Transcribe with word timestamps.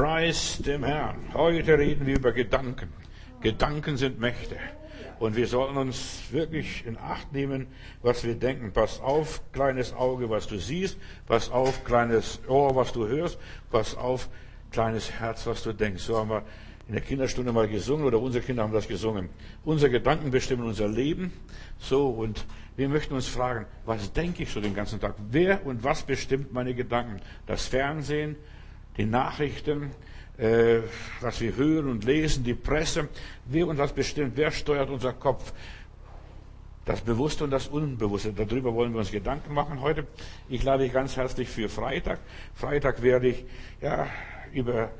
Preis 0.00 0.56
dem 0.64 0.82
Herrn. 0.82 1.18
Heute 1.34 1.76
reden 1.76 2.06
wir 2.06 2.16
über 2.16 2.32
Gedanken. 2.32 2.88
Gedanken 3.42 3.98
sind 3.98 4.18
Mächte. 4.18 4.56
Und 5.18 5.36
wir 5.36 5.46
sollten 5.46 5.76
uns 5.76 6.22
wirklich 6.30 6.86
in 6.86 6.96
Acht 6.96 7.34
nehmen, 7.34 7.66
was 8.00 8.24
wir 8.24 8.34
denken. 8.34 8.72
Pass 8.72 8.98
auf, 8.98 9.42
kleines 9.52 9.92
Auge, 9.92 10.30
was 10.30 10.46
du 10.46 10.56
siehst. 10.56 10.96
Pass 11.26 11.50
auf, 11.50 11.84
kleines 11.84 12.40
Ohr, 12.48 12.74
was 12.76 12.94
du 12.94 13.08
hörst. 13.08 13.38
Pass 13.70 13.94
auf, 13.94 14.30
kleines 14.70 15.10
Herz, 15.10 15.46
was 15.46 15.62
du 15.64 15.74
denkst. 15.74 16.04
So 16.04 16.16
haben 16.16 16.30
wir 16.30 16.44
in 16.88 16.94
der 16.94 17.02
Kinderstunde 17.02 17.52
mal 17.52 17.68
gesungen 17.68 18.06
oder 18.06 18.20
unsere 18.20 18.42
Kinder 18.42 18.62
haben 18.62 18.72
das 18.72 18.88
gesungen. 18.88 19.28
Unsere 19.64 19.90
Gedanken 19.90 20.30
bestimmen 20.30 20.62
unser 20.62 20.88
Leben. 20.88 21.30
So, 21.78 22.08
und 22.08 22.46
wir 22.74 22.88
möchten 22.88 23.12
uns 23.12 23.28
fragen, 23.28 23.66
was 23.84 24.14
denke 24.14 24.44
ich 24.44 24.50
so 24.50 24.62
den 24.62 24.74
ganzen 24.74 24.98
Tag? 24.98 25.16
Wer 25.30 25.66
und 25.66 25.84
was 25.84 26.04
bestimmt 26.04 26.54
meine 26.54 26.74
Gedanken? 26.74 27.20
Das 27.46 27.66
Fernsehen, 27.66 28.36
die 29.00 29.06
Nachrichten, 29.06 29.92
äh, 30.36 30.80
was 31.22 31.40
wir 31.40 31.56
hören 31.56 31.88
und 31.88 32.04
lesen, 32.04 32.44
die 32.44 32.54
Presse. 32.54 33.08
Wer 33.46 33.66
und 33.66 33.78
was 33.78 33.92
bestimmt? 33.94 34.32
Wer 34.36 34.50
steuert 34.50 34.90
unser 34.90 35.14
Kopf? 35.14 35.52
Das 36.84 37.00
Bewusste 37.00 37.44
und 37.44 37.50
das 37.50 37.68
Unbewusste. 37.68 38.32
Darüber 38.32 38.74
wollen 38.74 38.92
wir 38.92 38.98
uns 38.98 39.10
Gedanken 39.10 39.54
machen 39.54 39.80
heute. 39.80 40.06
Ich 40.50 40.62
lade 40.62 40.84
dich 40.84 40.92
ganz 40.92 41.16
herzlich 41.16 41.48
für 41.48 41.68
Freitag. 41.68 42.20
Freitag 42.54 43.02
werde 43.02 43.28
ich 43.28 43.44
ja 43.80 44.06
über 44.52 44.90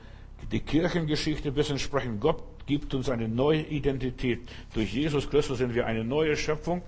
die 0.50 0.60
Kirchengeschichte 0.60 1.48
ein 1.48 1.54
bisschen 1.54 1.78
sprechen. 1.78 2.20
Gott 2.20 2.42
gibt 2.66 2.94
uns 2.94 3.10
eine 3.10 3.28
neue 3.28 3.62
Identität. 3.62 4.48
Durch 4.72 4.94
Jesus 4.94 5.28
Christus 5.28 5.58
sind 5.58 5.74
wir 5.74 5.84
eine 5.84 6.04
neue 6.04 6.36
Schöpfung. 6.36 6.80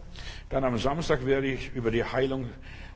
Dann 0.49 0.65
am 0.65 0.79
Samstag 0.79 1.27
werde 1.27 1.49
ich 1.49 1.75
über 1.75 1.91
die 1.91 2.05
Heilung 2.05 2.49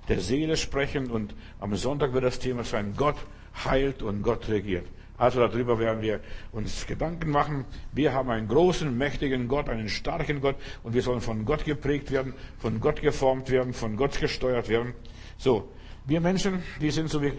der 0.09 0.21
Seele 0.21 0.57
sprechen 0.57 1.11
und 1.11 1.35
am 1.61 1.75
Sonntag 1.75 2.13
wird 2.13 2.25
das 2.25 2.39
Thema 2.39 2.65
sein, 2.65 2.95
Gott 2.97 3.17
heilt 3.65 4.03
und 4.03 4.23
Gott 4.23 4.49
regiert. 4.49 4.87
Also 5.19 5.41
darüber 5.41 5.79
werden 5.79 6.03
wir 6.03 6.21
uns 6.53 6.87
Gedanken 6.87 7.31
machen. 7.31 7.65
Wir 7.93 8.13
haben 8.13 8.29
einen 8.31 8.49
großen, 8.49 8.97
mächtigen 8.97 9.49
Gott, 9.49 9.69
einen 9.69 9.89
starken 9.89 10.41
Gott 10.41 10.57
und 10.83 10.95
wir 10.95 11.03
sollen 11.03 11.23
von 11.23 11.45
Gott 11.45 11.65
geprägt 11.65 12.11
werden, 12.11 12.35
von 12.59 12.81
Gott 12.81 13.01
geformt 13.01 13.51
werden, 13.51 13.73
von 13.73 13.97
Gott 13.97 14.21
gesteuert 14.21 14.69
werden. 14.69 14.93
So, 15.39 15.71
wir 16.05 16.21
Menschen, 16.21 16.63
wir 16.79 16.93
sind 16.93 17.09
so 17.09 17.23
wie 17.23 17.33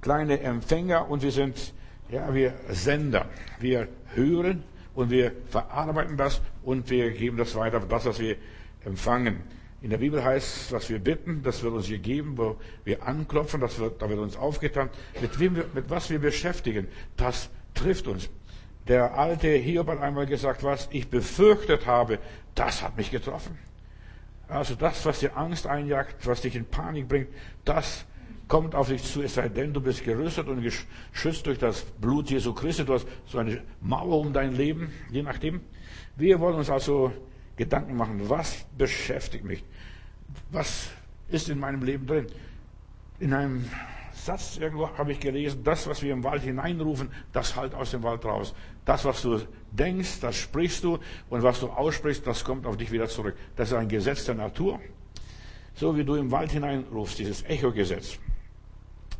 kleine 0.00 0.38
Empfänger 0.40 1.10
und 1.10 1.22
wir 1.22 1.32
sind, 1.32 1.74
ja, 2.10 2.32
wir 2.32 2.54
Sender. 2.68 3.26
Wir 3.58 3.88
hören 4.14 4.62
und 4.94 5.10
wir 5.10 5.32
verarbeiten 5.48 6.16
das 6.16 6.40
und 6.62 6.88
wir 6.90 7.10
geben 7.10 7.36
das 7.36 7.56
weiter, 7.56 7.80
das, 7.80 8.06
was 8.06 8.20
wir 8.20 8.36
empfangen. 8.84 9.42
In 9.86 9.90
der 9.90 9.98
Bibel 9.98 10.24
heißt, 10.24 10.72
was 10.72 10.90
wir 10.90 10.98
bitten, 10.98 11.44
das 11.44 11.62
wird 11.62 11.72
uns 11.72 11.86
gegeben, 11.86 12.36
wo 12.36 12.56
wir 12.82 13.06
anklopfen, 13.06 13.60
das 13.60 13.78
wird, 13.78 14.02
da 14.02 14.08
wird 14.08 14.18
uns 14.18 14.36
aufgetan. 14.36 14.90
Mit, 15.20 15.38
wem 15.38 15.54
wir, 15.54 15.66
mit 15.74 15.88
was 15.88 16.10
wir 16.10 16.18
beschäftigen, 16.18 16.88
das 17.16 17.50
trifft 17.72 18.08
uns. 18.08 18.28
Der 18.88 19.16
alte 19.16 19.46
Hiob 19.46 19.86
hat 19.86 20.00
einmal 20.00 20.26
gesagt, 20.26 20.64
was 20.64 20.88
ich 20.90 21.08
befürchtet 21.08 21.86
habe, 21.86 22.18
das 22.56 22.82
hat 22.82 22.96
mich 22.96 23.12
getroffen. 23.12 23.56
Also 24.48 24.74
das, 24.74 25.06
was 25.06 25.20
dir 25.20 25.36
Angst 25.36 25.68
einjagt, 25.68 26.26
was 26.26 26.40
dich 26.40 26.56
in 26.56 26.64
Panik 26.64 27.06
bringt, 27.06 27.28
das 27.64 28.06
kommt 28.48 28.74
auf 28.74 28.88
dich 28.88 29.04
zu, 29.04 29.22
es 29.22 29.34
sei 29.34 29.48
denn, 29.48 29.72
du 29.72 29.80
bist 29.80 30.02
gerüstet 30.02 30.48
und 30.48 30.62
geschützt 30.62 31.46
durch 31.46 31.60
das 31.60 31.82
Blut 31.82 32.28
Jesu 32.28 32.52
Christi. 32.54 32.84
Du 32.84 32.94
hast 32.94 33.06
so 33.26 33.38
eine 33.38 33.62
Mauer 33.80 34.18
um 34.18 34.32
dein 34.32 34.52
Leben, 34.52 34.92
je 35.12 35.22
nachdem. 35.22 35.60
Wir 36.16 36.40
wollen 36.40 36.56
uns 36.56 36.70
also 36.70 37.12
Gedanken 37.56 37.96
machen, 37.96 38.28
was 38.28 38.66
beschäftigt 38.76 39.44
mich? 39.44 39.64
Was 40.50 40.90
ist 41.28 41.48
in 41.48 41.58
meinem 41.58 41.82
Leben 41.82 42.06
drin? 42.06 42.26
In 43.18 43.32
einem 43.32 43.64
Satz 44.12 44.56
irgendwo 44.56 44.88
habe 44.96 45.12
ich 45.12 45.20
gelesen, 45.20 45.62
das, 45.62 45.86
was 45.86 46.02
wir 46.02 46.12
im 46.12 46.24
Wald 46.24 46.42
hineinrufen, 46.42 47.10
das 47.32 47.56
halt 47.56 47.74
aus 47.74 47.90
dem 47.90 48.02
Wald 48.02 48.24
raus. 48.24 48.54
Das, 48.84 49.04
was 49.04 49.22
du 49.22 49.40
denkst, 49.72 50.20
das 50.20 50.36
sprichst 50.36 50.84
du 50.84 50.98
und 51.28 51.42
was 51.42 51.60
du 51.60 51.68
aussprichst, 51.68 52.26
das 52.26 52.44
kommt 52.44 52.66
auf 52.66 52.76
dich 52.76 52.90
wieder 52.90 53.08
zurück. 53.08 53.36
Das 53.56 53.68
ist 53.68 53.74
ein 53.74 53.88
Gesetz 53.88 54.24
der 54.24 54.34
Natur. 54.34 54.80
So 55.74 55.96
wie 55.96 56.04
du 56.04 56.14
im 56.14 56.30
Wald 56.30 56.52
hineinrufst, 56.52 57.18
dieses 57.18 57.42
Echo-Gesetz. 57.44 58.18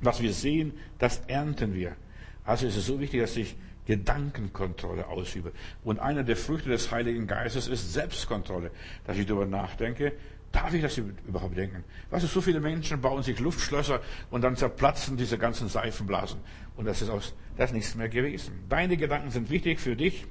Was 0.00 0.20
wir 0.20 0.32
sehen, 0.32 0.72
das 0.98 1.18
ernten 1.26 1.74
wir. 1.74 1.96
Also 2.44 2.66
ist 2.66 2.76
es 2.76 2.86
so 2.86 2.98
wichtig, 3.00 3.20
dass 3.20 3.36
ich 3.36 3.56
Gedankenkontrolle 3.86 5.06
ausübe. 5.06 5.52
Und 5.84 6.00
einer 6.00 6.24
der 6.24 6.36
Früchte 6.36 6.68
des 6.68 6.90
Heiligen 6.90 7.26
Geistes 7.26 7.68
ist 7.68 7.92
Selbstkontrolle, 7.92 8.70
dass 9.06 9.16
ich 9.16 9.26
darüber 9.26 9.46
nachdenke, 9.46 10.12
darf 10.56 10.72
ich 10.72 10.82
das 10.82 10.96
überhaupt 10.98 11.56
denken? 11.56 11.84
Weißt 12.10 12.24
du, 12.24 12.28
so 12.28 12.40
viele 12.40 12.60
Menschen 12.60 13.00
bauen 13.00 13.22
sich 13.22 13.38
Luftschlösser 13.38 14.00
und 14.30 14.42
dann 14.42 14.56
zerplatzen 14.56 15.16
diese 15.16 15.36
ganzen 15.36 15.68
Seifenblasen. 15.68 16.40
Und 16.76 16.86
das 16.86 17.02
ist, 17.02 17.10
aus, 17.10 17.34
das 17.56 17.70
ist 17.70 17.74
nichts 17.74 17.94
mehr 17.94 18.08
gewesen. 18.08 18.64
Deine 18.68 18.96
Gedanken 18.96 19.30
sind 19.30 19.50
wichtig 19.50 19.80
für 19.80 19.96
dich. 19.96 20.26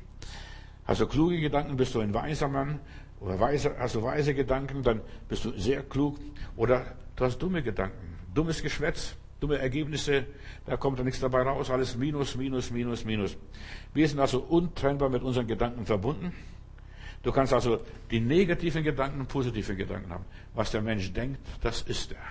Hast 0.85 1.01
du 1.01 1.07
kluge 1.07 1.39
Gedanken, 1.39 1.77
bist 1.77 1.93
du 1.93 1.99
ein 1.99 2.13
weiser 2.13 2.47
Mann. 2.47 2.79
Oder 3.19 3.39
weise, 3.39 3.75
hast 3.79 3.95
du 3.95 4.03
weise 4.03 4.33
Gedanken, 4.33 4.83
dann 4.83 5.01
bist 5.29 5.45
du 5.45 5.51
sehr 5.57 5.83
klug. 5.83 6.17
Oder 6.55 6.95
du 7.15 7.25
hast 7.25 7.37
dumme 7.37 7.63
Gedanken, 7.63 8.17
dummes 8.33 8.61
Geschwätz 8.61 9.15
dumme 9.39 9.57
Ergebnisse, 9.57 10.25
da 10.65 10.77
kommt 10.77 10.97
da 10.97 11.03
nichts 11.03 11.19
dabei 11.19 11.41
raus, 11.43 11.69
alles 11.69 11.95
Minus, 11.95 12.35
Minus, 12.35 12.71
Minus, 12.71 13.05
Minus. 13.05 13.37
Wir 13.93 14.07
sind 14.07 14.19
also 14.19 14.39
untrennbar 14.39 15.09
mit 15.09 15.23
unseren 15.23 15.45
Gedanken 15.45 15.85
verbunden. 15.85 16.33
Du 17.25 17.31
kannst 17.31 17.53
also 17.53 17.79
die 18.11 18.19
negativen 18.19 18.83
Gedanken 18.83 19.19
und 19.19 19.27
positive 19.27 19.75
Gedanken 19.75 20.11
haben. 20.11 20.25
Was 20.53 20.69
der 20.69 20.83
Mensch 20.83 21.11
denkt, 21.11 21.39
das 21.59 21.81
ist 21.81 22.11
er. 22.11 22.21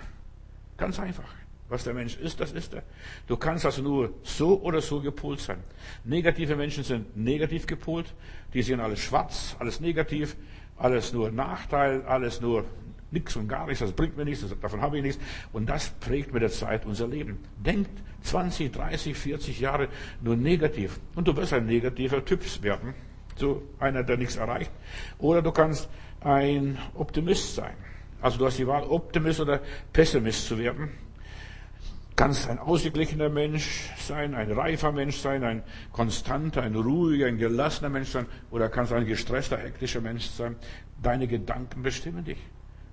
Ganz 0.77 0.97
einfach. 1.01 1.35
Was 1.67 1.83
der 1.83 1.93
Mensch 1.93 2.15
ist, 2.15 2.39
das 2.39 2.53
ist 2.53 2.73
er. 2.73 2.83
Du 3.27 3.35
kannst 3.35 3.65
also 3.65 3.81
nur 3.81 4.13
so 4.23 4.61
oder 4.61 4.79
so 4.79 5.01
gepolt 5.01 5.41
sein. 5.41 5.57
Negative 6.05 6.55
Menschen 6.55 6.85
sind 6.85 7.17
negativ 7.17 7.67
gepolt. 7.67 8.13
Die 8.53 8.61
sehen 8.61 8.79
alles 8.79 9.01
schwarz, 9.01 9.57
alles 9.59 9.81
negativ, 9.81 10.37
alles 10.77 11.11
nur 11.11 11.29
Nachteil, 11.29 12.03
alles 12.03 12.39
nur 12.39 12.63
nichts 13.11 13.35
und 13.35 13.49
gar 13.49 13.65
nichts, 13.65 13.81
das 13.81 13.91
bringt 13.91 14.15
mir 14.15 14.23
nichts, 14.23 14.45
davon 14.61 14.79
habe 14.79 14.95
ich 14.95 15.03
nichts. 15.03 15.21
Und 15.51 15.67
das 15.67 15.89
prägt 15.89 16.31
mit 16.31 16.41
der 16.41 16.51
Zeit 16.51 16.85
unser 16.85 17.09
Leben. 17.09 17.39
Denkt 17.57 17.91
20, 18.21 18.71
30, 18.71 19.13
40 19.13 19.59
Jahre 19.59 19.89
nur 20.21 20.37
negativ. 20.37 21.01
Und 21.15 21.27
du 21.27 21.35
wirst 21.35 21.51
ein 21.51 21.65
negativer 21.65 22.23
Typ 22.23 22.41
werden. 22.63 22.93
So 23.35 23.61
einer, 23.79 24.03
der 24.03 24.17
nichts 24.17 24.35
erreicht. 24.35 24.71
Oder 25.19 25.41
du 25.41 25.51
kannst 25.51 25.89
ein 26.21 26.77
Optimist 26.95 27.55
sein. 27.55 27.75
Also 28.21 28.39
du 28.39 28.45
hast 28.45 28.57
die 28.57 28.67
Wahl, 28.67 28.83
Optimist 28.83 29.39
oder 29.39 29.61
Pessimist 29.93 30.47
zu 30.47 30.57
werden. 30.57 30.89
Kannst 32.15 32.49
ein 32.49 32.59
ausgeglichener 32.59 33.27
Mensch 33.27 33.91
sein, 33.99 34.33
ein 34.35 34.49
reifer 34.51 34.93
Mensch 34.93 35.17
sein, 35.17 35.43
ein 35.43 35.63
konstanter, 35.91 36.63
ein 36.63 36.73
ruhiger, 36.73 37.27
ein 37.27 37.37
gelassener 37.37 37.89
Mensch 37.89 38.09
sein, 38.09 38.25
oder 38.51 38.69
kannst 38.69 38.93
ein 38.93 39.05
gestresster, 39.05 39.57
hektischer 39.57 39.99
Mensch 39.99 40.25
sein. 40.27 40.55
Deine 41.03 41.27
Gedanken 41.27 41.83
bestimmen 41.83 42.23
dich. 42.23 42.39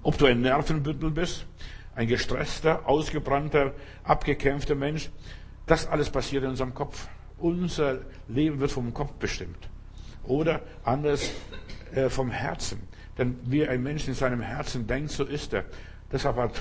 Ob 0.02 0.18
du 0.18 0.26
ein 0.26 0.40
Nervenbündel 0.40 1.12
bist, 1.12 1.46
ein 1.94 2.08
gestresster, 2.08 2.88
ausgebrannter, 2.88 3.74
abgekämpfter 4.02 4.74
Mensch, 4.74 5.10
das 5.66 5.86
alles 5.86 6.10
passiert 6.10 6.42
in 6.42 6.50
unserem 6.50 6.74
Kopf. 6.74 7.08
Unser 7.38 8.00
Leben 8.26 8.58
wird 8.58 8.72
vom 8.72 8.92
Kopf 8.92 9.12
bestimmt. 9.12 9.68
Oder 10.24 10.60
anders 10.84 11.30
äh, 11.94 12.08
vom 12.08 12.30
Herzen. 12.30 12.80
Denn 13.18 13.38
wie 13.44 13.66
ein 13.66 13.82
Mensch 13.82 14.08
in 14.08 14.14
seinem 14.14 14.40
Herzen 14.40 14.86
denkt, 14.86 15.10
so 15.10 15.24
ist 15.24 15.52
er. 15.52 15.64
Deshalb 16.10 16.36
hat, 16.36 16.60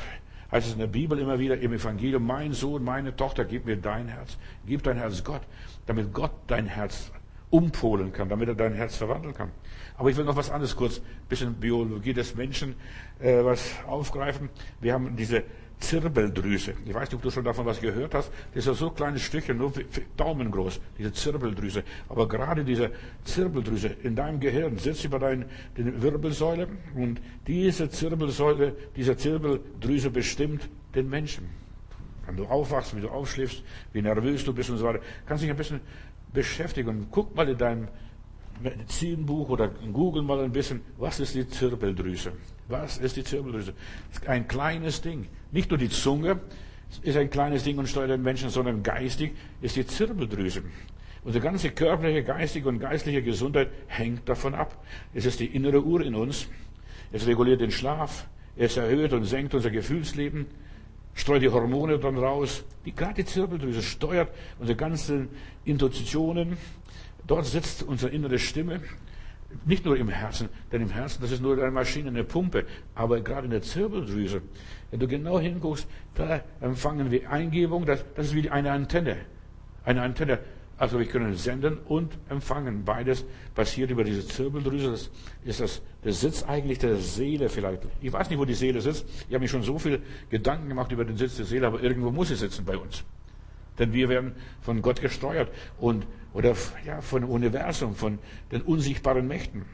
heißt 0.51 0.67
es 0.67 0.73
in 0.73 0.79
der 0.79 0.87
Bibel 0.87 1.17
immer 1.19 1.39
wieder 1.39 1.57
im 1.59 1.73
Evangelium, 1.73 2.25
mein 2.25 2.53
Sohn, 2.53 2.83
meine 2.83 3.15
Tochter, 3.15 3.45
gib 3.45 3.65
mir 3.65 3.77
dein 3.77 4.07
Herz. 4.07 4.37
Gib 4.65 4.83
dein 4.83 4.97
Herz 4.97 5.23
Gott, 5.23 5.41
damit 5.85 6.13
Gott 6.13 6.31
dein 6.47 6.67
Herz 6.67 7.11
umpolen 7.49 8.13
kann, 8.13 8.29
damit 8.29 8.47
er 8.47 8.55
dein 8.55 8.73
Herz 8.73 8.95
verwandeln 8.95 9.33
kann. 9.33 9.51
Aber 9.97 10.09
ich 10.09 10.17
will 10.17 10.23
noch 10.23 10.35
was 10.35 10.49
anderes 10.49 10.75
kurz, 10.75 10.97
ein 10.97 11.27
bisschen 11.29 11.53
Biologie 11.53 12.13
des 12.13 12.35
Menschen, 12.35 12.75
äh, 13.19 13.43
was 13.43 13.75
aufgreifen. 13.85 14.49
Wir 14.79 14.93
haben 14.93 15.15
diese 15.15 15.43
Zirbeldrüse. 15.81 16.75
Ich 16.85 16.93
weiß 16.93 17.09
nicht, 17.09 17.15
ob 17.15 17.21
du 17.21 17.31
schon 17.31 17.43
davon 17.43 17.65
was 17.65 17.81
gehört 17.81 18.13
hast. 18.13 18.31
Das 18.53 18.59
ist 18.59 18.67
ja 18.67 18.73
so 18.73 18.91
kleine 18.91 19.19
Stückchen, 19.19 19.57
nur 19.57 19.73
Daumen 20.15 20.49
groß, 20.49 20.79
diese 20.97 21.11
Zirbeldrüse. 21.11 21.83
Aber 22.07 22.27
gerade 22.27 22.63
diese 22.63 22.91
Zirbeldrüse 23.25 23.87
in 24.03 24.15
deinem 24.15 24.39
Gehirn 24.39 24.77
sitzt 24.77 25.03
über 25.03 25.19
deine 25.19 25.45
Wirbelsäule 25.75 26.67
und 26.95 27.19
diese 27.47 27.89
Zirbelsäule, 27.89 28.75
diese 28.95 29.17
Zirbeldrüse 29.17 30.09
bestimmt 30.09 30.69
den 30.95 31.09
Menschen. 31.09 31.49
Wenn 32.25 32.37
du 32.37 32.45
aufwachst, 32.45 32.95
wie 32.95 33.01
du 33.01 33.09
aufschläfst, 33.09 33.63
wie 33.91 34.01
nervös 34.01 34.45
du 34.45 34.53
bist 34.53 34.69
und 34.69 34.77
so 34.77 34.85
weiter, 34.85 35.01
kannst 35.25 35.43
dich 35.43 35.49
ein 35.49 35.57
bisschen 35.57 35.81
beschäftigen 36.31 37.07
guck 37.11 37.35
mal 37.35 37.49
in 37.49 37.57
deinem 37.57 37.87
Medizinbuch 38.61 39.49
oder 39.49 39.67
Google 39.67 40.21
mal 40.21 40.39
ein 40.43 40.51
bisschen, 40.51 40.81
was 40.97 41.19
ist 41.19 41.35
die 41.35 41.47
Zirbeldrüse? 41.47 42.33
Was 42.67 42.97
ist 42.97 43.17
die 43.17 43.23
Zirbeldrüse? 43.23 43.73
Ein 44.27 44.47
kleines 44.47 45.01
Ding. 45.01 45.27
Nicht 45.51 45.69
nur 45.69 45.77
die 45.77 45.89
Zunge 45.89 46.39
ist 47.01 47.17
ein 47.17 47.29
kleines 47.29 47.63
Ding 47.63 47.77
und 47.77 47.87
steuert 47.87 48.11
den 48.11 48.21
Menschen, 48.21 48.49
sondern 48.49 48.83
geistig 48.83 49.33
ist 49.61 49.75
die 49.75 49.85
Zirbeldrüse. 49.85 50.63
Unsere 51.23 51.43
ganze 51.43 51.69
körperliche, 51.69 52.23
geistige 52.23 52.67
und 52.67 52.79
geistliche 52.79 53.21
Gesundheit 53.21 53.69
hängt 53.87 54.27
davon 54.27 54.55
ab. 54.55 54.83
Es 55.13 55.25
ist 55.25 55.39
die 55.39 55.45
innere 55.45 55.83
Uhr 55.83 56.01
in 56.01 56.15
uns. 56.15 56.47
Es 57.11 57.27
reguliert 57.27 57.61
den 57.61 57.71
Schlaf. 57.71 58.27
Es 58.55 58.77
erhöht 58.77 59.13
und 59.13 59.25
senkt 59.25 59.53
unser 59.53 59.69
Gefühlsleben. 59.69 60.47
streut 61.13 61.41
die 61.41 61.49
Hormone 61.49 61.99
dann 61.99 62.17
raus. 62.17 62.63
Die, 62.85 62.93
gerade 62.93 63.15
die 63.15 63.25
Zirbeldrüse 63.25 63.81
steuert 63.81 64.29
unsere 64.59 64.77
ganzen 64.77 65.29
Intuitionen. 65.63 66.57
Dort 67.27 67.45
sitzt 67.45 67.83
unsere 67.83 68.11
innere 68.11 68.39
Stimme. 68.39 68.81
Nicht 69.65 69.83
nur 69.83 69.97
im 69.97 70.07
Herzen, 70.07 70.47
denn 70.71 70.81
im 70.81 70.89
Herzen, 70.89 71.21
das 71.21 71.31
ist 71.31 71.41
nur 71.41 71.57
eine 71.57 71.71
Maschine, 71.71 72.07
eine 72.07 72.23
Pumpe, 72.23 72.65
aber 72.95 73.19
gerade 73.19 73.45
in 73.45 73.51
der 73.51 73.61
Zirbeldrüse, 73.61 74.41
wenn 74.91 74.99
du 75.01 75.09
genau 75.09 75.41
hinguckst, 75.41 75.87
da 76.15 76.41
empfangen 76.61 77.11
wir 77.11 77.29
Eingebung, 77.29 77.85
das, 77.85 78.05
das 78.15 78.27
ist 78.27 78.35
wie 78.35 78.49
eine 78.49 78.71
Antenne. 78.71 79.17
Eine 79.83 80.03
Antenne. 80.03 80.39
Also 80.81 80.97
wir 80.97 81.05
können 81.05 81.35
senden 81.35 81.77
und 81.77 82.17
empfangen. 82.27 82.83
Beides 82.83 83.23
passiert 83.53 83.91
über 83.91 84.03
diese 84.03 84.25
Zirbeldrüse. 84.25 84.89
Das 84.89 85.09
ist 85.43 85.59
das, 85.59 85.81
der 86.03 86.13
Sitz 86.13 86.41
eigentlich 86.41 86.79
der 86.79 86.95
Seele 86.95 87.49
vielleicht. 87.49 87.83
Ich 88.01 88.11
weiß 88.11 88.31
nicht, 88.31 88.39
wo 88.39 88.45
die 88.45 88.55
Seele 88.55 88.81
sitzt. 88.81 89.05
Ich 89.27 89.33
habe 89.35 89.41
mir 89.41 89.47
schon 89.47 89.61
so 89.61 89.77
viel 89.77 90.01
Gedanken 90.31 90.69
gemacht 90.69 90.91
über 90.91 91.05
den 91.05 91.17
Sitz 91.17 91.35
der 91.35 91.45
Seele, 91.45 91.67
aber 91.67 91.83
irgendwo 91.83 92.09
muss 92.09 92.29
sie 92.29 92.35
sitzen 92.35 92.65
bei 92.65 92.75
uns. 92.75 93.03
Denn 93.77 93.93
wir 93.93 94.09
werden 94.09 94.33
von 94.61 94.81
Gott 94.81 95.01
gesteuert 95.01 95.49
und, 95.79 96.07
oder, 96.33 96.55
ja, 96.85 97.01
von 97.01 97.23
Universum, 97.23 97.95
von 97.95 98.19
den 98.51 98.61
unsichtbaren 98.61 99.27
Mächten. 99.27 99.65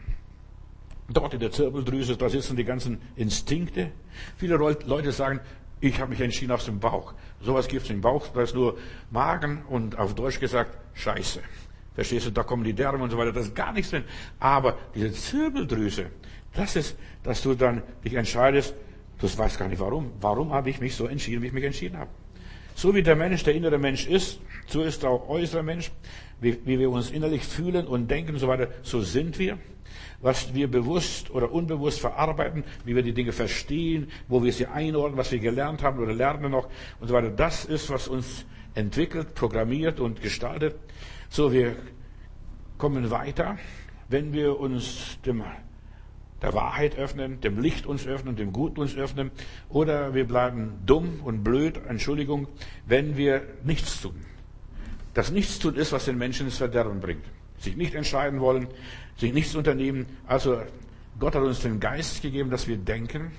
Dort 1.09 1.33
in 1.33 1.39
der 1.39 1.51
Zirbeldrüse, 1.51 2.17
da 2.17 2.27
sitzen 2.27 2.57
die 2.57 2.65
ganzen 2.65 2.99
Instinkte. 3.15 3.91
Viele 4.37 4.55
Leute 4.55 5.11
sagen, 5.11 5.39
ich 5.79 5.99
habe 6.01 6.09
mich 6.09 6.21
entschieden 6.21 6.51
aus 6.51 6.65
dem 6.65 6.79
Bauch. 6.79 7.13
Sowas 7.41 7.67
gibt 7.67 7.83
es 7.83 7.89
im 7.89 8.01
Bauch, 8.01 8.27
da 8.33 8.41
ist 8.41 8.55
nur 8.55 8.77
Magen 9.11 9.63
und 9.69 9.97
auf 9.97 10.15
Deutsch 10.15 10.39
gesagt 10.39 10.77
Scheiße. 10.95 11.39
Verstehst 11.93 12.25
du, 12.27 12.31
da 12.31 12.43
kommen 12.43 12.63
die 12.63 12.73
Därme 12.73 13.03
und 13.03 13.09
so 13.09 13.17
weiter, 13.17 13.31
da 13.31 13.39
ist 13.39 13.55
gar 13.55 13.71
nichts 13.71 13.91
drin. 13.91 14.03
Aber 14.39 14.77
diese 14.93 15.11
Zirbeldrüse, 15.11 16.07
das 16.53 16.75
ist, 16.75 16.97
dass 17.23 17.41
du 17.41 17.53
dann 17.53 17.83
dich 18.03 18.15
entscheidest, 18.15 18.73
du 19.19 19.37
weißt 19.37 19.57
gar 19.57 19.67
nicht 19.67 19.79
warum. 19.79 20.11
Warum 20.19 20.51
habe 20.53 20.69
ich 20.69 20.79
mich 20.79 20.95
so 20.95 21.07
entschieden, 21.07 21.41
wie 21.41 21.47
ich 21.47 21.53
mich 21.53 21.63
entschieden 21.63 21.97
habe? 21.97 22.09
So 22.75 22.93
wie 22.93 23.01
der 23.01 23.15
Mensch, 23.15 23.43
der 23.43 23.55
innere 23.55 23.77
Mensch 23.77 24.07
ist, 24.07 24.39
so 24.67 24.83
ist 24.83 25.03
auch 25.05 25.27
äußerer 25.27 25.63
Mensch, 25.63 25.91
wie, 26.41 26.57
wie 26.65 26.79
wir 26.79 26.89
uns 26.89 27.11
innerlich 27.11 27.43
fühlen 27.43 27.87
und 27.87 28.09
denken 28.09 28.33
und 28.33 28.39
so 28.39 28.47
weiter, 28.47 28.69
so 28.83 29.01
sind 29.01 29.39
wir 29.39 29.57
was 30.21 30.53
wir 30.53 30.69
bewusst 30.69 31.29
oder 31.31 31.51
unbewusst 31.51 31.99
verarbeiten, 31.99 32.63
wie 32.85 32.95
wir 32.95 33.03
die 33.03 33.13
Dinge 33.13 33.31
verstehen, 33.31 34.09
wo 34.27 34.43
wir 34.43 34.51
sie 34.51 34.65
einordnen, 34.67 35.17
was 35.17 35.31
wir 35.31 35.39
gelernt 35.39 35.83
haben 35.83 35.99
oder 35.99 36.13
lernen 36.13 36.51
noch 36.51 36.69
und 36.99 37.07
so 37.07 37.13
weiter. 37.13 37.29
Das 37.29 37.65
ist, 37.65 37.89
was 37.89 38.07
uns 38.07 38.45
entwickelt, 38.73 39.35
programmiert 39.35 39.99
und 39.99 40.21
gestaltet. 40.21 40.75
So, 41.29 41.51
wir 41.51 41.75
kommen 42.77 43.09
weiter, 43.11 43.57
wenn 44.09 44.33
wir 44.33 44.59
uns 44.59 45.19
dem, 45.25 45.43
der 46.41 46.53
Wahrheit 46.53 46.97
öffnen, 46.97 47.41
dem 47.41 47.59
Licht 47.59 47.85
uns 47.85 48.07
öffnen, 48.07 48.35
dem 48.35 48.53
Guten 48.53 48.79
uns 48.79 48.95
öffnen, 48.95 49.31
oder 49.69 50.13
wir 50.13 50.27
bleiben 50.27 50.79
dumm 50.85 51.21
und 51.23 51.43
blöd, 51.43 51.79
Entschuldigung, 51.87 52.47
wenn 52.85 53.17
wir 53.17 53.43
nichts 53.63 54.01
tun. 54.01 54.15
Das 55.17 55.31
Nichtstun 55.31 55.73
ist, 55.73 55.91
was 55.93 56.05
den 56.05 56.19
Menschen 56.19 56.45
ins 56.45 56.59
Verderben 56.59 56.99
bringt. 56.99 57.23
Sich 57.57 57.75
nicht 57.75 57.95
entscheiden 57.95 58.39
wollen, 58.39 58.67
sich 59.15 59.33
nichts 59.33 59.55
unternehmen. 59.55 60.05
Also 60.27 60.61
Gott 61.17 61.33
hat 61.33 61.41
uns 61.41 61.61
den 61.61 61.79
Geist 61.79 62.21
gegeben, 62.21 62.51
dass 62.51 62.67
wir 62.67 62.77
denken. 62.77 63.31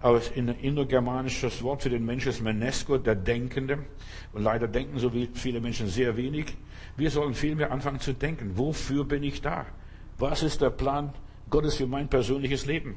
Aber 0.00 0.20
ein 0.34 0.48
indogermanisches 0.48 1.62
Wort 1.62 1.84
für 1.84 1.90
den 1.90 2.04
Menschen 2.04 2.30
ist 2.30 2.42
Menesco, 2.42 2.98
der 2.98 3.14
Denkende. 3.14 3.84
Und 4.32 4.42
leider 4.42 4.66
denken 4.66 4.98
so 4.98 5.12
viele 5.34 5.60
Menschen 5.60 5.86
sehr 5.86 6.16
wenig. 6.16 6.56
Wir 6.96 7.12
sollen 7.12 7.34
vielmehr 7.34 7.70
anfangen 7.70 8.00
zu 8.00 8.12
denken. 8.12 8.58
Wofür 8.58 9.04
bin 9.04 9.22
ich 9.22 9.40
da? 9.40 9.64
Was 10.18 10.42
ist 10.42 10.60
der 10.60 10.70
Plan 10.70 11.12
Gottes 11.50 11.76
für 11.76 11.86
mein 11.86 12.08
persönliches 12.08 12.66
Leben? 12.66 12.96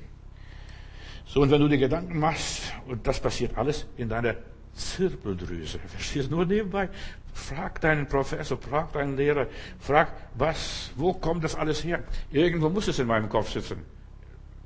So, 1.27 1.41
und 1.41 1.51
wenn 1.51 1.62
du 1.62 1.67
dir 1.67 1.77
Gedanken 1.77 2.17
machst, 2.17 2.73
und 2.88 3.05
das 3.05 3.19
passiert 3.19 3.55
alles 3.55 3.85
in 3.97 4.09
deiner 4.09 4.35
Zirbeldrüse. 4.74 5.80
Verstehst 5.80 6.31
du? 6.31 6.36
Nur 6.36 6.45
nebenbei. 6.45 6.89
Frag 7.33 7.80
deinen 7.81 8.07
Professor, 8.07 8.57
frag 8.57 8.92
deinen 8.94 9.16
Lehrer, 9.16 9.48
frag, 9.80 10.12
was, 10.36 10.92
wo 10.95 11.13
kommt 11.13 11.44
das 11.44 11.56
alles 11.56 11.83
her? 11.83 12.04
Irgendwo 12.31 12.69
muss 12.69 12.88
es 12.88 13.00
in 13.00 13.07
meinem 13.07 13.30
Kopf 13.30 13.51
sitzen. 13.51 13.77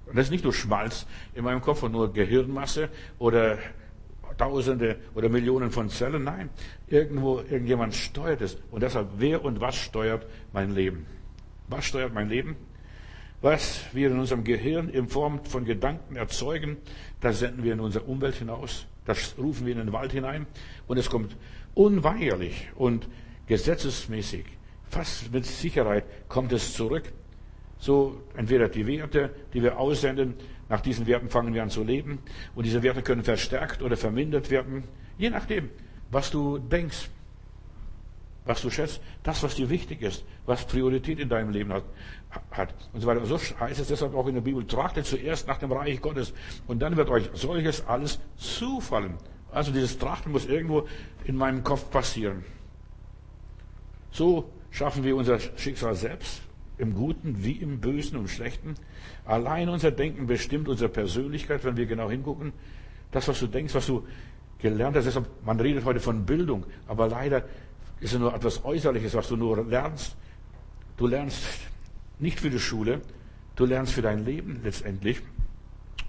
Und 0.06 0.18
das 0.18 0.26
ist 0.26 0.32
nicht 0.32 0.44
nur 0.44 0.54
Schmalz 0.54 1.06
in 1.34 1.44
meinem 1.44 1.62
Kopf 1.62 1.84
und 1.84 1.92
nur 1.92 2.12
Gehirnmasse 2.12 2.90
oder 3.20 3.60
Tausende 4.38 4.98
oder 5.14 5.30
Millionen 5.30 5.72
von 5.72 5.90
Zellen. 5.90 6.24
Nein, 6.24 6.50
irgendwo, 6.88 7.40
irgendjemand 7.40 7.94
steuert 7.94 8.42
es. 8.42 8.58
Und 8.72 8.82
deshalb, 8.82 9.10
wer 9.18 9.44
und 9.44 9.62
was 9.62 9.76
steuert 9.76 10.26
mein 10.52 10.72
Leben? 10.72 11.06
Was 11.68 11.86
steuert 11.86 12.14
mein 12.14 12.30
Leben? 12.30 12.56
Was 13.42 13.84
wir 13.92 14.10
in 14.10 14.20
unserem 14.20 14.44
Gehirn 14.44 14.90
in 14.90 15.08
Form 15.08 15.44
von 15.46 15.66
Gedanken 15.66 16.16
erzeugen, 16.16 16.78
das 17.22 17.40
senden 17.40 17.64
wir 17.64 17.74
in 17.74 17.80
unsere 17.80 18.06
Umwelt 18.06 18.36
hinaus. 18.36 18.88
Das 19.06 19.36
rufen 19.38 19.66
wir 19.66 19.74
in 19.74 19.80
den 19.80 19.94
Wald 19.94 20.12
hinein. 20.12 20.46
Und 20.88 20.98
es 20.98 21.10
kommt 21.10 21.36
unweigerlich 21.74 22.70
und 22.76 23.08
gesetzesmäßig, 23.48 24.46
fast 24.90 25.32
mit 25.32 25.46
Sicherheit 25.46 26.06
kommt 26.30 26.54
es 26.54 26.74
zurück. 26.74 27.12
So 27.80 28.22
entweder 28.38 28.70
die 28.70 28.88
Werte, 28.88 29.32
die 29.54 29.62
wir 29.62 29.78
aussenden, 29.78 30.36
nach 30.70 30.82
diesen 30.82 31.06
Werten 31.06 31.30
fangen 31.30 31.54
wir 31.54 31.64
an 31.64 31.70
zu 31.70 31.84
leben. 31.84 32.20
Und 32.56 32.66
diese 32.66 32.82
Werte 32.82 33.02
können 33.02 33.24
verstärkt 33.24 33.82
oder 33.82 33.98
vermindert 33.98 34.50
werden, 34.50 34.86
je 35.18 35.30
nachdem, 35.30 35.70
was 36.10 36.32
du 36.32 36.58
denkst, 36.58 37.10
was 38.46 38.62
du 38.62 38.70
schätzt, 38.70 39.02
das, 39.24 39.42
was 39.44 39.56
dir 39.56 39.70
wichtig 39.70 40.02
ist, 40.02 40.26
was 40.46 40.66
Priorität 40.66 41.20
in 41.20 41.30
deinem 41.30 41.52
Leben 41.52 41.72
hat, 41.72 41.84
hat 42.52 42.74
und 42.94 43.02
so 43.02 43.08
weiter. 43.08 43.26
So 43.26 43.38
heißt 43.38 43.80
es 43.80 43.88
deshalb 43.88 44.16
auch 44.16 44.28
in 44.28 44.36
der 44.36 44.42
Bibel, 44.42 44.66
trachtet 44.66 45.06
zuerst 45.06 45.48
nach 45.48 45.58
dem 45.58 45.72
Reich 45.72 46.02
Gottes 46.02 46.34
und 46.68 46.82
dann 46.82 46.98
wird 46.98 47.10
euch 47.10 47.30
solches 47.34 47.86
alles 47.88 48.20
zufallen. 48.36 49.18
Also 49.52 49.72
dieses 49.72 49.98
Trachten 49.98 50.32
muss 50.32 50.46
irgendwo 50.46 50.88
in 51.26 51.38
meinem 51.38 51.64
Kopf 51.64 51.90
passieren. 51.90 52.44
So 54.12 54.50
schaffen 54.72 55.04
wir 55.04 55.16
unser 55.16 55.40
Schicksal 55.40 55.96
selbst, 55.96 56.42
im 56.78 56.96
Guten 56.96 57.44
wie 57.44 57.54
im 57.54 57.80
Bösen 57.80 58.18
und 58.18 58.30
Schlechten. 58.30 58.76
Allein 59.26 59.70
unser 59.70 59.92
Denken 59.92 60.28
bestimmt 60.28 60.68
unsere 60.68 60.90
Persönlichkeit, 60.90 61.64
wenn 61.64 61.78
wir 61.78 61.86
genau 61.86 62.10
hingucken. 62.10 62.52
Das, 63.12 63.28
was 63.28 63.40
du 63.40 63.48
denkst, 63.48 63.76
was 63.76 63.86
du 63.86 64.04
gelernt 64.58 64.96
hast, 64.96 65.06
deshalb, 65.06 65.28
man 65.46 65.60
redet 65.60 65.86
heute 65.86 66.00
von 66.00 66.26
Bildung, 66.26 66.66
aber 66.88 67.08
leider 67.08 67.44
ist 68.04 68.14
es 68.14 68.20
nur 68.20 68.34
etwas 68.36 68.64
Äußerliches, 68.66 69.14
was 69.14 69.30
du 69.30 69.38
nur 69.38 69.64
lernst. 69.66 70.18
Du 70.98 71.08
lernst 71.08 71.42
nicht 72.20 72.40
für 72.40 72.50
die 72.50 72.60
Schule, 72.60 73.02
du 73.56 73.66
lernst 73.66 73.94
für 73.94 74.02
dein 74.02 74.26
Leben 74.26 74.60
letztendlich. 74.62 75.22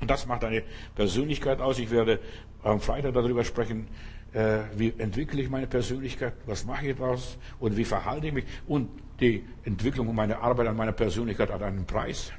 Und 0.00 0.10
das 0.10 0.26
macht 0.26 0.42
deine 0.42 0.64
Persönlichkeit 0.96 1.60
aus. 1.60 1.78
Ich 1.78 1.90
werde 1.90 2.18
am 2.64 2.80
Freitag 2.80 3.14
darüber 3.14 3.44
sprechen, 3.44 3.86
äh, 4.32 4.58
wie 4.76 4.92
entwickle 4.98 5.40
ich 5.40 5.48
meine 5.48 5.68
Persönlichkeit, 5.68 6.34
was 6.46 6.64
mache 6.64 6.88
ich 6.88 6.96
daraus 6.96 7.38
und 7.60 7.76
wie 7.76 7.84
verhalte 7.84 8.26
ich 8.26 8.32
mich. 8.32 8.44
Und 8.66 8.88
die 9.20 9.44
Entwicklung 9.64 10.08
und 10.08 10.16
meine 10.16 10.40
Arbeit 10.40 10.66
an 10.66 10.76
meiner 10.76 10.92
Persönlichkeit 10.92 11.52
hat 11.52 11.62
einen 11.62 11.86
Preis. 11.86 12.32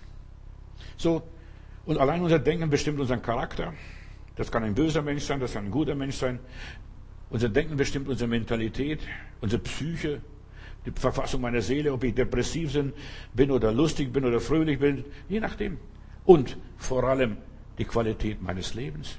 So, 0.98 1.24
und 1.86 1.98
allein 1.98 2.22
unser 2.22 2.40
Denken 2.40 2.70
bestimmt 2.70 3.00
unseren 3.00 3.22
Charakter. 3.22 3.74
Das 4.36 4.52
kann 4.52 4.64
ein 4.64 4.76
böser 4.76 5.02
Mensch 5.02 5.24
sein, 5.24 5.40
das 5.40 5.54
kann 5.54 5.66
ein 5.66 5.72
guter 5.72 5.96
Mensch 5.96 6.18
sein. 6.18 6.40
Unser 7.30 7.50
Denken 7.50 7.76
bestimmt 7.76 8.08
unsere 8.08 8.30
Mentalität, 8.30 9.00
unsere 9.42 9.62
Psyche, 9.62 10.22
die 10.86 10.92
Verfassung 10.92 11.42
meiner 11.42 11.62
Seele, 11.62 11.92
ob 11.92 12.04
ich 12.04 12.14
depressiv 12.14 12.78
bin 13.34 13.52
oder 13.52 13.72
lustig 13.72 14.14
bin 14.14 14.26
oder 14.26 14.40
fröhlich 14.40 14.80
bin, 14.80 15.04
je 15.28 15.40
nachdem. 15.40 15.78
Und 16.26 16.58
vor 16.78 17.04
allem 17.04 17.38
die 17.78 17.86
Qualität 17.86 18.42
meines 18.42 18.74
Lebens. 18.74 19.18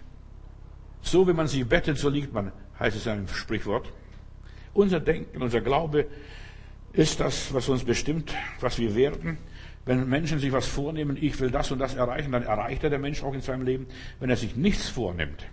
So 1.03 1.27
wie 1.29 1.33
man 1.33 1.47
sich 1.47 1.67
bettet, 1.67 1.99
so 1.99 2.09
liegt 2.09 2.33
man, 2.33 2.53
heißt 2.79 2.97
es 2.97 3.07
in 3.07 3.13
einem 3.13 3.29
Sprichwort. 3.29 3.93
Unser 4.75 5.01
Denken, 5.01 5.43
unser 5.43 5.61
Glaube 5.61 6.07
ist 6.93 7.21
das, 7.21 7.53
was 7.53 7.69
uns 7.69 7.85
bestimmt, 7.85 8.35
was 8.61 8.79
wir 8.79 8.95
werden. 8.95 9.39
Wenn 9.85 10.09
Menschen 10.09 10.39
sich 10.39 10.53
was 10.53 10.67
vornehmen, 10.67 11.17
ich 11.21 11.39
will 11.39 11.51
das 11.51 11.71
und 11.71 11.79
das 11.79 11.95
erreichen, 11.95 12.33
dann 12.33 12.43
erreicht 12.43 12.83
er 12.83 12.91
der 12.91 12.99
Mensch 12.99 13.23
auch 13.23 13.35
in 13.35 13.41
seinem 13.41 13.65
Leben. 13.65 13.87
Wenn 14.19 14.31
er 14.31 14.37
sich 14.37 14.57
nichts 14.57 14.89
vornimmt, 14.89 15.47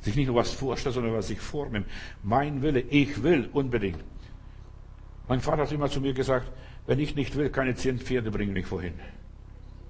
sich 0.00 0.16
nicht 0.16 0.26
nur 0.26 0.36
was 0.36 0.52
vorstellt, 0.52 0.94
sondern 0.94 1.14
was 1.14 1.28
sich 1.28 1.40
vornimmt, 1.40 1.86
mein 2.22 2.62
Wille, 2.62 2.80
ich 2.80 3.22
will 3.22 3.48
unbedingt. 3.52 3.98
Mein 5.28 5.40
Vater 5.40 5.62
hat 5.62 5.72
immer 5.72 5.90
zu 5.90 6.00
mir 6.00 6.12
gesagt, 6.12 6.50
wenn 6.86 7.00
ich 7.00 7.16
nicht 7.16 7.34
will, 7.36 7.50
keine 7.50 7.74
zehn 7.74 7.98
Pferde 7.98 8.30
bringen 8.30 8.52
mich 8.52 8.66
vorhin. 8.66 8.94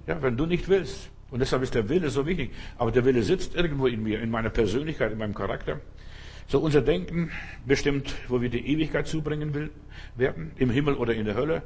Ja, 0.07 0.21
wenn 0.21 0.37
du 0.37 0.45
nicht 0.45 0.67
willst. 0.67 1.09
Und 1.29 1.39
deshalb 1.39 1.61
ist 1.61 1.75
der 1.75 1.89
Wille 1.89 2.09
so 2.09 2.25
wichtig. 2.25 2.51
Aber 2.77 2.91
der 2.91 3.03
Wille 3.05 3.21
sitzt 3.21 3.53
irgendwo 3.53 3.87
in 3.87 4.01
mir, 4.01 4.21
in 4.21 4.31
meiner 4.31 4.49
Persönlichkeit, 4.49 5.11
in 5.11 5.17
meinem 5.17 5.35
Charakter. 5.35 5.81
So 6.47 6.59
unser 6.59 6.81
Denken 6.81 7.29
bestimmt, 7.65 8.15
wo 8.29 8.41
wir 8.41 8.49
die 8.49 8.65
Ewigkeit 8.65 9.05
zubringen 9.05 9.53
will, 9.53 9.69
werden, 10.15 10.51
im 10.55 10.69
Himmel 10.69 10.95
oder 10.95 11.13
in 11.13 11.25
der 11.25 11.35
Hölle. 11.35 11.61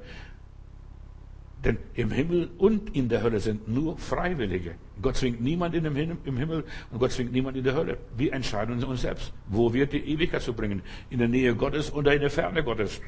Denn 1.63 1.77
im 1.93 2.09
Himmel 2.09 2.49
und 2.57 2.95
in 2.95 3.07
der 3.07 3.21
Hölle 3.21 3.39
sind 3.39 3.67
nur 3.67 3.97
Freiwillige. 3.97 4.75
Gott 4.99 5.17
zwingt 5.17 5.41
niemand 5.41 5.75
in 5.75 5.83
dem 5.83 5.95
im 5.95 6.37
Himmel 6.37 6.63
und 6.91 6.99
Gott 6.99 7.11
zwingt 7.11 7.31
niemand 7.31 7.55
in 7.55 7.63
der 7.63 7.75
Hölle. 7.75 7.97
Wir 8.17 8.33
entscheiden 8.33 8.83
uns 8.83 9.01
selbst, 9.01 9.31
wo 9.47 9.71
wir 9.71 9.85
die 9.85 9.99
Ewigkeit 9.99 10.41
zu 10.41 10.53
bringen. 10.53 10.81
In 11.11 11.19
der 11.19 11.27
Nähe 11.27 11.55
Gottes 11.55 11.93
oder 11.93 12.15
in 12.15 12.21
der 12.21 12.31
Ferne 12.31 12.63
Gottes. 12.63 12.99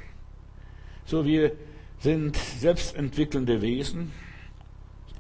So, 1.06 1.26
wir 1.26 1.54
sind 2.00 2.36
selbstentwickelnde 2.36 3.62
Wesen. 3.62 4.12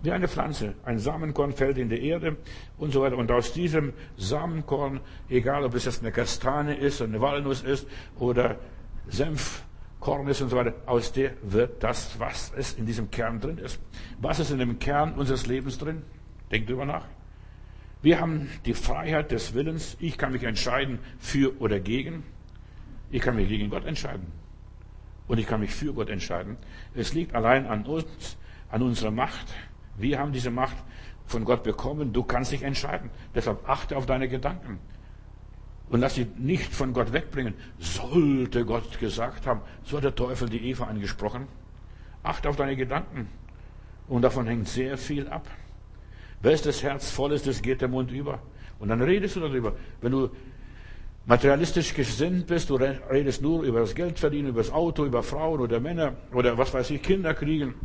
Wie 0.03 0.11
eine 0.11 0.27
Pflanze. 0.27 0.75
Ein 0.83 0.99
Samenkorn 0.99 1.53
fällt 1.53 1.77
in 1.77 1.89
die 1.89 2.05
Erde 2.05 2.35
und 2.77 2.91
so 2.91 3.01
weiter. 3.01 3.17
Und 3.17 3.31
aus 3.31 3.53
diesem 3.53 3.93
Samenkorn, 4.17 4.99
egal 5.29 5.63
ob 5.63 5.73
es 5.75 5.85
jetzt 5.85 6.01
eine 6.01 6.11
Kastanie 6.11 6.75
ist, 6.75 7.01
eine 7.01 7.19
Walnuss 7.21 7.63
ist 7.63 7.87
oder 8.19 8.59
Senfkorn 10.03 10.27
ist 10.27 10.41
und 10.41 10.50
so 10.50 10.57
weiter, 10.57 10.74
aus 10.86 11.13
der 11.13 11.31
wird 11.43 11.81
das, 11.81 12.19
was 12.19 12.51
es 12.57 12.74
in 12.74 12.86
diesem 12.86 13.10
Kern 13.10 13.39
drin 13.39 13.57
ist. 13.57 13.79
Was 14.19 14.39
ist 14.39 14.51
in 14.51 14.60
dem 14.60 14.77
Kern 14.77 15.13
unseres 15.13 15.48
Lebens 15.48 15.77
drin? 15.77 16.03
Denkt 16.51 16.69
drüber 16.69 16.86
nach. 16.86 17.05
Wir 18.01 18.19
haben 18.19 18.50
die 18.65 18.74
Freiheit 18.74 19.31
des 19.31 19.53
Willens. 19.53 19.95
Ich 20.01 20.17
kann 20.17 20.33
mich 20.33 20.43
entscheiden 20.43 21.00
für 21.19 21.57
oder 21.62 21.79
gegen. 21.79 22.24
Ich 23.12 23.22
kann 23.22 23.38
mich 23.38 23.48
gegen 23.48 23.69
Gott 23.69 23.86
entscheiden. 23.86 24.27
Und 25.27 25.38
ich 25.38 25.48
kann 25.48 25.62
mich 25.62 25.74
für 25.74 25.93
Gott 25.93 26.10
entscheiden. 26.10 26.57
Es 26.93 27.13
liegt 27.13 27.33
allein 27.33 27.65
an 27.65 27.86
uns, 27.86 28.38
an 28.69 28.81
unserer 28.81 29.12
Macht. 29.12 29.53
Wir 29.98 30.19
haben 30.19 30.33
diese 30.33 30.51
Macht 30.51 30.75
von 31.25 31.45
Gott 31.45 31.63
bekommen. 31.63 32.12
Du 32.12 32.24
kannst 32.24 32.51
dich 32.51 32.63
entscheiden. 32.63 33.10
Deshalb 33.33 33.69
achte 33.69 33.95
auf 33.95 34.05
deine 34.05 34.27
Gedanken. 34.27 34.79
Und 35.93 36.00
lass 36.00 36.15
sie 36.15 36.25
nicht 36.39 36.73
von 36.73 36.91
Gott 36.91 37.13
wegbringen. 37.13 37.53
Sollte 37.77 38.65
Gott 38.65 39.00
gesagt 39.00 39.45
haben, 39.45 39.62
so 39.83 39.97
hat 39.97 40.03
der 40.03 40.15
Teufel 40.15 40.50
die 40.50 40.67
Eva 40.67 40.85
angesprochen. 40.85 41.47
Achte 42.23 42.50
auf 42.50 42.55
deine 42.55 42.75
Gedanken. 42.75 43.29
Und 44.07 44.23
davon 44.23 44.47
hängt 44.47 44.67
sehr 44.67 44.97
viel 44.97 45.27
ab. 45.27 45.47
Wenn 46.41 46.57
das 46.59 46.81
Herz 46.81 47.12
voll 47.12 47.33
ist, 47.33 47.45
das 47.45 47.62
geht 47.62 47.81
der 47.81 47.89
Mund 47.89 48.09
über. 48.09 48.39
Und 48.79 48.89
dann 48.89 49.03
redest 49.03 49.35
du 49.35 49.41
darüber. 49.41 49.73
Wenn 50.01 50.13
du 50.13 50.31
materialistisch 51.27 51.93
gesinnt 51.93 52.47
bist, 52.47 52.71
du 52.71 52.75
redest 52.77 53.43
nur 53.43 53.62
über 53.62 53.81
das 53.81 53.93
Geld 53.93 54.17
verdienen, 54.17 54.47
über 54.47 54.62
das 54.62 54.71
Auto, 54.71 55.05
über 55.05 55.21
Frauen 55.21 55.59
oder 55.59 55.79
Männer 55.79 56.15
oder 56.33 56.57
was 56.57 56.73
weiß 56.73 56.89
ich, 56.89 57.03
Kinder 57.03 57.35
kriegen. 57.35 57.75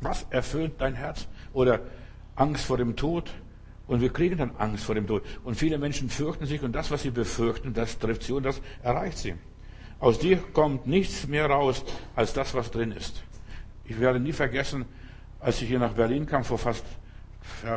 Was 0.00 0.28
erfüllt 0.30 0.74
dein 0.78 0.94
Herz? 0.94 1.26
Oder 1.54 1.80
Angst 2.36 2.66
vor 2.66 2.76
dem 2.76 2.94
Tod? 2.94 3.32
Und 3.90 4.00
wir 4.00 4.12
kriegen 4.12 4.38
dann 4.38 4.52
Angst 4.56 4.84
vor 4.84 4.94
dem 4.94 5.08
Tod. 5.08 5.24
Und 5.42 5.56
viele 5.56 5.76
Menschen 5.76 6.10
fürchten 6.10 6.46
sich 6.46 6.62
und 6.62 6.70
das, 6.70 6.92
was 6.92 7.02
sie 7.02 7.10
befürchten, 7.10 7.74
das 7.74 7.98
trifft 7.98 8.22
sie 8.22 8.32
und 8.32 8.44
das 8.44 8.60
erreicht 8.84 9.18
sie. 9.18 9.34
Aus 9.98 10.20
dir 10.20 10.36
kommt 10.52 10.86
nichts 10.86 11.26
mehr 11.26 11.46
raus 11.46 11.84
als 12.14 12.32
das, 12.32 12.54
was 12.54 12.70
drin 12.70 12.92
ist. 12.92 13.24
Ich 13.84 13.98
werde 13.98 14.20
nie 14.20 14.32
vergessen, 14.32 14.84
als 15.40 15.60
ich 15.60 15.66
hier 15.66 15.80
nach 15.80 15.94
Berlin 15.94 16.24
kam 16.24 16.44
vor 16.44 16.56
fast 16.56 16.84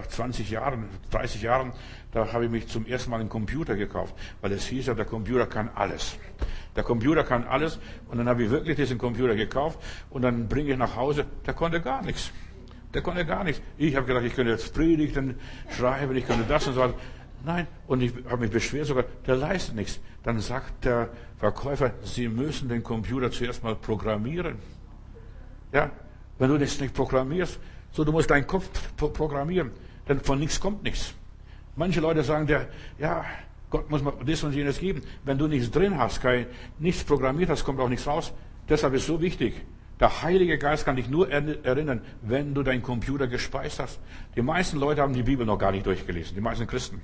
20 0.09 0.51
Jahren, 0.51 0.87
30 1.09 1.41
Jahren, 1.41 1.73
da 2.11 2.31
habe 2.31 2.45
ich 2.45 2.51
mich 2.51 2.67
zum 2.67 2.85
ersten 2.85 3.09
Mal 3.09 3.19
einen 3.19 3.29
Computer 3.29 3.75
gekauft, 3.75 4.13
weil 4.41 4.51
es 4.51 4.67
hieß 4.67 4.85
ja, 4.85 4.93
der 4.93 5.05
Computer 5.05 5.47
kann 5.47 5.71
alles. 5.73 6.15
Der 6.75 6.83
Computer 6.83 7.23
kann 7.23 7.43
alles 7.43 7.79
und 8.07 8.19
dann 8.19 8.29
habe 8.29 8.43
ich 8.43 8.51
wirklich 8.51 8.75
diesen 8.75 8.99
Computer 8.99 9.33
gekauft 9.33 9.79
und 10.11 10.21
dann 10.21 10.47
bringe 10.47 10.73
ich 10.73 10.77
nach 10.77 10.95
Hause, 10.95 11.25
der 11.43 11.55
konnte 11.55 11.81
gar 11.81 12.03
nichts. 12.03 12.31
Der 12.93 13.01
konnte 13.01 13.25
gar 13.25 13.43
nichts. 13.43 13.61
Ich 13.77 13.95
habe 13.95 14.05
gedacht, 14.05 14.23
ich 14.23 14.35
könnte 14.35 14.51
jetzt 14.51 14.73
Predigten 14.73 15.35
schreiben, 15.75 16.15
ich 16.15 16.27
könnte 16.27 16.45
das 16.47 16.67
und 16.67 16.75
so 16.75 16.81
weiter. 16.81 16.93
Nein, 17.45 17.67
und 17.87 18.01
ich 18.01 18.13
habe 18.25 18.37
mich 18.37 18.51
beschwert 18.51 18.85
sogar, 18.85 19.03
der 19.27 19.35
leistet 19.35 19.75
nichts. 19.75 19.99
Dann 20.23 20.39
sagt 20.39 20.85
der 20.85 21.09
Verkäufer, 21.37 21.91
Sie 22.03 22.29
müssen 22.29 22.69
den 22.69 22.83
Computer 22.83 23.31
zuerst 23.31 23.63
mal 23.63 23.75
programmieren. 23.75 24.55
Ja, 25.73 25.91
wenn 26.37 26.49
du 26.49 26.57
das 26.57 26.79
nicht 26.79 26.93
programmierst, 26.93 27.59
so, 27.91 28.03
du 28.03 28.11
musst 28.11 28.29
deinen 28.29 28.47
Kopf 28.47 28.69
programmieren, 28.95 29.71
denn 30.07 30.19
von 30.21 30.39
nichts 30.39 30.59
kommt 30.59 30.83
nichts. 30.83 31.13
Manche 31.75 31.99
Leute 31.99 32.23
sagen 32.23 32.47
der, 32.47 32.67
ja, 32.97 33.25
Gott 33.69 33.89
muss 33.89 34.03
mir 34.03 34.13
das 34.25 34.43
und 34.43 34.53
jenes 34.53 34.79
geben. 34.79 35.01
Wenn 35.25 35.37
du 35.37 35.47
nichts 35.47 35.69
drin 35.71 35.97
hast, 35.97 36.21
kein, 36.21 36.45
nichts 36.79 37.03
programmiert 37.03 37.49
hast, 37.49 37.63
kommt 37.63 37.79
auch 37.79 37.89
nichts 37.89 38.07
raus. 38.07 38.31
Deshalb 38.69 38.93
ist 38.93 39.01
es 39.01 39.07
so 39.07 39.19
wichtig. 39.19 39.55
Der 40.03 40.21
Heilige 40.21 40.57
Geist 40.57 40.83
kann 40.83 40.97
dich 40.97 41.07
nur 41.07 41.31
erinnern, 41.31 42.01
wenn 42.23 42.53
du 42.53 42.61
deinen 42.61 42.81
Computer 42.81 43.25
gespeist 43.25 43.79
hast. 43.79 44.01
Die 44.35 44.41
meisten 44.41 44.77
Leute 44.77 45.01
haben 45.01 45.13
die 45.13 45.23
Bibel 45.23 45.45
noch 45.45 45.57
gar 45.57 45.71
nicht 45.71 45.85
durchgelesen, 45.85 46.35
die 46.35 46.41
meisten 46.41 46.67
Christen. 46.67 46.99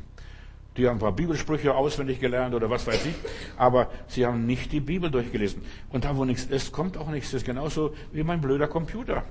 Die 0.76 0.86
haben 0.86 0.98
ein 0.98 1.00
paar 1.00 1.14
Bibelsprüche 1.14 1.74
auswendig 1.74 2.20
gelernt 2.20 2.54
oder 2.56 2.70
was 2.70 2.86
weiß 2.86 3.06
ich, 3.06 3.16
aber 3.56 3.90
sie 4.08 4.26
haben 4.26 4.46
nicht 4.46 4.74
die 4.74 4.82
Bibel 4.82 5.10
durchgelesen. 5.10 5.62
Und 5.88 6.04
da, 6.04 6.18
wo 6.18 6.26
nichts 6.26 6.44
ist, 6.44 6.74
kommt 6.74 6.98
auch 6.98 7.10
nichts. 7.10 7.32
Das 7.32 7.44
ist 7.44 7.46
genauso 7.46 7.96
wie 8.12 8.22
mein 8.22 8.42
blöder 8.42 8.68
Computer. 8.68 9.24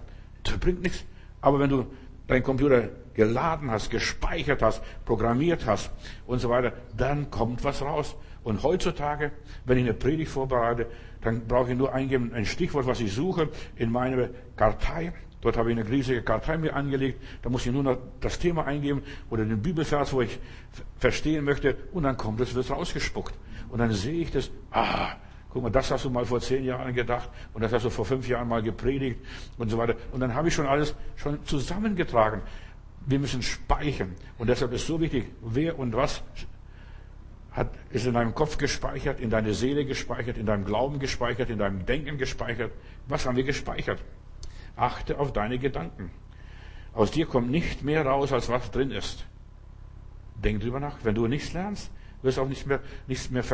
Der 0.46 0.56
bringt 0.56 0.80
nichts. 0.80 1.04
Aber 1.42 1.60
wenn 1.60 1.68
du 1.68 1.88
deinen 2.26 2.44
Computer 2.44 2.88
geladen 3.12 3.70
hast, 3.70 3.90
gespeichert 3.90 4.62
hast, 4.62 4.82
programmiert 5.04 5.66
hast 5.66 5.90
und 6.26 6.38
so 6.38 6.48
weiter, 6.48 6.72
dann 6.96 7.30
kommt 7.30 7.64
was 7.64 7.82
raus. 7.82 8.16
Und 8.44 8.62
heutzutage, 8.62 9.32
wenn 9.66 9.76
ich 9.76 9.84
eine 9.84 9.92
Predigt 9.92 10.30
vorbereite, 10.30 10.86
dann 11.20 11.46
brauche 11.46 11.72
ich 11.72 11.78
nur 11.78 11.92
eingeben, 11.92 12.32
ein 12.34 12.46
Stichwort, 12.46 12.86
was 12.86 13.00
ich 13.00 13.12
suche, 13.12 13.48
in 13.76 13.90
meine 13.90 14.30
Kartei. 14.56 15.12
Dort 15.40 15.56
habe 15.56 15.72
ich 15.72 15.78
eine 15.78 15.88
riesige 15.88 16.22
Kartei 16.22 16.58
mir 16.58 16.74
angelegt. 16.74 17.22
Da 17.42 17.48
muss 17.48 17.64
ich 17.64 17.72
nur 17.72 17.82
noch 17.82 17.98
das 18.20 18.38
Thema 18.38 18.66
eingeben 18.66 19.02
oder 19.30 19.44
den 19.44 19.62
Bibelvers, 19.62 20.12
wo 20.12 20.22
ich 20.22 20.38
verstehen 20.96 21.44
möchte. 21.44 21.76
Und 21.92 22.02
dann 22.04 22.16
kommt 22.16 22.40
es, 22.40 22.54
wird 22.54 22.70
rausgespuckt. 22.70 23.34
Und 23.68 23.78
dann 23.78 23.92
sehe 23.92 24.20
ich 24.20 24.30
das, 24.30 24.50
ah, 24.72 25.14
Guck 25.50 25.62
mal, 25.62 25.70
das 25.70 25.90
hast 25.90 26.04
du 26.04 26.10
mal 26.10 26.26
vor 26.26 26.40
zehn 26.40 26.64
Jahren 26.64 26.94
gedacht 26.94 27.30
und 27.54 27.62
das 27.62 27.72
hast 27.72 27.84
du 27.84 27.90
vor 27.90 28.04
fünf 28.04 28.28
Jahren 28.28 28.48
mal 28.48 28.62
gepredigt 28.62 29.18
und 29.56 29.70
so 29.70 29.78
weiter. 29.78 29.94
Und 30.12 30.20
dann 30.20 30.34
habe 30.34 30.48
ich 30.48 30.54
schon 30.54 30.66
alles 30.66 30.94
schon 31.16 31.42
zusammengetragen. 31.44 32.42
Wir 33.06 33.18
müssen 33.18 33.42
speichern. 33.42 34.14
Und 34.36 34.48
deshalb 34.48 34.72
ist 34.74 34.86
so 34.86 35.00
wichtig, 35.00 35.32
wer 35.40 35.78
und 35.78 35.96
was 35.96 36.22
hat, 37.52 37.70
ist 37.90 38.06
in 38.06 38.14
deinem 38.14 38.34
Kopf 38.34 38.58
gespeichert, 38.58 39.20
in 39.20 39.30
deine 39.30 39.54
Seele 39.54 39.84
gespeichert, 39.84 40.36
in 40.36 40.46
deinem 40.46 40.64
Glauben 40.64 40.98
gespeichert, 40.98 41.50
in 41.50 41.58
deinem 41.58 41.86
Denken 41.86 42.18
gespeichert. 42.18 42.72
Was 43.06 43.26
haben 43.26 43.36
wir 43.36 43.44
gespeichert? 43.44 44.02
Achte 44.76 45.18
auf 45.18 45.32
deine 45.32 45.58
Gedanken. 45.58 46.10
Aus 46.92 47.10
dir 47.10 47.26
kommt 47.26 47.50
nicht 47.50 47.82
mehr 47.82 48.04
raus, 48.04 48.32
als 48.32 48.48
was 48.48 48.70
drin 48.70 48.90
ist. 48.90 49.24
Denk 50.36 50.60
drüber 50.60 50.80
nach. 50.80 50.98
Wenn 51.02 51.14
du 51.14 51.26
nichts 51.26 51.52
lernst, 51.52 51.90
wirst 52.22 52.38
auch 52.38 52.48
nicht 52.48 52.66
mehr, 52.66 52.80
nichts 53.06 53.30
mehr 53.30 53.44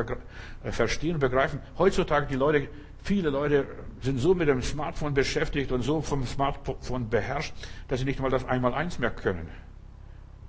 äh, 0.63 0.73
verstehen 0.73 1.15
und 1.15 1.21
begreifen. 1.21 1.61
Heutzutage 1.79 2.27
die 2.27 2.37
Leute, 2.37 2.69
viele 3.03 3.31
Leute 3.31 3.67
sind 4.01 4.19
so 4.19 4.35
mit 4.35 4.49
dem 4.49 4.63
Smartphone 4.63 5.15
beschäftigt 5.15 5.73
und 5.73 5.83
so 5.83 6.01
vom 6.01 6.27
Smartphone 6.27 7.09
beherrscht, 7.09 7.55
dass 7.89 8.01
sie 8.01 8.07
nicht 8.07 8.21
mal 8.21 8.31
das 8.31 8.45
Einmaleins 8.45 8.99
mehr 8.99 9.11
können. 9.11 9.49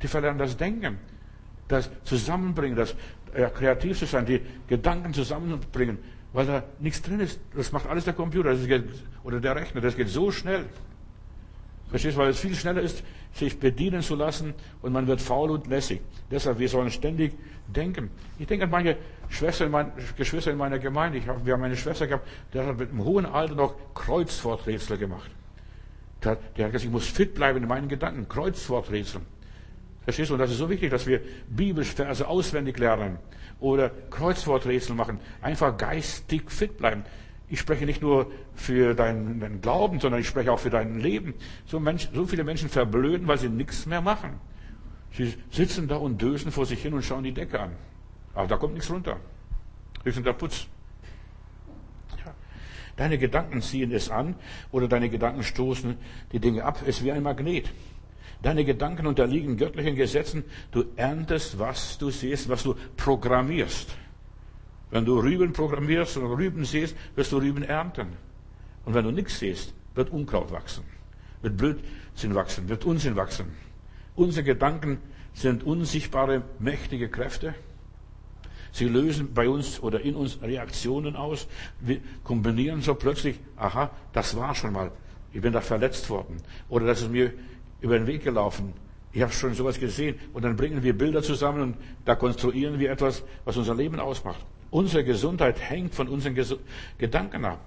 Die 0.01 0.07
verlernen 0.07 0.39
das 0.39 0.57
Denken, 0.57 0.99
das 1.67 1.89
Zusammenbringen, 2.03 2.75
das 2.75 2.95
ja, 3.37 3.49
kreativ 3.49 3.97
zu 3.97 4.05
sein, 4.05 4.25
die 4.25 4.41
Gedanken 4.67 5.13
zusammenbringen, 5.13 5.97
weil 6.33 6.45
da 6.45 6.63
nichts 6.79 7.01
drin 7.01 7.19
ist. 7.19 7.39
Das 7.55 7.71
macht 7.71 7.87
alles 7.87 8.05
der 8.05 8.13
Computer 8.13 8.55
geht, 8.55 8.85
oder 9.23 9.39
der 9.39 9.55
Rechner. 9.55 9.81
Das 9.81 9.95
geht 9.95 10.09
so 10.09 10.31
schnell. 10.31 10.65
Verstehst 11.89 12.17
du? 12.17 12.21
Weil 12.21 12.29
es 12.29 12.39
viel 12.39 12.55
schneller 12.55 12.81
ist, 12.81 13.03
sich 13.33 13.59
bedienen 13.59 14.01
zu 14.01 14.15
lassen 14.15 14.53
und 14.81 14.93
man 14.93 15.07
wird 15.07 15.21
faul 15.21 15.51
und 15.51 15.67
lässig. 15.67 16.01
Deshalb, 16.31 16.59
wir 16.59 16.69
sollen 16.69 16.89
ständig 16.89 17.33
denken. 17.67 18.09
Ich 18.39 18.47
denke 18.47 18.65
an 18.65 18.71
manche 18.71 18.97
Schwestern, 19.29 19.71
meine, 19.71 19.91
Geschwister 20.17 20.51
in 20.51 20.57
meiner 20.57 20.79
Gemeinde. 20.79 21.17
Ich 21.17 21.27
hab, 21.27 21.45
wir 21.45 21.53
haben 21.53 21.63
eine 21.63 21.77
Schwester 21.77 22.07
gehabt, 22.07 22.27
die 22.53 22.59
hat 22.59 22.77
mit 22.77 22.89
einem 22.89 23.03
hohen 23.03 23.25
Alter 23.25 23.55
noch 23.55 23.75
Kreuzworträtsel 23.93 24.97
gemacht. 24.97 25.29
Der, 26.23 26.31
hat 26.31 26.55
gesagt, 26.55 26.83
ich 26.83 26.89
muss 26.89 27.07
fit 27.07 27.35
bleiben 27.35 27.61
in 27.61 27.67
meinen 27.67 27.87
Gedanken. 27.87 28.27
Kreuzworträtsel. 28.27 29.21
Verstehst 30.05 30.29
du? 30.29 30.35
Und 30.35 30.39
das 30.39 30.51
ist 30.51 30.59
so 30.59 30.69
wichtig, 30.69 30.91
dass 30.91 31.05
wir 31.05 31.19
Bibelverse 31.49 32.27
auswendig 32.27 32.77
lernen 32.77 33.17
oder 33.59 33.89
Kreuzworträtsel 33.89 34.95
machen. 34.95 35.19
Einfach 35.41 35.75
geistig 35.77 36.49
fit 36.51 36.77
bleiben. 36.77 37.03
Ich 37.49 37.59
spreche 37.59 37.85
nicht 37.85 38.01
nur 38.01 38.31
für 38.55 38.93
deinen, 38.93 39.39
deinen 39.39 39.61
Glauben, 39.61 39.99
sondern 39.99 40.21
ich 40.21 40.27
spreche 40.27 40.51
auch 40.51 40.59
für 40.59 40.69
dein 40.69 40.99
Leben. 40.99 41.33
So, 41.65 41.79
Menschen, 41.79 42.13
so 42.13 42.25
viele 42.25 42.43
Menschen 42.43 42.69
verblöden, 42.69 43.27
weil 43.27 43.37
sie 43.37 43.49
nichts 43.49 43.85
mehr 43.85 44.01
machen. 44.01 44.39
Sie 45.11 45.33
sitzen 45.51 45.87
da 45.87 45.97
und 45.97 46.21
dösen 46.21 46.51
vor 46.51 46.65
sich 46.65 46.81
hin 46.81 46.93
und 46.93 47.03
schauen 47.03 47.23
die 47.23 47.33
Decke 47.33 47.59
an. 47.59 47.71
Aber 48.33 48.47
da 48.47 48.57
kommt 48.57 48.73
nichts 48.73 48.91
runter. 48.91 49.17
Höchstens 50.03 50.25
der 50.25 50.33
Putz. 50.33 50.67
Ja. 52.23 52.33
Deine 52.95 53.17
Gedanken 53.17 53.61
ziehen 53.61 53.91
es 53.91 54.09
an 54.09 54.35
oder 54.71 54.87
deine 54.87 55.09
Gedanken 55.09 55.43
stoßen 55.43 55.97
die 56.31 56.39
Dinge 56.39 56.63
ab. 56.63 56.79
Es 56.81 56.97
ist 56.97 57.03
wie 57.03 57.11
ein 57.11 57.23
Magnet. 57.23 57.71
Deine 58.41 58.65
Gedanken 58.65 59.07
unterliegen 59.07 59.57
göttlichen 59.57 59.95
Gesetzen. 59.95 60.43
Du 60.71 60.85
erntest, 60.95 61.57
was 61.57 61.97
du 61.97 62.11
siehst, 62.11 62.49
was 62.49 62.63
du 62.63 62.75
programmierst. 62.97 63.95
Wenn 64.91 65.05
du 65.05 65.19
Rüben 65.19 65.51
programmierst 65.51 66.17
und 66.17 66.31
Rüben 66.33 66.63
siehst, 66.65 66.95
wirst 67.15 67.31
du 67.31 67.37
Rüben 67.37 67.63
ernten. 67.63 68.07
Und 68.85 68.93
wenn 68.93 69.03
du 69.03 69.11
nichts 69.11 69.39
siehst, 69.39 69.73
wird 69.95 70.11
Unkraut 70.11 70.51
wachsen, 70.51 70.83
wird 71.41 71.57
Blödsinn 71.57 72.35
wachsen, 72.35 72.69
wird 72.69 72.85
Unsinn 72.85 73.15
wachsen. 73.15 73.47
Unsere 74.15 74.43
Gedanken 74.43 74.99
sind 75.33 75.63
unsichtbare, 75.63 76.43
mächtige 76.59 77.09
Kräfte. 77.09 77.55
Sie 78.71 78.85
lösen 78.85 79.33
bei 79.33 79.47
uns 79.49 79.81
oder 79.81 80.01
in 80.01 80.15
uns 80.15 80.41
Reaktionen 80.41 81.15
aus. 81.15 81.47
Wir 81.79 81.99
kombinieren 82.23 82.81
so 82.81 82.93
plötzlich, 82.93 83.39
aha, 83.57 83.89
das 84.13 84.35
war 84.35 84.53
schon 84.53 84.73
mal. 84.73 84.91
Ich 85.33 85.41
bin 85.41 85.53
da 85.53 85.61
verletzt 85.61 86.09
worden. 86.09 86.37
Oder 86.69 86.85
das 86.85 87.01
ist 87.01 87.11
mir 87.11 87.33
über 87.85 87.99
den 87.99 88.07
Weg 88.07 88.23
gelaufen. 88.23 88.73
Ich 89.13 89.21
habe 89.21 89.31
schon 89.31 89.53
sowas 89.53 89.79
gesehen. 89.79 90.15
Und 90.33 90.43
dann 90.43 90.55
bringen 90.57 90.81
wir 90.81 90.97
Bilder 90.97 91.21
zusammen 91.21 91.61
und 91.61 91.77
da 92.03 92.15
konstruieren 92.15 92.79
wir 92.79 92.91
etwas, 92.91 93.23
was 93.45 93.55
unser 93.55 93.75
Leben 93.75 93.99
ausmacht. 93.99 94.43
Unsere 94.71 95.03
Gesundheit 95.05 95.61
hängt 95.61 95.93
von 95.93 96.07
unseren 96.09 96.33
Ges 96.33 96.55
Gedanken 96.97 97.45
ab. 97.45 97.59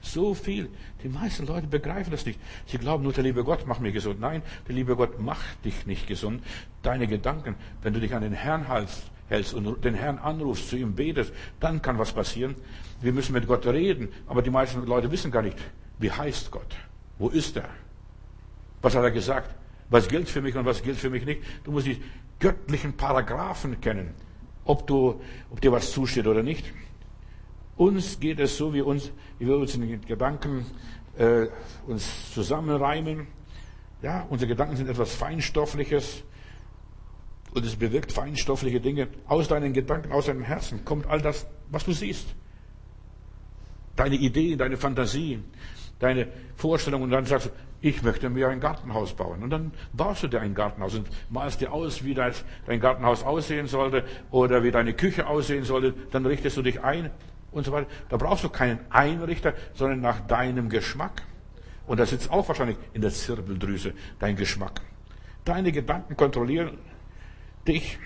So 0.00 0.32
viel. 0.32 0.70
Die 1.02 1.08
meisten 1.08 1.46
Leute 1.46 1.66
begreifen 1.66 2.10
das 2.10 2.24
nicht. 2.24 2.40
Sie 2.66 2.78
glauben 2.78 3.04
nur, 3.04 3.12
der 3.12 3.24
liebe 3.24 3.44
Gott 3.44 3.66
macht 3.66 3.82
mich 3.82 3.92
gesund. 3.92 4.20
Nein, 4.20 4.42
der 4.66 4.74
liebe 4.74 4.96
Gott 4.96 5.20
macht 5.20 5.64
dich 5.64 5.86
nicht 5.86 6.06
gesund. 6.06 6.42
Deine 6.82 7.06
Gedanken, 7.06 7.56
wenn 7.82 7.92
du 7.92 8.00
dich 8.00 8.14
an 8.14 8.22
den 8.22 8.32
Herrn 8.32 8.66
hältst, 8.66 9.02
hältst 9.28 9.52
und 9.52 9.84
den 9.84 9.94
Herrn 9.94 10.18
anrufst, 10.18 10.70
zu 10.70 10.76
ihm 10.76 10.94
betest, 10.94 11.32
dann 11.60 11.82
kann 11.82 11.98
was 11.98 12.12
passieren. 12.12 12.54
Wir 13.02 13.12
müssen 13.12 13.34
mit 13.34 13.46
Gott 13.46 13.66
reden, 13.66 14.08
aber 14.26 14.40
die 14.40 14.50
meisten 14.50 14.86
Leute 14.86 15.10
wissen 15.12 15.30
gar 15.30 15.42
nicht, 15.42 15.58
wie 15.98 16.10
heißt 16.10 16.50
Gott? 16.50 16.74
Wo 17.18 17.28
ist 17.28 17.56
er? 17.56 17.68
Was 18.82 18.94
hat 18.94 19.02
er 19.02 19.10
gesagt? 19.10 19.54
Was 19.90 20.08
gilt 20.08 20.28
für 20.28 20.42
mich 20.42 20.54
und 20.54 20.64
was 20.64 20.82
gilt 20.82 20.98
für 20.98 21.10
mich 21.10 21.24
nicht? 21.24 21.42
Du 21.64 21.72
musst 21.72 21.86
die 21.86 22.00
göttlichen 22.38 22.96
Paragraphen 22.96 23.80
kennen, 23.80 24.14
ob 24.64 24.86
du, 24.86 25.20
ob 25.50 25.60
dir 25.60 25.72
was 25.72 25.90
zusteht 25.92 26.26
oder 26.26 26.42
nicht. 26.42 26.72
Uns 27.76 28.20
geht 28.20 28.40
es 28.40 28.56
so, 28.56 28.74
wie, 28.74 28.82
uns, 28.82 29.12
wie 29.38 29.46
wir 29.46 29.56
uns 29.56 29.74
in 29.74 29.82
den 29.82 30.00
Gedanken 30.04 30.66
äh, 31.16 31.46
uns 31.86 32.32
zusammenreimen. 32.32 33.26
Ja, 34.02 34.26
unsere 34.28 34.48
Gedanken 34.48 34.76
sind 34.76 34.88
etwas 34.88 35.14
Feinstoffliches 35.14 36.22
und 37.54 37.64
es 37.64 37.76
bewirkt 37.76 38.12
feinstoffliche 38.12 38.80
Dinge. 38.80 39.08
Aus 39.26 39.48
deinen 39.48 39.72
Gedanken, 39.72 40.12
aus 40.12 40.26
deinem 40.26 40.42
Herzen 40.42 40.84
kommt 40.84 41.06
all 41.06 41.20
das, 41.20 41.46
was 41.70 41.84
du 41.84 41.92
siehst. 41.92 42.34
Deine 43.96 44.16
Ideen, 44.16 44.58
deine 44.58 44.76
Fantasie, 44.76 45.42
deine 45.98 46.28
Vorstellungen 46.56 47.04
und 47.04 47.10
dann 47.10 47.24
sagst 47.24 47.46
du, 47.46 47.50
ich 47.80 48.02
möchte 48.02 48.28
mir 48.28 48.48
ein 48.48 48.60
Gartenhaus 48.60 49.14
bauen. 49.14 49.42
Und 49.42 49.50
dann 49.50 49.72
baust 49.92 50.22
du 50.24 50.28
dir 50.28 50.40
ein 50.40 50.54
Gartenhaus 50.54 50.94
und 50.94 51.08
malst 51.30 51.60
dir 51.60 51.72
aus, 51.72 52.04
wie 52.04 52.14
dein 52.14 52.80
Gartenhaus 52.80 53.22
aussehen 53.22 53.66
sollte 53.66 54.04
oder 54.30 54.62
wie 54.62 54.70
deine 54.70 54.94
Küche 54.94 55.26
aussehen 55.26 55.64
sollte. 55.64 55.94
Dann 56.10 56.26
richtest 56.26 56.56
du 56.56 56.62
dich 56.62 56.82
ein 56.82 57.10
und 57.52 57.64
so 57.64 57.72
weiter. 57.72 57.88
Da 58.08 58.16
brauchst 58.16 58.44
du 58.44 58.48
keinen 58.48 58.80
Einrichter, 58.90 59.54
sondern 59.74 60.00
nach 60.00 60.20
deinem 60.26 60.68
Geschmack. 60.68 61.22
Und 61.86 62.00
das 62.00 62.10
sitzt 62.10 62.30
auch 62.30 62.46
wahrscheinlich 62.48 62.76
in 62.92 63.00
der 63.00 63.10
Zirbeldrüse, 63.10 63.94
dein 64.18 64.36
Geschmack. 64.36 64.80
Deine 65.44 65.72
Gedanken 65.72 66.16
kontrollieren 66.16 66.78
dich 67.66 67.98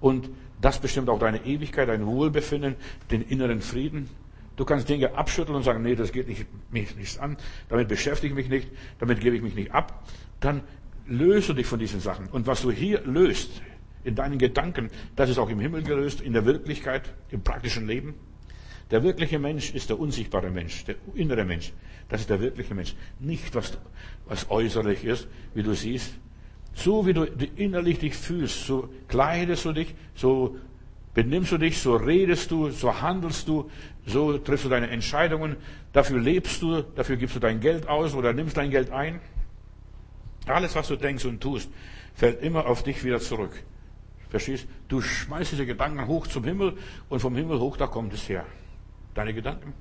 und 0.00 0.30
das 0.60 0.78
bestimmt 0.78 1.08
auch 1.08 1.18
deine 1.18 1.44
Ewigkeit, 1.44 1.88
dein 1.88 2.06
Wohlbefinden, 2.06 2.76
den 3.10 3.22
inneren 3.22 3.60
Frieden. 3.60 4.08
Du 4.56 4.64
kannst 4.64 4.88
Dinge 4.88 5.14
abschütteln 5.14 5.56
und 5.56 5.62
sagen, 5.62 5.82
nee, 5.82 5.94
das 5.94 6.12
geht 6.12 6.28
nicht, 6.28 6.46
mich 6.70 6.94
nichts 6.96 7.18
an, 7.18 7.36
damit 7.68 7.88
beschäftige 7.88 8.32
ich 8.32 8.36
mich 8.36 8.48
nicht, 8.48 8.70
damit 8.98 9.20
gebe 9.20 9.36
ich 9.36 9.42
mich 9.42 9.54
nicht 9.54 9.72
ab. 9.72 10.04
Dann 10.40 10.62
löst 11.06 11.48
du 11.48 11.54
dich 11.54 11.66
von 11.66 11.78
diesen 11.78 12.00
Sachen. 12.00 12.26
Und 12.28 12.46
was 12.46 12.62
du 12.62 12.70
hier 12.70 13.02
löst, 13.02 13.62
in 14.04 14.14
deinen 14.14 14.38
Gedanken, 14.38 14.90
das 15.16 15.30
ist 15.30 15.38
auch 15.38 15.48
im 15.48 15.58
Himmel 15.58 15.82
gelöst, 15.82 16.20
in 16.20 16.34
der 16.34 16.44
Wirklichkeit, 16.44 17.12
im 17.30 17.42
praktischen 17.42 17.86
Leben. 17.86 18.14
Der 18.90 19.02
wirkliche 19.02 19.38
Mensch 19.38 19.74
ist 19.74 19.88
der 19.88 19.98
unsichtbare 19.98 20.50
Mensch, 20.50 20.84
der 20.84 20.96
innere 21.14 21.44
Mensch. 21.44 21.72
Das 22.08 22.20
ist 22.20 22.30
der 22.30 22.40
wirkliche 22.40 22.74
Mensch. 22.74 22.94
Nicht 23.18 23.54
was, 23.54 23.78
was 24.26 24.50
äußerlich 24.50 25.04
ist, 25.04 25.26
wie 25.54 25.62
du 25.62 25.72
siehst. 25.72 26.14
So 26.74 27.06
wie 27.06 27.14
du 27.14 27.24
innerlich 27.56 27.98
dich 27.98 28.14
fühlst, 28.14 28.66
so 28.66 28.90
kleidest 29.08 29.64
du 29.64 29.72
dich, 29.72 29.94
so 30.14 30.56
benimmst 31.14 31.52
du 31.52 31.58
dich, 31.58 31.80
so 31.80 31.96
redest 31.96 32.50
du, 32.50 32.70
so 32.70 33.00
handelst 33.00 33.48
du, 33.48 33.70
so 34.04 34.36
triffst 34.38 34.66
du 34.66 34.68
deine 34.68 34.90
Entscheidungen, 34.90 35.56
dafür 35.92 36.18
lebst 36.18 36.60
du, 36.60 36.82
dafür 36.82 37.16
gibst 37.16 37.36
du 37.36 37.40
dein 37.40 37.60
Geld 37.60 37.88
aus 37.88 38.14
oder 38.14 38.32
nimmst 38.32 38.56
dein 38.56 38.70
Geld 38.70 38.90
ein. 38.90 39.20
Alles, 40.46 40.74
was 40.74 40.88
du 40.88 40.96
denkst 40.96 41.24
und 41.24 41.40
tust, 41.40 41.70
fällt 42.14 42.42
immer 42.42 42.66
auf 42.66 42.82
dich 42.82 43.02
wieder 43.04 43.20
zurück. 43.20 43.62
Verstehst? 44.28 44.66
Du 44.88 45.00
schmeißt 45.00 45.52
diese 45.52 45.64
Gedanken 45.64 46.06
hoch 46.06 46.26
zum 46.26 46.44
Himmel 46.44 46.76
und 47.08 47.20
vom 47.20 47.36
Himmel 47.36 47.60
hoch, 47.60 47.76
da 47.76 47.86
kommt 47.86 48.12
es 48.12 48.28
her 48.28 48.44
deine 49.14 49.32
Gedanken. 49.32 49.72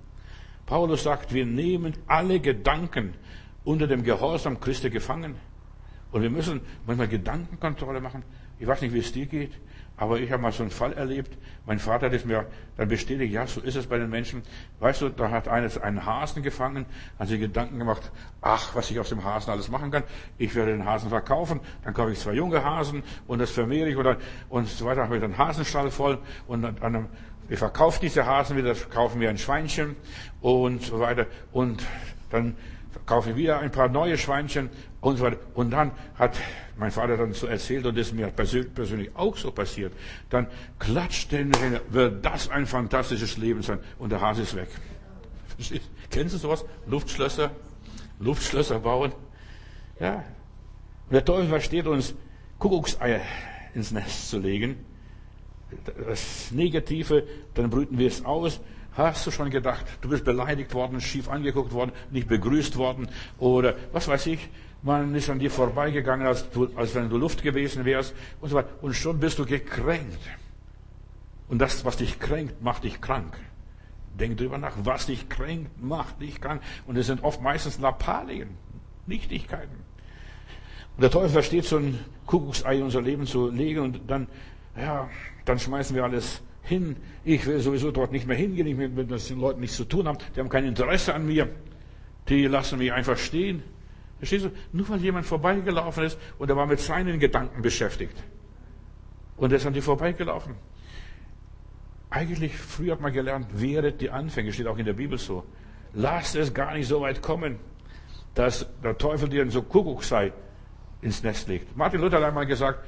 Paulus 0.66 1.04
sagt, 1.04 1.34
wir 1.34 1.46
nehmen 1.46 1.94
alle 2.08 2.40
Gedanken 2.40 3.16
unter 3.64 3.88
dem 3.88 4.04
Gehorsam 4.04 4.60
Christi 4.60 4.90
gefangen. 4.90 5.36
Und 6.12 6.22
wir 6.22 6.30
müssen 6.30 6.62
manchmal 6.86 7.08
Gedankenkontrolle 7.08 8.00
machen. 8.00 8.24
Ich 8.60 8.68
weiß 8.68 8.82
nicht, 8.82 8.94
wie 8.94 9.00
es 9.00 9.12
dir 9.12 9.26
geht, 9.26 9.52
aber 10.04 10.20
ich 10.20 10.30
habe 10.34 10.42
mal 10.42 10.52
so 10.52 10.64
einen 10.64 10.70
Fall 10.70 10.92
erlebt. 10.92 11.38
Mein 11.66 11.80
Vater 11.80 12.08
hat 12.08 12.14
es 12.14 12.26
mir 12.26 12.46
dann 12.76 12.90
bestätigt, 12.90 13.32
ja, 13.32 13.48
so 13.48 13.62
ist 13.62 13.78
es 13.78 13.88
bei 13.88 13.98
den 13.98 14.10
Menschen. 14.10 14.42
Weißt 14.82 15.02
du, 15.02 15.08
da 15.08 15.32
hat 15.32 15.48
eines 15.48 15.78
einen 15.78 16.06
Hasen 16.06 16.44
gefangen, 16.44 16.86
hat 17.18 17.30
sich 17.30 17.40
Gedanken 17.40 17.80
gemacht, 17.80 18.12
ach, 18.42 18.76
was 18.76 18.92
ich 18.92 19.00
aus 19.00 19.08
dem 19.08 19.24
Hasen 19.24 19.52
alles 19.52 19.70
machen 19.70 19.92
kann. 19.92 20.04
Ich 20.38 20.56
werde 20.56 20.72
den 20.74 20.84
Hasen 20.84 21.08
verkaufen, 21.08 21.62
dann 21.86 21.94
kaufe 21.94 22.12
ich 22.12 22.20
zwei 22.20 22.34
junge 22.34 22.62
Hasen 22.66 23.02
und 23.28 23.40
das 23.40 23.52
vermehre 23.52 23.88
ich 23.88 23.96
oder, 23.96 24.18
und 24.50 24.68
so 24.68 24.86
weiter, 24.86 25.04
habe 25.04 25.16
ich 25.16 25.22
dann 25.22 25.38
Hasenstall 25.38 25.90
voll 25.90 26.20
und 26.48 26.66
an 26.66 26.78
einem 26.82 27.08
wir 27.48 27.58
verkaufen 27.58 28.00
diese 28.02 28.26
Hasen 28.26 28.58
wieder, 28.58 28.74
kaufen 28.74 29.20
wir 29.20 29.30
ein 29.30 29.38
Schweinchen 29.38 29.96
und 30.42 30.82
so 30.82 31.00
weiter. 31.00 31.28
Und 31.52 31.84
dann 32.30 32.56
kaufen 33.06 33.30
wir 33.30 33.36
wieder 33.36 33.60
ein 33.60 33.72
paar 33.72 33.90
neue 33.90 34.18
Schweinchen 34.18 34.70
und 35.02 35.18
so 35.18 35.24
weiter. 35.24 35.38
Und 35.54 35.72
dann 35.72 35.92
hat 36.16 36.38
mein 36.78 36.92
Vater 36.92 37.18
dann 37.18 37.34
so 37.34 37.48
erzählt, 37.48 37.86
und 37.86 37.98
das 37.98 38.08
ist 38.08 38.14
mir 38.14 38.28
persönlich 38.28 39.12
auch 39.16 39.38
so 39.38 39.52
passiert, 39.52 39.94
dann 40.30 40.48
klatscht 40.80 41.32
den 41.32 41.52
wird 41.90 42.26
das 42.26 42.50
ein 42.50 42.66
fantastisches 42.66 43.38
Leben 43.38 43.62
sein. 43.62 43.80
Und 44.00 44.12
der 44.12 44.22
Hase 44.22 44.44
ist 44.44 44.56
weg. 44.56 44.70
Kennst 46.10 46.36
du 46.36 46.40
sowas? 46.40 46.66
Luftschlösser? 46.88 47.52
Luftschlösser 48.20 48.80
bauen? 48.80 49.12
Ja. 50.00 50.24
Und 51.08 51.14
der 51.14 51.26
Teufel 51.26 51.48
versteht 51.48 51.88
uns, 51.88 52.16
Kuckuckseier 52.60 53.22
ins 53.74 53.92
Nest 53.92 54.30
zu 54.30 54.40
legen 54.40 54.78
das 56.08 56.52
Negative, 56.52 57.24
dann 57.54 57.70
brüten 57.70 57.98
wir 57.98 58.08
es 58.08 58.26
aus. 58.26 58.60
Hast 58.96 59.26
du 59.26 59.32
schon 59.32 59.50
gedacht, 59.50 59.86
du 60.02 60.10
bist 60.10 60.24
beleidigt 60.24 60.74
worden, 60.74 61.02
schief 61.02 61.30
angeguckt 61.30 61.72
worden, 61.72 61.92
nicht 62.12 62.28
begrüßt 62.28 62.78
worden 62.78 63.08
oder 63.40 63.76
was 63.92 64.08
weiß 64.08 64.28
ich, 64.28 64.50
man 64.84 65.16
ist 65.16 65.30
an 65.30 65.40
dir 65.40 65.50
vorbeigegangen, 65.50 66.28
als, 66.28 66.50
du, 66.52 66.70
als 66.76 66.94
wenn 66.94 67.10
du 67.10 67.18
Luft 67.18 67.42
gewesen 67.42 67.86
wärst 67.86 68.14
und 68.42 68.50
so 68.50 68.56
weiter. 68.56 68.70
Und 68.82 68.94
schon 68.94 69.20
bist 69.20 69.40
du 69.40 69.46
gekränkt. 69.46 70.20
Und 71.48 71.60
das, 71.60 71.86
was 71.86 71.98
dich 71.98 72.20
kränkt, 72.20 72.62
macht 72.62 72.84
dich 72.84 73.00
krank. 73.00 73.38
Denk 74.20 74.38
drüber 74.38 74.58
nach, 74.58 74.74
was 74.84 75.06
dich 75.06 75.30
kränkt, 75.30 75.82
macht 75.82 76.22
dich 76.22 76.42
krank. 76.42 76.62
Und 76.86 76.98
es 76.98 77.08
sind 77.08 77.24
oft 77.24 77.42
meistens 77.42 77.80
Lappalien, 77.80 78.50
Nichtigkeiten. 79.08 79.78
Und 80.98 81.02
der 81.02 81.10
Teufel 81.10 81.30
versteht 81.30 81.66
so 81.66 81.78
ein 81.78 81.98
Kuckucksei 82.26 82.76
in 82.76 82.84
unser 82.84 83.02
Leben 83.02 83.26
zu 83.26 83.50
legen 83.50 83.80
und 83.80 84.02
dann 84.08 84.28
ja, 84.76 85.10
dann 85.46 85.60
schmeißen 85.60 85.96
wir 85.96 86.04
alles 86.04 86.42
hin. 86.64 86.96
Ich 87.24 87.46
will 87.46 87.60
sowieso 87.60 87.92
dort 87.92 88.12
nicht 88.12 88.28
mehr 88.28 88.38
hingehen, 88.38 88.68
ich 88.68 88.78
will 88.78 88.90
mit 88.90 89.10
den 89.10 89.40
Leuten 89.40 89.60
nichts 89.60 89.78
zu 89.78 89.86
tun 89.86 90.08
haben. 90.08 90.18
Die 90.36 90.40
haben 90.40 90.50
kein 90.50 90.66
Interesse 90.66 91.14
an 91.14 91.26
mir. 91.26 91.50
Die 92.30 92.48
lassen 92.48 92.80
mich 92.80 92.92
einfach 92.92 93.18
stehen. 93.18 93.64
Verstehst 94.18 94.46
du? 94.46 94.52
Nur 94.72 94.88
weil 94.90 95.02
jemand 95.02 95.26
vorbeigelaufen 95.26 96.06
ist 96.06 96.18
und 96.40 96.50
er 96.50 96.56
war 96.56 96.66
mit 96.66 96.80
seinen 96.80 97.20
Gedanken 97.20 97.62
beschäftigt. 97.62 98.16
Und 99.36 99.52
er 99.52 99.58
ist 99.58 99.66
an 99.66 99.74
dir 99.74 99.84
vorbeigelaufen. 99.84 100.56
Eigentlich, 102.10 102.56
früher 102.56 102.94
hat 102.94 103.02
man 103.02 103.12
gelernt, 103.12 103.48
wehret 103.60 104.00
die 104.00 104.10
Anfänge, 104.10 104.54
steht 104.54 104.68
auch 104.68 104.78
in 104.78 104.86
der 104.86 104.94
Bibel 104.94 105.18
so. 105.18 105.44
Lasst 105.94 106.36
es 106.36 106.54
gar 106.54 106.74
nicht 106.74 106.88
so 106.88 107.02
weit 107.02 107.22
kommen, 107.22 107.58
dass 108.36 108.68
der 108.84 108.98
Teufel 108.98 109.30
dir 109.30 109.50
so 109.50 109.62
Kuckuck 109.62 110.04
sei 110.04 110.32
ins 111.02 111.24
Nest 111.24 111.48
legt. 111.48 111.76
Martin 111.76 112.02
Luther 112.02 112.18
hat 112.18 112.24
einmal 112.24 112.46
gesagt, 112.46 112.86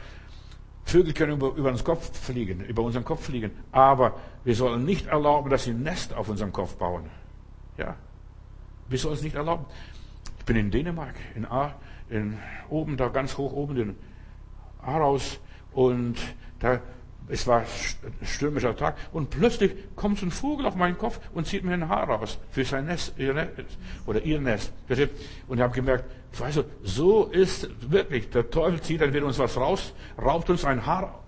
Vögel 0.86 1.13
können 1.13 1.34
über, 1.34 1.54
über 1.56 1.69
uns 1.69 1.84
Kopf 1.84 2.15
fliegen, 2.17 2.62
über 2.62 2.84
unseren 2.84 3.04
Kopf 3.04 3.26
fliegen, 3.26 3.52
aber 3.71 4.19
wir 4.43 4.56
sollen 4.56 4.86
nicht 4.86 5.08
erlauben, 5.08 5.50
dass 5.50 5.63
sie 5.63 5.71
ein 5.71 5.82
Nest 5.82 6.13
auf 6.13 6.30
unserem 6.30 6.54
Kopf 6.54 6.76
bauen. 6.76 7.06
Ja, 7.78 7.95
wir 8.88 9.00
sollen 9.00 9.15
es 9.15 9.24
nicht 9.24 9.36
erlauben. 9.36 9.65
Ich 10.39 10.45
bin 10.45 10.56
in 10.56 10.69
Dänemark, 10.69 11.15
in, 11.34 11.45
A, 11.45 11.74
in 12.10 12.38
oben 12.69 12.98
da 12.98 13.08
ganz 13.08 13.36
hoch 13.36 13.52
oben 13.52 13.78
in 13.78 13.95
Aarhus 14.84 15.39
und 15.74 16.17
da 16.60 16.80
es 17.27 17.47
war 17.47 17.61
ein 17.61 17.65
stürmischer 18.23 18.75
Tag 18.75 18.95
und 19.11 19.29
plötzlich 19.29 19.73
kommt 19.95 20.19
so 20.19 20.27
ein 20.27 20.31
Vogel 20.31 20.65
auf 20.65 20.75
meinen 20.75 20.97
Kopf 20.97 21.19
und 21.33 21.47
zieht 21.47 21.63
mir 21.63 21.73
ein 21.73 21.89
Haar 21.89 22.07
raus 22.07 22.38
für 22.51 22.63
sein 22.63 22.85
Nest, 22.85 23.13
ihr 23.17 23.33
Nest 23.33 23.51
oder 24.05 24.21
ihr 24.21 24.39
Nest. 24.39 24.71
Und 25.47 25.57
ich 25.57 25.63
habe 25.63 25.73
gemerkt, 25.73 26.05
weißt 26.38 26.57
du, 26.57 26.63
so 26.83 27.25
ist 27.25 27.69
wirklich, 27.91 28.29
der 28.29 28.49
Teufel 28.49 28.79
zieht 28.81 29.01
dann 29.01 29.13
wieder 29.13 29.25
uns 29.25 29.39
was 29.39 29.57
raus, 29.57 29.93
raubt 30.21 30.49
uns 30.49 30.65
ein 30.65 30.85
Haar 30.85 31.23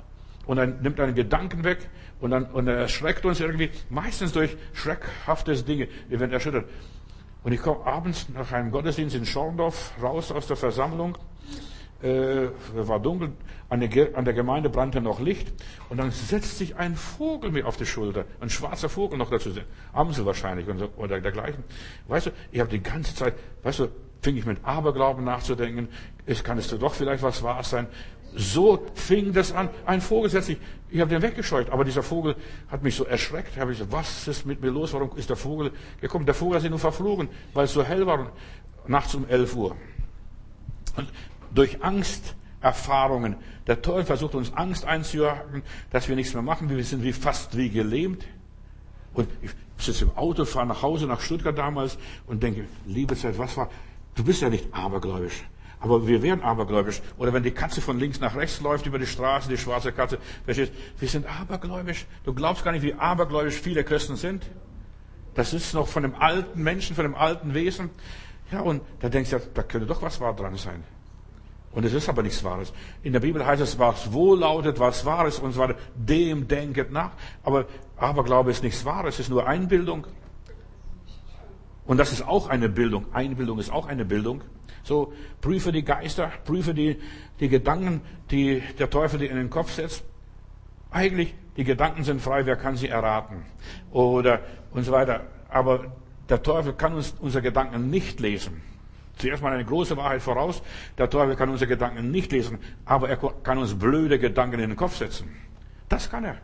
und 0.46 0.58
dann 0.58 0.82
nimmt 0.82 1.00
einen 1.00 1.16
Gedanken 1.16 1.64
weg 1.64 1.90
und 2.20 2.32
dann 2.32 2.46
und 2.46 2.68
er 2.68 2.78
erschreckt 2.78 3.26
uns 3.26 3.40
irgendwie, 3.40 3.72
meistens 3.90 4.34
durch 4.34 4.56
schreckhaftes 4.74 5.66
Dinge. 5.66 5.88
Wir 6.10 6.20
werden 6.20 6.32
erschüttert. 6.32 6.66
Und 7.44 7.54
ich 7.54 7.62
komme 7.62 7.86
abends 7.86 8.28
nach 8.30 8.52
einem 8.52 8.72
Gottesdienst 8.72 9.16
in 9.16 9.26
Schorndorf 9.26 9.94
raus 10.02 10.32
aus 10.32 10.48
der 10.48 10.58
Versammlung 10.58 11.18
äh, 12.02 12.50
war 12.76 13.00
dunkel, 13.00 13.34
an 13.70 13.80
der, 13.80 14.34
Gemeinde 14.34 14.70
brannte 14.70 15.02
noch 15.02 15.20
Licht 15.20 15.52
und 15.90 15.98
dann 15.98 16.12
setzt 16.12 16.58
sich 16.58 16.76
ein 16.76 16.96
Vogel 16.96 17.52
mir 17.52 17.68
auf 17.68 17.78
die 17.78 17.86
Schulter, 17.86 18.26
ein 18.40 18.50
schwarzer 18.50 18.90
Vogel 18.90 19.18
noch 19.18 19.30
dazu, 19.30 19.50
Amsel 19.94 20.26
wahrscheinlich 20.26 20.68
und 20.68 20.80
so, 20.80 20.90
oder 20.98 21.20
dergleichen. 21.20 21.64
Weißt 22.08 22.28
du, 22.28 22.32
ich 22.52 22.60
habe 22.60 22.70
die 22.70 22.82
ganze 22.82 23.16
Zeit, 23.16 23.34
weißt 23.64 23.80
du, 23.80 23.88
fing 24.22 24.38
ich 24.38 24.46
mit 24.46 24.64
Aberglauben 24.64 25.24
nachzudenken, 25.24 25.90
es 26.26 26.44
kann 26.44 26.58
es 26.58 26.70
doch 26.70 26.94
vielleicht 26.94 27.24
was 27.24 27.44
wahr 27.44 27.64
sein. 27.64 27.88
so 28.36 28.86
fing 28.94 29.34
das 29.34 29.52
an. 29.52 29.70
Ein 29.86 30.02
Vogel 30.02 30.30
setzt 30.30 30.48
sich, 30.48 30.58
ich 30.90 31.00
habe 31.00 31.10
den 31.10 31.22
weggescheucht, 31.22 31.70
aber 31.72 31.84
dieser 31.84 32.04
Vogel 32.04 32.36
hat 32.70 32.84
mich 32.84 32.96
so 32.96 33.06
erschreckt. 33.06 33.58
Habe 33.58 33.72
ich 33.72 33.80
gesagt, 33.80 33.94
was 33.94 34.28
ist 34.28 34.46
mit 34.46 34.62
mir 34.62 34.70
los? 34.70 34.94
Warum 34.94 35.18
ist 35.18 35.30
der 35.30 35.36
Vogel 35.36 35.72
gekommen? 36.02 36.26
Der 36.26 36.36
Vogel 36.36 36.56
hat 36.56 36.62
sich 36.62 36.70
nur 36.70 36.80
verflogen, 36.80 37.30
weil 37.54 37.66
es 37.66 37.74
so 37.74 37.84
hell 37.84 38.06
war, 38.06 38.32
nachts 38.88 39.16
um 39.16 39.28
11 39.28 39.56
Uhr. 39.56 39.76
Und 40.96 41.08
durch 41.54 41.84
Angsterfahrungen, 41.84 43.36
der 43.68 43.82
Teufel 43.82 44.06
versucht 44.06 44.36
uns 44.36 44.54
Angst 44.54 44.86
einzujagen, 44.86 45.64
dass 45.92 46.08
wir 46.08 46.16
nichts 46.16 46.34
mehr 46.34 46.44
machen. 46.44 46.70
Wir 46.70 46.84
sind 46.84 47.04
wie 47.04 47.14
fast 47.14 47.56
wie 47.58 47.70
gelähmt. 47.70 48.26
Und 49.14 49.28
ich 49.42 49.52
sitze 49.78 50.06
im 50.06 50.16
Auto, 50.16 50.46
fahre 50.46 50.68
nach 50.68 50.82
Hause, 50.82 51.08
nach 51.08 51.22
Stuttgart 51.22 51.58
damals 51.58 51.98
und 52.28 52.44
denke, 52.44 52.66
liebe 52.86 53.16
Zeit, 53.16 53.38
was 53.38 53.58
war? 53.58 53.70
Du 54.16 54.24
bist 54.24 54.42
ja 54.42 54.50
nicht 54.50 54.74
abergläubisch. 54.74 55.44
Aber 55.80 56.08
wir 56.08 56.24
werden 56.24 56.42
abergläubisch. 56.42 57.02
Oder 57.18 57.34
wenn 57.34 57.44
die 57.44 57.52
Katze 57.52 57.82
von 57.82 58.00
links 58.00 58.20
nach 58.20 58.36
rechts 58.36 58.62
läuft 58.62 58.88
über 58.88 58.98
die 58.98 59.06
Straße, 59.06 59.48
die 59.48 59.58
schwarze 59.58 59.92
Katze, 59.92 60.18
verstehst 60.44 60.74
Wir 61.00 61.08
sind 61.08 61.28
abergläubisch. 61.28 62.06
Du 62.24 62.34
glaubst 62.34 62.64
gar 62.64 62.72
nicht, 62.72 62.82
wie 62.82 62.96
abergläubisch 62.96 63.56
viele 63.56 63.84
Christen 63.84 64.16
sind. 64.16 64.44
Das 65.36 65.54
ist 65.54 65.74
noch 65.76 65.88
von 65.88 66.02
dem 66.02 66.16
alten 66.16 66.64
Menschen, 66.64 66.96
von 66.96 67.06
dem 67.06 67.14
alten 67.14 67.54
Wesen. 67.54 67.92
Ja, 68.52 68.62
und 68.62 68.82
da 69.02 69.10
denkst 69.10 69.30
du, 69.30 69.40
da 69.54 69.62
könnte 69.62 69.86
doch 69.86 70.02
was 70.02 70.20
wahr 70.20 70.36
dran 70.36 70.56
sein. 70.56 70.84
Und 71.72 71.86
es 71.86 71.94
ist 71.94 72.10
aber 72.10 72.24
nichts 72.24 72.44
Wahres. 72.44 72.74
In 73.04 73.14
der 73.14 73.20
Bibel 73.20 73.46
heißt 73.46 73.62
es, 73.62 73.78
was 73.78 74.12
wohl 74.12 74.40
lautet, 74.40 74.80
was 74.80 75.06
Wahres 75.06 75.40
und 75.40 75.52
so 75.52 75.60
weiter, 75.60 75.76
dem 75.96 76.48
denket 76.48 76.92
nach. 76.92 77.12
Aber 77.44 77.66
Aberglaube 77.98 78.52
ist 78.52 78.64
nichts 78.64 78.84
Wahres, 78.86 79.16
es 79.16 79.22
ist 79.22 79.30
nur 79.30 79.48
Einbildung. 79.48 80.08
Und 81.86 81.98
das 81.98 82.12
ist 82.12 82.28
auch 82.28 82.50
eine 82.50 82.68
Bildung. 82.70 83.06
Einbildung 83.14 83.60
ist 83.60 83.72
auch 83.72 83.88
eine 83.88 84.06
Bildung. 84.06 84.42
So, 84.84 85.14
prüfe 85.42 85.72
die 85.72 85.84
Geister, 85.84 86.32
prüfe 86.46 86.74
die, 86.74 86.98
die 87.40 87.50
Gedanken, 87.50 88.02
die 88.32 88.62
der 88.80 88.90
Teufel 88.90 89.20
dir 89.20 89.30
in 89.30 89.38
den 89.38 89.50
Kopf 89.50 89.72
setzt. 89.72 90.04
Eigentlich, 90.92 91.36
die 91.58 91.64
Gedanken 91.64 92.04
sind 92.04 92.22
frei, 92.22 92.46
wer 92.46 92.56
kann 92.56 92.78
sie 92.78 92.88
erraten? 92.88 93.46
Oder, 93.92 94.42
und 94.72 94.84
so 94.84 94.92
weiter. 94.92 95.28
Aber 95.50 95.96
der 96.30 96.42
Teufel 96.42 96.74
kann 96.74 96.94
uns 96.94 97.16
unsere 97.20 97.42
Gedanken 97.42 97.90
nicht 97.90 98.20
lesen. 98.20 98.62
Zuerst 99.18 99.42
mal 99.42 99.54
eine 99.54 99.66
große 99.66 99.98
Wahrheit 99.98 100.22
voraus. 100.22 100.62
Der 100.98 101.10
Teufel 101.10 101.36
kann 101.36 101.50
unsere 101.50 101.68
Gedanken 101.68 102.12
nicht 102.12 102.32
lesen, 102.32 102.60
aber 102.86 103.10
er 103.10 103.18
kann 103.18 103.58
uns 103.58 103.78
blöde 103.78 104.20
Gedanken 104.20 104.60
in 104.60 104.70
den 104.70 104.78
Kopf 104.78 104.98
setzen. 104.98 105.30
Das 105.90 106.10
kann 106.10 106.24
er. 106.24 106.38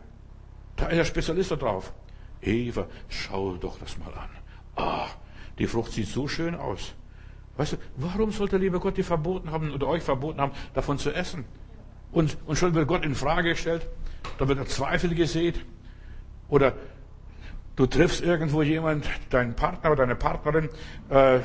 Da 0.76 0.86
ist 0.86 0.98
er 0.98 1.04
Spezialist 1.04 1.52
drauf. 1.52 1.92
Eva, 2.42 2.86
schau 3.08 3.56
doch 3.56 3.78
das 3.78 3.96
mal 3.98 4.12
an. 4.14 4.28
Ah, 4.76 5.06
die 5.58 5.66
Frucht 5.66 5.92
sieht 5.92 6.08
so 6.08 6.26
schön 6.26 6.54
aus. 6.54 6.94
Weißt 7.56 7.74
du, 7.74 7.76
warum 7.96 8.32
sollte 8.32 8.56
lieber 8.56 8.80
Gott 8.80 8.96
dir 8.96 9.04
verboten 9.04 9.50
haben 9.50 9.72
oder 9.72 9.86
euch 9.86 10.02
verboten 10.02 10.40
haben, 10.40 10.52
davon 10.74 10.98
zu 10.98 11.12
essen? 11.12 11.44
Und, 12.10 12.36
und 12.46 12.56
schon 12.56 12.74
wird 12.74 12.88
Gott 12.88 13.04
in 13.04 13.14
Frage 13.14 13.50
gestellt, 13.50 13.86
da 14.38 14.48
wird 14.48 14.58
der 14.58 14.66
Zweifel 14.66 15.14
gesät. 15.14 15.64
Oder 16.48 16.74
du 17.76 17.86
triffst 17.86 18.20
irgendwo 18.20 18.62
jemand, 18.62 19.08
deinen 19.30 19.54
Partner 19.54 19.92
oder 19.92 20.02
deine 20.02 20.16
Partnerin, 20.16 20.68
äh, 21.08 21.40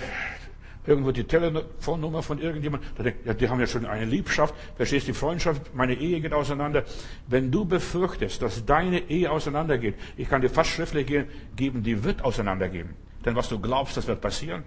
irgendwo 0.89 1.12
die 1.12 1.23
Telefonnummer 1.23 2.23
von 2.23 2.39
irgendjemandem, 2.39 2.89
denkt, 3.04 3.25
ja, 3.25 3.34
die 3.36 3.47
haben 3.47 3.60
ja 3.60 3.67
schon 3.67 3.86
eine 3.86 4.06
Liebschaft, 4.06 4.56
verstehst 4.75 5.08
die 5.08 5.13
Freundschaft, 5.13 5.75
meine 5.75 5.93
Ehe 5.93 6.19
geht 6.19 6.34
auseinander. 6.34 6.84
Wenn 7.28 7.52
du 7.52 7.63
befürchtest, 7.63 8.41
dass 8.41 8.65
deine 8.65 9.08
Ehe 9.08 9.30
auseinandergeht, 9.32 9.93
ich 10.17 10.28
kann 10.28 10.41
dir 10.41 10.49
fast 10.49 10.71
schriftlich 10.71 11.06
geben, 11.56 11.84
die 11.84 12.04
wird 12.04 12.23
auseinandergehen. 12.23 12.89
Denn 13.23 13.36
was 13.36 13.49
du 13.49 13.60
glaubst, 13.60 13.97
das 13.97 14.08
wird 14.08 14.19
passieren. 14.19 14.63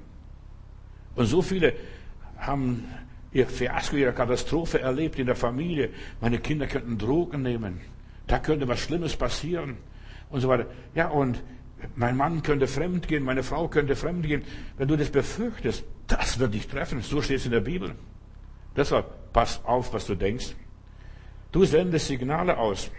Und 1.17 1.27
so 1.27 1.43
viele 1.43 1.73
haben 2.39 2.85
ihr 3.33 3.49
Fiasko, 3.49 3.97
ihre 3.97 4.13
Katastrophe 4.13 4.81
erlebt 4.81 5.19
in 5.19 5.27
der 5.27 5.37
Familie. 5.37 5.91
Meine 6.21 6.39
Kinder 6.39 6.69
könnten 6.69 6.99
Drogen 6.99 7.43
nehmen. 7.43 7.81
Da 8.29 8.39
könnte 8.39 8.69
was 8.69 8.79
Schlimmes 8.79 9.17
passieren. 9.17 9.77
Und 10.31 10.41
so 10.41 10.49
weiter. 10.49 10.67
Ja, 10.95 11.09
und 11.09 11.43
mein 11.97 12.17
Mann 12.17 12.43
könnte 12.43 12.69
fremd 12.69 13.09
gehen, 13.09 13.25
meine 13.25 13.43
Frau 13.43 13.69
könnte 13.69 13.97
fremd 13.97 14.27
gehen. 14.27 14.43
Wenn 14.79 14.89
du 14.89 14.97
das 14.97 15.11
befürchtest, 15.11 15.85
das 16.12 16.38
wird 16.38 16.55
dich 16.55 16.68
treffen. 16.68 17.01
So 17.01 17.22
steht 17.22 17.38
es 17.38 17.46
in 17.46 17.53
der 17.53 17.61
Bibel. 17.61 17.94
Deshalb 18.77 19.33
pass 19.33 19.64
auf, 19.64 19.92
was 19.92 20.07
du 20.07 20.14
denkst. 20.14 20.55
Du 21.51 21.64
sendest 21.64 22.07
Signale 22.07 22.57
aus. 22.57 22.90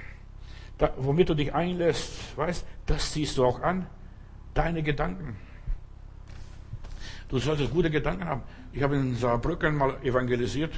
Da, 0.78 0.94
womit 0.98 1.30
du 1.30 1.36
dich 1.36 1.54
einlässt, 1.54 2.36
weißt, 2.38 2.66
das 2.86 3.12
ziehst 3.12 3.38
du 3.38 3.46
auch 3.46 3.62
an. 3.62 3.88
Deine 4.54 4.84
Gedanken. 4.84 5.36
Du 7.30 7.40
solltest 7.40 7.72
gute 7.72 7.90
Gedanken 7.90 8.26
haben. 8.26 8.44
Ich 8.72 8.82
habe 8.84 8.96
in 8.96 9.16
Saarbrücken 9.16 9.76
mal 9.76 9.98
evangelisiert. 10.04 10.74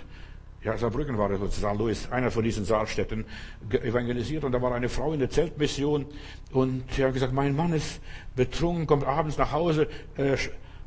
Ja, 0.63 0.77
Saarbrücken 0.77 1.17
war 1.17 1.29
das 1.29 1.39
sozusagen, 1.39 1.77
Louis, 1.77 2.09
einer 2.11 2.31
von 2.31 2.43
diesen 2.43 2.65
Saarstädten, 2.65 3.25
evangelisiert. 3.69 4.43
Und 4.43 4.51
da 4.51 4.61
war 4.61 4.73
eine 4.73 4.89
Frau 4.89 5.13
in 5.13 5.19
der 5.19 5.29
Zeltmission. 5.29 6.05
Und 6.51 6.83
sie 6.91 7.03
hat 7.03 7.13
gesagt, 7.13 7.33
mein 7.33 7.55
Mann 7.55 7.73
ist 7.73 8.01
betrunken, 8.35 8.87
kommt 8.87 9.05
abends 9.05 9.37
nach 9.37 9.51
Hause, 9.51 9.87
äh, 10.17 10.37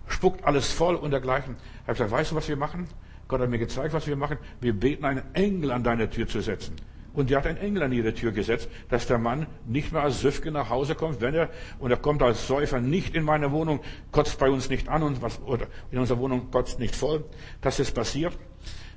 spuckt 0.09 0.45
alles 0.45 0.73
voll 0.73 0.95
und 0.97 1.11
dergleichen. 1.11 1.57
Ich 1.57 1.83
habe 1.83 1.93
gesagt, 1.93 2.11
weißt 2.11 2.33
du, 2.33 2.37
was 2.37 2.49
wir 2.49 2.57
machen? 2.57 2.89
Gott 3.29 3.41
hat 3.41 3.51
mir 3.51 3.59
gezeigt, 3.59 3.93
was 3.93 4.07
wir 4.07 4.17
machen. 4.17 4.39
Wir 4.61 4.73
beten, 4.73 5.05
einen 5.05 5.23
Engel 5.35 5.71
an 5.71 5.85
deine 5.85 6.09
Tür 6.09 6.27
zu 6.27 6.41
setzen. 6.41 6.77
Und 7.13 7.31
die 7.31 7.37
hat 7.37 7.47
einen 7.47 7.59
Engel 7.59 7.83
an 7.83 7.93
ihre 7.93 8.15
Tür 8.15 8.33
gesetzt, 8.33 8.69
dass 8.89 9.07
der 9.07 9.19
Mann 9.19 9.47
nicht 9.67 9.93
mehr 9.93 10.03
als 10.03 10.21
Süfke 10.21 10.51
nach 10.51 10.71
Hause 10.71 10.95
kommt, 10.95 11.21
wenn 11.21 11.35
er, 11.35 11.51
und 11.79 11.91
er 11.91 11.97
kommt 11.97 12.23
als 12.23 12.47
Säufer 12.47 12.81
nicht 12.81 13.15
in 13.15 13.25
meine 13.25 13.51
Wohnung, 13.51 13.81
kotzt 14.13 14.39
bei 14.39 14.49
uns 14.51 14.71
nicht 14.71 14.89
an 14.89 15.03
und 15.03 15.21
was, 15.21 15.41
oder 15.43 15.67
in 15.91 15.99
unserer 15.99 16.19
Wohnung 16.19 16.51
kotzt 16.51 16.79
nicht 16.79 16.95
voll. 16.95 17.25
Das 17.61 17.81
ist 17.81 17.93
passiert. 17.93 18.39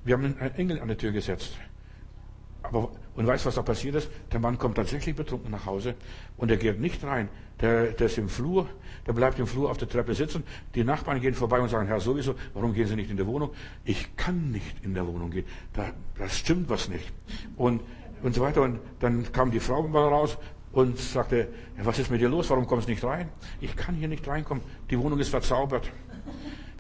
Wir 0.03 0.15
haben 0.15 0.35
einen 0.39 0.55
Engel 0.55 0.79
an 0.81 0.87
die 0.87 0.95
Tür 0.95 1.11
gesetzt. 1.11 1.57
Aber, 2.63 2.91
und 3.15 3.27
weißt 3.27 3.45
was 3.45 3.55
da 3.55 3.63
passiert 3.63 3.95
ist? 3.95 4.09
Der 4.31 4.39
Mann 4.39 4.57
kommt 4.57 4.75
tatsächlich 4.75 5.15
betrunken 5.15 5.51
nach 5.51 5.65
Hause 5.65 5.95
und 6.37 6.51
er 6.51 6.57
geht 6.57 6.79
nicht 6.79 7.03
rein. 7.03 7.29
Der, 7.59 7.87
der 7.87 8.07
ist 8.07 8.17
im 8.17 8.29
Flur, 8.29 8.67
der 9.05 9.13
bleibt 9.13 9.39
im 9.39 9.47
Flur 9.47 9.69
auf 9.69 9.77
der 9.77 9.89
Treppe 9.89 10.13
sitzen. 10.13 10.43
Die 10.75 10.83
Nachbarn 10.83 11.19
gehen 11.21 11.33
vorbei 11.33 11.59
und 11.59 11.69
sagen, 11.69 11.87
Herr, 11.87 11.99
sowieso, 11.99 12.35
warum 12.53 12.73
gehen 12.73 12.87
Sie 12.87 12.95
nicht 12.95 13.09
in 13.09 13.17
die 13.17 13.25
Wohnung? 13.25 13.51
Ich 13.85 14.15
kann 14.15 14.51
nicht 14.51 14.83
in 14.83 14.93
der 14.93 15.07
Wohnung 15.07 15.31
gehen. 15.31 15.45
Da, 15.73 15.91
das 16.17 16.37
stimmt 16.37 16.69
was 16.69 16.89
nicht. 16.89 17.11
Und 17.55 17.81
und 18.23 18.35
so 18.35 18.41
weiter. 18.41 18.61
Und 18.61 18.79
dann 18.99 19.31
kam 19.31 19.51
die 19.51 19.59
Frau 19.59 19.87
mal 19.87 20.07
raus 20.07 20.37
und 20.71 20.97
sagte, 20.97 21.49
was 21.77 21.99
ist 21.99 22.11
mit 22.11 22.21
dir 22.21 22.29
los? 22.29 22.49
Warum 22.49 22.65
kommst 22.67 22.87
du 22.87 22.91
nicht 22.91 23.03
rein? 23.03 23.29
Ich 23.59 23.75
kann 23.75 23.95
hier 23.95 24.07
nicht 24.07 24.27
reinkommen. 24.27 24.63
Die 24.89 24.99
Wohnung 24.99 25.19
ist 25.19 25.29
verzaubert. 25.29 25.91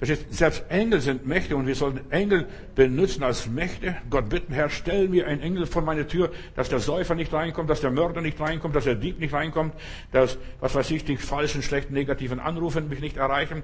Verstehst? 0.01 0.33
Selbst 0.33 0.65
Engel 0.69 0.99
sind 0.99 1.27
Mächte 1.27 1.55
und 1.55 1.67
wir 1.67 1.75
sollten 1.75 2.09
Engel 2.09 2.47
benutzen 2.73 3.21
als 3.21 3.47
Mächte. 3.47 3.95
Gott 4.09 4.29
bitten, 4.29 4.51
Herr, 4.51 4.71
stell 4.71 5.07
mir 5.07 5.27
einen 5.27 5.41
Engel 5.41 5.67
vor 5.67 5.83
meine 5.83 6.07
Tür, 6.07 6.31
dass 6.55 6.69
der 6.69 6.79
Säufer 6.79 7.13
nicht 7.13 7.31
reinkommt, 7.31 7.69
dass 7.69 7.81
der 7.81 7.91
Mörder 7.91 8.21
nicht 8.21 8.39
reinkommt, 8.39 8.75
dass 8.75 8.85
der 8.85 8.95
Dieb 8.95 9.19
nicht 9.19 9.31
reinkommt, 9.31 9.75
dass, 10.11 10.39
was 10.59 10.73
weiß 10.73 10.89
ich, 10.89 11.05
die 11.05 11.17
falschen, 11.17 11.61
schlechten, 11.61 11.93
negativen 11.93 12.39
Anrufe 12.39 12.81
mich 12.81 12.99
nicht 12.99 13.17
erreichen. 13.17 13.61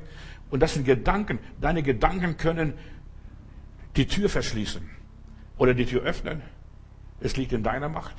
Und 0.51 0.61
das 0.61 0.75
sind 0.75 0.85
Gedanken. 0.85 1.39
Deine 1.59 1.81
Gedanken 1.81 2.37
können 2.37 2.73
die 3.95 4.05
Tür 4.05 4.29
verschließen 4.29 4.87
oder 5.57 5.73
die 5.73 5.87
Tür 5.87 6.03
öffnen. 6.03 6.43
Es 7.19 7.35
liegt 7.35 7.51
in 7.51 7.63
deiner 7.63 7.89
Macht. 7.89 8.15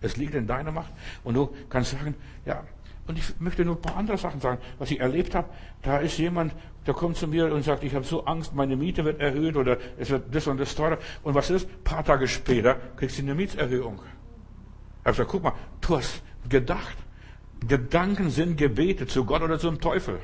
Es 0.00 0.16
liegt 0.16 0.36
in 0.36 0.46
deiner 0.46 0.70
Macht. 0.70 0.92
Und 1.24 1.34
du 1.34 1.52
kannst 1.68 1.90
sagen, 1.90 2.14
ja, 2.46 2.62
und 3.10 3.18
ich 3.18 3.40
möchte 3.40 3.64
nur 3.64 3.74
ein 3.74 3.82
paar 3.82 3.96
andere 3.96 4.18
Sachen 4.18 4.40
sagen, 4.40 4.60
was 4.78 4.88
ich 4.92 5.00
erlebt 5.00 5.34
habe. 5.34 5.48
Da 5.82 5.98
ist 5.98 6.16
jemand, 6.18 6.54
der 6.86 6.94
kommt 6.94 7.16
zu 7.16 7.26
mir 7.26 7.52
und 7.52 7.62
sagt, 7.62 7.84
ich 7.84 7.94
habe 7.94 8.04
so 8.04 8.24
Angst, 8.24 8.54
meine 8.54 8.76
Miete 8.76 9.04
wird 9.04 9.20
erhöht 9.20 9.56
oder 9.56 9.76
es 9.98 10.10
wird 10.10 10.34
das 10.34 10.46
und 10.46 10.58
das 10.58 10.74
teurer. 10.74 10.98
Und 11.22 11.34
was 11.34 11.50
ist? 11.50 11.68
Ein 11.68 11.84
paar 11.84 12.04
Tage 12.04 12.26
später 12.26 12.76
kriegst 12.96 13.18
du 13.18 13.22
eine 13.22 13.34
Mietserhöhung. 13.34 14.00
Ich 15.00 15.06
habe 15.06 15.10
gesagt, 15.12 15.30
guck 15.30 15.42
mal, 15.42 15.52
du 15.80 15.96
hast 15.96 16.22
gedacht. 16.48 16.96
Gedanken 17.66 18.30
sind 18.30 18.56
Gebete 18.56 19.06
zu 19.06 19.24
Gott 19.24 19.42
oder 19.42 19.58
zum 19.58 19.80
Teufel. 19.80 20.18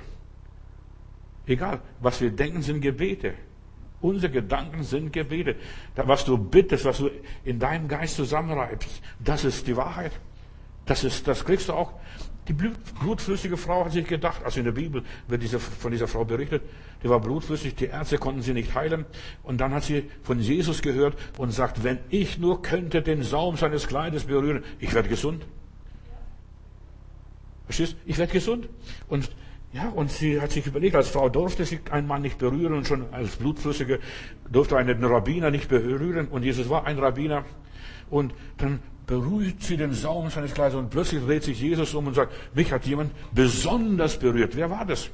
Egal, 1.47 1.81
was 2.01 2.21
wir 2.21 2.31
denken, 2.31 2.63
sind 2.63 2.81
Gebete. 2.81 3.35
Unsere 4.01 4.33
Gedanken 4.33 4.83
sind 4.83 5.13
Gebete. 5.13 5.57
Was 5.95 6.25
du 6.25 6.39
bittest, 6.39 6.85
was 6.85 6.99
du 6.99 7.11
in 7.45 7.59
deinem 7.59 7.89
Geist 7.89 8.17
zusammenreibst, 8.17 9.03
das 9.19 9.45
ist 9.45 9.67
die 9.67 9.77
Wahrheit. 9.77 10.13
Das 10.87 11.05
ist, 11.05 11.27
das 11.27 11.45
kriegst 11.45 11.69
du 11.69 11.75
auch. 11.75 11.93
Die 12.49 12.53
blutflüssige 12.53 13.57
Frau 13.57 13.85
hat 13.85 13.93
sich 13.93 14.07
gedacht, 14.07 14.45
also 14.45 14.61
in 14.61 14.65
der 14.67 14.73
Bibel 14.73 15.03
wird 15.27 15.43
diese, 15.43 15.59
von 15.59 15.91
dieser 15.91 16.07
Frau 16.07 16.25
berichtet, 16.25 16.63
die 17.03 17.09
war 17.09 17.21
blutflüssig, 17.21 17.75
die 17.75 17.87
Ärzte 17.87 18.19
konnten 18.19 18.43
sie 18.43 18.53
nicht 18.53 18.75
heilen. 18.75 19.05
Und 19.43 19.61
dann 19.61 19.75
hat 19.75 19.83
sie 19.83 20.09
von 20.23 20.39
Jesus 20.39 20.81
gehört 20.81 21.17
und 21.39 21.51
sagt, 21.51 21.83
wenn 21.83 21.99
ich 22.09 22.39
nur 22.39 22.63
könnte 22.63 23.03
den 23.03 23.23
Saum 23.23 23.57
seines 23.57 23.89
Kleides 23.89 24.25
berühren, 24.25 24.63
ich 24.79 24.95
werde 24.95 25.09
gesund. 25.09 25.45
Verstehst? 27.65 27.97
Ich 28.07 28.17
werde 28.17 28.33
gesund. 28.33 28.69
Und 29.09 29.31
ja, 29.73 29.89
und 29.89 30.11
sie 30.11 30.41
hat 30.41 30.53
sich 30.53 30.67
überlegt, 30.67 30.95
als 30.95 31.09
Frau 31.09 31.29
durfte 31.29 31.65
sie 31.65 31.81
einen 31.91 32.07
Mann 32.07 32.23
nicht 32.23 32.39
berühren 32.39 32.73
und 32.73 32.87
schon 32.87 33.13
als 33.13 33.37
Blutflüssige 33.37 33.99
durfte 34.51 34.77
einen 34.77 35.05
Rabbiner 35.05 35.51
nicht 35.51 35.69
berühren 35.69 36.29
und 36.29 36.45
Jesus 36.45 36.69
war 36.71 36.87
ein 36.87 36.99
Rabbiner. 36.99 37.45
Und 38.09 38.33
dann 38.57 38.81
berührt 39.07 39.63
sie 39.63 39.77
den 39.77 39.93
Saum 39.93 40.31
seines 40.31 40.53
Kleides 40.53 40.77
und 40.77 40.91
plötzlich 40.91 41.25
dreht 41.25 41.45
sich 41.45 41.61
Jesus 41.61 41.95
um 41.95 42.07
und 42.09 42.15
sagt, 42.15 42.33
mich 42.55 42.73
hat 42.73 42.85
jemand 42.87 43.13
besonders 43.33 44.19
berührt. 44.19 44.57
Wer 44.57 44.71
war 44.71 44.85
das? 44.85 45.11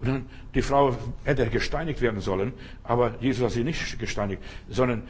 Und 0.00 0.08
dann, 0.08 0.26
die 0.54 0.62
Frau 0.62 0.96
hätte 1.24 1.46
gesteinigt 1.48 2.00
werden 2.00 2.20
sollen, 2.20 2.52
aber 2.82 3.14
Jesus 3.20 3.44
hat 3.44 3.52
sie 3.52 3.64
nicht 3.64 3.98
gesteinigt, 3.98 4.42
sondern 4.68 5.04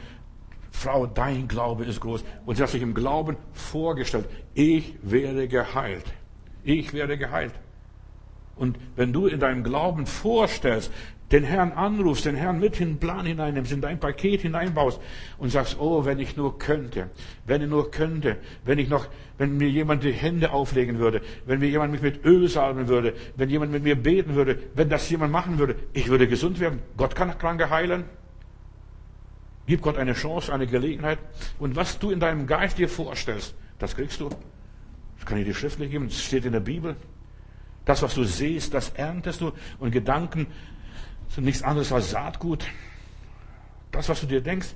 Frau, 0.71 1.07
dein 1.07 1.47
Glaube 1.47 1.85
ist 1.85 1.99
groß. 1.99 2.23
Und 2.45 2.55
sie 2.55 2.63
hat 2.63 2.69
sich 2.69 2.81
im 2.81 2.93
Glauben 2.93 3.35
vorgestellt, 3.53 4.27
ich 4.53 4.95
werde 5.01 5.47
geheilt. 5.47 6.05
Ich 6.63 6.93
werde 6.93 7.17
geheilt. 7.17 7.53
Und 8.57 8.77
wenn 8.95 9.13
du 9.13 9.27
in 9.27 9.39
deinem 9.39 9.63
Glauben 9.63 10.05
vorstellst, 10.05 10.91
den 11.31 11.43
Herrn 11.43 11.73
anrufst, 11.73 12.25
den 12.25 12.35
Herrn 12.35 12.59
mit 12.59 12.79
in 12.79 12.91
den 12.91 12.99
Plan 12.99 13.25
hineinnimmst, 13.25 13.71
in 13.71 13.81
dein 13.81 13.99
Paket 13.99 14.41
hineinbaust 14.41 15.01
und 15.37 15.49
sagst, 15.49 15.77
oh, 15.79 16.05
wenn 16.05 16.19
ich 16.19 16.37
nur 16.37 16.57
könnte, 16.57 17.09
wenn 17.45 17.61
ich 17.61 17.69
nur 17.69 17.91
könnte, 17.91 18.37
wenn 18.63 18.79
ich 18.79 18.87
noch, 18.87 19.07
wenn 19.37 19.57
mir 19.57 19.69
jemand 19.69 20.03
die 20.03 20.13
Hände 20.13 20.51
auflegen 20.51 20.99
würde, 20.99 21.21
wenn 21.45 21.59
mir 21.59 21.67
jemand 21.67 21.91
mich 21.91 22.01
mit 22.01 22.23
Öl 22.23 22.47
salben 22.47 22.87
würde, 22.87 23.13
wenn 23.35 23.49
jemand 23.49 23.73
mit 23.73 23.83
mir 23.83 23.95
beten 23.95 24.35
würde, 24.35 24.57
wenn 24.73 24.89
das 24.89 25.09
jemand 25.09 25.33
machen 25.33 25.59
würde, 25.59 25.75
ich 25.91 26.07
würde 26.07 26.27
gesund 26.27 26.59
werden. 26.61 26.79
Gott 26.95 27.13
kann 27.13 27.37
Kranke 27.37 27.69
heilen. 27.69 28.05
Gib 29.65 29.81
Gott 29.81 29.97
eine 29.97 30.13
Chance, 30.13 30.53
eine 30.53 30.65
Gelegenheit. 30.65 31.19
Und 31.59 31.75
was 31.75 31.99
du 31.99 32.09
in 32.11 32.21
deinem 32.21 32.47
Geist 32.47 32.77
dir 32.77 32.87
vorstellst, 32.87 33.53
das 33.79 33.97
kriegst 33.97 34.21
du. 34.21 34.29
Das 35.17 35.25
kann 35.25 35.39
ich 35.39 35.45
dir 35.45 35.53
schriftlich 35.53 35.91
geben. 35.91 36.07
Das 36.07 36.21
steht 36.21 36.45
in 36.45 36.53
der 36.53 36.61
Bibel. 36.61 36.95
Das, 37.87 38.01
was 38.01 38.15
du 38.15 38.25
siehst, 38.25 38.73
das 38.73 38.89
erntest 38.89 39.39
du. 39.39 39.53
Und 39.79 39.91
Gedanken 39.91 40.47
sind 41.29 41.45
nichts 41.45 41.63
anderes 41.63 41.93
als 41.93 42.11
Saatgut. 42.11 42.65
Das, 43.91 44.09
was 44.09 44.19
du 44.19 44.27
dir 44.27 44.41
denkst. 44.41 44.75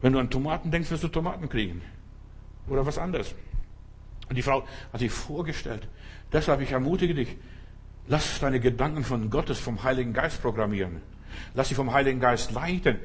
Wenn 0.00 0.14
du 0.14 0.18
an 0.18 0.30
Tomaten 0.30 0.70
denkst, 0.70 0.90
wirst 0.90 1.04
du 1.04 1.08
Tomaten 1.08 1.50
kriegen. 1.50 1.82
Oder 2.68 2.86
was 2.86 2.96
anderes. 2.96 3.34
Und 4.30 4.36
die 4.36 4.40
Frau 4.40 4.64
hat 4.94 5.00
sich 5.00 5.12
vorgestellt. 5.12 5.86
Deshalb, 6.32 6.62
ich 6.62 6.72
ermutige 6.72 7.14
dich, 7.14 7.36
lass 8.06 8.40
deine 8.40 8.60
Gedanken 8.60 9.04
von 9.04 9.28
Gottes, 9.28 9.58
vom 9.58 9.82
Heiligen 9.82 10.14
Geist 10.14 10.40
programmieren. 10.40 11.02
Lass 11.52 11.68
dich 11.68 11.76
vom 11.76 11.92
Heiligen 11.92 12.18
Geist 12.18 12.50
leiten 12.52 12.98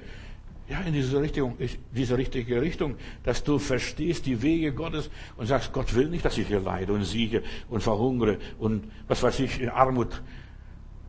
ja, 0.67 0.81
in 0.81 0.93
diese 0.93 1.21
Richtung, 1.21 1.57
diese 1.91 2.17
richtige 2.17 2.61
Richtung, 2.61 2.95
dass 3.23 3.43
du 3.43 3.59
verstehst 3.59 4.25
die 4.25 4.41
Wege 4.41 4.73
Gottes 4.73 5.09
und 5.37 5.45
sagst, 5.45 5.71
Gott 5.71 5.93
will 5.93 6.09
nicht, 6.09 6.25
dass 6.25 6.37
ich 6.37 6.47
hier 6.47 6.59
leide 6.59 6.93
und 6.93 7.03
siege 7.03 7.43
und 7.69 7.83
verhungere 7.83 8.39
und 8.57 8.91
was 9.07 9.21
weiß 9.21 9.39
ich, 9.41 9.61
in 9.61 9.69
Armut 9.69 10.21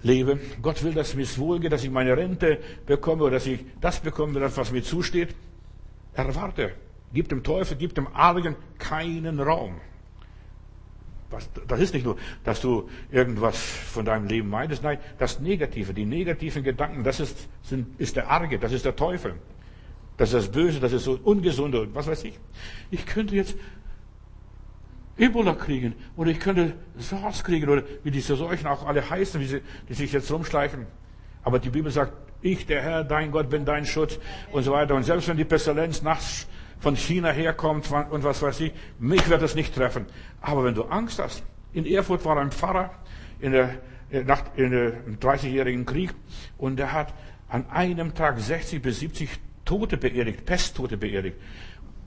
lebe. 0.02 0.38
Gott 0.60 0.82
will, 0.84 0.92
dass 0.92 1.14
mir 1.14 1.22
es 1.22 1.38
wohlgeht, 1.38 1.72
dass 1.72 1.84
ich 1.84 1.90
meine 1.90 2.16
Rente 2.16 2.58
bekomme 2.84 3.24
oder 3.24 3.32
dass 3.32 3.46
ich 3.46 3.60
das 3.80 4.00
bekomme, 4.00 4.40
was 4.40 4.72
mir 4.72 4.82
zusteht. 4.82 5.34
Erwarte. 6.12 6.72
Gib 7.12 7.28
dem 7.28 7.42
Teufel, 7.42 7.76
gib 7.78 7.94
dem 7.94 8.08
Argen 8.08 8.56
keinen 8.78 9.40
Raum. 9.40 9.80
Das 11.66 11.80
ist 11.80 11.94
nicht 11.94 12.04
nur, 12.04 12.16
dass 12.44 12.60
du 12.60 12.88
irgendwas 13.10 13.58
von 13.58 14.04
deinem 14.04 14.26
Leben 14.26 14.48
meidest. 14.48 14.82
Nein, 14.82 14.98
das 15.18 15.40
Negative, 15.40 15.94
die 15.94 16.04
negativen 16.04 16.62
Gedanken, 16.62 17.04
das 17.04 17.20
ist, 17.20 17.48
sind, 17.62 18.00
ist 18.00 18.16
der 18.16 18.28
Arge, 18.28 18.58
das 18.58 18.72
ist 18.72 18.84
der 18.84 18.96
Teufel. 18.96 19.34
Das 20.16 20.32
ist 20.32 20.34
das 20.34 20.52
Böse, 20.52 20.80
das 20.80 20.92
ist 20.92 21.04
so 21.04 21.18
ungesunde 21.22 21.82
und 21.82 21.94
was 21.94 22.06
weiß 22.06 22.24
ich. 22.24 22.38
Ich 22.90 23.04
könnte 23.04 23.34
jetzt 23.34 23.56
Ebola 25.18 25.54
kriegen 25.54 25.94
oder 26.16 26.30
ich 26.30 26.40
könnte 26.40 26.74
SARS 26.98 27.44
kriegen 27.44 27.68
oder 27.68 27.82
wie 28.02 28.10
diese 28.10 28.36
Seuchen 28.36 28.66
auch 28.66 28.86
alle 28.86 29.08
heißen, 29.08 29.40
wie 29.40 29.46
sie, 29.46 29.60
die 29.88 29.94
sich 29.94 30.12
jetzt 30.12 30.30
rumschleichen. 30.30 30.86
Aber 31.42 31.58
die 31.58 31.70
Bibel 31.70 31.90
sagt, 31.90 32.12
ich, 32.42 32.66
der 32.66 32.82
Herr, 32.82 33.04
dein 33.04 33.30
Gott, 33.30 33.48
bin 33.48 33.64
dein 33.64 33.86
Schutz 33.86 34.18
und 34.52 34.62
so 34.62 34.72
weiter. 34.72 34.94
Und 34.94 35.04
selbst 35.04 35.28
wenn 35.28 35.36
die 35.36 35.44
Pestilenz 35.44 36.02
nachts 36.02 36.46
von 36.80 36.96
China 36.96 37.30
herkommt 37.30 37.90
und 38.10 38.24
was 38.24 38.42
weiß 38.42 38.60
ich, 38.60 38.72
mich 38.98 39.28
wird 39.28 39.42
es 39.42 39.54
nicht 39.54 39.74
treffen. 39.74 40.06
Aber 40.40 40.64
wenn 40.64 40.74
du 40.74 40.84
Angst 40.84 41.18
hast, 41.18 41.42
in 41.72 41.86
Erfurt 41.86 42.24
war 42.24 42.36
ein 42.38 42.50
Pfarrer 42.50 42.90
in 43.40 43.52
der, 43.52 43.74
nach, 44.24 44.42
in 44.56 44.70
der 44.70 45.06
30-jährigen 45.20 45.84
Krieg 45.84 46.14
und 46.58 46.76
der 46.76 46.92
hat 46.92 47.12
an 47.48 47.68
einem 47.70 48.14
Tag 48.14 48.38
60 48.38 48.82
bis 48.82 49.00
70 49.00 49.28
Tote 49.64 49.96
beerdigt, 49.96 50.44
Pesttote 50.44 50.96
beerdigt. 50.96 51.36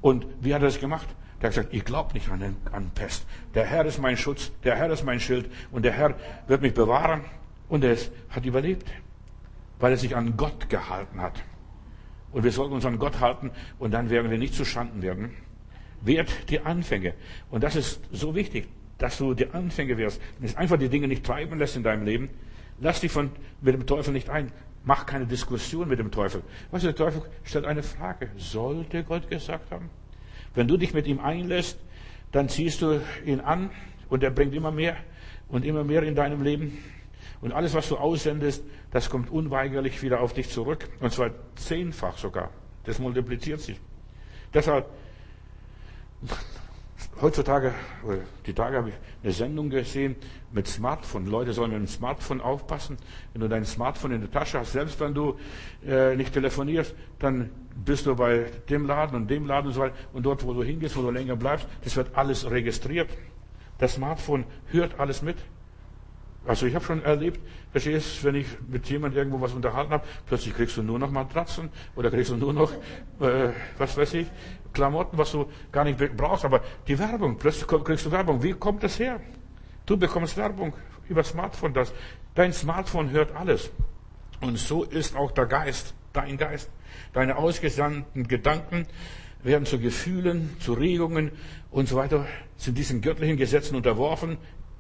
Und 0.01 0.25
wie 0.41 0.53
hat 0.53 0.61
er 0.61 0.67
das 0.67 0.79
gemacht? 0.79 1.07
Der 1.41 1.49
hat 1.49 1.55
gesagt, 1.55 1.73
ich 1.73 1.85
glaube 1.85 2.13
nicht 2.13 2.29
an, 2.29 2.55
an 2.71 2.91
Pest. 2.93 3.25
Der 3.53 3.65
Herr 3.65 3.85
ist 3.85 3.99
mein 3.99 4.17
Schutz, 4.17 4.51
der 4.63 4.75
Herr 4.75 4.89
ist 4.89 5.03
mein 5.03 5.19
Schild 5.19 5.49
und 5.71 5.83
der 5.83 5.93
Herr 5.93 6.15
wird 6.47 6.61
mich 6.61 6.73
bewahren. 6.73 7.21
Und 7.69 7.83
er 7.83 7.97
hat 8.29 8.45
überlebt, 8.45 8.89
weil 9.79 9.91
er 9.91 9.97
sich 9.97 10.15
an 10.15 10.35
Gott 10.35 10.69
gehalten 10.69 11.21
hat. 11.21 11.43
Und 12.31 12.43
wir 12.43 12.51
sollten 12.51 12.73
uns 12.73 12.85
an 12.85 12.99
Gott 12.99 13.19
halten 13.19 13.51
und 13.79 13.91
dann 13.91 14.09
werden 14.09 14.29
wir 14.29 14.37
nicht 14.37 14.53
zu 14.53 14.65
Schanden 14.65 15.01
werden. 15.01 15.31
Wert 16.01 16.31
die 16.49 16.59
Anfänge. 16.61 17.13
Und 17.49 17.63
das 17.63 17.75
ist 17.75 18.01
so 18.11 18.35
wichtig, 18.35 18.67
dass 18.97 19.17
du 19.17 19.33
die 19.33 19.49
Anfänge 19.51 19.97
wirst. 19.97 20.21
Dass 20.39 20.55
einfach 20.55 20.77
die 20.77 20.89
Dinge 20.89 21.07
nicht 21.07 21.25
treiben 21.25 21.57
lässt 21.57 21.75
in 21.75 21.83
deinem 21.83 22.05
Leben. 22.05 22.29
Lass 22.79 23.01
dich 23.01 23.11
von, 23.11 23.31
mit 23.61 23.73
dem 23.73 23.85
Teufel 23.85 24.13
nicht 24.13 24.29
ein. 24.29 24.51
Mach 24.83 25.05
keine 25.05 25.25
Diskussion 25.25 25.89
mit 25.89 25.99
dem 25.99 26.11
Teufel. 26.11 26.41
Weißt 26.71 26.83
du, 26.83 26.87
der 26.87 26.95
Teufel 26.95 27.23
stellt 27.43 27.65
eine 27.65 27.83
Frage. 27.83 28.29
Sollte 28.37 29.03
Gott 29.03 29.29
gesagt 29.29 29.71
haben? 29.71 29.89
Wenn 30.53 30.67
du 30.67 30.77
dich 30.77 30.93
mit 30.93 31.07
ihm 31.07 31.19
einlässt, 31.19 31.79
dann 32.31 32.47
ziehst 32.47 32.81
du 32.81 33.01
ihn 33.25 33.39
an 33.39 33.71
und 34.09 34.23
er 34.23 34.31
bringt 34.31 34.53
immer 34.53 34.71
mehr 34.71 34.95
und 35.49 35.65
immer 35.65 35.83
mehr 35.83 36.03
in 36.03 36.15
deinem 36.15 36.43
Leben. 36.43 36.77
Und 37.41 37.53
alles, 37.53 37.73
was 37.73 37.89
du 37.89 37.97
aussendest, 37.97 38.63
das 38.91 39.09
kommt 39.09 39.29
unweigerlich 39.31 40.01
wieder 40.01 40.21
auf 40.21 40.33
dich 40.33 40.49
zurück. 40.49 40.89
Und 40.99 41.11
zwar 41.11 41.31
zehnfach 41.55 42.17
sogar. 42.17 42.49
Das 42.83 42.99
multipliziert 42.99 43.61
sich. 43.61 43.79
Deshalb, 44.53 44.87
heutzutage, 47.21 47.73
die 48.45 48.53
Tage 48.53 48.77
habe 48.77 48.89
ich 48.89 48.95
eine 49.23 49.31
Sendung 49.31 49.69
gesehen 49.69 50.15
mit 50.51 50.67
Smartphone. 50.67 51.27
Leute 51.27 51.53
sollen 51.53 51.71
mit 51.71 51.79
dem 51.79 51.87
Smartphone 51.87 52.41
aufpassen. 52.41 52.97
Wenn 53.33 53.41
du 53.41 53.47
dein 53.47 53.65
Smartphone 53.65 54.11
in 54.13 54.21
der 54.21 54.31
Tasche 54.31 54.59
hast, 54.59 54.71
selbst 54.71 54.99
wenn 54.99 55.13
du 55.13 55.37
äh, 55.85 56.15
nicht 56.15 56.33
telefonierst, 56.33 56.95
dann 57.19 57.51
bist 57.85 58.05
du 58.05 58.15
bei 58.15 58.51
dem 58.69 58.85
Laden 58.85 59.15
und 59.15 59.29
dem 59.29 59.45
Laden 59.45 59.67
und 59.67 59.73
so 59.73 59.81
weiter. 59.81 59.95
Und 60.13 60.23
dort, 60.23 60.45
wo 60.45 60.53
du 60.53 60.63
hingehst, 60.63 60.97
wo 60.97 61.01
du 61.01 61.11
länger 61.11 61.35
bleibst, 61.35 61.67
das 61.83 61.95
wird 61.95 62.15
alles 62.17 62.49
registriert. 62.49 63.09
Das 63.77 63.93
Smartphone 63.93 64.45
hört 64.71 64.99
alles 64.99 65.21
mit. 65.21 65.37
Also 66.49 66.65
ich 66.65 66.73
habe 66.73 66.83
schon 66.83 67.03
erlebt, 67.03 67.39
verstehst, 67.71 68.23
wenn 68.23 68.33
ich 68.33 68.47
mit 68.67 68.89
jemandem 68.89 69.19
irgendwo 69.19 69.39
was 69.39 69.53
unterhalten 69.53 69.91
habe, 69.91 70.03
plötzlich 70.25 70.55
kriegst 70.55 70.75
du 70.77 70.81
nur 70.81 70.97
noch 70.97 71.11
Matratzen 71.11 71.69
oder 71.95 72.09
kriegst 72.09 72.31
du 72.31 72.37
nur 72.37 72.53
noch, 72.53 72.73
äh, 73.19 73.49
was 73.77 73.95
weiß 73.95 74.15
ich, 74.15 74.25
Klamotten, 74.73 75.15
was 75.15 75.31
du 75.31 75.45
gar 75.71 75.83
nicht 75.83 75.99
brauchst. 76.17 76.45
Aber 76.45 76.61
die 76.87 76.97
Werbung, 76.97 77.37
plötzlich 77.37 77.67
kriegst 77.67 78.07
du 78.07 78.11
Werbung. 78.11 78.41
Wie 78.41 78.53
kommt 78.53 78.81
das 78.81 78.97
her? 78.97 79.19
Du 79.85 79.95
bekommst 79.95 80.37
Werbung 80.37 80.73
über 81.07 81.23
Smartphone. 81.23 81.71
Das, 81.71 81.93
dein 82.33 82.51
Smartphone 82.51 83.11
hört 83.11 83.35
alles. 83.35 83.69
Und 84.41 84.57
so 84.57 84.83
ist 84.85 85.15
auch 85.15 85.29
der 85.29 85.45
Geist, 85.45 85.93
dein 86.13 86.35
Geist. 86.35 86.71
Deine 87.13 87.37
ausgesandten 87.37 88.27
Gedanken 88.27 88.87
werden 89.43 89.67
zu 89.67 89.77
Gefühlen, 89.77 90.57
zu 90.59 90.73
Regungen 90.73 91.31
und 91.69 91.87
so 91.87 91.95
weiter, 91.95 92.25
sind 92.57 92.75
diesen 92.75 93.01
göttlichen 93.01 93.37
Gesetzen 93.37 93.75
unterworfen. 93.75 94.39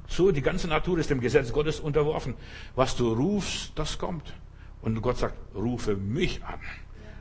So, 0.09 0.31
die 0.31 0.41
ganze 0.41 0.67
Natur 0.67 0.97
ist 0.97 1.11
dem 1.11 1.21
Gesetz 1.21 1.53
Gottes 1.53 1.79
unterworfen. 1.79 2.33
Was 2.75 2.95
du 2.95 3.13
rufst, 3.13 3.71
das 3.75 3.97
kommt. 3.99 4.33
Und 4.81 4.99
Gott 5.01 5.17
sagt, 5.17 5.35
rufe 5.55 5.95
mich 5.95 6.43
an. 6.43 6.59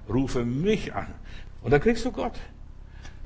Rufe 0.09 0.45
mich 0.45 0.95
an. 0.95 1.07
Und 1.63 1.71
dann 1.71 1.81
kriegst 1.81 2.05
du 2.07 2.11
Gott. 2.11 2.33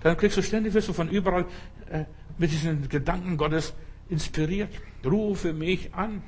Dann 0.02 0.16
kriegst 0.16 0.36
du 0.36 0.42
ständig, 0.42 0.74
wirst 0.74 0.88
du 0.88 0.92
von 0.92 1.08
überall 1.08 1.46
äh, 1.90 2.04
mit 2.38 2.50
diesen 2.50 2.88
Gedanken 2.88 3.36
Gottes 3.36 3.72
inspiriert. 4.10 4.70
Rufe 5.04 5.52
mich 5.52 5.94
an. 5.94 6.22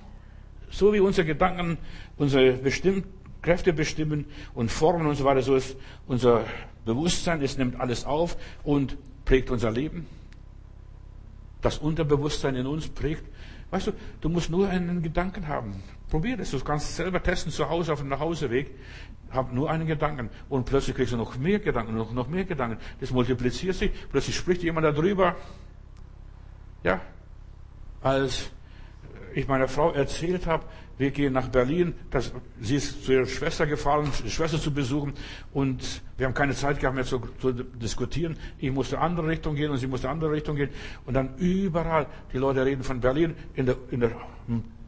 So 0.70 0.92
wie 0.92 1.00
unsere 1.00 1.26
Gedanken 1.26 1.78
unsere 2.16 2.52
bestimmt, 2.52 3.04
Kräfte 3.42 3.72
bestimmen 3.72 4.26
und 4.54 4.70
formen 4.70 5.06
und 5.06 5.16
so 5.16 5.24
weiter, 5.24 5.42
so 5.42 5.56
ist 5.56 5.76
unser 6.06 6.44
Bewusstsein, 6.84 7.42
es 7.42 7.58
nimmt 7.58 7.80
alles 7.80 8.04
auf 8.04 8.36
und 8.62 8.96
prägt 9.24 9.50
unser 9.50 9.72
Leben 9.72 10.06
das 11.64 11.78
Unterbewusstsein 11.78 12.54
in 12.56 12.66
uns 12.66 12.88
prägt. 12.88 13.24
Weißt 13.70 13.88
du, 13.88 13.92
du 14.20 14.28
musst 14.28 14.50
nur 14.50 14.68
einen 14.68 15.02
Gedanken 15.02 15.48
haben. 15.48 15.82
Probier 16.10 16.36
das. 16.36 16.50
Du 16.50 16.60
kannst 16.60 16.94
selber 16.94 17.22
testen 17.22 17.50
zu 17.50 17.68
Hause 17.68 17.92
auf 17.92 18.00
dem 18.00 18.08
Nachhauseweg. 18.08 18.70
Hab 19.30 19.52
nur 19.52 19.70
einen 19.70 19.86
Gedanken. 19.86 20.28
Und 20.48 20.66
plötzlich 20.66 20.94
kriegst 20.94 21.12
du 21.12 21.16
noch 21.16 21.36
mehr 21.38 21.58
Gedanken, 21.58 21.96
noch, 21.96 22.12
noch 22.12 22.28
mehr 22.28 22.44
Gedanken. 22.44 22.78
Das 23.00 23.10
multipliziert 23.10 23.74
sich. 23.74 23.90
Plötzlich 24.10 24.36
spricht 24.36 24.62
jemand 24.62 24.84
darüber. 24.84 25.36
Ja. 26.82 27.00
Als 28.02 28.50
ich 29.34 29.48
meiner 29.48 29.66
Frau 29.66 29.90
erzählt 29.90 30.46
habe, 30.46 30.64
wir 30.98 31.10
gehen 31.10 31.32
nach 31.32 31.48
Berlin. 31.48 31.94
Das, 32.10 32.32
sie 32.60 32.76
ist 32.76 33.04
zu 33.04 33.12
ihrer 33.12 33.26
Schwester 33.26 33.66
gefahren, 33.66 34.10
die 34.24 34.30
Schwester 34.30 34.58
zu 34.58 34.72
besuchen. 34.72 35.14
Und 35.52 36.02
wir 36.16 36.26
haben 36.26 36.34
keine 36.34 36.54
Zeit 36.54 36.80
gehabt 36.80 36.94
mehr 36.94 37.04
zu, 37.04 37.20
zu, 37.40 37.52
diskutieren. 37.52 38.36
Ich 38.58 38.70
musste 38.70 38.98
andere 38.98 39.28
Richtung 39.28 39.54
gehen 39.54 39.70
und 39.70 39.78
sie 39.78 39.86
musste 39.86 40.08
andere 40.08 40.32
Richtung 40.32 40.56
gehen. 40.56 40.70
Und 41.06 41.14
dann 41.14 41.36
überall, 41.36 42.06
die 42.32 42.38
Leute 42.38 42.64
reden 42.64 42.82
von 42.82 43.00
Berlin 43.00 43.34
in 43.54 43.66
der, 43.66 43.76
in 43.90 44.00
der 44.00 44.12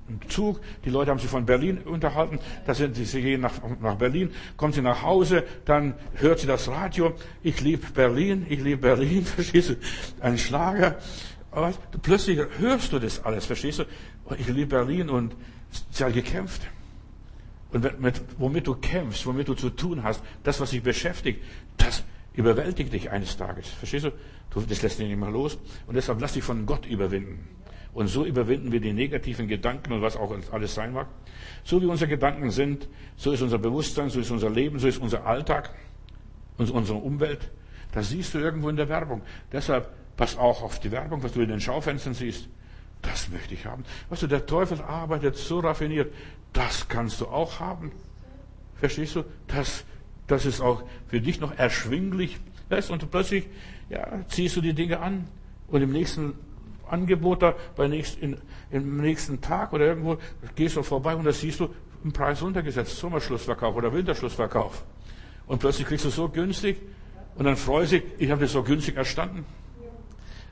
im 0.08 0.20
Zug, 0.28 0.60
die 0.84 0.90
Leute 0.90 1.10
haben 1.10 1.18
sich 1.18 1.28
von 1.28 1.44
Berlin 1.44 1.78
unterhalten, 1.78 2.38
da 2.64 2.74
sind 2.74 2.94
sie, 2.94 3.04
sie 3.04 3.22
gehen 3.22 3.40
nach, 3.40 3.54
nach 3.80 3.96
Berlin, 3.96 4.30
kommt 4.56 4.74
sie 4.74 4.82
nach 4.82 5.02
Hause, 5.02 5.42
dann 5.64 5.94
hört 6.14 6.38
sie 6.38 6.46
das 6.46 6.68
Radio, 6.68 7.14
ich 7.42 7.60
liebe 7.60 7.86
Berlin, 7.92 8.46
ich 8.48 8.62
liebe 8.62 8.82
Berlin, 8.82 9.24
verstehst 9.24 9.70
du, 9.70 9.74
ein 10.20 10.38
Schlager, 10.38 10.98
aber 11.50 11.72
plötzlich 12.02 12.38
hörst 12.58 12.92
du 12.92 12.98
das 12.98 13.24
alles, 13.24 13.46
verstehst 13.46 13.80
du, 13.80 13.84
ich 14.38 14.46
liebe 14.46 14.76
Berlin 14.76 15.10
und 15.10 15.34
Hat 16.00 16.12
gekämpft. 16.12 16.62
Und 17.72 18.00
mit, 18.00 18.22
womit 18.38 18.66
du 18.66 18.74
kämpfst, 18.74 19.26
womit 19.26 19.48
du 19.48 19.54
zu 19.54 19.70
tun 19.70 20.02
hast, 20.02 20.22
das, 20.42 20.60
was 20.60 20.70
dich 20.70 20.82
beschäftigt, 20.82 21.42
das 21.76 22.04
überwältigt 22.34 22.92
dich 22.92 23.10
eines 23.10 23.36
Tages. 23.36 23.68
Verstehst 23.68 24.06
du? 24.06 24.12
du 24.50 24.60
das 24.60 24.82
lässt 24.82 24.98
dich 24.98 25.08
nicht 25.08 25.18
mehr 25.18 25.30
los. 25.30 25.58
Und 25.86 25.94
deshalb 25.94 26.20
lass 26.20 26.34
dich 26.34 26.44
von 26.44 26.66
Gott 26.66 26.86
überwinden. 26.86 27.48
Und 27.92 28.08
so 28.08 28.24
überwinden 28.26 28.72
wir 28.72 28.80
die 28.80 28.92
negativen 28.92 29.48
Gedanken 29.48 29.92
und 29.92 30.02
was 30.02 30.16
auch 30.16 30.34
alles 30.52 30.74
sein 30.74 30.92
mag. 30.92 31.08
So 31.64 31.80
wie 31.80 31.86
unsere 31.86 32.10
Gedanken 32.10 32.50
sind, 32.50 32.88
so 33.16 33.32
ist 33.32 33.40
unser 33.40 33.58
Bewusstsein, 33.58 34.10
so 34.10 34.20
ist 34.20 34.30
unser 34.30 34.50
Leben, 34.50 34.78
so 34.78 34.86
ist 34.86 34.98
unser 34.98 35.24
Alltag 35.26 35.70
unsere 36.58 36.98
Umwelt. 36.98 37.50
Das 37.92 38.10
siehst 38.10 38.34
du 38.34 38.38
irgendwo 38.38 38.68
in 38.68 38.76
der 38.76 38.88
Werbung. 38.88 39.22
Deshalb 39.52 39.90
pass 40.16 40.36
auch 40.36 40.62
auf 40.62 40.80
die 40.80 40.90
Werbung, 40.90 41.22
was 41.22 41.32
du 41.32 41.40
in 41.40 41.48
den 41.48 41.60
Schaufenstern 41.60 42.14
siehst. 42.14 42.48
Das 43.02 43.28
möchte 43.28 43.54
ich 43.54 43.66
haben. 43.66 43.84
Weißt 44.08 44.22
du, 44.22 44.26
der 44.26 44.46
Teufel 44.46 44.80
arbeitet 44.80 45.36
so 45.36 45.60
raffiniert. 45.60 46.12
Das 46.52 46.88
kannst 46.88 47.20
du 47.20 47.26
auch 47.26 47.60
haben. 47.60 47.92
Verstehst 48.76 49.16
du? 49.16 49.24
Das, 49.46 49.84
das 50.26 50.46
ist 50.46 50.60
auch 50.60 50.82
für 51.08 51.20
dich 51.20 51.40
noch 51.40 51.56
erschwinglich. 51.56 52.38
Weißt, 52.68 52.90
und 52.90 53.10
plötzlich 53.10 53.46
ja, 53.88 54.06
ziehst 54.28 54.56
du 54.56 54.60
die 54.60 54.74
Dinge 54.74 55.00
an 55.00 55.28
und 55.68 55.82
im 55.82 55.92
nächsten 55.92 56.34
Angebot 56.88 57.42
da, 57.42 57.54
bei 57.76 57.88
nächst, 57.88 58.18
in, 58.18 58.36
im 58.70 59.00
nächsten 59.00 59.40
Tag 59.40 59.72
oder 59.72 59.86
irgendwo 59.86 60.18
gehst 60.54 60.76
du 60.76 60.82
vorbei 60.82 61.14
und 61.14 61.24
da 61.24 61.32
siehst 61.32 61.60
du 61.60 61.70
einen 62.02 62.12
Preis 62.12 62.42
runtergesetzt, 62.42 62.96
Sommerschlussverkauf 62.98 63.74
oder 63.74 63.92
Winterschlussverkauf. 63.92 64.84
Und 65.46 65.58
plötzlich 65.58 65.86
kriegst 65.86 66.04
du 66.04 66.10
so 66.10 66.28
günstig 66.28 66.78
und 67.36 67.44
dann 67.44 67.56
freust 67.56 67.92
du 67.92 68.00
dich, 68.00 68.10
ich 68.18 68.30
habe 68.30 68.42
das 68.42 68.52
so 68.52 68.62
günstig 68.62 68.96
erstanden. 68.96 69.44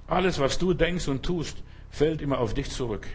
Alles, 0.06 0.38
was 0.38 0.58
du 0.58 0.74
denkst 0.74 1.08
und 1.08 1.22
tust, 1.22 1.62
fällt 1.94 2.22
immer 2.22 2.38
auf 2.38 2.54
dich 2.54 2.70
zurück. 2.70 3.06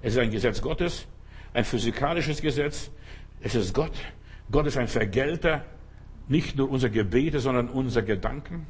Es 0.00 0.14
ist 0.14 0.20
ein 0.20 0.30
Gesetz 0.30 0.62
Gottes, 0.62 1.06
ein 1.52 1.64
physikalisches 1.64 2.40
Gesetz. 2.40 2.90
Es 3.40 3.56
ist 3.56 3.74
Gott. 3.74 3.92
Gott 4.50 4.66
ist 4.66 4.76
ein 4.76 4.86
Vergelter, 4.86 5.64
nicht 6.28 6.56
nur 6.56 6.70
unserer 6.70 6.90
Gebete, 6.90 7.40
sondern 7.40 7.68
unserer 7.68 8.04
Gedanken. 8.04 8.66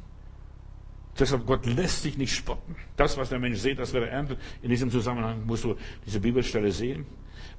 Deshalb, 1.19 1.45
Gott 1.45 1.65
lässt 1.67 2.01
sich 2.01 2.17
nicht 2.17 2.35
spotten. 2.35 2.75
Das, 2.97 3.15
was 3.15 3.29
der 3.29 3.39
Mensch 3.39 3.59
sieht, 3.59 3.77
das 3.77 3.93
wird 3.93 4.05
er 4.05 4.11
ernten. 4.11 4.37
In 4.63 4.69
diesem 4.69 4.89
Zusammenhang 4.89 5.45
musst 5.45 5.63
du 5.63 5.75
diese 6.05 6.19
Bibelstelle 6.19 6.71
sehen. 6.71 7.05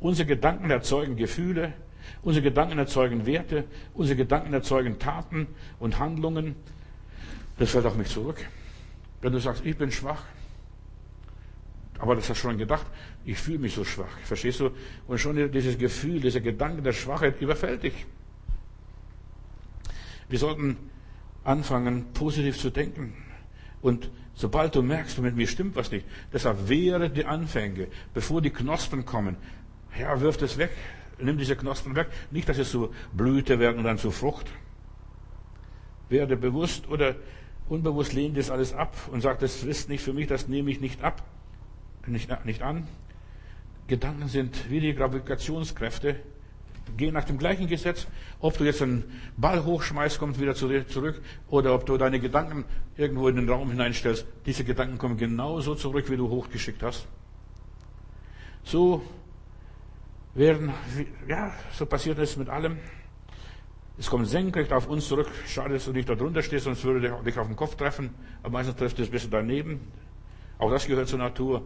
Unsere 0.01 0.27
Gedanken 0.27 0.71
erzeugen 0.71 1.17
Gefühle. 1.17 1.73
Unsere 2.23 2.43
Gedanken 2.43 2.79
erzeugen 2.79 3.25
Werte. 3.25 3.65
Unsere 3.95 4.17
Gedanken 4.17 4.53
erzeugen 4.53 4.99
Taten 4.99 5.47
und 5.79 6.01
Handlungen. 6.01 6.57
Das 7.57 7.71
fällt 7.71 7.87
auf 7.87 7.97
mich 7.97 8.09
zurück. 8.09 8.45
Wenn 9.23 9.33
du 9.33 9.39
sagst, 9.39 9.65
ich 9.65 9.77
bin 9.79 9.91
schwach, 9.91 10.25
aber 11.99 12.15
das 12.15 12.29
hast 12.29 12.43
du 12.43 12.49
schon 12.49 12.59
gedacht, 12.59 12.87
ich 13.25 13.39
fühle 13.39 13.59
mich 13.59 13.75
so 13.75 13.85
schwach. 13.85 14.19
Verstehst 14.25 14.61
du? 14.61 14.71
Und 15.07 15.19
schon 15.19 15.51
dieses 15.51 15.79
Gefühl, 15.79 16.21
dieser 16.21 16.41
Gedanke 16.41 16.83
der 16.83 16.93
Schwachheit 16.93 17.41
überfällt 17.41 17.83
dich. 17.83 18.07
Wir 20.29 20.39
sollten 20.39 20.77
anfangen, 21.45 22.13
positiv 22.13 22.59
zu 22.59 22.71
denken. 22.71 23.15
Und 23.81 24.11
sobald 24.35 24.75
du 24.75 24.83
merkst, 24.83 25.19
mit 25.19 25.37
mir 25.37 25.47
stimmt 25.47 25.77
was 25.77 25.91
nicht, 25.91 26.05
deshalb 26.33 26.69
wehre 26.69 27.09
die 27.09 27.25
Anfänge, 27.25 27.89
bevor 28.13 28.43
die 28.43 28.51
Knospen 28.51 29.05
kommen. 29.05 29.37
Ja, 29.99 30.21
wirf 30.21 30.37
das 30.37 30.59
weg, 30.59 30.71
nimm 31.19 31.39
diese 31.39 31.57
Knospen 31.57 31.95
weg. 31.95 32.09
Nicht, 32.31 32.49
dass 32.49 32.59
es 32.59 32.71
zu 32.71 32.93
Blüte 33.13 33.59
werden 33.59 33.79
und 33.79 33.85
dann 33.85 33.99
zu 33.99 34.11
Frucht. 34.11 34.51
Werde 36.09 36.37
bewusst 36.37 36.89
oder 36.89 37.17
unbewusst 37.69 38.13
lehnt 38.13 38.37
das 38.37 38.51
alles 38.51 38.75
ab 38.75 38.95
und 39.11 39.23
sagt, 39.23 39.43
das 39.43 39.63
ist 39.63 39.89
nicht 39.89 40.03
für 40.03 40.13
mich, 40.13 40.27
das 40.27 40.49
nehme 40.49 40.71
ich 40.71 40.81
nicht 40.81 41.03
ab, 41.03 41.25
nicht, 42.09 42.45
nicht 42.45 42.63
an. 42.63 42.87
Gedanken 43.87 44.29
sind 44.29 44.71
wie 44.71 44.81
die 44.81 44.95
Gravitationskräfte 44.95 46.17
gehen 46.97 47.15
nach 47.15 47.25
dem 47.25 47.39
gleichen 47.39 47.67
Gesetz. 47.67 48.07
Ob 48.41 48.57
du 48.59 48.65
jetzt 48.65 48.83
einen 48.83 49.05
Ball 49.37 49.65
hochschmeißt, 49.65 50.19
kommt 50.19 50.41
wieder 50.41 50.55
zurück, 50.55 51.21
oder 51.49 51.75
ob 51.75 51.87
du 51.87 51.97
deine 51.97 52.21
Gedanken 52.21 52.65
irgendwo 52.97 53.29
in 53.29 53.37
den 53.37 53.49
Raum 53.49 53.71
hineinstellst, 53.71 54.27
diese 54.45 54.65
Gedanken 54.65 54.99
kommen 54.99 55.17
genauso 55.17 55.75
zurück, 55.75 56.11
wie 56.11 56.17
du 56.17 56.29
hochgeschickt 56.29 56.83
hast. 56.83 57.07
So 58.63 59.03
werden, 60.35 60.73
ja, 61.29 61.53
so 61.73 61.87
passiert 61.87 62.19
es 62.19 62.37
mit 62.37 62.49
allem. 62.49 62.79
Es 63.99 64.11
kommt 64.11 64.29
senkrecht 64.29 64.73
auf 64.73 64.89
uns 64.89 65.09
zurück. 65.09 65.29
Schade, 65.47 65.75
dass 65.75 65.87
du 65.87 65.93
nicht 65.93 66.09
da 66.09 66.15
drunter 66.15 66.43
stehst, 66.43 66.65
sonst 66.65 66.85
würde 66.85 67.23
dich 67.25 67.39
auf 67.39 67.47
den 67.47 67.57
Kopf 67.57 67.77
treffen. 67.77 68.11
Aber 68.43 68.53
meistens 68.53 68.77
trifft 68.77 68.99
es 68.99 69.09
ein 69.09 69.11
bisschen 69.11 69.31
daneben. 69.31 69.81
Auch 70.59 70.71
das 70.71 70.87
gehört 70.87 71.09
zur 71.09 71.19
Natur. 71.19 71.63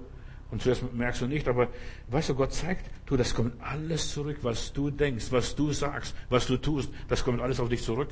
Und 0.51 0.63
zuerst 0.63 0.93
merkst 0.93 1.21
du 1.21 1.27
nicht, 1.27 1.47
aber 1.47 1.69
weißt 2.09 2.31
du, 2.31 2.35
Gott 2.35 2.53
zeigt, 2.53 2.91
du, 3.07 3.17
das 3.17 3.35
kommt 3.35 3.61
alles 3.63 4.11
zurück, 4.11 4.39
was 4.43 4.73
du 4.73 4.91
denkst, 4.91 5.27
was 5.31 5.55
du 5.55 5.73
sagst, 5.73 6.15
was 6.29 6.47
du 6.47 6.57
tust, 6.57 6.93
das 7.09 7.25
kommt 7.25 7.41
alles 7.41 7.61
auf 7.61 7.69
dich 7.69 7.83
zurück. 7.83 8.11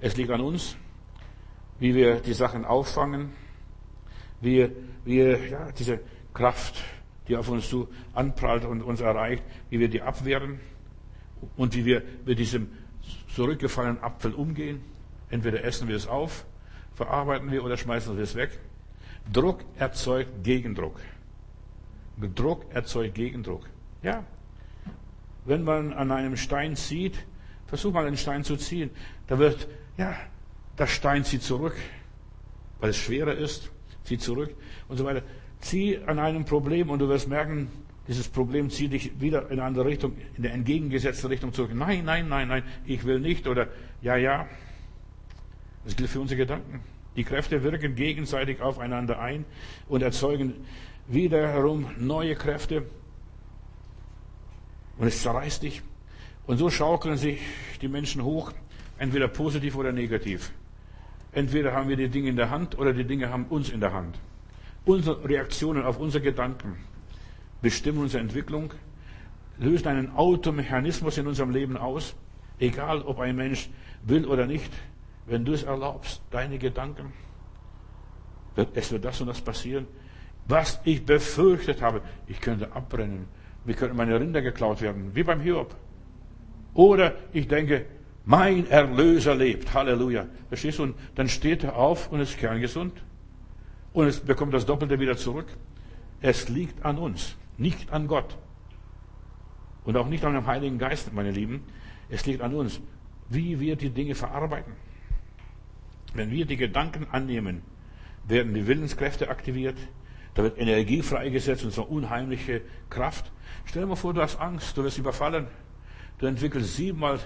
Es 0.00 0.16
liegt 0.16 0.30
an 0.30 0.40
uns, 0.40 0.76
wie 1.78 1.94
wir 1.94 2.16
die 2.20 2.34
Sachen 2.34 2.64
auffangen, 2.64 3.30
wie 4.40 4.68
wir 5.04 5.48
ja, 5.48 5.72
diese 5.72 6.00
Kraft, 6.34 6.82
die 7.28 7.36
auf 7.36 7.48
uns 7.48 7.68
zu 7.68 7.88
anprallt 8.12 8.64
und 8.64 8.82
uns 8.82 9.00
erreicht, 9.00 9.42
wie 9.70 9.78
wir 9.78 9.88
die 9.88 10.02
abwehren 10.02 10.60
und 11.56 11.74
wie 11.74 11.84
wir 11.84 12.02
mit 12.26 12.38
diesem 12.38 12.68
zurückgefallenen 13.34 14.02
Apfel 14.02 14.34
umgehen. 14.34 14.82
Entweder 15.30 15.64
essen 15.64 15.88
wir 15.88 15.96
es 15.96 16.06
auf, 16.06 16.44
verarbeiten 16.94 17.50
wir 17.50 17.64
oder 17.64 17.76
schmeißen 17.76 18.16
wir 18.16 18.24
es 18.24 18.34
weg. 18.34 18.58
Druck 19.32 19.60
erzeugt 19.78 20.42
Gegendruck. 20.42 21.00
Druck 22.28 22.66
erzeugt 22.74 23.14
Gegendruck. 23.14 23.68
Ja. 24.02 24.24
Wenn 25.44 25.64
man 25.64 25.92
an 25.92 26.10
einem 26.10 26.36
Stein 26.36 26.76
zieht, 26.76 27.24
versuch 27.66 27.92
mal 27.92 28.06
einen 28.06 28.16
Stein 28.16 28.44
zu 28.44 28.56
ziehen, 28.56 28.90
da 29.26 29.38
wird, 29.38 29.68
ja, 29.96 30.14
der 30.78 30.86
Stein 30.86 31.24
zieht 31.24 31.42
zurück, 31.42 31.74
weil 32.80 32.90
es 32.90 32.96
schwerer 32.96 33.34
ist, 33.34 33.70
zieht 34.04 34.20
zurück 34.20 34.54
und 34.88 34.96
so 34.96 35.04
weiter. 35.04 35.22
Zieh 35.60 35.98
an 36.06 36.18
einem 36.18 36.44
Problem 36.44 36.90
und 36.90 36.98
du 36.98 37.08
wirst 37.08 37.28
merken, 37.28 37.68
dieses 38.08 38.28
Problem 38.28 38.68
zieht 38.68 38.92
dich 38.92 39.20
wieder 39.20 39.44
in 39.46 39.52
eine 39.52 39.64
andere 39.64 39.84
Richtung, 39.84 40.16
in 40.36 40.42
der 40.42 40.52
entgegengesetzte 40.52 41.30
Richtung 41.30 41.52
zurück. 41.52 41.70
Nein, 41.72 42.04
nein, 42.04 42.28
nein, 42.28 42.48
nein, 42.48 42.64
ich 42.84 43.04
will 43.04 43.20
nicht 43.20 43.46
oder 43.46 43.68
ja, 44.00 44.16
ja. 44.16 44.48
Das 45.84 45.96
gilt 45.96 46.10
für 46.10 46.20
unsere 46.20 46.38
Gedanken. 46.38 46.80
Die 47.16 47.24
Kräfte 47.24 47.62
wirken 47.62 47.94
gegenseitig 47.94 48.60
aufeinander 48.60 49.20
ein 49.20 49.44
und 49.88 50.02
erzeugen 50.02 50.54
wiederherum 51.12 51.90
neue 51.98 52.34
Kräfte. 52.34 52.84
Und 54.98 55.06
es 55.06 55.22
zerreißt 55.22 55.62
dich. 55.62 55.82
Und 56.46 56.58
so 56.58 56.70
schaukeln 56.70 57.16
sich 57.16 57.40
die 57.80 57.88
Menschen 57.88 58.22
hoch, 58.24 58.52
entweder 58.98 59.28
positiv 59.28 59.76
oder 59.76 59.92
negativ. 59.92 60.52
Entweder 61.32 61.72
haben 61.72 61.88
wir 61.88 61.96
die 61.96 62.08
Dinge 62.08 62.28
in 62.28 62.36
der 62.36 62.50
Hand 62.50 62.78
oder 62.78 62.92
die 62.92 63.04
Dinge 63.04 63.30
haben 63.30 63.46
uns 63.46 63.70
in 63.70 63.80
der 63.80 63.92
Hand. 63.92 64.18
Unsere 64.84 65.26
Reaktionen 65.28 65.84
auf 65.84 65.98
unsere 65.98 66.22
Gedanken 66.22 66.76
bestimmen 67.62 67.98
unsere 67.98 68.22
Entwicklung, 68.22 68.74
lösen 69.58 69.88
einen 69.88 70.10
Automechanismus 70.16 71.18
in 71.18 71.26
unserem 71.26 71.50
Leben 71.50 71.76
aus, 71.76 72.14
egal 72.58 73.02
ob 73.02 73.20
ein 73.20 73.36
Mensch 73.36 73.70
will 74.02 74.26
oder 74.26 74.46
nicht. 74.46 74.72
Wenn 75.26 75.44
du 75.44 75.52
es 75.52 75.62
erlaubst, 75.62 76.20
deine 76.30 76.58
Gedanken, 76.58 77.12
es 78.74 78.90
wird 78.90 79.04
das 79.04 79.20
und 79.20 79.28
das 79.28 79.40
passieren. 79.40 79.86
Was 80.46 80.80
ich 80.84 81.04
befürchtet 81.04 81.82
habe, 81.82 82.02
ich 82.26 82.40
könnte 82.40 82.72
abbrennen, 82.72 83.26
mir 83.64 83.74
könnten 83.74 83.96
meine 83.96 84.18
Rinder 84.18 84.42
geklaut 84.42 84.80
werden, 84.80 85.14
wie 85.14 85.22
beim 85.22 85.40
Hiob. 85.40 85.74
Oder 86.74 87.14
ich 87.32 87.48
denke, 87.48 87.86
mein 88.24 88.68
Erlöser 88.68 89.34
lebt, 89.34 89.72
Halleluja. 89.74 90.26
Verstehst 90.48 90.78
du? 90.78 90.84
Und 90.84 90.94
dann 91.14 91.28
steht 91.28 91.64
er 91.64 91.76
auf 91.76 92.10
und 92.10 92.20
ist 92.20 92.38
kerngesund. 92.38 92.92
Und 93.92 94.06
es 94.06 94.20
bekommt 94.20 94.54
das 94.54 94.66
Doppelte 94.66 94.98
wieder 94.98 95.16
zurück. 95.16 95.46
Es 96.20 96.48
liegt 96.48 96.84
an 96.84 96.98
uns, 96.98 97.36
nicht 97.58 97.92
an 97.92 98.06
Gott. 98.06 98.36
Und 99.84 99.96
auch 99.96 100.08
nicht 100.08 100.24
an 100.24 100.34
dem 100.34 100.46
Heiligen 100.46 100.78
Geist, 100.78 101.12
meine 101.12 101.32
Lieben. 101.32 101.64
Es 102.08 102.24
liegt 102.26 102.40
an 102.40 102.54
uns, 102.54 102.80
wie 103.28 103.58
wir 103.58 103.76
die 103.76 103.90
Dinge 103.90 104.14
verarbeiten. 104.14 104.72
Wenn 106.14 106.30
wir 106.30 106.46
die 106.46 106.56
Gedanken 106.56 107.06
annehmen, 107.10 107.62
werden 108.28 108.54
die 108.54 108.66
Willenskräfte 108.66 109.28
aktiviert, 109.28 109.76
da 110.34 110.42
wird 110.42 110.58
Energie 110.58 111.02
freigesetzt 111.02 111.64
und 111.64 111.72
so 111.72 111.82
unheimliche 111.82 112.62
Kraft. 112.88 113.30
Stell 113.66 113.82
dir 113.82 113.88
mal 113.88 113.96
vor, 113.96 114.14
du 114.14 114.22
hast 114.22 114.40
Angst, 114.40 114.76
du 114.76 114.84
wirst 114.84 114.98
überfallen. 114.98 115.46
Du 116.18 116.26
entwickelst 116.26 116.76
siebenmal, 116.76 117.20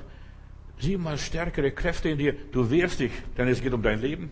siebenmal 0.79 1.19
stärkere 1.19 1.71
Kräfte 1.71 2.09
in 2.09 2.19
dir. 2.19 2.35
Du 2.53 2.71
wehrst 2.71 3.01
dich, 3.01 3.13
denn 3.37 3.49
es 3.49 3.63
geht 3.63 3.73
um 3.73 3.83
dein 3.83 4.01
Leben. 4.01 4.31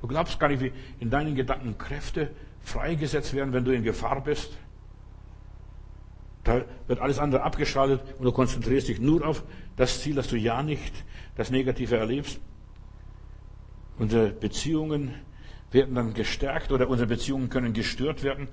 Du 0.00 0.06
glaubst 0.06 0.40
gar 0.40 0.48
nicht, 0.48 0.62
wie 0.62 0.72
in 0.98 1.10
deinen 1.10 1.34
Gedanken 1.34 1.76
Kräfte 1.78 2.30
freigesetzt 2.62 3.34
werden, 3.34 3.52
wenn 3.52 3.64
du 3.64 3.72
in 3.72 3.82
Gefahr 3.82 4.22
bist. 4.22 4.56
Da 6.42 6.64
wird 6.86 7.00
alles 7.00 7.18
andere 7.18 7.42
abgeschaltet 7.42 8.00
und 8.18 8.24
du 8.24 8.32
konzentrierst 8.32 8.88
dich 8.88 8.98
nur 8.98 9.26
auf 9.26 9.42
das 9.76 10.00
Ziel, 10.00 10.14
dass 10.14 10.28
du 10.28 10.36
ja 10.36 10.62
nicht 10.62 11.04
das 11.36 11.50
Negative 11.50 11.96
erlebst. 11.96 12.40
Unsere 13.98 14.30
Beziehungen 14.30 15.14
werden 15.72 15.94
dann 15.94 16.14
gestärkt 16.14 16.72
oder 16.72 16.88
unsere 16.88 17.08
Beziehungen 17.08 17.48
können 17.48 17.72
gestört 17.72 18.22
werden. 18.22 18.48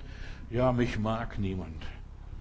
Ja, 0.50 0.72
mich 0.72 0.98
mag 0.98 1.38
niemand. 1.38 1.84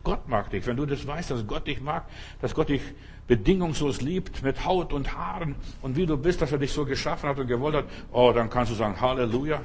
Gott 0.04 0.28
mag 0.30 0.50
dich. 0.52 0.66
Wenn 0.66 0.78
du 0.78 0.86
das 0.86 1.06
weißt, 1.06 1.32
dass 1.32 1.46
Gott 1.46 1.68
dich 1.68 1.82
mag, 1.82 2.06
dass 2.40 2.56
Gott 2.56 2.70
dich 2.70 2.82
bedingungslos 3.28 4.02
liebt, 4.02 4.42
mit 4.42 4.64
Haut 4.64 4.94
und 4.94 5.14
Haaren 5.14 5.56
und 5.82 5.98
wie 5.98 6.06
du 6.06 6.16
bist, 6.16 6.42
dass 6.42 6.52
er 6.52 6.60
dich 6.60 6.72
so 6.72 6.86
geschaffen 6.86 7.28
hat 7.28 7.38
und 7.40 7.48
gewollt 7.48 7.76
hat, 7.76 7.86
oh, 8.12 8.32
dann 8.34 8.50
kannst 8.50 8.72
du 8.72 8.76
sagen, 8.76 9.02
Halleluja, 9.02 9.62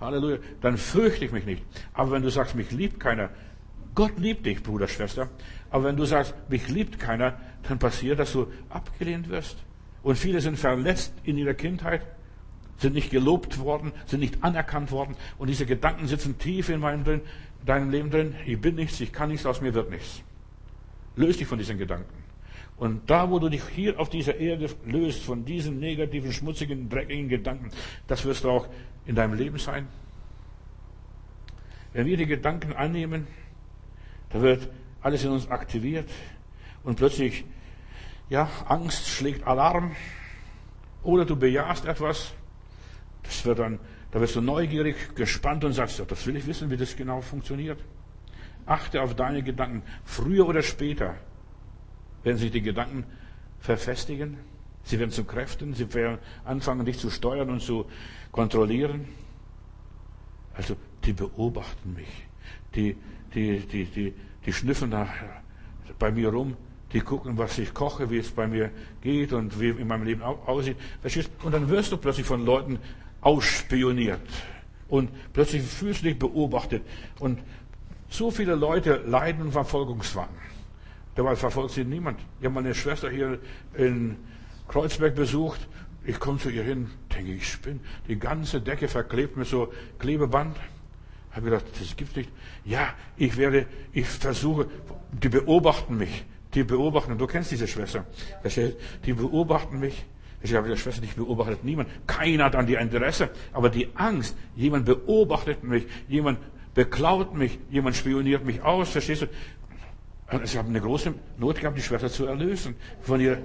Halleluja, 0.00 0.38
dann 0.60 0.76
fürchte 0.76 1.24
ich 1.24 1.32
mich 1.32 1.44
nicht. 1.44 1.64
Aber 1.92 2.12
wenn 2.12 2.22
du 2.22 2.30
sagst, 2.30 2.54
mich 2.54 2.70
liebt 2.70 3.00
keiner, 3.00 3.30
Gott 3.96 4.16
liebt 4.18 4.46
dich, 4.46 4.62
Bruder, 4.62 4.86
Schwester. 4.86 5.28
Aber 5.70 5.84
wenn 5.84 5.96
du 5.96 6.04
sagst, 6.04 6.34
mich 6.48 6.68
liebt 6.68 7.00
keiner, 7.00 7.40
dann 7.68 7.78
passiert, 7.80 8.20
dass 8.20 8.32
du 8.32 8.46
abgelehnt 8.68 9.28
wirst. 9.28 9.56
Und 10.02 10.16
viele 10.16 10.40
sind 10.40 10.58
verletzt 10.58 11.12
in 11.24 11.36
ihrer 11.36 11.54
Kindheit, 11.54 12.02
sind 12.80 12.94
nicht 12.94 13.10
gelobt 13.10 13.58
worden, 13.58 13.92
sind 14.06 14.20
nicht 14.20 14.42
anerkannt 14.42 14.90
worden. 14.90 15.14
Und 15.38 15.48
diese 15.48 15.66
Gedanken 15.66 16.06
sitzen 16.06 16.38
tief 16.38 16.68
in 16.70 16.80
meinem 16.80 17.04
drin, 17.04 17.20
deinem 17.64 17.90
Leben 17.90 18.10
drin. 18.10 18.34
Ich 18.46 18.60
bin 18.60 18.74
nichts, 18.74 19.00
ich 19.00 19.12
kann 19.12 19.28
nichts, 19.28 19.46
aus 19.46 19.60
mir 19.60 19.74
wird 19.74 19.90
nichts. 19.90 20.22
Löse 21.16 21.38
dich 21.38 21.46
von 21.46 21.58
diesen 21.58 21.78
Gedanken. 21.78 22.20
Und 22.78 23.10
da, 23.10 23.30
wo 23.30 23.38
du 23.38 23.50
dich 23.50 23.62
hier 23.74 24.00
auf 24.00 24.08
dieser 24.08 24.36
Erde 24.36 24.70
löst 24.86 25.22
von 25.22 25.44
diesen 25.44 25.78
negativen, 25.78 26.32
schmutzigen, 26.32 26.88
dreckigen 26.88 27.28
Gedanken, 27.28 27.70
das 28.06 28.24
wirst 28.24 28.44
du 28.44 28.50
auch 28.50 28.66
in 29.04 29.14
deinem 29.14 29.34
Leben 29.34 29.58
sein. 29.58 29.86
Wenn 31.92 32.06
wir 32.06 32.16
die 32.16 32.26
Gedanken 32.26 32.72
annehmen, 32.72 33.26
da 34.30 34.40
wird 34.40 34.70
alles 35.02 35.24
in 35.24 35.30
uns 35.30 35.50
aktiviert 35.50 36.08
und 36.82 36.96
plötzlich, 36.96 37.44
ja, 38.30 38.48
Angst 38.66 39.08
schlägt 39.08 39.46
Alarm 39.46 39.94
oder 41.02 41.26
du 41.26 41.36
bejahst 41.36 41.84
etwas. 41.84 42.32
Das 43.30 43.44
wird 43.44 43.60
dann, 43.60 43.78
da 44.10 44.20
wirst 44.20 44.34
du 44.34 44.40
neugierig, 44.40 45.14
gespannt 45.14 45.62
und 45.62 45.72
sagst, 45.72 46.00
ja, 46.00 46.04
das 46.04 46.26
will 46.26 46.34
ich 46.34 46.48
wissen, 46.48 46.68
wie 46.68 46.76
das 46.76 46.96
genau 46.96 47.20
funktioniert. 47.20 47.78
Achte 48.66 49.00
auf 49.02 49.14
deine 49.14 49.44
Gedanken. 49.44 49.82
Früher 50.04 50.48
oder 50.48 50.62
später 50.62 51.14
werden 52.24 52.38
sich 52.38 52.50
die 52.50 52.60
Gedanken 52.60 53.04
verfestigen. 53.60 54.38
Sie 54.82 54.98
werden 54.98 55.12
zu 55.12 55.22
Kräften. 55.22 55.74
Sie 55.74 55.94
werden 55.94 56.18
anfangen, 56.44 56.84
dich 56.84 56.98
zu 56.98 57.08
steuern 57.08 57.50
und 57.50 57.62
zu 57.62 57.86
kontrollieren. 58.32 59.06
Also, 60.54 60.76
die 61.04 61.12
beobachten 61.12 61.94
mich. 61.94 62.26
Die, 62.74 62.96
die, 63.32 63.60
die, 63.60 63.84
die, 63.84 64.14
die 64.44 64.52
schnüffeln 64.52 64.90
da 64.90 65.08
bei 66.00 66.10
mir 66.10 66.30
rum. 66.30 66.56
Die 66.92 67.00
gucken, 67.00 67.38
was 67.38 67.56
ich 67.58 67.72
koche, 67.72 68.10
wie 68.10 68.18
es 68.18 68.32
bei 68.32 68.48
mir 68.48 68.72
geht 69.00 69.32
und 69.32 69.60
wie 69.60 69.68
in 69.68 69.86
meinem 69.86 70.02
Leben 70.02 70.22
aussieht. 70.22 70.76
Und 71.44 71.54
dann 71.54 71.68
wirst 71.68 71.92
du 71.92 71.96
plötzlich 71.96 72.26
von 72.26 72.44
Leuten 72.44 72.80
ausspioniert. 73.20 74.20
Und 74.88 75.10
plötzlich 75.32 75.62
fühlst 75.62 76.02
du 76.02 76.08
dich 76.08 76.18
beobachtet. 76.18 76.82
Und 77.18 77.38
so 78.08 78.30
viele 78.30 78.54
Leute 78.54 79.02
leiden 79.06 79.52
Verfolgungswahn. 79.52 80.28
Dabei 81.14 81.36
verfolgt 81.36 81.72
sie 81.72 81.84
niemand. 81.84 82.18
Ich 82.40 82.46
habe 82.46 82.54
meine 82.54 82.74
Schwester 82.74 83.10
hier 83.10 83.38
in 83.74 84.16
Kreuzberg 84.68 85.14
besucht. 85.14 85.60
Ich 86.04 86.18
komme 86.18 86.38
zu 86.38 86.50
ihr 86.50 86.62
hin, 86.62 86.90
denke 87.14 87.34
ich, 87.34 87.48
spinne. 87.48 87.80
Die 88.08 88.18
ganze 88.18 88.60
Decke 88.60 88.88
verklebt 88.88 89.36
mit 89.36 89.46
so 89.46 89.72
Klebeband. 89.98 90.56
Habe 91.32 91.44
gedacht, 91.44 91.66
das 91.78 91.96
gibt's 91.96 92.16
nicht. 92.16 92.30
Ja, 92.64 92.94
ich 93.16 93.36
werde, 93.36 93.66
ich 93.92 94.06
versuche, 94.06 94.66
die 95.12 95.28
beobachten 95.28 95.96
mich. 95.96 96.24
Die 96.54 96.64
beobachten, 96.64 97.16
du 97.16 97.26
kennst 97.26 97.52
diese 97.52 97.68
Schwester. 97.68 98.06
Die 99.04 99.12
beobachten 99.12 99.78
mich. 99.78 100.04
Ich 100.42 100.54
habe 100.54 100.64
gesagt, 100.64 100.80
Schwester, 100.80 101.02
dich 101.02 101.14
beobachtet 101.14 101.64
niemand. 101.64 101.88
Keiner 102.06 102.44
hat 102.44 102.56
an 102.56 102.66
dir 102.66 102.80
Interesse. 102.80 103.30
Aber 103.52 103.68
die 103.68 103.88
Angst, 103.94 104.36
jemand 104.56 104.86
beobachtet 104.86 105.62
mich, 105.62 105.84
jemand 106.08 106.38
beklaut 106.74 107.34
mich, 107.34 107.58
jemand 107.70 107.96
spioniert 107.96 108.44
mich 108.44 108.62
aus, 108.62 108.90
verstehst 108.90 109.22
du? 109.22 109.26
Und 110.32 110.44
ich 110.44 110.56
habe 110.56 110.68
eine 110.68 110.80
große 110.80 111.12
Not 111.38 111.60
gehabt, 111.60 111.76
die 111.76 111.82
Schwester 111.82 112.08
zu 112.08 112.24
erlösen. 112.26 112.74
Von 113.02 113.20
ihr, 113.20 113.42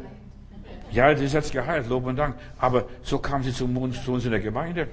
ja, 0.91 1.15
sie 1.17 1.25
ist 1.25 1.33
jetzt 1.33 1.51
geheilt, 1.51 1.89
Lob 1.89 2.05
und 2.05 2.15
Dank. 2.15 2.37
Aber 2.59 2.85
so 3.01 3.19
kam 3.19 3.43
sie 3.43 3.51
zu 3.51 3.65
uns, 3.65 4.03
zu 4.03 4.13
uns 4.13 4.23
in 4.23 4.31
der 4.31 4.39
Gemeinde. 4.39 4.87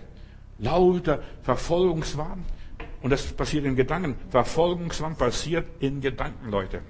Lauter 0.59 1.23
Verfolgungswahn. 1.43 2.45
Und 3.03 3.11
das 3.11 3.25
passiert 3.33 3.65
in 3.65 3.77
Gedanken. 3.77 4.17
Verfolgungswahn 4.31 5.17
passiert 5.17 5.67
in 5.81 6.01
Gedanken, 6.01 6.51
Leute. 6.51 6.81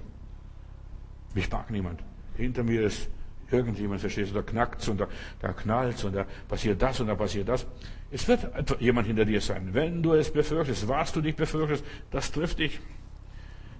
Mich 1.33 1.49
mag 1.51 1.69
niemand. 1.69 2.01
Hinter 2.35 2.63
mir 2.63 2.83
ist 2.83 3.09
irgendjemand, 3.53 4.01
verstehst 4.01 4.31
du, 4.31 4.35
da 4.35 4.41
knackt's 4.41 4.87
und 4.87 4.99
da, 4.99 5.07
da 5.39 5.53
knallt's 5.53 6.03
und 6.03 6.15
da 6.15 6.25
passiert 6.47 6.81
das 6.81 6.99
und 6.99 7.07
da 7.07 7.15
passiert 7.15 7.47
das. 7.47 7.65
Es 8.11 8.27
wird 8.27 8.47
jemand 8.79 9.07
hinter 9.07 9.25
dir 9.25 9.41
sein. 9.41 9.69
Wenn 9.73 10.03
du 10.03 10.13
es 10.13 10.31
befürchtest, 10.31 10.87
was 10.87 11.13
du 11.13 11.21
dich 11.21 11.35
befürchtest, 11.35 11.83
das 12.11 12.31
trifft 12.31 12.59
dich. 12.59 12.79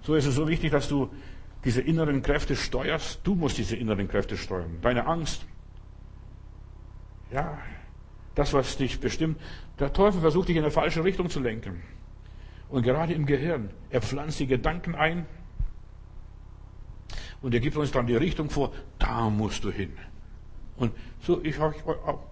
So 0.03 0.15
ist 0.15 0.26
es 0.26 0.36
so 0.36 0.47
wichtig, 0.47 0.71
dass 0.71 0.88
du 0.88 1.09
diese 1.63 1.82
inneren 1.82 2.21
Kräfte 2.21 2.55
steuerst. 2.55 3.21
Du 3.24 3.36
musst 3.36 3.57
diese 3.57 3.76
inneren 3.76 4.07
Kräfte 4.07 4.38
steuern. 4.38 4.78
Deine 4.82 5.05
Angst. 5.05 5.45
Ja, 7.32 7.57
das, 8.36 8.53
was 8.53 8.78
dich 8.78 8.99
bestimmt. 8.99 9.39
Der 9.80 9.93
Teufel 9.93 10.21
versucht 10.21 10.49
dich 10.49 10.55
in 10.55 10.63
eine 10.63 10.71
falsche 10.71 11.03
Richtung 11.03 11.30
zu 11.30 11.39
lenken. 11.39 11.82
Und 12.69 12.84
gerade 12.84 13.13
im 13.13 13.26
Gehirn. 13.26 13.69
Er 13.89 14.01
pflanzt 14.01 14.39
die 14.39 14.47
Gedanken 14.47 14.95
ein. 14.95 15.26
Und 17.43 17.53
er 17.53 17.59
gibt 17.59 17.77
uns 17.77 17.91
dann 17.91 18.07
die 18.07 18.15
Richtung 18.15 18.49
vor. 18.49 18.71
Da 18.97 19.29
musst 19.29 19.63
du 19.63 19.69
hin. 19.69 19.91
Und 20.77 20.93
so, 21.21 21.43
ich 21.43 21.55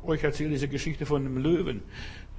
euch 0.04 0.24
erzähle 0.24 0.50
diese 0.50 0.68
Geschichte 0.68 1.06
von 1.06 1.24
einem 1.24 1.38
Löwen. 1.38 1.84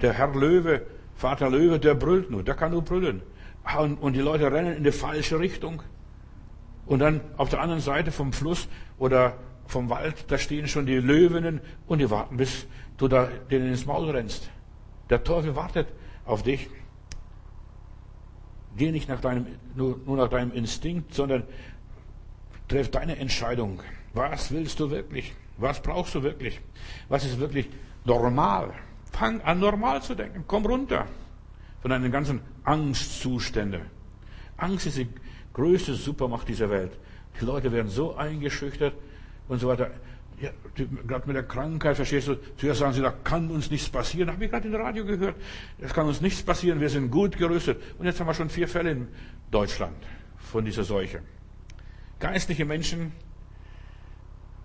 Der 0.01 0.11
Herr 0.11 0.35
Löwe, 0.35 0.81
Vater 1.15 1.49
Löwe, 1.49 1.79
der 1.79 1.93
brüllt 1.93 2.29
nur. 2.29 2.43
Der 2.43 2.55
kann 2.55 2.71
nur 2.71 2.81
brüllen. 2.81 3.21
Und, 3.77 3.97
und 3.97 4.13
die 4.13 4.19
Leute 4.19 4.51
rennen 4.51 4.75
in 4.75 4.83
die 4.83 4.91
falsche 4.91 5.39
Richtung. 5.39 5.83
Und 6.85 6.99
dann 6.99 7.21
auf 7.37 7.49
der 7.49 7.61
anderen 7.61 7.79
Seite 7.79 8.11
vom 8.11 8.33
Fluss 8.33 8.67
oder 8.97 9.37
vom 9.67 9.89
Wald, 9.89 10.25
da 10.27 10.37
stehen 10.37 10.67
schon 10.67 10.85
die 10.85 10.95
Löwinnen 10.95 11.61
und 11.87 11.99
die 11.99 12.09
warten, 12.09 12.37
bis 12.37 12.65
du 12.97 13.07
da 13.07 13.29
denen 13.49 13.69
ins 13.69 13.85
Maul 13.85 14.09
rennst. 14.09 14.49
Der 15.09 15.23
Teufel 15.23 15.55
wartet 15.55 15.87
auf 16.25 16.43
dich. 16.43 16.69
Geh 18.75 18.91
nicht 18.91 19.07
nach 19.07 19.21
deinem, 19.21 19.45
nur, 19.75 19.99
nur 20.05 20.17
nach 20.17 20.29
deinem 20.29 20.51
Instinkt, 20.51 21.13
sondern 21.13 21.43
treff 22.73 22.89
deine 22.89 23.17
Entscheidung. 23.17 23.81
Was 24.13 24.51
willst 24.51 24.79
du 24.79 24.89
wirklich? 24.89 25.33
Was 25.57 25.81
brauchst 25.81 26.15
du 26.15 26.23
wirklich? 26.23 26.59
Was 27.07 27.23
ist 27.23 27.39
wirklich 27.39 27.69
normal? 28.03 28.73
Fang 29.11 29.41
an, 29.41 29.59
normal 29.59 30.01
zu 30.01 30.15
denken. 30.15 30.43
Komm 30.47 30.65
runter 30.65 31.05
von 31.81 31.91
deinen 31.91 32.11
ganzen 32.11 32.41
Angstzuständen. 32.63 33.81
Angst 34.57 34.87
ist 34.87 34.97
die 34.97 35.07
größte 35.53 35.93
Supermacht 35.93 36.49
dieser 36.49 36.69
Welt. 36.69 36.93
Die 37.39 37.45
Leute 37.45 37.71
werden 37.71 37.89
so 37.89 38.15
eingeschüchtert 38.15 38.95
und 39.47 39.59
so 39.59 39.67
weiter. 39.67 39.91
Ja, 40.41 40.49
gerade 41.07 41.27
mit 41.27 41.35
der 41.35 41.43
Krankheit, 41.43 41.95
verstehst 41.95 42.27
du, 42.27 42.37
zuerst 42.57 42.79
sagen 42.79 42.93
sie, 42.93 43.01
da 43.01 43.11
kann 43.11 43.51
uns 43.51 43.69
nichts 43.69 43.87
passieren. 43.87 44.31
Habe 44.31 44.45
ich 44.45 44.51
gerade 44.51 44.67
im 44.67 44.73
Radio 44.73 45.05
gehört. 45.05 45.35
Es 45.79 45.93
kann 45.93 46.07
uns 46.07 46.21
nichts 46.21 46.41
passieren, 46.41 46.79
wir 46.79 46.89
sind 46.89 47.11
gut 47.11 47.37
gerüstet. 47.37 47.79
Und 47.99 48.07
jetzt 48.07 48.19
haben 48.19 48.27
wir 48.27 48.33
schon 48.33 48.49
vier 48.49 48.67
Fälle 48.67 48.91
in 48.91 49.07
Deutschland 49.51 49.95
von 50.37 50.65
dieser 50.65 50.83
Seuche. 50.83 51.21
Geistliche 52.23 52.63
Menschen, 52.63 53.11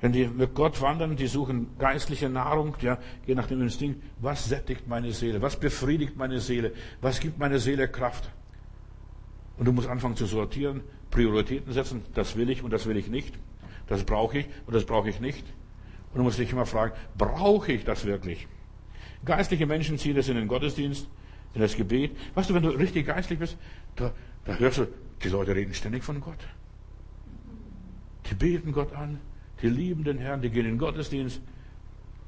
wenn 0.01 0.13
die 0.13 0.29
mit 0.29 0.55
Gott 0.55 0.81
wandern, 0.81 1.17
die 1.17 1.27
suchen 1.27 1.77
geistliche 1.77 2.29
Nahrung, 2.29 2.77
ja, 2.83 2.99
gehen 3.27 3.37
nach 3.37 3.49
dem 3.49 3.61
Instinkt, 3.61 4.01
was 4.21 4.49
sättigt 4.49 4.87
meine 4.87 5.11
Seele, 5.11 5.43
was 5.43 5.59
befriedigt 5.59 6.17
meine 6.17 6.39
Seele, 6.39 6.73
was 7.01 7.19
gibt 7.19 7.37
meine 7.37 7.59
Seele 7.59 7.89
Kraft. 7.89 8.31
Und 9.57 9.65
du 9.65 9.73
musst 9.73 9.89
anfangen 9.89 10.15
zu 10.15 10.27
sortieren, 10.27 10.83
Prioritäten 11.11 11.73
setzen, 11.73 12.03
das 12.15 12.37
will 12.37 12.49
ich 12.49 12.63
und 12.63 12.71
das 12.71 12.87
will 12.87 12.97
ich 12.97 13.09
nicht, 13.09 13.37
das 13.89 14.05
brauche 14.05 14.39
ich 14.39 14.47
und 14.67 14.75
das 14.75 14.85
brauche 14.85 15.09
ich 15.09 15.19
nicht. 15.19 15.45
Und 16.13 16.19
du 16.19 16.23
musst 16.23 16.39
dich 16.39 16.53
immer 16.53 16.65
fragen, 16.65 16.93
brauche 17.17 17.73
ich 17.73 17.85
das 17.85 18.05
wirklich? 18.05 18.47
Geistliche 19.25 19.67
Menschen 19.67 19.99
ziehen 19.99 20.15
das 20.15 20.29
in 20.29 20.37
den 20.37 20.47
Gottesdienst, 20.47 21.09
in 21.55 21.61
das 21.61 21.75
Gebet. 21.75 22.17
Weißt 22.37 22.51
du, 22.51 22.55
wenn 22.55 22.63
du 22.63 22.69
richtig 22.69 23.05
geistlich 23.05 23.41
bist, 23.41 23.57
da, 23.97 24.13
da 24.45 24.55
hörst 24.55 24.79
du, 24.79 24.87
die 25.25 25.29
Leute 25.29 25.57
reden 25.57 25.75
ständig 25.75 26.05
von 26.05 26.21
Gott. 26.21 26.39
Die 28.31 28.35
beten 28.35 28.73
Gott 28.73 28.93
an, 28.95 29.21
die 29.63 29.69
lieben 29.69 30.05
den 30.05 30.19
Herrn, 30.19 30.43
die 30.43 30.51
gehen 30.51 30.65
in 30.65 30.73
den 30.73 30.79
Gottesdienst. 30.79 31.41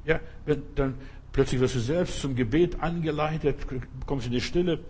Ja, 0.04 0.20
wenn, 0.46 0.62
dann 0.74 0.94
plötzlich 1.32 1.60
wirst 1.60 1.74
du 1.74 1.80
selbst 1.80 2.20
zum 2.20 2.34
Gebet 2.34 2.80
angeleitet, 2.80 3.56
kommst 4.06 4.26
in 4.26 4.32
die 4.32 4.40
Stille. 4.40 4.80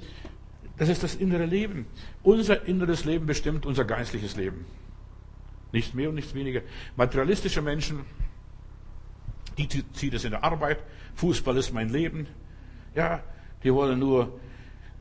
Das 0.77 0.89
ist 0.89 1.03
das 1.03 1.15
innere 1.17 1.45
Leben. 1.45 1.87
Unser 2.23 2.67
inneres 2.67 3.05
Leben 3.05 3.27
bestimmt 3.27 3.67
unser 3.67 3.85
geistliches 3.85 4.37
Leben. 4.37 4.65
Nichts 5.73 5.95
mehr 5.95 6.09
und 6.09 6.15
nichts 6.15 6.35
weniger. 6.35 6.63
Materialistische 6.97 7.61
Menschen, 7.61 8.01
die 9.59 9.69
zieht 9.69 10.15
es 10.15 10.25
in 10.25 10.31
der 10.31 10.43
Arbeit. 10.43 10.79
Fußball 11.17 11.57
ist 11.59 11.73
mein 11.73 11.91
Leben. 11.91 12.27
Ja, 12.95 13.23
die 13.63 13.73
wollen 13.75 13.99
nur 13.99 14.41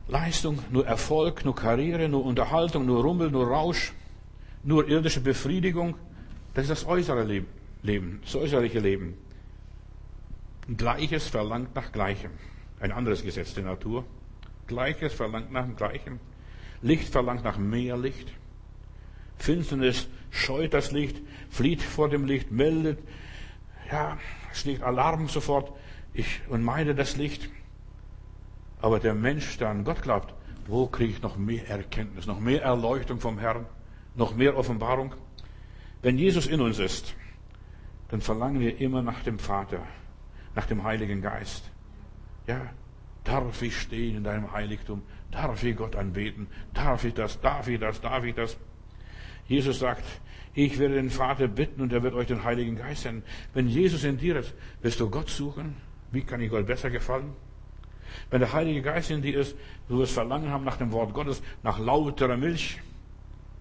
Leistung, 0.06 0.58
nur 0.70 0.86
Erfolg, 0.86 1.44
nur 1.44 1.54
Karriere, 1.54 2.08
nur 2.08 2.24
Unterhaltung, 2.24 2.84
nur 2.84 3.02
Rummel, 3.02 3.30
nur 3.30 3.46
Rausch, 3.46 3.92
nur 4.62 4.88
irdische 4.88 5.20
Befriedigung. 5.20 5.96
Das 6.54 6.64
ist 6.64 6.70
das 6.70 6.86
äußere 6.86 7.24
Leben, 7.82 8.20
das 8.22 8.34
äußerliche 8.34 8.80
Leben. 8.80 9.14
Gleiches 10.76 11.28
verlangt 11.28 11.74
nach 11.74 11.92
Gleichem. 11.92 12.32
Ein 12.80 12.92
anderes 12.92 13.22
Gesetz 13.22 13.54
der 13.54 13.64
Natur. 13.64 14.04
Gleiches 14.66 15.12
verlangt 15.12 15.52
nach 15.52 15.66
Gleichem. 15.76 16.20
Licht 16.82 17.08
verlangt 17.08 17.44
nach 17.44 17.58
mehr 17.58 17.96
Licht. 17.96 18.32
Finsternis 19.36 20.08
scheut 20.30 20.74
das 20.74 20.92
Licht, 20.92 21.16
flieht 21.50 21.82
vor 21.82 22.08
dem 22.08 22.26
Licht, 22.26 22.50
meldet, 22.50 22.98
ja, 23.90 24.18
schlägt 24.52 24.82
Alarm 24.82 25.28
sofort. 25.28 25.72
Ich 26.12 26.40
und 26.48 26.62
meine 26.62 26.94
das 26.94 27.16
Licht. 27.16 27.48
Aber 28.80 29.00
der 29.00 29.14
Mensch, 29.14 29.58
der 29.58 29.68
an 29.68 29.84
Gott 29.84 30.02
glaubt, 30.02 30.34
wo 30.66 30.86
kriege 30.86 31.12
ich 31.12 31.22
noch 31.22 31.36
mehr 31.36 31.68
Erkenntnis, 31.68 32.26
noch 32.26 32.40
mehr 32.40 32.62
Erleuchtung 32.62 33.20
vom 33.20 33.38
Herrn, 33.38 33.66
noch 34.20 34.36
mehr 34.36 34.56
Offenbarung? 34.56 35.14
Wenn 36.02 36.18
Jesus 36.18 36.46
in 36.46 36.60
uns 36.60 36.78
ist, 36.78 37.14
dann 38.08 38.20
verlangen 38.20 38.60
wir 38.60 38.80
immer 38.80 39.02
nach 39.02 39.22
dem 39.22 39.38
Vater, 39.38 39.80
nach 40.54 40.66
dem 40.66 40.84
Heiligen 40.84 41.22
Geist. 41.22 41.70
Ja, 42.46 42.60
darf 43.24 43.62
ich 43.62 43.80
stehen 43.80 44.18
in 44.18 44.24
deinem 44.24 44.52
Heiligtum? 44.52 45.02
Darf 45.30 45.62
ich 45.62 45.76
Gott 45.76 45.96
anbeten? 45.96 46.48
Darf 46.74 47.04
ich 47.04 47.14
das? 47.14 47.40
Darf 47.40 47.66
ich 47.66 47.80
das? 47.80 48.00
Darf 48.00 48.24
ich 48.24 48.34
das? 48.34 48.56
Jesus 49.46 49.78
sagt, 49.78 50.04
ich 50.54 50.78
werde 50.78 50.96
den 50.96 51.10
Vater 51.10 51.48
bitten 51.48 51.80
und 51.80 51.92
er 51.92 52.02
wird 52.02 52.14
euch 52.14 52.26
den 52.26 52.44
Heiligen 52.44 52.76
Geist 52.76 53.02
senden. 53.02 53.24
Wenn 53.54 53.68
Jesus 53.68 54.04
in 54.04 54.18
dir 54.18 54.36
ist, 54.36 54.54
wirst 54.82 55.00
du 55.00 55.08
Gott 55.08 55.30
suchen. 55.30 55.76
Wie 56.12 56.22
kann 56.22 56.40
ich 56.40 56.50
Gott 56.50 56.66
besser 56.66 56.90
gefallen? 56.90 57.32
Wenn 58.28 58.40
der 58.40 58.52
Heilige 58.52 58.82
Geist 58.82 59.10
in 59.10 59.22
dir 59.22 59.40
ist, 59.40 59.56
du 59.88 59.98
wirst 59.98 60.12
Verlangen 60.12 60.50
haben 60.50 60.64
nach 60.64 60.76
dem 60.76 60.92
Wort 60.92 61.14
Gottes, 61.14 61.42
nach 61.62 61.78
lauterer 61.78 62.36
Milch, 62.36 62.80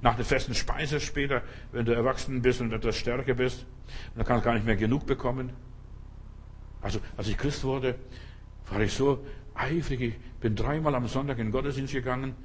nach 0.02 0.16
der 0.16 0.26
festen 0.26 0.54
Speise 0.54 1.00
später, 1.00 1.42
wenn 1.72 1.86
du 1.86 1.94
erwachsen 1.94 2.42
bist 2.42 2.62
und 2.62 2.72
etwas 2.72 2.98
stärker 2.98 3.34
bist. 3.34 3.66
Und 4.14 4.18
dann 4.18 4.26
kannst 4.26 4.46
du 4.46 4.46
gar 4.46 4.54
nicht 4.54 4.66
mehr 4.66 4.78
genug 4.78 5.06
bekommen. 5.06 5.52
Also, 6.82 7.00
als 7.18 7.28
ich 7.28 7.38
Christ 7.38 7.64
wurde, 7.64 7.96
war 8.70 8.80
ich 8.80 8.94
so 8.94 9.26
eifrig. 9.54 10.02
Ich 10.02 10.16
bin 10.40 10.56
dreimal 10.56 10.96
am 10.96 11.08
Sonntag 11.08 11.38
in 11.40 11.48
den 11.48 11.52
Gottesdienst 11.52 11.94
gegangen 11.94 12.36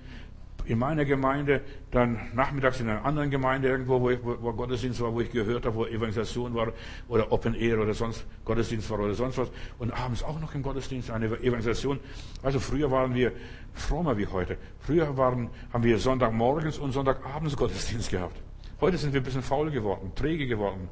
in 0.67 0.79
meiner 0.79 1.05
Gemeinde, 1.05 1.61
dann 1.91 2.31
nachmittags 2.35 2.81
in 2.81 2.89
einer 2.89 3.05
anderen 3.05 3.31
Gemeinde 3.31 3.69
irgendwo, 3.69 4.01
wo, 4.01 4.11
ich, 4.11 4.19
wo, 4.23 4.53
Gottesdienst 4.53 5.01
war, 5.01 5.13
wo 5.13 5.21
ich 5.21 5.31
gehört 5.31 5.67
habe, 5.67 5.77
wo 5.77 5.85
Evangelisation 5.85 6.55
war 6.55 6.73
oder 7.09 7.31
Open 7.31 7.55
Air 7.55 7.81
oder 7.81 7.95
sonst 7.95 8.25
Gottesdienst 8.45 8.89
war 8.91 9.01
oder 9.01 9.15
sonst 9.15 9.39
was. 9.39 9.51
Und 9.79 9.93
abends 9.93 10.23
auch 10.23 10.41
noch 10.41 10.55
im 10.55 10.63
Gottesdienst 10.63 11.11
eine 11.11 11.27
Evangelisation. 11.27 12.01
Also 12.43 12.61
früher 12.61 12.91
waren 12.91 13.15
wir 13.15 13.33
frommer 13.75 14.17
wie 14.17 14.27
heute. 14.27 14.57
Früher 14.81 15.17
waren, 15.17 15.51
haben 15.73 15.85
wir 15.85 15.99
Sonntagmorgens 15.99 16.79
und 16.79 16.93
Sonntagabends 16.93 17.57
Gottesdienst 17.57 18.11
gehabt. 18.11 18.41
Heute 18.81 18.97
sind 18.97 19.13
wir 19.13 19.21
ein 19.21 19.25
bisschen 19.25 19.43
faul 19.43 19.71
geworden, 19.71 20.13
träge 20.15 20.47
geworden. 20.47 20.89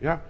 Ja, 0.00 0.20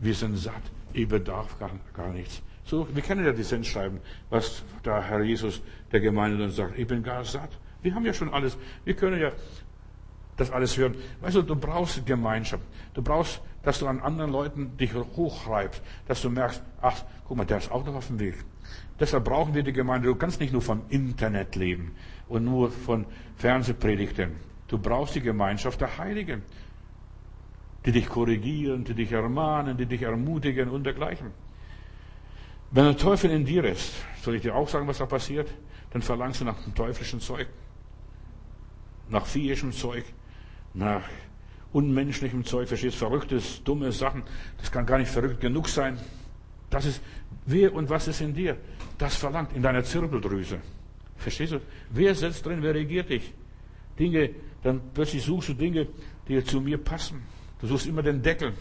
wir 0.00 0.14
sind 0.14 0.36
satt. 0.36 0.62
Ich 0.92 1.08
bedarf 1.08 1.58
gar, 1.58 1.70
gar 1.94 2.12
nichts. 2.12 2.42
So, 2.64 2.86
wir 2.92 3.02
kennen 3.02 3.24
ja 3.24 3.32
die 3.32 3.42
Sendschreiben, 3.42 4.00
was 4.30 4.62
der 4.84 5.02
Herr 5.02 5.22
Jesus 5.22 5.62
der 5.90 6.00
Gemeinde 6.00 6.38
dann 6.38 6.50
sagt. 6.50 6.78
Ich 6.78 6.86
bin 6.86 7.02
gar 7.02 7.24
satt. 7.24 7.50
Wir 7.82 7.94
haben 7.94 8.06
ja 8.06 8.14
schon 8.14 8.32
alles. 8.32 8.56
Wir 8.84 8.94
können 8.94 9.20
ja 9.20 9.32
das 10.36 10.50
alles 10.50 10.76
hören. 10.76 10.94
Weißt 11.20 11.36
du, 11.36 11.42
du 11.42 11.56
brauchst 11.56 12.04
Gemeinschaft. 12.06 12.64
Du 12.94 13.02
brauchst, 13.02 13.40
dass 13.62 13.78
du 13.78 13.86
an 13.86 14.00
anderen 14.00 14.32
Leuten 14.32 14.76
dich 14.76 14.94
hochreibst, 14.94 15.82
dass 16.08 16.22
du 16.22 16.30
merkst, 16.30 16.62
ach, 16.80 17.04
guck 17.26 17.36
mal, 17.36 17.44
der 17.44 17.58
ist 17.58 17.70
auch 17.70 17.84
noch 17.84 17.94
auf 17.94 18.06
dem 18.06 18.18
Weg. 18.18 18.36
Deshalb 18.98 19.24
brauchen 19.24 19.54
wir 19.54 19.62
die 19.62 19.72
Gemeinde. 19.72 20.08
Du 20.08 20.14
kannst 20.14 20.40
nicht 20.40 20.52
nur 20.52 20.62
vom 20.62 20.82
Internet 20.88 21.56
leben 21.56 21.94
und 22.28 22.44
nur 22.44 22.70
von 22.70 23.04
Fernsehpredigten. 23.36 24.32
Du 24.68 24.78
brauchst 24.78 25.14
die 25.14 25.20
Gemeinschaft 25.20 25.80
der 25.80 25.98
Heiligen, 25.98 26.42
die 27.84 27.92
dich 27.92 28.08
korrigieren, 28.08 28.84
die 28.84 28.94
dich 28.94 29.12
ermahnen, 29.12 29.76
die 29.76 29.86
dich 29.86 30.02
ermutigen 30.02 30.70
und 30.70 30.84
dergleichen. 30.84 31.32
Wenn 32.70 32.84
der 32.84 32.96
Teufel 32.96 33.30
in 33.30 33.44
dir 33.44 33.64
ist, 33.64 33.92
soll 34.22 34.36
ich 34.36 34.42
dir 34.42 34.54
auch 34.54 34.68
sagen, 34.68 34.86
was 34.86 34.98
da 34.98 35.04
passiert? 35.04 35.52
Dann 35.90 36.00
verlangst 36.00 36.40
du 36.40 36.46
nach 36.46 36.62
dem 36.62 36.74
teuflischen 36.74 37.20
Zeug 37.20 37.48
nach 39.12 39.26
viehischem 39.26 39.72
Zeug, 39.72 40.04
nach 40.74 41.02
unmenschlichem 41.72 42.44
Zeug, 42.44 42.68
verstehst, 42.68 42.96
verrücktes, 42.96 43.62
dumme 43.62 43.92
Sachen. 43.92 44.22
Das 44.58 44.72
kann 44.72 44.86
gar 44.86 44.98
nicht 44.98 45.10
verrückt 45.10 45.40
genug 45.40 45.68
sein. 45.68 45.98
Das 46.70 46.86
ist, 46.86 47.02
wer 47.46 47.72
und 47.74 47.90
was 47.90 48.08
ist 48.08 48.20
in 48.20 48.34
dir? 48.34 48.56
Das 48.98 49.16
verlangt 49.16 49.52
in 49.54 49.62
deiner 49.62 49.84
Zirbeldrüse. 49.84 50.58
Verstehst 51.16 51.52
du? 51.52 51.60
Wer 51.90 52.14
sitzt 52.14 52.44
drin, 52.44 52.62
wer 52.62 52.74
regiert 52.74 53.10
dich? 53.10 53.32
Dinge, 53.98 54.30
dann 54.62 54.80
plötzlich 54.94 55.22
suchst 55.22 55.50
du 55.50 55.54
Dinge, 55.54 55.86
die 56.26 56.42
zu 56.42 56.60
mir 56.60 56.78
passen. 56.78 57.22
Du 57.60 57.66
suchst 57.66 57.86
immer 57.86 58.02
den 58.02 58.22
Deckel, 58.22 58.54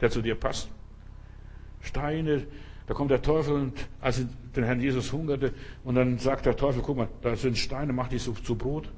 der 0.00 0.10
zu 0.10 0.22
dir 0.22 0.36
passt. 0.36 0.70
Steine, 1.80 2.46
da 2.86 2.94
kommt 2.94 3.10
der 3.10 3.20
Teufel 3.20 3.54
und 3.54 3.88
als 4.00 4.24
den 4.54 4.64
Herrn 4.64 4.80
Jesus 4.80 5.12
hungerte 5.12 5.52
und 5.84 5.96
dann 5.96 6.18
sagt 6.18 6.46
der 6.46 6.56
Teufel, 6.56 6.82
guck 6.82 6.96
mal, 6.96 7.08
da 7.20 7.34
sind 7.36 7.58
Steine, 7.58 7.92
mach 7.92 8.08
die 8.08 8.18
zu 8.18 8.32
Brot. 8.54 8.88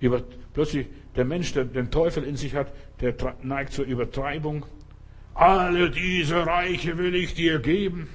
Über, 0.00 0.22
plötzlich 0.52 0.86
der 1.14 1.24
Mensch, 1.24 1.52
der 1.52 1.64
den 1.64 1.90
Teufel 1.90 2.24
in 2.24 2.36
sich 2.36 2.54
hat, 2.54 2.72
der 3.00 3.14
neigt 3.42 3.72
zur 3.72 3.84
Übertreibung. 3.84 4.66
Alle 5.34 5.90
diese 5.90 6.46
Reiche 6.46 6.98
will 6.98 7.14
ich 7.14 7.34
dir 7.34 7.58
geben. 7.58 8.08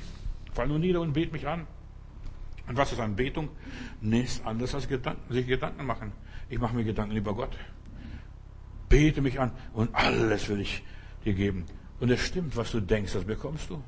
Fall 0.53 0.67
nur 0.67 0.79
nieder 0.79 1.01
und 1.01 1.13
bet 1.13 1.31
mich 1.31 1.47
an. 1.47 1.67
Und 2.67 2.77
was 2.77 2.91
ist 2.91 2.99
Anbetung? 2.99 3.49
Nichts 4.01 4.43
anderes 4.45 4.75
als 4.75 4.87
Gedanken, 4.87 5.33
sich 5.33 5.47
Gedanken 5.47 5.85
machen. 5.85 6.11
Ich 6.49 6.59
mache 6.59 6.75
mir 6.75 6.83
Gedanken 6.83 7.15
über 7.15 7.33
Gott. 7.33 7.57
Bete 8.89 9.21
mich 9.21 9.39
an 9.39 9.51
und 9.73 9.93
alles 9.95 10.49
will 10.49 10.61
ich 10.61 10.83
dir 11.25 11.33
geben. 11.33 11.65
Und 11.99 12.09
es 12.09 12.19
stimmt, 12.21 12.55
was 12.57 12.71
du 12.71 12.79
denkst, 12.79 13.13
das 13.13 13.23
bekommst 13.23 13.69
du. 13.69 13.81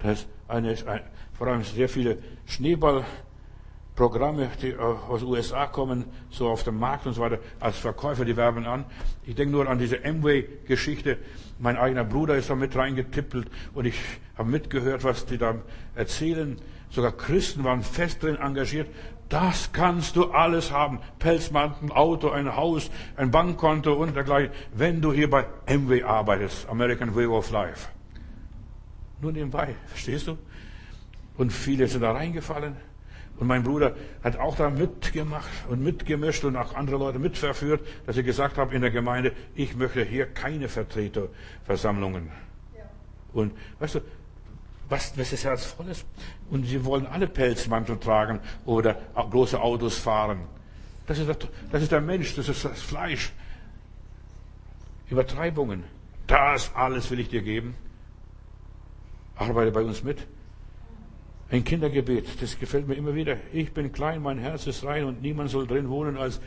Das 0.00 0.20
ist 0.20 0.28
eine, 0.48 0.70
ein, 0.86 1.02
vor 1.34 1.46
allem 1.46 1.62
sehr 1.62 1.88
viele 1.88 2.18
Schneeball, 2.46 3.04
Programme, 3.94 4.48
die 4.62 4.76
aus 4.76 5.20
den 5.20 5.28
USA 5.28 5.66
kommen, 5.66 6.04
so 6.30 6.48
auf 6.48 6.62
dem 6.64 6.78
Markt 6.78 7.06
und 7.06 7.14
so 7.14 7.20
weiter, 7.20 7.38
als 7.58 7.78
Verkäufer, 7.78 8.24
die 8.24 8.36
werben 8.36 8.66
an. 8.66 8.84
Ich 9.26 9.34
denke 9.34 9.52
nur 9.52 9.68
an 9.68 9.78
diese 9.78 10.04
Amway-Geschichte. 10.04 11.18
Mein 11.58 11.76
eigener 11.76 12.04
Bruder 12.04 12.36
ist 12.36 12.48
da 12.48 12.54
mit 12.54 12.74
reingetippelt 12.74 13.50
und 13.74 13.84
ich 13.84 14.00
habe 14.38 14.48
mitgehört, 14.48 15.04
was 15.04 15.26
die 15.26 15.36
da 15.36 15.56
erzählen. 15.94 16.56
Sogar 16.90 17.12
Christen 17.12 17.64
waren 17.64 17.82
fest 17.82 18.22
drin 18.22 18.36
engagiert. 18.36 18.88
Das 19.28 19.72
kannst 19.72 20.16
du 20.16 20.30
alles 20.32 20.72
haben. 20.72 20.98
Pelzmantel, 21.18 21.92
Auto, 21.92 22.30
ein 22.30 22.56
Haus, 22.56 22.90
ein 23.16 23.30
Bankkonto 23.30 23.92
und 23.92 24.16
dergleichen, 24.16 24.52
wenn 24.74 25.00
du 25.00 25.12
hier 25.12 25.30
bei 25.30 25.46
Amway 25.68 26.02
arbeitest, 26.02 26.68
American 26.68 27.14
Way 27.14 27.26
of 27.26 27.50
Life. 27.50 27.88
Nur 29.20 29.32
nebenbei, 29.32 29.76
verstehst 29.86 30.26
du? 30.26 30.38
Und 31.36 31.52
viele 31.52 31.86
sind 31.86 32.00
da 32.00 32.12
reingefallen. 32.12 32.76
Und 33.40 33.46
mein 33.46 33.62
Bruder 33.62 33.96
hat 34.22 34.36
auch 34.36 34.54
da 34.54 34.68
mitgemacht 34.68 35.48
und 35.70 35.82
mitgemischt 35.82 36.44
und 36.44 36.56
auch 36.56 36.74
andere 36.74 36.98
Leute 36.98 37.18
mitverführt, 37.18 37.80
dass 38.04 38.18
ich 38.18 38.24
gesagt 38.24 38.58
habe 38.58 38.74
in 38.74 38.82
der 38.82 38.90
Gemeinde, 38.90 39.32
ich 39.54 39.74
möchte 39.74 40.04
hier 40.04 40.26
keine 40.26 40.68
Vertreterversammlungen. 40.68 42.30
Ja. 42.76 42.82
Und 43.32 43.52
weißt 43.78 43.94
du, 43.94 44.00
was, 44.90 45.18
was 45.18 45.30
das 45.30 45.42
Herz 45.42 45.64
voll 45.64 45.88
ist? 45.88 46.04
Und 46.50 46.66
sie 46.66 46.84
wollen 46.84 47.06
alle 47.06 47.26
Pelzmantel 47.26 47.98
tragen 47.98 48.40
oder 48.66 48.94
große 49.14 49.58
Autos 49.58 49.96
fahren. 49.96 50.40
Das 51.06 51.18
ist, 51.18 51.48
das 51.72 51.82
ist 51.82 51.92
der 51.92 52.02
Mensch, 52.02 52.36
das 52.36 52.46
ist 52.46 52.62
das 52.62 52.82
Fleisch. 52.82 53.32
Übertreibungen. 55.08 55.84
Das 56.26 56.74
alles 56.74 57.10
will 57.10 57.20
ich 57.20 57.30
dir 57.30 57.42
geben. 57.42 57.74
Arbeite 59.34 59.72
bei 59.72 59.82
uns 59.82 60.04
mit. 60.04 60.26
Ein 61.50 61.64
Kindergebet, 61.64 62.40
das 62.40 62.58
gefällt 62.58 62.86
mir 62.86 62.94
immer 62.94 63.14
wieder. 63.14 63.36
Ich 63.52 63.72
bin 63.72 63.90
klein, 63.90 64.22
mein 64.22 64.38
Herz 64.38 64.68
ist 64.68 64.84
rein 64.84 65.04
und 65.04 65.20
niemand 65.20 65.50
soll 65.50 65.66
drin 65.66 65.88
wohnen 65.88 66.16
als 66.16 66.40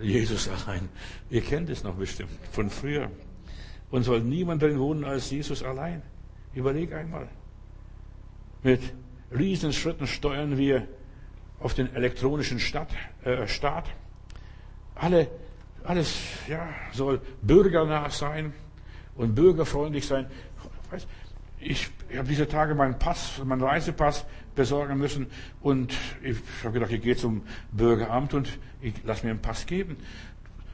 Jesus 0.00 0.48
allein. 0.48 0.88
Ihr 1.28 1.42
kennt 1.42 1.68
es 1.68 1.84
noch 1.84 1.94
bestimmt 1.94 2.30
von 2.52 2.70
früher. 2.70 3.10
Und 3.90 4.04
soll 4.04 4.20
niemand 4.22 4.62
drin 4.62 4.78
wohnen 4.78 5.04
als 5.04 5.30
Jesus 5.30 5.62
allein. 5.62 6.00
Überleg 6.54 6.94
einmal. 6.94 7.28
Mit 8.62 8.80
Riesenschritten 9.30 10.06
steuern 10.06 10.56
wir 10.56 10.88
auf 11.60 11.74
den 11.74 11.94
elektronischen 11.94 12.60
Stadt, 12.60 12.88
äh, 13.24 13.46
Staat. 13.46 13.90
Alle, 14.94 15.28
alles 15.84 16.18
ja, 16.48 16.66
soll 16.92 17.20
bürgernah 17.42 18.08
sein 18.08 18.54
und 19.16 19.34
bürgerfreundlich 19.34 20.06
sein. 20.06 20.26
Weißt, 20.90 21.06
ich, 21.62 21.90
habe 22.16 22.28
diese 22.28 22.48
Tage 22.48 22.74
meinen 22.74 22.98
Pass, 22.98 23.40
meinen 23.44 23.62
Reisepass 23.62 24.24
besorgen 24.54 24.98
müssen 24.98 25.26
und 25.60 25.94
ich 26.22 26.36
habe 26.62 26.74
gedacht, 26.74 26.92
ich 26.92 27.02
gehe 27.02 27.16
zum 27.16 27.42
Bürgeramt 27.70 28.34
und 28.34 28.58
ich 28.80 28.94
lasse 29.04 29.24
mir 29.24 29.30
einen 29.30 29.42
Pass 29.42 29.66
geben. 29.66 29.96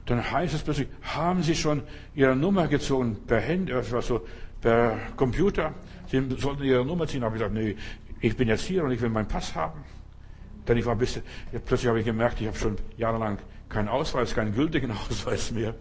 Dann 0.07 0.31
heißt 0.31 0.55
es 0.55 0.63
plötzlich, 0.63 0.89
haben 1.03 1.43
Sie 1.43 1.55
schon 1.55 1.83
Ihre 2.15 2.35
Nummer 2.35 2.67
gezogen 2.67 3.19
per 3.27 3.41
Handy, 3.41 3.73
also 3.73 4.27
per 4.61 4.99
Computer? 5.17 5.75
Sie 6.11 6.27
sollten 6.39 6.65
Ihre 6.65 6.85
Nummer 6.85 7.07
ziehen. 7.07 7.23
habe 7.23 7.37
ich 7.37 7.43
gesagt, 7.43 7.55
nee, 7.55 7.77
ich 8.21 8.37
bin 8.37 8.49
jetzt 8.49 8.65
hier 8.65 8.85
und 8.85 8.91
ich 8.91 9.01
will 9.01 9.11
meinen 9.11 9.29
Pass 9.29 9.55
haben. 9.55 9.85
Denn 10.67 10.77
ich 10.77 10.87
war 10.87 10.97
bisschen, 10.97 11.23
plötzlich 11.67 11.89
habe 11.89 12.01
ich 12.01 12.07
gemerkt, 12.07 12.41
ich 12.41 12.47
habe 12.47 12.57
schon 12.57 12.77
jahrelang 12.97 13.39
keinen 13.69 13.89
Ausweis, 13.89 14.35
keinen 14.35 14.55
gültigen 14.55 14.91
Ausweis 15.11 15.51
mehr. 15.51 15.75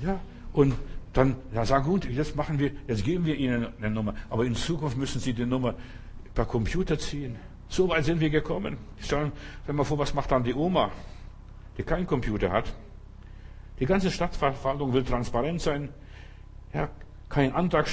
Ja, 0.00 0.18
und 0.52 0.74
dann 1.16 1.36
ja, 1.52 1.64
sagen, 1.64 1.84
gut, 1.84 2.04
jetzt 2.04 2.36
machen 2.36 2.58
wir, 2.58 2.72
jetzt 2.86 3.04
geben 3.04 3.24
wir 3.24 3.36
Ihnen 3.36 3.68
eine 3.78 3.90
Nummer. 3.90 4.14
Aber 4.28 4.44
in 4.44 4.54
Zukunft 4.54 4.96
müssen 4.96 5.20
Sie 5.20 5.32
die 5.32 5.46
Nummer 5.46 5.74
per 6.34 6.44
Computer 6.44 6.98
ziehen. 6.98 7.36
So 7.68 7.88
weit 7.88 8.04
sind 8.04 8.20
wir 8.20 8.30
gekommen. 8.30 8.76
Stellen 9.00 9.32
wir 9.64 9.74
mal 9.74 9.84
vor, 9.84 9.98
was 9.98 10.14
macht 10.14 10.30
dann 10.30 10.44
die 10.44 10.54
Oma? 10.54 10.90
die 11.76 11.82
keinen 11.82 12.06
Computer 12.06 12.50
hat. 12.50 12.72
Die 13.80 13.86
ganze 13.86 14.10
Stadtverwaltung 14.10 14.92
will 14.92 15.04
transparent 15.04 15.60
sein. 15.60 15.90
Ja, 16.72 16.88
kein 17.28 17.52
Antrag 17.52 17.86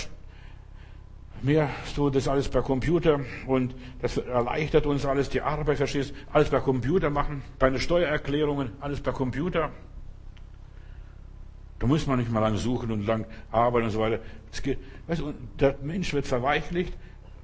mehr, 1.41 1.69
so 1.93 2.09
das 2.09 2.27
alles 2.27 2.47
per 2.47 2.61
Computer 2.61 3.19
und 3.47 3.75
das 4.01 4.17
erleichtert 4.17 4.85
uns 4.85 5.05
alles 5.05 5.29
die 5.29 5.41
Arbeit, 5.41 5.77
verstehst 5.77 6.13
Alles 6.31 6.49
per 6.49 6.61
Computer 6.61 7.09
machen, 7.09 7.41
deine 7.59 7.79
Steuererklärungen, 7.79 8.71
alles 8.79 9.01
per 9.01 9.11
Computer. 9.11 9.71
Da 11.83 11.87
muss 11.87 12.07
man 12.07 12.17
nicht 12.17 12.31
mal 12.31 12.39
lang 12.39 12.55
suchen 12.55 12.91
und 12.91 13.05
lang 13.05 13.25
arbeiten 13.51 13.87
und 13.87 13.91
so 13.91 13.99
weiter. 13.99 14.19
Geht, 14.63 14.79
weißt 15.07 15.19
du, 15.19 15.33
der 15.59 15.75
Mensch 15.81 16.13
wird 16.13 16.25
verweichlicht 16.25 16.93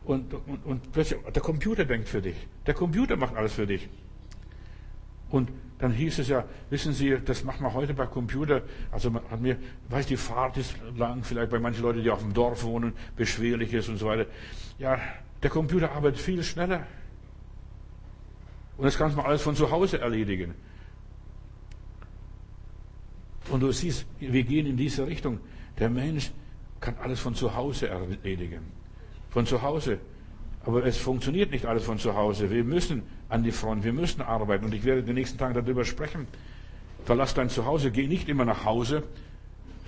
und, 0.05 0.33
und, 0.33 0.65
und 0.65 0.91
plötzlich, 0.93 1.19
der 1.35 1.41
Computer 1.41 1.83
denkt 1.83 2.07
für 2.07 2.21
dich. 2.21 2.37
Der 2.65 2.73
Computer 2.73 3.17
macht 3.17 3.35
alles 3.35 3.51
für 3.51 3.67
dich. 3.67 3.89
Und 5.29 5.51
dann 5.79 5.91
hieß 5.91 6.19
es 6.19 6.29
ja, 6.29 6.45
wissen 6.69 6.93
Sie, 6.93 7.17
das 7.19 7.43
machen 7.43 7.65
wir 7.65 7.73
heute 7.73 7.93
bei 7.93 8.05
Computer. 8.05 8.61
Also 8.93 9.11
man 9.11 9.29
hat 9.29 9.41
mir, 9.41 9.57
weiß 9.89 10.05
die 10.05 10.15
Fahrt 10.15 10.55
ist 10.55 10.73
lang, 10.95 11.21
vielleicht 11.25 11.51
bei 11.51 11.59
manchen 11.59 11.81
Leuten, 11.81 12.01
die 12.01 12.09
auf 12.09 12.21
dem 12.21 12.33
Dorf 12.33 12.63
wohnen, 12.63 12.93
beschwerlich 13.17 13.73
ist 13.73 13.89
und 13.89 13.97
so 13.97 14.05
weiter. 14.05 14.25
Ja, 14.77 15.01
der 15.43 15.49
Computer 15.49 15.91
arbeitet 15.91 16.21
viel 16.21 16.43
schneller. 16.43 16.87
Und 18.77 18.85
das 18.85 18.97
kann 18.97 19.13
man 19.13 19.25
alles 19.25 19.41
von 19.41 19.57
zu 19.57 19.69
Hause 19.69 19.99
erledigen. 19.99 20.55
Und 23.49 23.61
du 23.61 23.71
siehst, 23.71 24.05
wir 24.19 24.43
gehen 24.43 24.65
in 24.65 24.77
diese 24.77 25.07
Richtung. 25.07 25.39
Der 25.79 25.89
Mensch 25.89 26.31
kann 26.79 26.95
alles 27.01 27.19
von 27.19 27.35
zu 27.35 27.55
Hause 27.55 27.89
erledigen. 27.89 28.61
Von 29.29 29.45
zu 29.45 29.61
Hause. 29.61 29.99
Aber 30.65 30.85
es 30.85 30.97
funktioniert 30.97 31.51
nicht 31.51 31.65
alles 31.65 31.83
von 31.83 31.97
zu 31.97 32.15
Hause. 32.15 32.51
Wir 32.51 32.63
müssen 32.63 33.03
an 33.27 33.43
die 33.43 33.51
Front, 33.51 33.83
wir 33.83 33.93
müssen 33.93 34.21
arbeiten. 34.21 34.65
Und 34.65 34.73
ich 34.73 34.83
werde 34.83 35.01
in 35.01 35.05
den 35.05 35.15
nächsten 35.15 35.37
Tagen 35.37 35.53
darüber 35.53 35.85
sprechen. 35.85 36.27
Verlass 37.05 37.33
dein 37.33 37.49
Zuhause, 37.49 37.91
geh 37.91 38.07
nicht 38.07 38.29
immer 38.29 38.45
nach 38.45 38.65
Hause, 38.65 39.03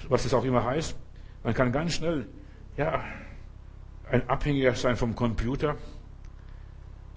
was 0.09 0.23
das 0.23 0.33
auch 0.33 0.45
immer 0.45 0.63
heißt. 0.63 0.95
Man 1.43 1.53
kann 1.53 1.71
ganz 1.71 1.93
schnell, 1.93 2.27
ja, 2.77 3.03
ein 4.09 4.27
Abhängiger 4.29 4.73
sein 4.75 4.95
vom 4.95 5.15
Computer. 5.15 5.77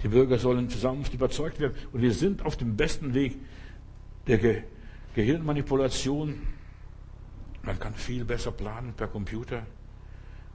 Die 0.02 0.08
Bürger 0.08 0.38
sollen 0.38 0.68
zusammen 0.68 1.04
überzeugt 1.12 1.60
werden. 1.60 1.74
Und 1.92 2.02
wir 2.02 2.12
sind 2.12 2.44
auf 2.44 2.56
dem 2.56 2.76
besten 2.76 3.14
Weg 3.14 3.36
der 4.26 4.38
Gehirnmanipulation. 5.14 6.40
Man 7.62 7.78
kann 7.78 7.94
viel 7.94 8.24
besser 8.24 8.50
planen 8.50 8.92
per 8.94 9.08
Computer. 9.08 9.62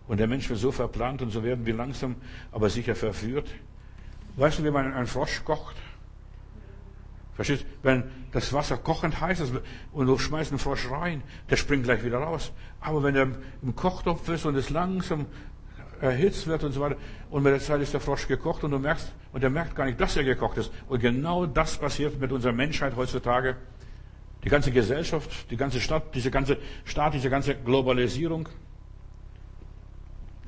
Und 0.08 0.20
der 0.20 0.28
Mensch 0.28 0.50
wird 0.50 0.60
so 0.60 0.72
verplant 0.72 1.22
und 1.22 1.32
so 1.32 1.44
werden 1.44 1.66
wir 1.66 1.76
langsam, 1.76 2.16
aber 2.52 2.70
sicher 2.70 2.96
verführt. 2.96 3.50
Weißt 4.36 4.60
du, 4.60 4.64
wie 4.64 4.72
man 4.72 4.94
einen 4.94 5.08
Frosch 5.08 5.44
kocht? 5.44 5.76
Verstehst 7.36 7.66
Wenn 7.84 8.04
das 8.32 8.52
Wasser 8.52 8.78
kochend 8.78 9.22
heiß 9.22 9.40
ist 9.40 9.54
und 9.94 10.08
du 10.08 10.18
schmeißt 10.18 10.52
einen 10.52 10.60
Frosch 10.60 10.92
rein, 10.92 11.24
der 11.50 11.56
springt 11.56 11.86
gleich 11.86 12.04
wieder 12.04 12.18
raus. 12.18 12.52
Aber 12.82 13.02
wenn 13.02 13.16
er 13.16 13.28
im 13.62 13.76
Kochtopf 13.76 14.28
ist 14.30 14.46
und 14.46 14.56
es 14.56 14.70
langsam 14.70 15.26
erhitzt 16.02 16.48
wird 16.48 16.64
und 16.64 16.74
so 16.74 16.82
weiter, 16.82 16.98
und 17.30 17.44
mit 17.44 17.54
der 17.54 17.60
Zeit 17.60 17.82
ist 17.82 17.94
der 17.94 18.02
Frosch 18.02 18.28
gekocht 18.28 18.64
und 18.64 18.72
du 18.72 18.80
merkst, 18.80 19.14
und 19.32 19.44
er 19.44 19.50
merkt 19.50 19.76
gar 19.76 19.86
nicht, 19.86 20.02
dass 20.02 20.18
er 20.18 20.24
gekocht 20.24 20.58
ist. 20.58 20.72
Und 20.88 21.00
genau 21.00 21.46
das 21.46 21.78
passiert 21.78 22.20
mit 22.20 22.32
unserer 22.32 22.54
Menschheit 22.54 22.96
heutzutage. 22.96 23.56
Die 24.44 24.50
ganze 24.50 24.72
Gesellschaft, 24.72 25.52
die 25.52 25.58
ganze 25.58 25.82
Stadt, 25.82 26.16
diese 26.16 26.32
ganze 26.32 26.58
Staat, 26.86 27.14
diese 27.14 27.30
ganze 27.30 27.56
Globalisierung. 27.56 28.48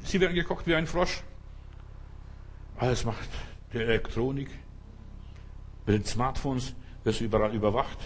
Sie 0.03 0.19
werden 0.19 0.35
gekocht 0.35 0.65
wie 0.67 0.75
ein 0.75 0.87
Frosch. 0.87 1.23
Alles 2.77 3.03
macht 3.05 3.29
die 3.73 3.77
Elektronik. 3.77 4.49
Mit 5.85 5.95
den 5.95 6.05
Smartphones 6.05 6.73
wirst 7.03 7.19
du 7.19 7.25
überall 7.25 7.53
überwacht. 7.53 7.97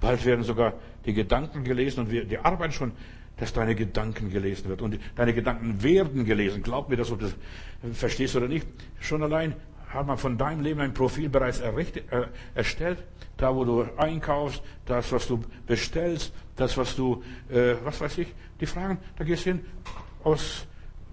Bald 0.00 0.24
werden 0.24 0.44
sogar 0.44 0.74
die 1.04 1.12
Gedanken 1.12 1.62
gelesen 1.62 2.00
und 2.00 2.10
wir, 2.10 2.24
die 2.24 2.38
arbeiten 2.38 2.72
schon, 2.72 2.92
dass 3.36 3.52
deine 3.52 3.74
Gedanken 3.74 4.30
gelesen 4.30 4.68
wird. 4.68 4.82
Und 4.82 4.98
deine 5.16 5.34
Gedanken 5.34 5.82
werden 5.82 6.24
gelesen. 6.24 6.62
Glaub 6.62 6.88
mir, 6.88 6.96
dass 6.96 7.08
du 7.08 7.16
das 7.16 7.34
verstehst 7.92 8.36
oder 8.36 8.48
nicht. 8.48 8.66
Schon 8.98 9.22
allein 9.22 9.54
hat 9.92 10.06
man 10.06 10.18
von 10.18 10.38
deinem 10.38 10.60
Leben 10.60 10.80
ein 10.80 10.94
Profil 10.94 11.28
bereits 11.28 11.60
erstellt. 12.54 13.04
Da, 13.36 13.54
wo 13.54 13.64
du 13.64 13.86
einkaufst, 13.96 14.62
das, 14.84 15.10
was 15.12 15.26
du 15.26 15.40
bestellst, 15.66 16.32
das, 16.56 16.76
was 16.76 16.94
du, 16.94 17.22
äh, 17.48 17.74
was 17.84 18.00
weiß 18.00 18.18
ich, 18.18 18.34
die 18.60 18.66
Fragen, 18.66 18.98
da 19.16 19.24
gehst 19.24 19.46
du 19.46 19.50
hin, 19.50 19.64
aus 20.22 20.66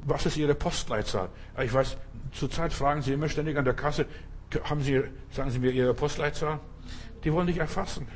was 0.05 0.25
ist 0.25 0.37
Ihre 0.37 0.55
Postleitzahl? 0.55 1.29
Ich 1.63 1.73
weiß, 1.73 1.97
zurzeit 2.31 2.71
fragen 2.71 3.01
Sie 3.01 3.13
immer 3.13 3.29
ständig 3.29 3.57
an 3.57 3.65
der 3.65 3.73
Kasse, 3.73 4.05
haben 4.63 4.81
Sie, 4.81 5.01
sagen 5.31 5.49
Sie 5.49 5.59
mir 5.59 5.71
Ihre 5.71 5.93
Postleitzahl? 5.93 6.59
Die 7.23 7.33
wollen 7.33 7.47
dich 7.47 7.57
erfassen. 7.57 8.07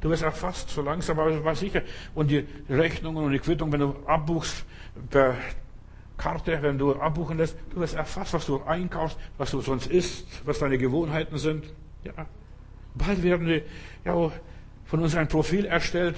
Du 0.00 0.10
wirst 0.10 0.22
erfasst, 0.22 0.70
so 0.70 0.82
langsam, 0.82 1.18
aber 1.18 1.54
sicher. 1.54 1.82
Und 2.14 2.30
die 2.30 2.46
Rechnungen 2.68 3.24
und 3.24 3.32
die 3.32 3.38
Quittung, 3.38 3.72
wenn 3.72 3.80
du 3.80 3.96
abbuchst 4.06 4.64
per 5.10 5.36
Karte, 6.22 6.62
wenn 6.62 6.78
du 6.78 6.94
abbuchen 6.94 7.36
lässt, 7.36 7.56
du 7.70 7.80
wirst 7.80 7.96
erfasst, 7.96 8.32
was 8.32 8.46
du 8.46 8.62
einkaufst, 8.62 9.18
was 9.38 9.50
du 9.50 9.60
sonst 9.60 9.88
isst, 9.88 10.46
was 10.46 10.60
deine 10.60 10.78
Gewohnheiten 10.78 11.36
sind. 11.36 11.64
Ja. 12.04 12.12
Bald 12.94 13.24
werden 13.24 13.48
wir 13.48 13.62
ja, 14.04 14.30
von 14.84 15.00
uns 15.00 15.16
ein 15.16 15.26
Profil 15.26 15.64
erstellt 15.64 16.14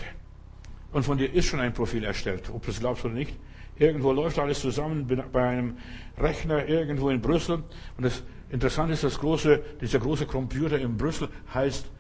und 0.93 1.05
von 1.05 1.17
dir 1.17 1.33
ist 1.33 1.47
schon 1.47 1.61
ein 1.61 1.73
Profil 1.73 2.05
erstellt, 2.05 2.51
ob 2.53 2.67
du 2.67 2.71
es 2.71 2.81
glaubst 2.81 3.07
oder 3.07 3.15
nicht. 3.15 3.35
Irgendwo 3.79 4.13
läuft 4.13 4.39
alles 4.39 4.61
zusammen 4.61 5.07
bei 5.33 5.49
einem 5.49 5.79
Rechner 6.19 6.69
irgendwo 6.69 7.09
in 7.09 7.23
Brüssel. 7.23 7.65
Und 7.97 8.03
das 8.05 8.23
Interessante 8.51 8.93
ist, 8.93 9.05
das 9.05 9.19
große, 9.19 9.63
dieser 9.81 10.01
große 10.01 10.27
Computer 10.27 10.79
in 10.79 10.99
Brüssel 10.99 11.31
heißt 11.55 11.91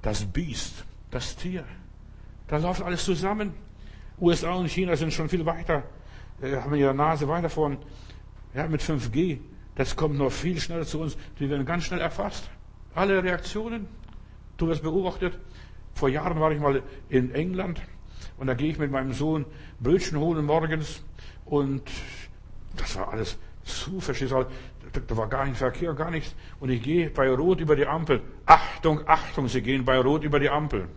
das 0.00 0.24
Biest, 0.24 0.86
das 1.10 1.36
Tier. 1.36 1.64
Da 2.48 2.56
läuft 2.56 2.80
alles 2.80 3.04
zusammen. 3.04 3.52
USA 4.18 4.54
und 4.54 4.70
China 4.70 4.96
sind 4.96 5.12
schon 5.12 5.28
viel 5.28 5.44
weiter, 5.44 5.84
haben 6.42 6.74
ihre 6.74 6.94
Nase 6.94 7.28
weiter 7.28 7.48
von. 7.48 7.78
Ja, 8.54 8.66
mit 8.68 8.82
5G. 8.82 9.38
Das 9.74 9.96
kommt 9.96 10.16
noch 10.16 10.32
viel 10.32 10.58
schneller 10.60 10.86
zu 10.86 11.00
uns. 11.00 11.16
Die 11.38 11.50
werden 11.50 11.66
ganz 11.66 11.84
schnell 11.84 12.00
erfasst. 12.00 12.48
Alle 12.94 13.22
Reaktionen. 13.22 13.86
Du 14.56 14.68
wirst 14.68 14.82
beobachtet. 14.82 15.38
Vor 15.94 16.08
Jahren 16.08 16.40
war 16.40 16.50
ich 16.52 16.60
mal 16.60 16.82
in 17.08 17.34
England 17.34 17.80
und 18.38 18.46
da 18.46 18.54
gehe 18.54 18.70
ich 18.70 18.78
mit 18.78 18.90
meinem 18.90 19.12
Sohn 19.12 19.46
Brötchen 19.80 20.18
holen 20.18 20.44
morgens 20.44 21.02
und 21.46 21.82
das 22.76 22.96
war 22.96 23.12
alles 23.12 23.38
zu, 23.64 24.00
verstehst 24.00 24.32
du? 24.32 24.46
Da 24.92 25.16
war 25.16 25.28
gar 25.28 25.44
kein 25.44 25.54
Verkehr, 25.54 25.92
gar 25.94 26.10
nichts. 26.10 26.34
Und 26.60 26.70
ich 26.70 26.82
gehe 26.82 27.10
bei 27.10 27.28
Rot 27.28 27.60
über 27.60 27.76
die 27.76 27.86
Ampel. 27.86 28.22
Achtung, 28.46 29.06
Achtung, 29.06 29.48
sie 29.48 29.60
gehen 29.60 29.84
bei 29.84 29.98
Rot 29.98 30.22
über 30.22 30.38
die 30.38 30.48
Ampel. 30.48 30.88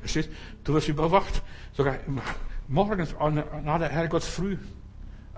Verstehst 0.00 0.30
du? 0.64 0.74
wirst 0.74 0.88
überwacht. 0.88 1.42
Sogar 1.72 1.96
morgens 2.68 3.14
an 3.16 3.38
aller 3.38 3.88
Herrgotts 3.88 4.26
früh. 4.26 4.56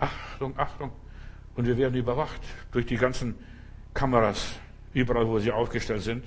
Achtung, 0.01 0.59
Achtung. 0.59 0.91
Und 1.55 1.67
wir 1.67 1.77
werden 1.77 1.95
überwacht 1.95 2.41
durch 2.71 2.87
die 2.87 2.97
ganzen 2.97 3.35
Kameras, 3.95 4.55
überall, 4.95 5.27
wo 5.27 5.39
sie 5.39 5.51
aufgestellt 5.51 6.03
sind. 6.03 6.25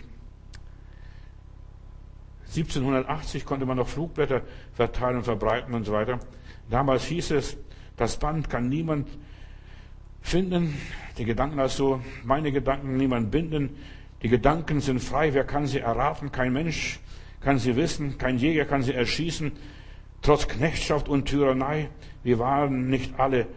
1780 2.47 3.45
konnte 3.45 3.65
man 3.65 3.77
noch 3.77 3.87
Flugblätter 3.87 4.41
verteilen 4.73 5.17
und 5.17 5.23
verbreiten 5.23 5.73
und 5.73 5.85
so 5.85 5.93
weiter. 5.93 6.19
Damals 6.69 7.05
hieß 7.05 7.31
es, 7.31 7.57
das 7.95 8.17
Band 8.17 8.49
kann 8.49 8.67
niemand 8.67 9.07
finden, 10.21 10.77
die 11.17 11.23
Gedanken 11.23 11.59
also, 11.59 12.01
meine 12.23 12.51
Gedanken 12.51 12.97
niemand 12.97 13.31
binden, 13.31 13.77
die 14.21 14.27
Gedanken 14.27 14.81
sind 14.81 14.99
frei, 14.99 15.33
wer 15.33 15.45
kann 15.45 15.65
sie 15.65 15.79
erraten? 15.79 16.31
Kein 16.31 16.53
Mensch 16.53 16.99
kann 17.39 17.57
sie 17.57 17.75
wissen, 17.75 18.17
kein 18.17 18.37
Jäger 18.37 18.65
kann 18.65 18.83
sie 18.83 18.93
erschießen, 18.93 19.53
trotz 20.21 20.47
Knechtschaft 20.47 21.09
und 21.09 21.25
Tyrannei. 21.25 21.89
Wir 22.23 22.37
waren 22.37 22.89
nicht 22.89 23.19
alle 23.19 23.47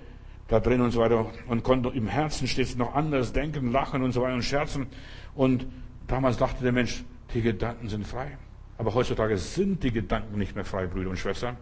da 0.55 0.61
drin 0.61 0.81
und 0.81 0.93
so 0.93 1.01
weiter 1.01 1.27
und 1.49 1.65
konnten 1.65 1.93
im 1.95 2.07
Herzen 2.07 2.47
stets 2.47 2.77
noch 2.77 2.95
anders 2.95 3.33
denken, 3.33 3.73
lachen 3.73 4.03
und 4.03 4.13
so 4.13 4.23
weiter 4.23 4.35
und 4.35 4.45
scherzen. 4.45 4.87
Und 5.35 5.67
damals 6.07 6.37
dachte 6.37 6.63
der 6.63 6.71
Mensch, 6.71 7.03
die 7.35 7.43
Gedanken 7.43 7.89
sind 7.89 8.07
frei. 8.07 8.39
Aber 8.79 8.95
heutzutage 8.95 9.37
sind 9.37 9.83
die 9.83 9.91
Gedanken 9.91 10.39
nicht 10.39 10.55
mehr 10.55 10.65
frei, 10.65 10.87
Brüder 10.87 11.11
und 11.11 11.19
Schwestern. 11.19 11.57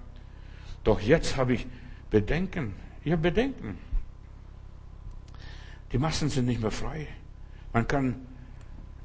Doch 0.84 1.00
jetzt 1.00 1.38
habe 1.38 1.54
ich 1.54 1.66
Bedenken. 2.10 2.74
Ich 3.02 3.12
habe 3.12 3.22
Bedenken. 3.22 3.78
Die 5.92 5.98
Massen 5.98 6.28
sind 6.28 6.46
nicht 6.46 6.60
mehr 6.60 6.70
frei. 6.70 7.06
Man 7.72 7.88
kann 7.88 8.26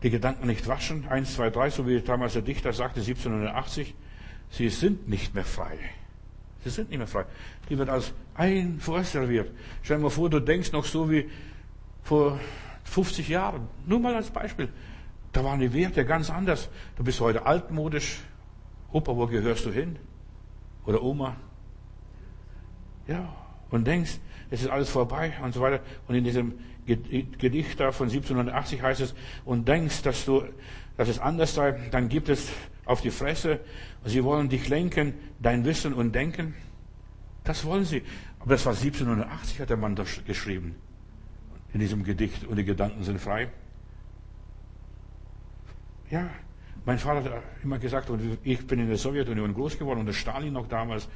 die 0.03 0.09
Gedanken 0.09 0.47
nicht 0.47 0.67
waschen. 0.67 1.07
Eins, 1.07 1.35
zwei, 1.35 1.49
drei, 1.49 1.69
so 1.69 1.87
wie 1.87 2.01
damals 2.01 2.33
der 2.33 2.41
Dichter 2.41 2.73
sagte, 2.73 2.99
1780. 2.99 3.95
Sie 4.49 4.67
sind 4.67 5.07
nicht 5.07 5.33
mehr 5.33 5.45
frei. 5.45 5.77
Sie 6.63 6.69
sind 6.69 6.89
nicht 6.89 6.97
mehr 6.97 7.07
frei. 7.07 7.25
Die 7.69 7.77
wird 7.77 7.89
als 7.89 8.13
ein 8.35 8.79
vorserviert. 8.79 9.51
Stell 9.83 9.97
dir 9.97 10.03
mal 10.03 10.09
vor, 10.09 10.29
du 10.29 10.39
denkst 10.39 10.71
noch 10.71 10.85
so 10.85 11.09
wie 11.09 11.29
vor 12.03 12.39
50 12.83 13.27
Jahren. 13.29 13.67
Nur 13.85 13.99
mal 13.99 14.15
als 14.15 14.29
Beispiel. 14.29 14.69
Da 15.31 15.43
waren 15.43 15.59
die 15.59 15.73
Werte 15.73 16.05
ganz 16.05 16.29
anders. 16.29 16.69
Du 16.95 17.03
bist 17.03 17.19
heute 17.19 17.45
altmodisch. 17.45 18.19
Opa, 18.91 19.15
wo 19.15 19.27
gehörst 19.27 19.65
du 19.65 19.71
hin? 19.71 19.97
Oder 20.85 21.03
Oma? 21.03 21.35
Ja, 23.07 23.33
und 23.69 23.85
denkst, 23.85 24.19
es 24.49 24.61
ist 24.61 24.69
alles 24.69 24.89
vorbei 24.89 25.33
und 25.43 25.53
so 25.53 25.61
weiter. 25.61 25.81
Und 26.07 26.15
in 26.15 26.23
diesem 26.23 26.53
Gedicht 26.85 27.79
da 27.79 27.91
von 27.91 28.07
1780 28.07 28.81
heißt 28.81 29.01
es, 29.01 29.13
und 29.43 29.67
denkst, 29.67 30.03
dass 30.03 30.25
du, 30.25 30.43
dass 30.95 31.09
es 31.09 31.19
anders 31.19 31.53
sei, 31.53 31.73
dann 31.91 32.07
gibt 32.07 32.29
es 32.29 32.49
auf 32.87 33.01
die 33.01 33.11
Fresse. 33.11 33.59
Sie 34.05 34.23
wollen 34.23 34.49
dich 34.49 34.69
lenken, 34.69 35.13
dein 35.39 35.65
Wissen 35.65 35.93
und 35.93 36.13
Denken. 36.13 36.55
Das 37.43 37.63
wollen 37.65 37.85
sie. 37.85 38.01
Aber 38.39 38.51
das 38.51 38.65
war 38.65 38.73
1780, 38.73 39.59
hat 39.59 39.69
der 39.69 39.77
Mann 39.77 39.95
das 39.95 40.23
geschrieben. 40.25 40.75
In 41.73 41.79
diesem 41.79 42.03
Gedicht. 42.03 42.45
Und 42.45 42.55
die 42.55 42.65
Gedanken 42.65 43.03
sind 43.03 43.19
frei. 43.19 43.49
Ja, 46.09 46.29
mein 46.85 46.99
Vater 46.99 47.29
hat 47.29 47.43
immer 47.63 47.79
gesagt, 47.79 48.09
und 48.09 48.37
ich 48.43 48.65
bin 48.65 48.79
in 48.79 48.87
der 48.87 48.97
Sowjetunion 48.97 49.53
groß 49.53 49.77
geworden, 49.77 49.99
unter 49.99 50.13
Stalin 50.13 50.53
noch 50.53 50.69
damals, 50.69 51.09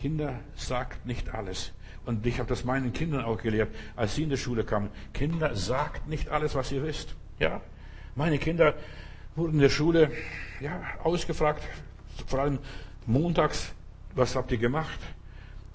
Kinder, 0.00 0.38
sagt 0.54 1.04
nicht 1.04 1.34
alles. 1.34 1.72
Und 2.04 2.24
ich 2.24 2.38
habe 2.38 2.48
das 2.48 2.64
meinen 2.64 2.92
Kindern 2.92 3.24
auch 3.24 3.42
gelehrt, 3.42 3.74
als 3.96 4.14
sie 4.14 4.22
in 4.22 4.30
die 4.30 4.36
Schule 4.36 4.62
kamen. 4.62 4.90
Kinder, 5.12 5.56
sagt 5.56 6.06
nicht 6.06 6.28
alles, 6.28 6.54
was 6.54 6.70
ihr 6.70 6.84
wisst. 6.84 7.16
Ja, 7.40 7.60
meine 8.14 8.38
Kinder 8.38 8.74
wurden 9.36 9.54
in 9.54 9.60
der 9.60 9.68
Schule 9.68 10.10
ja, 10.60 10.80
ausgefragt, 11.02 11.62
vor 12.26 12.40
allem 12.40 12.58
montags, 13.06 13.72
was 14.14 14.34
habt 14.34 14.50
ihr 14.50 14.58
gemacht? 14.58 14.98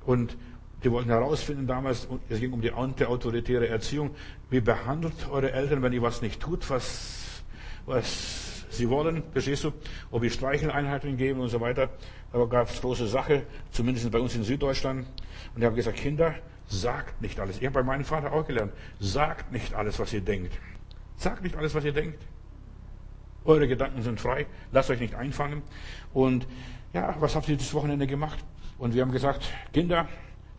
Und 0.06 0.36
die 0.84 0.92
wollten 0.92 1.10
herausfinden 1.10 1.68
damals, 1.68 2.08
es 2.28 2.40
ging 2.40 2.54
um 2.54 2.62
die 2.62 2.72
antiautoritäre 2.72 3.68
Erziehung, 3.68 4.16
wie 4.50 4.62
behandelt 4.62 5.30
eure 5.30 5.52
Eltern, 5.52 5.84
wenn 5.84 5.94
ihr 5.94 6.02
was 6.02 6.24
nicht 6.24 6.42
tut, 6.42 6.68
was, 6.72 7.44
was 7.86 8.66
sie 8.72 8.90
wollen, 8.90 9.22
verstehst 9.32 9.64
du, 9.64 9.74
ob 10.10 10.24
wir 10.24 10.32
Streicheleinheiten 10.32 11.18
geben 11.18 11.40
und 11.40 11.50
so 11.50 11.62
weiter. 11.62 11.90
Da 12.34 12.46
gab 12.46 12.70
es 12.70 12.82
große 12.82 13.08
Sache, 13.08 13.44
zumindest 13.72 14.10
bei 14.10 14.20
uns 14.20 14.36
in 14.36 14.44
Süddeutschland. 14.44 15.06
Und 15.54 15.62
ich 15.62 15.66
habe 15.66 15.76
gesagt, 15.76 15.98
Kinder, 15.98 16.34
sagt 16.68 17.22
nicht 17.22 17.40
alles. 17.40 17.58
Ich 17.58 17.66
habe 17.66 17.74
bei 17.74 17.84
meinem 17.84 18.06
Vater 18.06 18.32
auch 18.32 18.48
gelernt, 18.48 18.74
sagt 19.00 19.52
nicht 19.52 19.74
alles, 19.76 20.00
was 20.00 20.14
ihr 20.14 20.22
denkt. 20.22 20.54
Sagt 21.18 21.44
nicht 21.44 21.56
alles, 21.56 21.76
was 21.76 21.84
ihr 21.84 21.92
denkt. 21.92 22.18
Eure 23.46 23.68
Gedanken 23.68 24.02
sind 24.04 24.20
frei, 24.20 24.46
lasst 24.72 24.90
euch 24.90 25.00
nicht 25.00 25.16
einfangen. 25.16 25.64
Und 26.14 26.48
ja, 26.94 27.16
was 27.20 27.36
habt 27.36 27.50
ihr 27.50 27.58
das 27.58 27.74
Wochenende 27.74 28.08
gemacht? 28.08 28.44
Und 28.78 28.94
wir 28.94 29.02
haben 29.02 29.12
gesagt, 29.12 29.44
Kinder, 29.74 30.08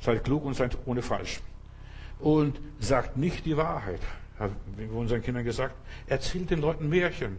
seid 0.00 0.24
klug 0.24 0.44
und 0.44 0.54
seid 0.54 0.76
ohne 0.86 1.02
falsch. 1.02 1.40
Und 2.18 2.60
sagt 2.78 3.16
nicht 3.16 3.46
die 3.46 3.56
Wahrheit, 3.56 4.00
haben 4.38 4.56
wir 4.76 4.92
unseren 4.92 5.22
Kindern 5.22 5.44
gesagt. 5.44 5.74
Erzählt 6.06 6.50
den 6.50 6.60
Leuten 6.60 6.88
Märchen. 6.88 7.38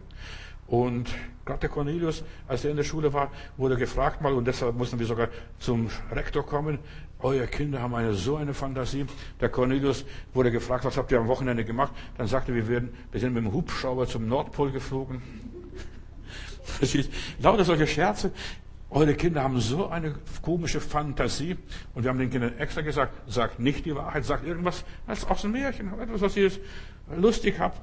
Und 0.68 1.10
gerade 1.46 1.62
der 1.62 1.70
Cornelius, 1.70 2.24
als 2.48 2.64
er 2.64 2.72
in 2.72 2.78
der 2.78 2.84
Schule 2.84 3.12
war, 3.12 3.32
wurde 3.58 3.76
gefragt 3.76 4.22
mal, 4.22 4.34
und 4.34 4.46
deshalb 4.46 4.76
mussten 4.76 4.98
wir 4.98 5.06
sogar 5.06 5.28
zum 5.60 5.90
Rektor 6.12 6.46
kommen, 6.46 6.80
eure 7.24 7.48
Kinder 7.48 7.82
haben 7.82 7.96
eine 7.96 8.14
so 8.14 8.36
eine 8.36 8.54
Fantasie. 8.54 9.06
Der 9.40 9.50
Cornelius 9.50 10.06
wurde 10.34 10.52
gefragt, 10.52 10.86
was 10.86 10.98
habt 10.98 11.12
ihr 11.12 11.20
am 11.20 11.28
Wochenende 11.28 11.64
gemacht? 11.64 11.94
Dann 12.18 12.28
sagte 12.28 12.54
wir 12.54 12.68
werden, 12.68 12.94
wir 13.12 13.20
sind 13.20 13.34
mit 13.34 13.44
dem 13.44 13.54
Hubschrauber 13.54 14.08
zum 14.08 14.28
Nordpol 14.28 14.72
geflogen. 14.72 15.22
Lauter 17.40 17.64
solche 17.64 17.88
Scherze. 17.88 18.32
Eure 18.90 19.16
Kinder 19.16 19.42
haben 19.42 19.60
so 19.60 19.88
eine 19.88 20.16
komische 20.42 20.80
Fantasie. 20.80 21.58
Und 21.96 22.04
wir 22.04 22.10
haben 22.10 22.20
den 22.20 22.30
Kindern 22.30 22.58
extra 22.58 22.82
gesagt, 22.82 23.14
sagt 23.32 23.60
nicht 23.60 23.86
die 23.86 23.96
Wahrheit, 23.96 24.26
sagt 24.26 24.46
irgendwas 24.46 24.84
als 25.08 25.26
aus 25.26 25.42
dem 25.42 25.54
Märchen, 25.54 26.00
etwas, 26.00 26.22
was 26.22 26.38
ihr 26.38 26.52
lustig 27.16 27.56
habt. 27.58 27.82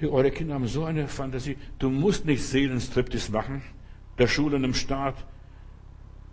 Eure 0.00 0.30
Kinder 0.30 0.54
haben 0.54 0.68
so 0.68 0.84
eine 0.84 1.08
Fantasie. 1.08 1.56
Du 1.80 1.90
musst 1.90 2.24
nicht 2.24 2.44
Seelenstriptis 2.44 3.30
machen, 3.30 3.62
der 4.18 4.28
Schulen 4.28 4.62
im 4.62 4.74
Staat, 4.74 5.16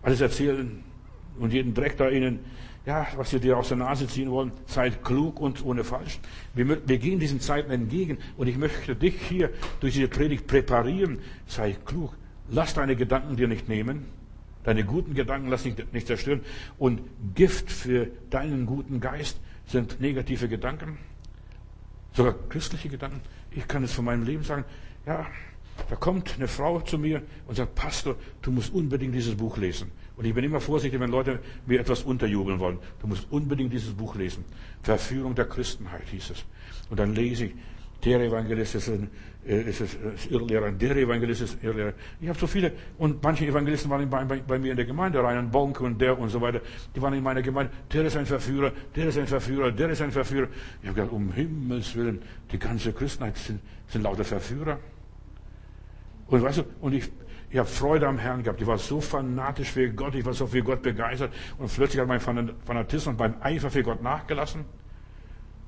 alles 0.03 0.21
erzählen 0.21 0.83
und 1.39 1.53
jeden 1.53 1.73
Dreck 1.73 1.97
da 1.97 2.09
ihnen, 2.09 2.39
ja, 2.85 3.07
was 3.15 3.31
sie 3.31 3.39
dir 3.39 3.57
aus 3.57 3.69
der 3.69 3.77
Nase 3.77 4.07
ziehen 4.07 4.29
wollen. 4.29 4.51
Seid 4.67 5.03
klug 5.03 5.39
und 5.39 5.65
ohne 5.65 5.83
falsch. 5.83 6.19
Wir, 6.53 6.87
wir 6.87 6.97
gehen 6.97 7.19
diesen 7.19 7.39
Zeiten 7.39 7.71
entgegen 7.71 8.17
und 8.37 8.47
ich 8.47 8.57
möchte 8.57 8.95
dich 8.95 9.19
hier 9.21 9.49
durch 9.79 9.93
diese 9.93 10.07
Predigt 10.07 10.47
präparieren. 10.47 11.19
Sei 11.47 11.75
klug. 11.85 12.15
Lass 12.49 12.75
deine 12.75 12.95
Gedanken 12.95 13.35
dir 13.35 13.47
nicht 13.47 13.67
nehmen. 13.67 14.05
Deine 14.63 14.83
guten 14.83 15.13
Gedanken 15.13 15.47
lass 15.47 15.63
dich 15.63 15.75
nicht 15.93 16.07
zerstören. 16.07 16.41
Und 16.77 17.01
Gift 17.33 17.71
für 17.71 18.07
deinen 18.29 18.65
guten 18.65 18.99
Geist 18.99 19.39
sind 19.67 19.99
negative 19.99 20.47
Gedanken. 20.47 20.97
Sogar 22.13 22.35
christliche 22.49 22.89
Gedanken. 22.89 23.21
Ich 23.51 23.67
kann 23.67 23.83
es 23.83 23.93
von 23.93 24.05
meinem 24.05 24.23
Leben 24.23 24.43
sagen. 24.43 24.63
Ja, 25.05 25.25
da 25.89 25.95
kommt 25.95 26.35
eine 26.35 26.47
Frau 26.47 26.79
zu 26.81 26.97
mir 26.97 27.21
und 27.47 27.55
sagt, 27.55 27.75
Pastor, 27.75 28.15
du 28.41 28.51
musst 28.51 28.73
unbedingt 28.73 29.13
dieses 29.13 29.35
Buch 29.35 29.57
lesen. 29.57 29.91
Und 30.17 30.25
ich 30.25 30.33
bin 30.33 30.43
immer 30.43 30.61
vorsichtig, 30.61 30.99
wenn 30.99 31.11
Leute 31.11 31.39
mir 31.65 31.79
etwas 31.79 32.03
unterjubeln 32.03 32.59
wollen. 32.59 32.79
Du 33.01 33.07
musst 33.07 33.27
unbedingt 33.31 33.73
dieses 33.73 33.93
Buch 33.93 34.15
lesen. 34.15 34.45
Verführung 34.81 35.35
der 35.35 35.45
Christenheit 35.45 36.07
hieß 36.09 36.29
es. 36.29 36.45
Und 36.89 36.99
dann 36.99 37.13
lese 37.13 37.45
ich, 37.45 37.53
der 38.03 38.21
Evangelist 38.21 38.75
ist 38.75 38.89
ein, 38.89 39.09
äh, 39.47 39.61
ist 39.61 39.81
ein 39.81 39.89
Irrlehrer, 40.29 40.71
der 40.71 40.95
Evangelist 40.95 41.41
ist 41.41 41.57
ein 41.61 41.65
Irrlehrer. 41.65 41.93
Ich 42.21 42.29
habe 42.29 42.37
so 42.37 42.47
viele, 42.47 42.71
und 42.97 43.21
manche 43.23 43.45
Evangelisten 43.45 43.89
waren 43.89 44.09
bei, 44.09 44.23
bei, 44.23 44.39
bei 44.39 44.59
mir 44.59 44.71
in 44.71 44.77
der 44.77 44.85
Gemeinde, 44.85 45.21
Reinhard 45.23 45.51
Bonk 45.51 45.81
und 45.81 45.99
der 45.99 46.17
und 46.17 46.29
so 46.29 46.39
weiter, 46.39 46.61
die 46.95 47.01
waren 47.01 47.13
in 47.13 47.23
meiner 47.23 47.41
Gemeinde, 47.41 47.71
der 47.91 48.05
ist 48.05 48.15
ein 48.15 48.25
Verführer, 48.25 48.71
der 48.95 49.07
ist 49.07 49.17
ein 49.17 49.27
Verführer, 49.27 49.71
der 49.71 49.89
ist 49.89 50.01
ein 50.01 50.11
Verführer. 50.11 50.47
Ich 50.81 50.87
habe 50.87 50.95
gedacht, 50.95 51.13
um 51.13 51.31
Himmels 51.31 51.95
Willen, 51.95 52.21
die 52.51 52.59
ganze 52.59 52.93
Christenheit 52.93 53.37
sind, 53.37 53.59
sind 53.87 54.03
lauter 54.03 54.23
Verführer. 54.23 54.79
Und 56.27 56.41
weißt 56.41 56.59
du, 56.59 56.63
und 56.81 56.93
ich, 56.93 57.11
ich 57.49 57.57
habe 57.57 57.67
Freude 57.67 58.07
am 58.07 58.17
Herrn 58.17 58.43
gehabt. 58.43 58.61
Ich 58.61 58.67
war 58.67 58.77
so 58.77 58.99
fanatisch 58.99 59.71
für 59.71 59.89
Gott, 59.91 60.15
ich 60.15 60.25
war 60.25 60.33
so 60.33 60.47
für 60.47 60.61
Gott 60.61 60.81
begeistert. 60.81 61.33
Und 61.57 61.73
plötzlich 61.73 62.01
hat 62.01 62.07
mein 62.07 62.19
Fanatismus 62.19 63.15
beim 63.15 63.35
Eifer 63.41 63.69
für 63.69 63.83
Gott 63.83 64.01
nachgelassen. 64.01 64.65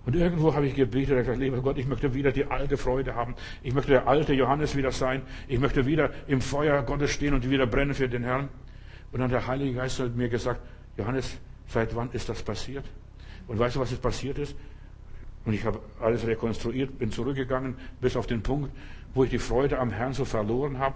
Und 0.05 0.15
irgendwo 0.15 0.55
habe 0.55 0.65
ich 0.65 0.73
gebetet, 0.73 1.11
und 1.11 1.17
gesagt, 1.17 1.37
lieber 1.37 1.61
Gott, 1.61 1.77
ich 1.77 1.85
möchte 1.85 2.13
wieder 2.13 2.31
die 2.31 2.45
alte 2.45 2.77
Freude 2.77 3.13
haben. 3.13 3.35
Ich 3.61 3.73
möchte 3.73 3.91
der 3.91 4.07
alte 4.07 4.33
Johannes 4.33 4.75
wieder 4.75 4.91
sein. 4.91 5.21
Ich 5.49 5.59
möchte 5.59 5.85
wieder 5.85 6.11
im 6.27 6.39
Feuer 6.39 6.81
Gottes 6.83 7.11
stehen 7.11 7.33
und 7.33 7.49
wieder 7.49 7.67
brennen 7.67 7.93
für 7.93 8.07
den 8.07 8.23
Herrn. 8.23 8.47
Und 9.11 9.19
dann 9.19 9.29
der 9.29 9.47
Heilige 9.47 9.73
Geist 9.73 9.99
hat 9.99 10.15
mir 10.15 10.29
gesagt, 10.29 10.61
Johannes, 10.97 11.37
seit 11.67 11.93
wann 11.95 12.09
ist 12.11 12.29
das 12.29 12.41
passiert? 12.41 12.85
Und 13.47 13.59
weißt 13.59 13.75
du, 13.75 13.79
was 13.81 13.91
jetzt 13.91 14.01
passiert 14.01 14.37
ist? 14.37 14.55
Und 15.43 15.53
ich 15.53 15.65
habe 15.65 15.79
alles 16.01 16.25
rekonstruiert, 16.25 16.97
bin 16.97 17.11
zurückgegangen 17.11 17.75
bis 18.01 18.15
auf 18.15 18.27
den 18.27 18.41
Punkt, 18.41 18.71
wo 19.13 19.23
ich 19.23 19.29
die 19.29 19.39
Freude 19.39 19.79
am 19.79 19.91
Herrn 19.91 20.13
so 20.13 20.25
verloren 20.25 20.79
habe. 20.79 20.95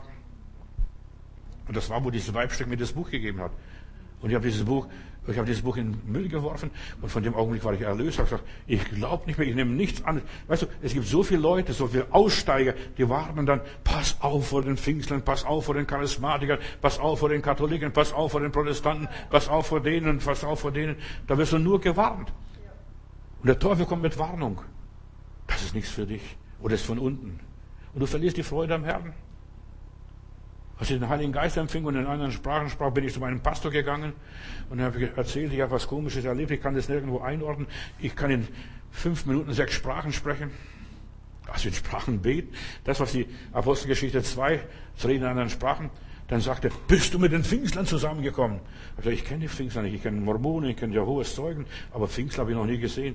Und 1.71 1.77
das 1.77 1.89
war, 1.89 2.03
wo 2.03 2.11
dieses 2.11 2.33
Weibstück 2.33 2.67
mir 2.67 2.75
das 2.75 2.91
Buch 2.91 3.09
gegeben 3.09 3.39
hat. 3.39 3.53
Und 4.19 4.29
ich 4.29 4.35
habe 4.35 4.45
dieses 4.45 4.65
Buch 4.65 4.89
ich 5.25 5.37
habe 5.37 5.45
dieses 5.45 5.61
Buch 5.61 5.77
in 5.77 5.93
den 5.93 6.11
Müll 6.11 6.27
geworfen 6.27 6.69
und 7.01 7.07
von 7.07 7.23
dem 7.23 7.33
Augenblick 7.33 7.63
war 7.63 7.73
ich 7.73 7.79
erlöst. 7.79 8.19
Ich 8.19 8.25
gesagt, 8.25 8.43
ich 8.67 8.83
glaube 8.89 9.25
nicht 9.25 9.39
mehr, 9.39 9.47
ich 9.47 9.55
nehme 9.55 9.71
nichts 9.71 10.03
an. 10.03 10.21
Weißt 10.47 10.63
du, 10.63 10.65
es 10.81 10.93
gibt 10.93 11.07
so 11.07 11.23
viele 11.23 11.39
Leute, 11.39 11.71
so 11.71 11.87
viele 11.87 12.07
Aussteiger, 12.11 12.73
die 12.97 13.07
warten 13.07 13.45
dann, 13.45 13.61
pass 13.85 14.17
auf 14.19 14.49
vor 14.49 14.63
den 14.63 14.75
Pfingstlern, 14.75 15.21
pass 15.21 15.45
auf 15.45 15.63
vor 15.63 15.75
den 15.75 15.87
Charismatikern, 15.87 16.59
pass 16.81 16.99
auf 16.99 17.19
vor 17.19 17.29
den 17.29 17.41
Katholiken, 17.41 17.93
pass 17.93 18.11
auf 18.11 18.33
vor 18.33 18.41
den 18.41 18.51
Protestanten, 18.51 19.07
pass 19.29 19.47
auf 19.47 19.67
vor 19.67 19.79
denen, 19.79 20.19
pass 20.19 20.43
auf 20.43 20.59
vor 20.59 20.71
denen. 20.71 20.97
Da 21.27 21.37
wirst 21.37 21.53
du 21.53 21.59
nur 21.59 21.79
gewarnt. 21.79 22.33
Und 23.39 23.47
der 23.47 23.57
Teufel 23.57 23.85
kommt 23.85 24.01
mit 24.01 24.17
Warnung. 24.19 24.59
Das 25.47 25.63
ist 25.63 25.73
nichts 25.73 25.91
für 25.91 26.05
dich. 26.05 26.35
Oder 26.61 26.75
ist 26.75 26.85
von 26.85 26.99
unten. 26.99 27.39
Und 27.93 28.01
du 28.01 28.05
verlierst 28.05 28.35
die 28.35 28.43
Freude 28.43 28.75
am 28.75 28.83
Herrn. 28.83 29.13
Als 30.81 30.89
ich 30.89 30.97
den 30.97 31.09
Heiligen 31.09 31.31
Geist 31.31 31.57
empfing 31.57 31.85
und 31.85 31.95
in 31.95 32.07
anderen 32.07 32.31
Sprachen 32.31 32.67
sprach, 32.67 32.89
bin 32.89 33.03
ich 33.03 33.13
zu 33.13 33.19
meinem 33.19 33.39
Pastor 33.39 33.69
gegangen 33.69 34.13
und 34.71 34.81
habe 34.81 35.15
erzählt, 35.15 35.53
ich 35.53 35.61
habe 35.61 35.69
was 35.69 35.85
Komisches 35.85 36.25
erlebt, 36.25 36.49
ich 36.49 36.59
kann 36.59 36.73
das 36.73 36.89
nirgendwo 36.89 37.19
einordnen. 37.19 37.67
Ich 37.99 38.15
kann 38.15 38.31
in 38.31 38.47
fünf 38.89 39.27
Minuten 39.27 39.53
sechs 39.53 39.75
Sprachen 39.75 40.11
sprechen. 40.11 40.49
Also 41.45 41.67
in 41.67 41.75
Sprachen 41.75 42.19
beten. 42.19 42.55
Das, 42.83 42.99
was 42.99 43.11
die 43.11 43.27
Apostelgeschichte 43.53 44.23
2, 44.23 44.59
zu 44.95 45.07
reden 45.07 45.21
in 45.21 45.29
anderen 45.29 45.51
Sprachen. 45.51 45.91
Dann 46.27 46.41
sagte 46.41 46.71
bist 46.87 47.13
du 47.13 47.19
mit 47.19 47.31
den 47.31 47.43
Pfingstlern 47.43 47.85
zusammengekommen? 47.85 48.59
Ich, 48.99 49.05
ich 49.05 49.23
kenne 49.23 49.41
die 49.41 49.49
Pfingstler 49.49 49.83
nicht, 49.83 49.93
ich 49.93 50.01
kenne 50.01 50.19
Mormonen, 50.19 50.71
ich 50.71 50.77
kenne 50.77 50.95
Jehovas 50.95 51.35
Zeugen, 51.35 51.67
aber 51.93 52.07
Pfingstler 52.07 52.41
habe 52.41 52.53
ich 52.53 52.57
noch 52.57 52.65
nie 52.65 52.79
gesehen. 52.79 53.13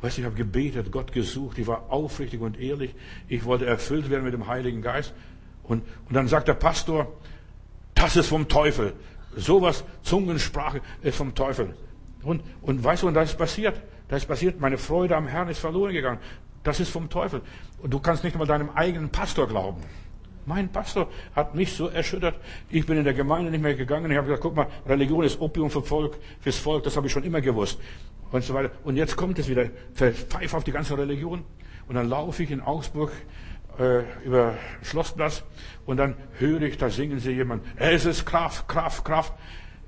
Weißt 0.00 0.16
du, 0.16 0.22
ich 0.22 0.26
habe 0.26 0.36
gebetet, 0.36 0.90
Gott 0.90 1.12
gesucht, 1.12 1.58
ich 1.58 1.66
war 1.66 1.90
aufrichtig 1.90 2.40
und 2.40 2.58
ehrlich. 2.58 2.94
Ich 3.28 3.44
wollte 3.44 3.66
erfüllt 3.66 4.08
werden 4.08 4.24
mit 4.24 4.32
dem 4.32 4.46
Heiligen 4.46 4.80
Geist. 4.80 5.12
Und, 5.64 5.82
und 6.08 6.14
dann 6.14 6.28
sagt 6.28 6.48
der 6.48 6.54
Pastor, 6.54 7.12
das 7.94 8.16
ist 8.16 8.28
vom 8.28 8.48
Teufel. 8.48 8.94
Sowas, 9.36 9.84
Zungensprache 10.02 10.80
ist 11.02 11.16
vom 11.16 11.34
Teufel. 11.34 11.74
Und, 12.22 12.42
und 12.60 12.82
weißt 12.82 13.02
du, 13.02 13.08
und 13.08 13.14
da 13.14 13.22
ist 13.22 13.36
passiert. 13.36 13.80
Da 14.08 14.16
ist 14.16 14.26
passiert, 14.26 14.60
meine 14.60 14.78
Freude 14.78 15.16
am 15.16 15.26
Herrn 15.26 15.48
ist 15.48 15.58
verloren 15.58 15.92
gegangen. 15.92 16.18
Das 16.62 16.80
ist 16.80 16.90
vom 16.90 17.08
Teufel. 17.08 17.40
Und 17.78 17.92
du 17.92 17.98
kannst 17.98 18.24
nicht 18.24 18.36
mal 18.36 18.46
deinem 18.46 18.70
eigenen 18.70 19.10
Pastor 19.10 19.48
glauben. 19.48 19.82
Mein 20.44 20.70
Pastor 20.70 21.08
hat 21.34 21.54
mich 21.54 21.72
so 21.72 21.88
erschüttert. 21.88 22.34
Ich 22.68 22.84
bin 22.84 22.98
in 22.98 23.04
der 23.04 23.14
Gemeinde 23.14 23.50
nicht 23.50 23.62
mehr 23.62 23.74
gegangen. 23.74 24.10
Ich 24.10 24.16
habe 24.16 24.26
gesagt, 24.26 24.42
guck 24.42 24.56
mal, 24.56 24.66
Religion 24.86 25.24
ist 25.24 25.40
Opium 25.40 25.70
für 25.70 25.82
Volk, 25.82 26.18
fürs 26.40 26.58
Volk. 26.58 26.82
Das 26.84 26.96
habe 26.96 27.06
ich 27.06 27.12
schon 27.12 27.22
immer 27.22 27.40
gewusst. 27.40 27.78
Und 28.32 28.42
so 28.42 28.54
weiter. 28.54 28.70
Und 28.84 28.96
jetzt 28.96 29.16
kommt 29.16 29.38
es 29.38 29.48
wieder. 29.48 29.70
Pfeif 29.94 30.54
auf 30.54 30.64
die 30.64 30.72
ganze 30.72 30.98
Religion. 30.98 31.44
Und 31.86 31.94
dann 31.94 32.08
laufe 32.08 32.42
ich 32.42 32.50
in 32.50 32.60
Augsburg 32.60 33.12
äh, 33.78 34.24
über 34.24 34.54
Schlossplatz 34.82 35.44
und 35.86 35.96
dann 35.96 36.14
höre 36.38 36.62
ich, 36.62 36.78
da 36.78 36.90
singen 36.90 37.18
sie 37.18 37.32
jemand, 37.32 37.64
es 37.76 38.04
ist 38.04 38.24
Kraft, 38.24 38.68
Kraft, 38.68 39.04
Kraft 39.04 39.32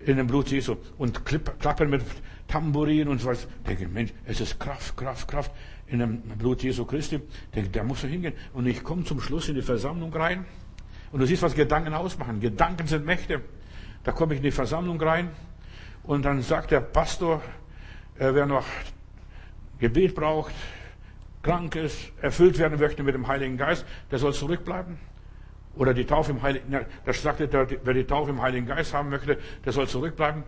in 0.00 0.16
dem 0.16 0.26
Blut 0.26 0.48
Jesu 0.48 0.76
und 0.98 1.24
klipp, 1.24 1.58
klappen 1.60 1.90
mit 1.90 2.02
Tambourin 2.48 3.08
und 3.08 3.20
so 3.20 3.28
weiter. 3.28 3.46
Denke, 3.66 3.88
Mensch, 3.88 4.12
es 4.26 4.40
ist 4.40 4.60
Kraft, 4.60 4.96
Kraft, 4.96 5.28
Kraft 5.28 5.50
in 5.86 5.98
dem 5.98 6.20
Blut 6.20 6.62
Jesu 6.62 6.84
Christi. 6.84 7.20
Denke, 7.54 7.70
da 7.70 7.82
muss 7.82 8.04
er 8.04 8.10
hingehen. 8.10 8.34
Und 8.52 8.66
ich 8.66 8.84
komme 8.84 9.04
zum 9.04 9.20
Schluss 9.20 9.48
in 9.48 9.54
die 9.54 9.62
Versammlung 9.62 10.12
rein 10.12 10.44
Und 11.14 11.20
du 11.20 11.26
siehst, 11.26 11.42
was 11.42 11.54
Gedanken 11.54 11.94
ausmachen. 11.94 12.40
Gedanken 12.40 12.88
sind 12.88 13.06
Mächte. 13.06 13.40
Da 14.02 14.10
komme 14.10 14.34
ich 14.34 14.38
in 14.38 14.42
die 14.42 14.50
Versammlung 14.50 15.00
rein 15.00 15.30
und 16.02 16.24
dann 16.24 16.42
sagt 16.42 16.72
der 16.72 16.80
Pastor, 16.80 17.40
äh, 18.18 18.34
wer 18.34 18.46
noch 18.46 18.64
Gebet 19.78 20.16
braucht, 20.16 20.52
krank 21.44 21.76
ist, 21.76 22.10
erfüllt 22.20 22.58
werden 22.58 22.80
möchte 22.80 23.04
mit 23.04 23.14
dem 23.14 23.28
Heiligen 23.28 23.56
Geist, 23.56 23.86
der 24.10 24.18
soll 24.18 24.32
zurückbleiben. 24.32 24.98
Oder 25.76 25.94
die 25.94 26.04
Taufe 26.04 26.32
im 26.32 26.42
Heiligen, 26.42 26.70
Geist. 26.70 26.86
das 27.04 27.22
sagte 27.22 27.48
wer 27.84 27.94
die 27.94 28.04
Taufe 28.04 28.30
im 28.30 28.42
Heiligen 28.42 28.66
Geist 28.66 28.92
haben 28.94 29.10
möchte, 29.10 29.38
der 29.64 29.72
soll 29.72 29.86
zurückbleiben. 29.86 30.42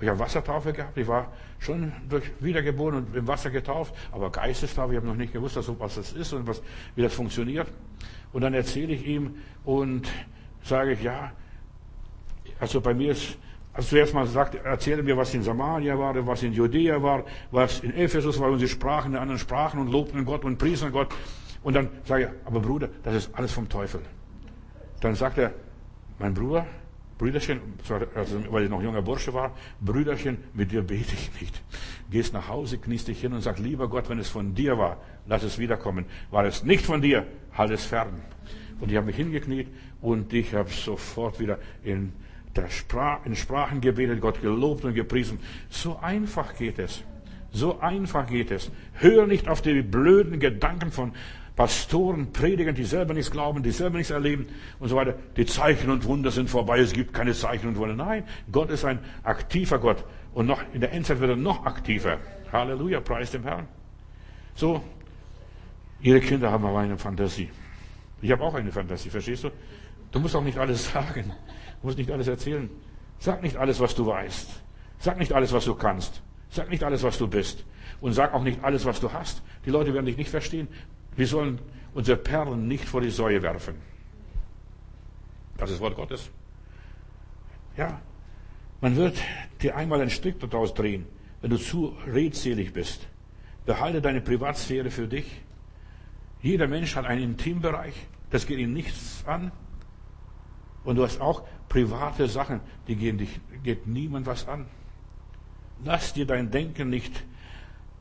Ich 0.00 0.08
habe 0.08 0.18
Wassertaufe 0.18 0.72
gehabt, 0.72 0.98
ich 0.98 1.06
war 1.06 1.32
schon 1.60 1.92
durch 2.08 2.24
wiedergeboren 2.40 2.96
und 2.96 3.16
im 3.16 3.28
Wasser 3.28 3.50
getauft, 3.50 3.94
aber 4.10 4.30
Geistestaufe, 4.30 4.92
ich 4.92 4.96
habe 4.96 5.06
noch 5.06 5.14
nicht 5.14 5.32
gewusst, 5.32 5.56
was 5.56 5.94
das 5.94 6.12
ist 6.12 6.32
und 6.32 6.46
was, 6.46 6.62
wie 6.96 7.02
das 7.02 7.14
funktioniert. 7.14 7.68
Und 8.32 8.42
dann 8.42 8.54
erzähle 8.54 8.92
ich 8.92 9.06
ihm 9.06 9.36
und 9.64 10.08
sage 10.62 10.92
ich, 10.92 11.02
ja, 11.02 11.32
also 12.58 12.80
bei 12.80 12.92
mir 12.92 13.12
ist, 13.12 13.38
also 13.74 13.88
zuerst 13.88 14.14
mal 14.14 14.26
sagt, 14.26 14.54
erzähle 14.54 15.02
mir, 15.02 15.16
was 15.16 15.34
in 15.34 15.42
Samaria 15.42 15.98
war, 15.98 16.26
was 16.26 16.44
in 16.44 16.52
Judäa 16.52 17.02
war, 17.02 17.24
was 17.50 17.80
in 17.80 17.92
Ephesus 17.94 18.38
war 18.38 18.50
und 18.50 18.60
sie 18.60 18.68
sprachen 18.68 19.12
in 19.12 19.18
anderen 19.18 19.40
Sprachen 19.40 19.80
und 19.80 19.90
lobten 19.90 20.24
Gott 20.24 20.44
und 20.44 20.58
priesen 20.58 20.92
Gott. 20.92 21.08
Und 21.64 21.74
dann 21.74 21.88
sage 22.04 22.24
ich, 22.24 22.46
aber 22.46 22.60
Bruder, 22.60 22.88
das 23.02 23.14
ist 23.14 23.34
alles 23.34 23.52
vom 23.52 23.68
Teufel. 23.68 24.00
Dann 25.00 25.16
sagt 25.16 25.38
er, 25.38 25.52
mein 26.20 26.34
Bruder, 26.34 26.66
Brüderchen, 27.18 27.60
also, 28.14 28.40
weil 28.50 28.64
ich 28.64 28.70
noch 28.70 28.82
junger 28.82 29.02
Bursche 29.02 29.34
war, 29.34 29.52
Brüderchen, 29.80 30.38
mit 30.52 30.70
dir 30.70 30.82
bete 30.82 31.14
ich 31.14 31.40
nicht. 31.40 31.60
Gehst 32.10 32.32
nach 32.32 32.48
Hause, 32.48 32.78
kniest 32.78 33.08
dich 33.08 33.20
hin 33.20 33.32
und 33.32 33.40
sagst, 33.40 33.60
lieber 33.60 33.88
Gott, 33.88 34.08
wenn 34.08 34.20
es 34.20 34.28
von 34.28 34.54
dir 34.54 34.78
war, 34.78 34.98
lass 35.26 35.42
es 35.42 35.58
wiederkommen. 35.58 36.04
War 36.30 36.44
es 36.44 36.62
nicht 36.62 36.84
von 36.84 37.02
dir, 37.02 37.26
halt 37.56 37.70
es 37.70 37.84
fern. 37.84 38.20
Und 38.80 38.90
ich 38.90 38.96
habe 38.96 39.06
mich 39.06 39.16
hingekniet 39.16 39.68
und 40.00 40.32
ich 40.32 40.54
habe 40.54 40.70
sofort 40.70 41.40
wieder 41.40 41.58
in, 41.82 42.12
der 42.56 42.70
Sprach, 42.70 43.24
in 43.26 43.36
Sprachen 43.36 43.80
gebetet, 43.80 44.20
Gott 44.20 44.40
gelobt 44.40 44.84
und 44.84 44.94
gepriesen. 44.94 45.38
So 45.68 45.98
einfach 46.00 46.56
geht 46.56 46.78
es. 46.78 47.02
So 47.52 47.80
einfach 47.80 48.26
geht 48.26 48.50
es. 48.50 48.70
Hör 48.94 49.26
nicht 49.26 49.48
auf 49.48 49.62
die 49.62 49.82
blöden 49.82 50.40
Gedanken 50.40 50.90
von 50.90 51.12
Pastoren, 51.56 52.32
Predigern, 52.32 52.74
die 52.74 52.84
selber 52.84 53.14
nichts 53.14 53.30
glauben, 53.30 53.62
die 53.62 53.70
selber 53.70 53.98
nichts 53.98 54.10
erleben 54.10 54.46
und 54.80 54.88
so 54.88 54.96
weiter. 54.96 55.14
Die 55.36 55.46
Zeichen 55.46 55.88
und 55.88 56.04
Wunder 56.04 56.32
sind 56.32 56.50
vorbei, 56.50 56.80
es 56.80 56.92
gibt 56.92 57.14
keine 57.14 57.32
Zeichen 57.32 57.68
und 57.68 57.76
Wunder. 57.76 57.94
Nein, 57.94 58.24
Gott 58.50 58.70
ist 58.70 58.84
ein 58.84 58.98
aktiver 59.22 59.78
Gott. 59.78 60.04
Und 60.34 60.46
noch, 60.46 60.60
in 60.72 60.80
der 60.80 60.92
Endzeit 60.92 61.20
wird 61.20 61.30
er 61.30 61.36
noch 61.36 61.64
aktiver. 61.64 62.18
Halleluja, 62.50 63.00
preis 63.00 63.30
dem 63.30 63.44
Herrn. 63.44 63.68
So, 64.56 64.82
ihre 66.00 66.20
Kinder 66.20 66.50
haben 66.50 66.64
aber 66.64 66.80
eine 66.80 66.98
Fantasie. 66.98 67.50
Ich 68.20 68.32
habe 68.32 68.42
auch 68.42 68.54
eine 68.54 68.72
Fantasie, 68.72 69.10
verstehst 69.10 69.44
du? 69.44 69.50
Du 70.10 70.18
musst 70.18 70.34
auch 70.34 70.42
nicht 70.42 70.58
alles 70.58 70.90
sagen. 70.92 71.32
Musst 71.84 71.98
nicht 71.98 72.10
alles 72.10 72.28
erzählen. 72.28 72.70
Sag 73.18 73.42
nicht 73.42 73.56
alles, 73.56 73.78
was 73.78 73.94
du 73.94 74.06
weißt. 74.06 74.48
Sag 74.98 75.18
nicht 75.18 75.32
alles, 75.32 75.52
was 75.52 75.66
du 75.66 75.74
kannst. 75.74 76.22
Sag 76.48 76.70
nicht 76.70 76.82
alles, 76.82 77.02
was 77.02 77.18
du 77.18 77.28
bist. 77.28 77.64
Und 78.00 78.14
sag 78.14 78.32
auch 78.32 78.42
nicht 78.42 78.64
alles, 78.64 78.86
was 78.86 79.00
du 79.00 79.12
hast. 79.12 79.42
Die 79.66 79.70
Leute 79.70 79.92
werden 79.92 80.06
dich 80.06 80.16
nicht 80.16 80.30
verstehen. 80.30 80.66
Wir 81.14 81.26
sollen 81.26 81.58
unsere 81.92 82.16
Perlen 82.16 82.66
nicht 82.68 82.86
vor 82.86 83.02
die 83.02 83.10
Säue 83.10 83.42
werfen. 83.42 83.74
Das 85.58 85.70
ist 85.70 85.80
Wort 85.80 85.94
Gottes. 85.94 86.30
Ja, 87.76 88.00
man 88.80 88.96
wird 88.96 89.18
dir 89.60 89.76
einmal 89.76 90.00
einen 90.00 90.10
Strick 90.10 90.40
daraus 90.40 90.72
drehen, 90.72 91.04
wenn 91.42 91.50
du 91.50 91.58
zu 91.58 91.94
redselig 92.06 92.72
bist. 92.72 93.06
Behalte 93.66 94.00
deine 94.00 94.22
Privatsphäre 94.22 94.90
für 94.90 95.06
dich. 95.06 95.42
Jeder 96.40 96.66
Mensch 96.66 96.96
hat 96.96 97.04
einen 97.04 97.22
Intimbereich, 97.22 97.94
das 98.30 98.46
geht 98.46 98.58
ihn 98.58 98.72
nichts 98.72 99.22
an. 99.26 99.52
Und 100.84 100.96
du 100.96 101.02
hast 101.02 101.20
auch 101.20 101.44
private 101.74 102.28
Sachen, 102.28 102.60
die 102.86 102.94
gehen 102.94 103.18
dich, 103.18 103.40
geht 103.64 103.86
niemand 103.86 104.26
was 104.26 104.46
an. 104.46 104.66
Lass 105.84 106.12
dir 106.12 106.24
dein 106.24 106.50
Denken 106.50 106.88
nicht 106.88 107.24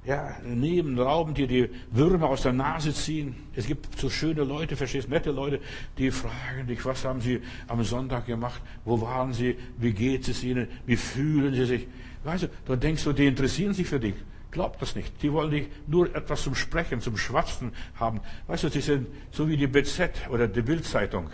ja, 0.05 0.35
neben 0.43 0.99
rauben 0.99 1.33
dir 1.33 1.47
die 1.47 1.69
Würmer 1.91 2.27
aus 2.27 2.41
der 2.41 2.51
Nase 2.51 2.93
ziehen. 2.93 3.35
Es 3.55 3.67
gibt 3.67 3.97
so 3.97 4.09
schöne 4.09 4.43
Leute, 4.43 4.75
verstehst, 4.75 5.07
nette 5.07 5.31
Leute, 5.31 5.61
die 5.97 6.11
fragen 6.11 6.67
dich, 6.67 6.83
was 6.83 7.05
haben 7.05 7.21
sie 7.21 7.41
am 7.69 7.81
Sonntag 7.83 8.25
gemacht? 8.25 8.61
Wo 8.83 8.99
waren 8.99 9.31
sie? 9.31 9.55
Wie 9.77 9.93
geht 9.93 10.27
es 10.27 10.43
ihnen? 10.43 10.67
Wie 10.85 10.97
fühlen 10.97 11.53
sie 11.53 11.65
sich? 11.65 11.87
Weißt 12.25 12.43
du, 12.43 12.47
dann 12.65 12.81
denkst 12.81 13.03
du, 13.05 13.13
die 13.13 13.27
interessieren 13.27 13.73
sich 13.73 13.87
für 13.87 13.99
dich. 13.99 14.15
Glaub 14.51 14.77
das 14.79 14.93
nicht. 14.95 15.23
Die 15.23 15.31
wollen 15.31 15.51
dich 15.51 15.67
nur 15.87 16.13
etwas 16.13 16.43
zum 16.43 16.53
Sprechen, 16.53 16.99
zum 16.99 17.15
Schwatzen 17.15 17.71
haben. 17.95 18.19
Weißt 18.47 18.65
du, 18.65 18.69
sie 18.69 18.81
sind 18.81 19.07
so 19.31 19.47
wie 19.47 19.55
die 19.55 19.67
BZ 19.67 20.29
oder 20.29 20.49
die 20.49 20.61
Bildzeitung. 20.61 21.29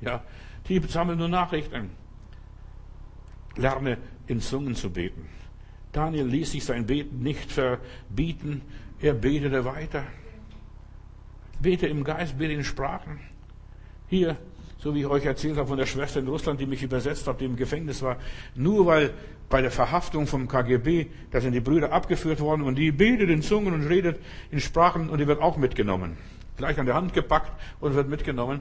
Ja, 0.00 0.22
die 0.68 0.80
sammeln 0.80 1.18
nur 1.18 1.28
Nachrichten. 1.28 1.90
Lerne 3.56 3.98
in 4.26 4.40
Zungen 4.40 4.74
zu 4.74 4.90
beten. 4.90 5.28
Daniel 5.92 6.26
ließ 6.26 6.52
sich 6.52 6.64
sein 6.64 6.86
Beten 6.86 7.22
nicht 7.22 7.52
verbieten. 7.52 8.62
Er 9.00 9.14
betete 9.14 9.64
weiter. 9.64 10.04
Bete 11.60 11.86
im 11.86 12.02
Geist, 12.02 12.36
bete 12.36 12.52
in 12.52 12.64
Sprachen. 12.64 13.20
Hier, 14.08 14.36
so 14.78 14.94
wie 14.94 15.00
ich 15.00 15.06
euch 15.06 15.24
erzählt 15.24 15.56
habe 15.56 15.68
von 15.68 15.78
der 15.78 15.86
Schwester 15.86 16.20
in 16.20 16.28
Russland, 16.28 16.60
die 16.60 16.66
mich 16.66 16.82
übersetzt 16.82 17.26
hat, 17.26 17.40
die 17.40 17.44
im 17.44 17.56
Gefängnis 17.56 18.02
war, 18.02 18.18
nur 18.54 18.86
weil 18.86 19.14
bei 19.48 19.62
der 19.62 19.70
Verhaftung 19.70 20.26
vom 20.26 20.48
KGB, 20.48 21.06
da 21.30 21.40
sind 21.40 21.52
die 21.52 21.60
Brüder 21.60 21.92
abgeführt 21.92 22.40
worden 22.40 22.62
und 22.62 22.76
die 22.76 22.90
betet 22.90 23.30
in 23.30 23.40
Zungen 23.40 23.72
und 23.72 23.86
redet 23.86 24.18
in 24.50 24.60
Sprachen 24.60 25.08
und 25.08 25.18
die 25.18 25.26
wird 25.26 25.40
auch 25.40 25.56
mitgenommen. 25.56 26.16
Gleich 26.56 26.78
an 26.78 26.86
der 26.86 26.94
Hand 26.94 27.12
gepackt 27.12 27.52
und 27.80 27.94
wird 27.94 28.08
mitgenommen. 28.08 28.60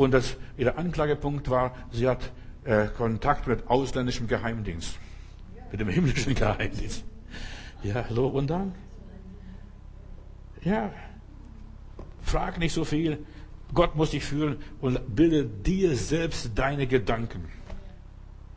Und 0.00 0.12
das, 0.12 0.38
ihr 0.56 0.78
Anklagepunkt 0.78 1.50
war, 1.50 1.76
sie 1.92 2.08
hat 2.08 2.32
äh, 2.64 2.86
Kontakt 2.86 3.46
mit 3.46 3.68
ausländischem 3.68 4.28
Geheimdienst 4.28 4.98
mit 5.70 5.78
dem 5.78 5.90
himmlischen 5.90 6.34
Geheimnis. 6.34 7.04
Ja, 7.82 8.06
Lob 8.08 8.32
und 8.32 8.48
Dank. 8.48 8.74
Ja, 10.62 10.90
frag 12.22 12.58
nicht 12.58 12.72
so 12.72 12.86
viel. 12.86 13.26
Gott 13.74 13.94
muss 13.94 14.12
dich 14.12 14.24
führen 14.24 14.56
und 14.80 15.14
bilde 15.14 15.44
dir 15.44 15.94
selbst 15.94 16.52
deine 16.54 16.86
Gedanken. 16.86 17.44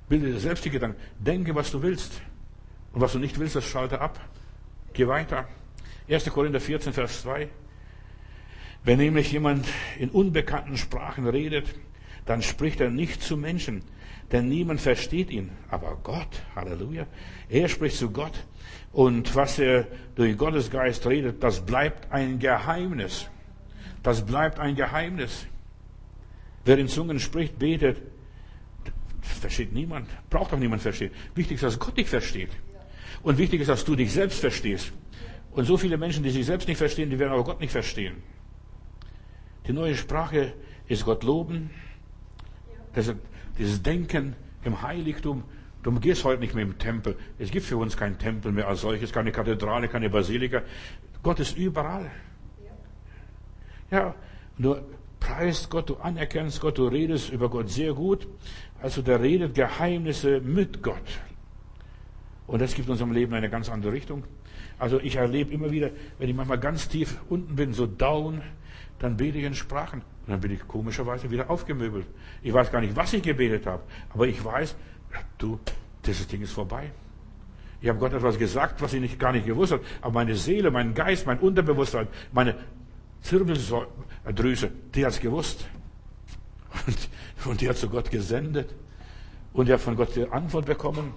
Bilde 0.08 0.32
dir 0.32 0.40
selbst 0.40 0.64
die 0.64 0.70
Gedanken. 0.70 0.98
Denke, 1.20 1.54
was 1.56 1.72
du 1.72 1.82
willst. 1.82 2.22
Und 2.94 3.02
was 3.02 3.12
du 3.12 3.20
nicht 3.20 3.38
willst, 3.38 3.58
das 3.58 3.66
schalte 3.66 4.00
ab. 4.00 4.18
Geh 4.94 5.10
weiter. 5.10 5.50
1. 6.10 6.24
Korinther 6.30 6.62
14, 6.62 6.94
Vers 6.94 7.22
2. 7.24 7.50
Wenn 8.84 8.98
nämlich 8.98 9.32
jemand 9.32 9.66
in 9.98 10.10
unbekannten 10.10 10.78
Sprachen 10.78 11.28
redet, 11.28 11.74
dann 12.26 12.42
spricht 12.42 12.82
er 12.82 12.90
nicht 12.90 13.22
zu 13.22 13.38
Menschen, 13.38 13.84
denn 14.32 14.50
niemand 14.50 14.82
versteht 14.82 15.30
ihn. 15.30 15.52
Aber 15.70 15.98
Gott, 16.04 16.42
Halleluja, 16.56 17.08
er 17.50 17.68
spricht 17.70 17.98
zu 17.98 18.12
Gott. 18.12 18.34
Und 18.92 19.36
was 19.36 19.58
er 19.58 19.88
durch 20.16 20.38
Gottes 20.38 20.70
Geist 20.70 21.08
redet, 21.08 21.42
das 21.44 21.66
bleibt 21.66 22.12
ein 22.12 22.40
Geheimnis. 22.40 23.28
Das 24.04 24.26
bleibt 24.26 24.60
ein 24.60 24.76
Geheimnis. 24.76 25.48
Wer 26.66 26.78
in 26.78 26.88
Zungen 26.88 27.20
spricht, 27.20 27.58
betet, 27.58 28.02
versteht 29.22 29.74
niemand. 29.74 30.10
Braucht 30.30 30.54
auch 30.54 30.60
niemand 30.60 30.82
verstehen. 30.82 31.12
Wichtig 31.36 31.56
ist, 31.56 31.64
dass 31.64 31.80
Gott 31.80 31.98
dich 31.98 32.08
versteht. 32.08 32.52
Und 33.24 33.38
wichtig 33.38 33.62
ist, 33.62 33.68
dass 33.68 33.86
du 33.86 33.96
dich 33.96 34.12
selbst 34.12 34.40
verstehst. 34.40 34.92
Und 35.52 35.66
so 35.66 35.78
viele 35.78 35.98
Menschen, 35.98 36.24
die 36.24 36.30
sich 36.30 36.46
selbst 36.46 36.68
nicht 36.68 36.78
verstehen, 36.78 37.10
die 37.10 37.20
werden 37.20 37.32
aber 37.32 37.44
Gott 37.44 37.62
nicht 37.62 37.72
verstehen. 37.72 38.16
Die 39.68 39.74
neue 39.74 39.96
Sprache 39.96 40.54
ist 40.88 41.06
Gott 41.06 41.24
loben. 41.24 41.70
Das 42.94 43.14
dieses 43.58 43.82
Denken 43.82 44.36
im 44.64 44.82
Heiligtum. 44.82 45.44
Du 45.84 45.92
gehst 46.00 46.24
heute 46.24 46.40
nicht 46.40 46.56
mehr 46.56 46.64
im 46.64 46.78
Tempel. 46.78 47.16
Es 47.38 47.52
gibt 47.52 47.66
für 47.66 47.78
uns 47.78 47.98
keinen 47.98 48.18
Tempel 48.18 48.52
mehr 48.52 48.68
als 48.68 48.82
solches, 48.82 49.12
keine 49.12 49.32
Kathedrale, 49.32 49.88
keine 49.88 50.10
Basilika. 50.10 50.62
Gott 51.22 51.40
ist 51.40 51.58
überall. 51.58 52.10
Ja, 53.92 54.16
du 54.58 54.78
preist 55.20 55.70
Gott, 55.70 55.90
du 55.90 55.98
anerkennst 55.98 56.62
Gott, 56.62 56.78
du 56.78 56.88
redest 56.88 57.32
über 57.32 57.50
Gott 57.50 57.70
sehr 57.70 57.94
gut. 57.94 58.28
Also 58.82 59.02
der 59.02 59.22
redet 59.22 59.56
Geheimnisse 59.56 60.42
mit 60.42 60.82
Gott. 60.82 61.20
Und 62.48 62.62
das 62.62 62.74
gibt 62.74 62.90
unserem 62.90 63.12
Leben 63.12 63.34
eine 63.34 63.50
ganz 63.50 63.70
andere 63.70 63.94
Richtung. 63.94 64.24
Also 64.80 65.00
ich 65.00 65.16
erlebe 65.16 65.54
immer 65.54 65.72
wieder, 65.72 65.92
wenn 66.18 66.30
ich 66.30 66.36
manchmal 66.36 66.60
ganz 66.60 66.88
tief 66.88 67.20
unten 67.30 67.56
bin, 67.56 67.74
so 67.74 67.86
down, 67.86 68.42
dann 69.00 69.18
bete 69.18 69.38
ich 69.38 69.44
in 69.44 69.56
Sprachen. 69.56 70.02
Und 70.02 70.32
dann 70.32 70.40
bin 70.40 70.52
ich 70.52 70.66
komischerweise 70.68 71.30
wieder 71.30 71.50
aufgemöbelt. 71.50 72.08
Ich 72.42 72.54
weiß 72.54 72.72
gar 72.72 72.80
nicht, 72.80 72.96
was 72.96 73.12
ich 73.14 73.22
gebetet 73.22 73.66
habe. 73.66 73.84
Aber 74.10 74.28
ich 74.28 74.44
weiß, 74.44 74.76
du, 75.38 75.60
dieses 76.06 76.28
Ding 76.28 76.42
ist 76.42 76.54
vorbei. 76.54 76.92
Ich 77.82 77.90
habe 77.90 78.00
Gott 78.00 78.14
etwas 78.14 78.40
gesagt, 78.40 78.82
was 78.82 78.94
ich 78.94 79.02
nicht, 79.02 79.20
gar 79.20 79.34
nicht 79.34 79.46
gewusst 79.46 79.74
habe. 79.74 79.84
Aber 80.00 80.14
meine 80.14 80.36
Seele, 80.36 80.72
mein 80.72 80.94
Geist, 80.94 81.26
mein 81.26 81.40
Unterbewusstsein, 81.40 82.08
meine 82.32 82.56
Zirbeldrüse, 83.22 84.72
die 84.96 85.06
hat 85.06 85.12
es 85.12 85.20
gewusst. 85.20 85.66
Und, 86.88 87.10
und 87.46 87.62
die 87.62 87.70
hat 87.70 87.78
zu 87.78 87.90
Gott 87.90 88.10
gesendet. 88.10 88.74
Und 89.52 89.68
die 89.68 89.74
hat 89.74 89.82
von 89.82 89.96
Gott 89.98 90.16
die 90.16 90.28
Antwort 90.30 90.66
bekommen. 90.66 91.14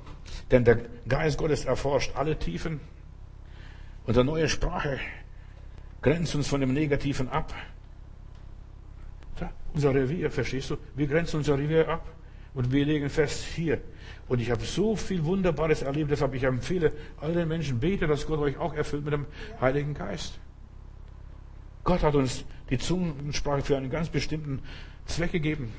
Denn 0.51 0.65
der 0.65 0.81
Geist 1.09 1.39
Gottes 1.39 1.65
erforscht 1.65 2.17
alle 2.17 2.39
Tiefen. 2.39 2.81
Unsere 4.05 4.25
neue 4.25 4.49
Sprache 4.49 4.99
grenzt 6.07 6.37
uns 6.37 6.47
von 6.47 6.61
dem 6.61 6.73
Negativen 6.73 7.29
ab. 7.31 7.53
Unser 9.75 9.93
Revier, 9.93 10.31
verstehst 10.31 10.71
du? 10.71 10.77
Wir 10.95 11.09
grenzen 11.09 11.39
unser 11.39 11.59
Revier 11.59 11.89
ab 11.89 12.07
und 12.55 12.71
wir 12.71 12.87
legen 12.87 13.11
fest, 13.11 13.43
hier. 13.43 13.81
Und 14.29 14.41
ich 14.41 14.53
habe 14.53 14.65
so 14.65 14.95
viel 14.95 15.25
Wunderbares 15.25 15.83
erlebt, 15.83 16.13
deshalb 16.13 16.33
ich 16.35 16.45
empfehle 16.45 16.93
allen 17.21 17.49
Menschen, 17.49 17.81
bete, 17.81 18.07
dass 18.07 18.25
Gott 18.25 18.39
euch 18.39 18.57
auch 18.57 18.73
erfüllt 18.73 19.05
mit 19.05 19.15
dem 19.15 19.27
Heiligen 19.61 19.95
Geist. 19.95 20.39
Gott 21.83 22.05
hat 22.05 22.15
uns 22.15 22.45
die 22.71 22.79
Zungensprache 22.79 23.63
für 23.63 23.77
einen 23.77 23.91
ganz 23.91 24.09
bestimmten 24.09 24.63
Zweck 25.07 25.33
gegeben. 25.33 25.73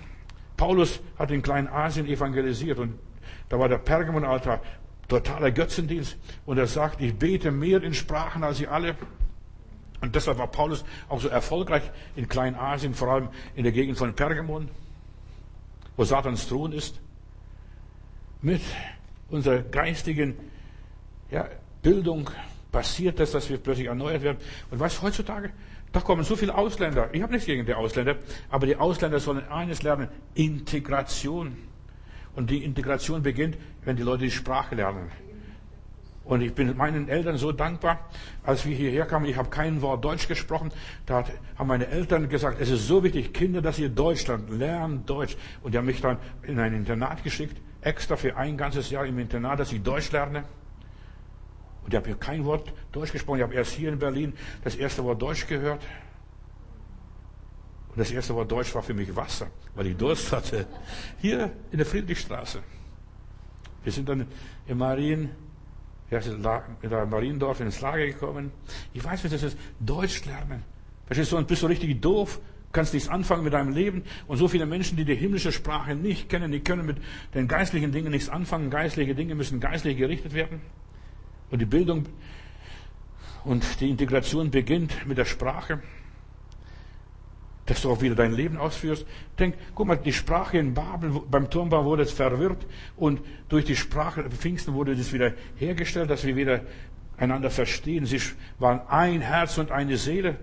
Paulus 0.57 0.99
hat 1.17 1.31
in 1.31 1.41
Kleinasien 1.41 2.05
evangelisiert 2.05 2.79
und 2.79 2.99
da 3.47 3.57
war 3.57 3.69
der 3.69 3.77
Pergamonaltar 3.77 4.61
totaler 5.07 5.51
Götzendienst 5.51 6.17
und 6.45 6.57
er 6.57 6.67
sagt, 6.67 6.99
ich 6.99 7.15
bete 7.15 7.49
mehr 7.49 7.81
in 7.81 7.93
Sprachen 7.93 8.43
als 8.43 8.57
sie 8.57 8.67
alle. 8.67 8.97
Und 10.01 10.15
deshalb 10.15 10.37
war 10.37 10.47
Paulus 10.47 10.85
auch 11.09 11.19
so 11.19 11.27
erfolgreich 11.27 11.83
in 12.15 12.27
Kleinasien, 12.27 12.93
vor 12.93 13.09
allem 13.09 13.29
in 13.55 13.63
der 13.63 13.71
Gegend 13.71 13.97
von 13.97 14.13
Pergamon, 14.13 14.69
wo 15.95 16.03
Satans 16.03 16.47
Thron 16.47 16.71
ist. 16.71 16.99
Mit 18.41 18.61
unserer 19.29 19.59
geistigen 19.59 20.35
ja, 21.31 21.47
Bildung 21.81 22.29
passiert 22.71 23.19
das, 23.19 23.31
dass 23.31 23.49
wir 23.49 23.57
plötzlich 23.57 23.87
erneuert 23.87 24.21
werden. 24.21 24.37
Und 24.69 24.79
du, 24.79 25.01
heutzutage, 25.01 25.51
da 25.91 25.99
kommen 25.99 26.23
so 26.23 26.35
viele 26.35 26.53
Ausländer. 26.53 27.09
Ich 27.13 27.21
habe 27.21 27.33
nichts 27.33 27.47
gegen 27.47 27.65
die 27.65 27.73
Ausländer, 27.73 28.17
aber 28.49 28.67
die 28.67 28.75
Ausländer 28.75 29.19
sollen 29.19 29.47
eines 29.47 29.81
lernen, 29.81 30.09
Integration. 30.35 31.57
Und 32.35 32.51
die 32.51 32.63
Integration 32.63 33.23
beginnt, 33.23 33.57
wenn 33.83 33.95
die 33.95 34.03
Leute 34.03 34.25
die 34.25 34.31
Sprache 34.31 34.75
lernen. 34.75 35.09
Und 36.27 36.41
ich 36.41 36.53
bin 36.53 36.75
meinen 36.75 37.07
Eltern 37.07 37.37
so 37.37 37.53
dankbar, 37.53 38.09
als 38.43 38.65
wir 38.65 38.75
hierher 38.75 39.05
kamen, 39.05 39.25
ich 39.25 39.37
habe 39.37 39.49
kein 39.49 39.81
Wort 39.81 40.03
Deutsch 40.03 40.27
gesprochen, 40.27 40.71
da 41.05 41.23
haben 41.55 41.67
meine 41.67 41.87
Eltern 41.87 42.27
gesagt, 42.27 42.59
es 42.59 42.69
ist 42.69 42.85
so 42.85 43.01
wichtig, 43.01 43.33
Kinder, 43.33 43.61
dass 43.61 43.79
ihr 43.79 43.87
Deutsch 43.87 44.27
lernt, 44.27 44.49
lernt 44.49 45.09
Deutsch. 45.09 45.37
Und 45.63 45.73
die 45.73 45.77
haben 45.77 45.85
mich 45.85 46.01
dann 46.01 46.17
in 46.43 46.59
ein 46.59 46.73
Internat 46.73 47.23
geschickt, 47.23 47.61
extra 47.79 48.17
für 48.17 48.35
ein 48.35 48.57
ganzes 48.57 48.89
Jahr 48.89 49.05
im 49.05 49.17
Internat, 49.19 49.61
dass 49.61 49.71
ich 49.71 49.81
Deutsch 49.81 50.11
lerne. 50.11 50.43
Und 51.83 51.93
ich 51.93 51.95
habe 51.95 52.07
hier 52.07 52.17
kein 52.17 52.43
Wort 52.43 52.73
Deutsch 52.91 53.13
gesprochen, 53.13 53.37
ich 53.37 53.43
habe 53.43 53.53
erst 53.53 53.71
hier 53.71 53.89
in 53.89 53.97
Berlin 53.97 54.33
das 54.65 54.75
erste 54.75 55.05
Wort 55.05 55.21
Deutsch 55.21 55.47
gehört. 55.47 55.81
Und 57.87 57.99
das 57.99 58.11
erste 58.11 58.35
Wort 58.35 58.51
Deutsch 58.51 58.75
war 58.75 58.83
für 58.83 58.93
mich 58.93 59.15
Wasser, 59.15 59.47
weil 59.75 59.87
ich 59.87 59.95
Durst 59.95 60.29
hatte. 60.33 60.67
Hier 61.21 61.53
in 61.71 61.77
der 61.77 61.85
Friedrichstraße. 61.85 62.59
Wir 63.85 63.93
sind 63.93 64.09
dann 64.09 64.27
in 64.65 64.77
Marien 64.77 65.46
er 66.09 66.19
ist 66.19 66.27
in 66.27 66.41
Mariendorf 66.41 67.59
ins 67.59 67.81
Lager 67.81 68.05
gekommen. 68.05 68.51
Ich 68.93 69.03
weiß, 69.03 69.23
wie 69.23 69.29
das 69.29 69.43
ist. 69.43 69.57
Deutsch 69.79 70.25
lernen. 70.25 70.63
Verstehst 71.05 71.31
du? 71.31 71.37
Und 71.37 71.47
bist 71.47 71.63
du 71.63 71.67
richtig 71.67 72.01
doof. 72.01 72.39
Kannst 72.71 72.93
nichts 72.93 73.09
anfangen 73.09 73.43
mit 73.43 73.53
deinem 73.53 73.73
Leben. 73.73 74.03
Und 74.27 74.37
so 74.37 74.47
viele 74.47 74.65
Menschen, 74.65 74.97
die 74.97 75.05
die 75.05 75.15
himmlische 75.15 75.51
Sprache 75.51 75.95
nicht 75.95 76.29
kennen, 76.29 76.51
die 76.51 76.59
können 76.61 76.85
mit 76.85 76.97
den 77.33 77.47
geistlichen 77.47 77.91
Dingen 77.91 78.11
nichts 78.11 78.29
anfangen. 78.29 78.69
Geistliche 78.69 79.15
Dinge 79.15 79.35
müssen 79.35 79.59
geistlich 79.59 79.97
gerichtet 79.97 80.33
werden. 80.33 80.61
Und 81.49 81.59
die 81.59 81.65
Bildung 81.65 82.05
und 83.43 83.79
die 83.79 83.89
Integration 83.89 84.51
beginnt 84.51 85.07
mit 85.07 85.17
der 85.17 85.25
Sprache 85.25 85.81
dass 87.67 87.81
du 87.81 87.91
auch 87.91 88.01
wieder 88.01 88.15
dein 88.15 88.33
Leben 88.33 88.57
ausführst. 88.57 89.05
Denk, 89.37 89.55
guck 89.75 89.87
mal, 89.87 89.97
die 89.97 90.13
Sprache 90.13 90.57
in 90.57 90.73
Babel, 90.73 91.21
beim 91.29 91.49
Turmbau 91.49 91.85
wurde 91.85 92.03
es 92.03 92.11
verwirrt 92.11 92.65
und 92.95 93.21
durch 93.49 93.65
die 93.65 93.75
Sprache 93.75 94.23
Pfingsten 94.29 94.73
wurde 94.73 94.95
das 94.95 95.13
wieder 95.13 95.33
hergestellt, 95.57 96.09
dass 96.09 96.25
wir 96.25 96.35
wieder 96.35 96.61
einander 97.17 97.49
verstehen. 97.49 98.05
Sie 98.05 98.21
waren 98.57 98.81
ein 98.87 99.21
Herz 99.21 99.57
und 99.57 99.71
eine 99.71 99.97
Seele. 99.97 100.37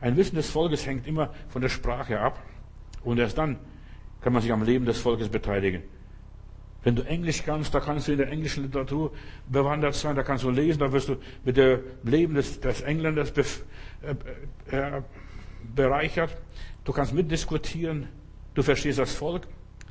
Ein 0.00 0.16
Wissen 0.16 0.36
des 0.36 0.50
Volkes 0.50 0.86
hängt 0.86 1.06
immer 1.06 1.32
von 1.48 1.62
der 1.62 1.68
Sprache 1.68 2.20
ab. 2.20 2.42
Und 3.04 3.18
erst 3.18 3.38
dann 3.38 3.58
kann 4.20 4.32
man 4.32 4.42
sich 4.42 4.52
am 4.52 4.64
Leben 4.64 4.84
des 4.84 4.98
Volkes 4.98 5.28
beteiligen. 5.28 5.82
Wenn 6.82 6.96
du 6.96 7.02
Englisch 7.02 7.42
kannst, 7.44 7.74
da 7.74 7.80
kannst 7.80 8.08
du 8.08 8.12
in 8.12 8.18
der 8.18 8.30
englischen 8.30 8.64
Literatur 8.64 9.12
bewandert 9.48 9.94
sein, 9.94 10.16
da 10.16 10.22
kannst 10.22 10.44
du 10.44 10.50
lesen, 10.50 10.80
da 10.80 10.92
wirst 10.92 11.08
du 11.08 11.16
mit 11.44 11.56
dem 11.56 11.80
Leben 12.02 12.34
des, 12.34 12.60
des 12.60 12.82
Engländers 12.82 13.32
äh, 13.32 13.44
äh, 14.76 15.02
bereichert. 15.74 16.36
Du 16.84 16.92
kannst 16.92 17.12
mitdiskutieren. 17.12 18.08
Du 18.54 18.62
verstehst 18.62 18.98
das 18.98 19.14
Volk. 19.14 19.46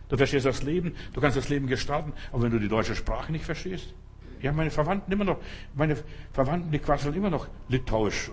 Du 0.09 0.17
verstehst 0.17 0.45
das 0.45 0.63
Leben. 0.63 0.95
Du 1.13 1.21
kannst 1.21 1.38
das 1.38 1.49
Leben 1.49 1.67
gestalten. 1.67 2.13
Aber 2.32 2.43
wenn 2.43 2.51
du 2.51 2.59
die 2.59 2.67
deutsche 2.67 2.95
Sprache 2.95 3.32
nicht 3.32 3.45
verstehst, 3.45 3.93
ja, 4.41 4.51
meine 4.51 4.71
Verwandten 4.71 5.11
immer 5.11 5.24
noch, 5.24 5.39
meine 5.74 5.97
Verwandten, 6.34 6.71
die 6.71 6.80
quasseln 6.80 7.15
immer 7.15 7.30
noch 7.30 7.47
Litauisch. 7.69 8.30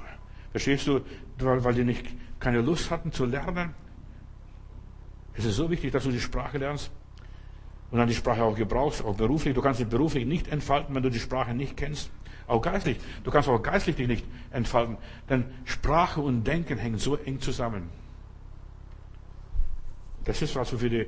Verstehst 0.50 0.86
du? 0.88 1.00
Weil, 1.38 1.62
weil 1.62 1.74
die 1.74 1.84
nicht, 1.84 2.04
keine 2.40 2.60
Lust 2.60 2.90
hatten 2.90 3.12
zu 3.12 3.24
lernen. 3.24 3.74
Es 5.34 5.44
ist 5.44 5.56
so 5.56 5.70
wichtig, 5.70 5.92
dass 5.92 6.02
du 6.04 6.10
die 6.10 6.20
Sprache 6.20 6.58
lernst 6.58 6.90
und 7.90 7.98
dann 7.98 8.08
die 8.08 8.14
Sprache 8.14 8.42
auch 8.42 8.56
gebrauchst, 8.56 9.04
auch 9.04 9.14
beruflich. 9.14 9.54
Du 9.54 9.62
kannst 9.62 9.80
dich 9.80 9.86
beruflich 9.86 10.26
nicht 10.26 10.48
entfalten, 10.48 10.94
wenn 10.94 11.02
du 11.02 11.10
die 11.10 11.20
Sprache 11.20 11.54
nicht 11.54 11.76
kennst. 11.76 12.10
Auch 12.50 12.62
geistlich. 12.62 12.96
Du 13.22 13.30
kannst 13.30 13.48
auch 13.48 13.62
geistlich 13.62 13.94
dich 13.94 14.08
nicht 14.08 14.24
entfalten. 14.50 14.96
Denn 15.28 15.44
Sprache 15.64 16.20
und 16.20 16.42
Denken 16.44 16.78
hängen 16.78 16.98
so 16.98 17.14
eng 17.14 17.40
zusammen. 17.40 17.88
Das 20.24 20.42
ist 20.42 20.56
also 20.56 20.76
für 20.76 20.90
die 20.90 21.06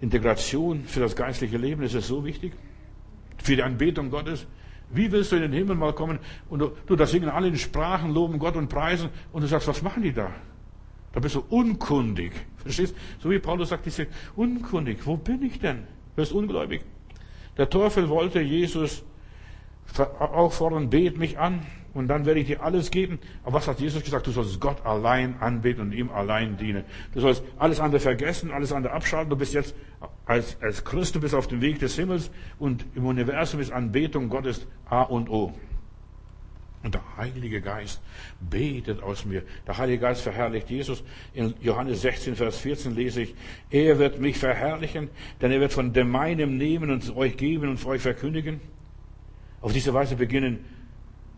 Integration, 0.00 0.84
für 0.84 1.00
das 1.00 1.14
geistliche 1.14 1.58
Leben 1.58 1.82
ist 1.82 1.92
es 1.92 2.08
so 2.08 2.24
wichtig. 2.24 2.54
Für 3.36 3.54
die 3.54 3.62
Anbetung 3.62 4.08
Gottes. 4.08 4.46
Wie 4.90 5.12
willst 5.12 5.32
du 5.32 5.36
in 5.36 5.42
den 5.42 5.52
Himmel 5.52 5.76
mal 5.76 5.92
kommen 5.92 6.18
und 6.48 6.60
du, 6.60 6.72
du 6.86 6.96
da 6.96 7.04
singen 7.04 7.28
alle 7.28 7.48
in 7.48 7.58
Sprachen, 7.58 8.14
loben 8.14 8.38
Gott 8.38 8.56
und 8.56 8.68
preisen 8.68 9.10
und 9.30 9.42
du 9.42 9.48
sagst, 9.48 9.68
was 9.68 9.82
machen 9.82 10.02
die 10.02 10.14
da? 10.14 10.30
Da 11.12 11.20
bist 11.20 11.34
du 11.34 11.44
unkundig. 11.50 12.32
Verstehst? 12.56 12.94
So 13.18 13.28
wie 13.28 13.38
Paulus 13.38 13.68
sagt, 13.68 13.90
sind 13.90 14.08
unkundig. 14.36 15.06
Wo 15.06 15.18
bin 15.18 15.42
ich 15.42 15.60
denn? 15.60 15.80
Du 15.80 16.22
bist 16.22 16.32
ungläubig. 16.32 16.82
Der 17.58 17.68
Teufel 17.68 18.08
wollte 18.08 18.40
Jesus 18.40 19.04
auffordern, 20.18 20.90
bet 20.90 21.18
mich 21.18 21.38
an 21.38 21.66
und 21.94 22.08
dann 22.08 22.24
werde 22.24 22.40
ich 22.40 22.46
dir 22.46 22.62
alles 22.62 22.90
geben. 22.90 23.18
Aber 23.44 23.54
was 23.54 23.68
hat 23.68 23.80
Jesus 23.80 24.02
gesagt? 24.02 24.26
Du 24.26 24.30
sollst 24.30 24.60
Gott 24.60 24.84
allein 24.84 25.36
anbeten 25.40 25.82
und 25.82 25.92
ihm 25.92 26.10
allein 26.10 26.56
dienen. 26.56 26.84
Du 27.12 27.20
sollst 27.20 27.42
alles 27.58 27.80
andere 27.80 28.00
vergessen, 28.00 28.50
alles 28.50 28.72
andere 28.72 28.94
abschalten. 28.94 29.30
Du 29.30 29.36
bist 29.36 29.52
jetzt 29.52 29.74
als, 30.24 30.56
als 30.62 30.84
Christ, 30.84 31.14
du 31.14 31.20
bist 31.20 31.34
auf 31.34 31.48
dem 31.48 31.60
Weg 31.60 31.78
des 31.78 31.96
Himmels 31.96 32.30
und 32.58 32.84
im 32.94 33.06
Universum 33.06 33.60
ist 33.60 33.72
Anbetung 33.72 34.28
Gottes 34.28 34.66
A 34.88 35.02
und 35.02 35.28
O. 35.28 35.52
Und 36.82 36.94
der 36.94 37.16
Heilige 37.16 37.60
Geist 37.60 38.00
betet 38.40 39.02
aus 39.02 39.24
mir. 39.24 39.42
Der 39.68 39.78
Heilige 39.78 40.00
Geist 40.00 40.22
verherrlicht 40.22 40.68
Jesus. 40.68 41.04
In 41.32 41.54
Johannes 41.60 42.02
16, 42.02 42.34
Vers 42.34 42.58
14 42.58 42.96
lese 42.96 43.22
ich, 43.22 43.34
er 43.70 44.00
wird 44.00 44.18
mich 44.18 44.36
verherrlichen, 44.36 45.08
denn 45.40 45.52
er 45.52 45.60
wird 45.60 45.72
von 45.72 45.92
dem 45.92 46.10
meinem 46.10 46.56
nehmen 46.56 46.90
und 46.90 47.14
euch 47.14 47.36
geben 47.36 47.68
und 47.68 47.84
euch 47.86 48.02
verkündigen. 48.02 48.60
Auf 49.62 49.72
diese 49.72 49.94
Weise 49.94 50.16
beginnen 50.16 50.64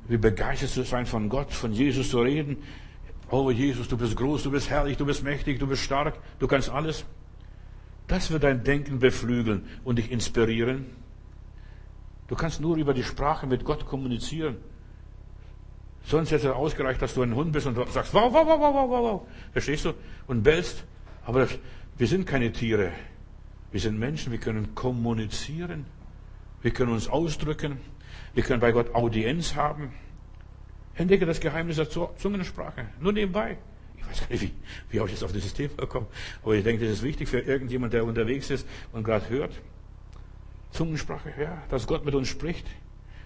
wir 0.06 0.20
begeistert 0.20 0.70
zu 0.70 0.82
sein 0.82 1.06
von 1.06 1.28
Gott, 1.28 1.52
von 1.52 1.72
Jesus 1.72 2.10
zu 2.10 2.20
reden. 2.20 2.58
Oh 3.30 3.50
Jesus, 3.50 3.88
du 3.88 3.96
bist 3.96 4.16
groß, 4.16 4.42
du 4.42 4.50
bist 4.50 4.68
herrlich, 4.68 4.96
du 4.96 5.06
bist 5.06 5.24
mächtig, 5.24 5.58
du 5.58 5.66
bist 5.66 5.82
stark, 5.82 6.18
du 6.38 6.46
kannst 6.46 6.68
alles. 6.68 7.04
Das 8.06 8.30
wird 8.30 8.42
dein 8.42 8.64
Denken 8.64 8.98
beflügeln 8.98 9.64
und 9.82 9.96
dich 9.96 10.10
inspirieren. 10.10 10.86
Du 12.28 12.34
kannst 12.34 12.60
nur 12.60 12.76
über 12.76 12.92
die 12.92 13.02
Sprache 13.02 13.46
mit 13.46 13.64
Gott 13.64 13.86
kommunizieren. 13.86 14.56
Sonst 16.04 16.32
hätte 16.32 16.48
es 16.48 16.54
ausgereicht, 16.54 17.00
dass 17.00 17.14
du 17.14 17.22
ein 17.22 17.34
Hund 17.34 17.52
bist 17.52 17.66
und 17.66 17.76
sagst, 17.90 18.12
wow, 18.12 18.30
wow, 18.30 18.46
wow, 18.46 18.60
wow, 18.60 18.74
wow, 18.74 19.02
wow. 19.02 19.28
Verstehst 19.52 19.86
du? 19.86 19.94
Und 20.26 20.42
bellst. 20.42 20.84
Aber 21.24 21.48
wir 21.96 22.06
sind 22.06 22.26
keine 22.26 22.52
Tiere. 22.52 22.92
Wir 23.72 23.80
sind 23.80 23.98
Menschen, 23.98 24.32
wir 24.32 24.38
können 24.38 24.74
kommunizieren. 24.74 25.86
Wir 26.60 26.72
können 26.72 26.92
uns 26.92 27.08
ausdrücken. 27.08 27.78
Wir 28.34 28.42
können 28.42 28.60
bei 28.60 28.72
Gott 28.72 28.94
Audienz 28.94 29.54
haben. 29.54 29.92
Entdecke 30.96 31.26
das 31.26 31.40
Geheimnis 31.40 31.76
der 31.76 31.88
Zungensprache. 31.90 32.86
Nur 33.00 33.12
nebenbei. 33.12 33.56
Ich 33.96 34.06
weiß 34.06 34.20
gar 34.20 34.30
nicht, 34.30 34.42
wie, 34.42 34.52
wie 34.90 34.98
habe 34.98 35.08
ich 35.08 35.14
jetzt 35.14 35.24
auf 35.24 35.32
dieses 35.32 35.54
Thema 35.54 35.74
gekommen. 35.76 36.06
Aber 36.42 36.54
ich 36.54 36.64
denke, 36.64 36.84
das 36.84 36.94
ist 36.94 37.02
wichtig 37.02 37.28
für 37.28 37.40
irgendjemand, 37.40 37.92
der 37.92 38.04
unterwegs 38.04 38.50
ist 38.50 38.66
und 38.92 39.04
gerade 39.04 39.28
hört. 39.28 39.52
Zungensprache, 40.70 41.32
ja, 41.40 41.62
dass 41.70 41.86
Gott 41.86 42.04
mit 42.04 42.14
uns 42.14 42.28
spricht. 42.28 42.66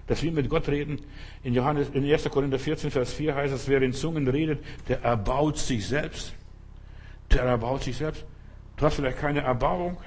Dass 0.07 0.22
wir 0.22 0.32
mit 0.32 0.49
Gott 0.49 0.68
reden. 0.68 1.01
In 1.43 1.53
Johannes, 1.53 1.91
in 1.91 2.11
1. 2.11 2.24
Korinther 2.30 2.59
14, 2.59 2.91
Vers 2.91 3.12
4 3.12 3.34
heißt 3.34 3.55
es, 3.55 3.68
wer 3.68 3.82
in 3.82 3.93
Zungen 3.93 4.26
redet, 4.26 4.64
der 4.89 5.03
erbaut 5.03 5.59
sich 5.59 5.86
selbst. 5.86 6.32
Der 7.30 7.43
erbaut 7.43 7.82
sich 7.82 7.97
selbst. 7.97 8.24
Du 8.78 8.86
hast 8.86 8.95
vielleicht 8.95 9.18
keine 9.18 9.41
Erbauung. 9.41 9.99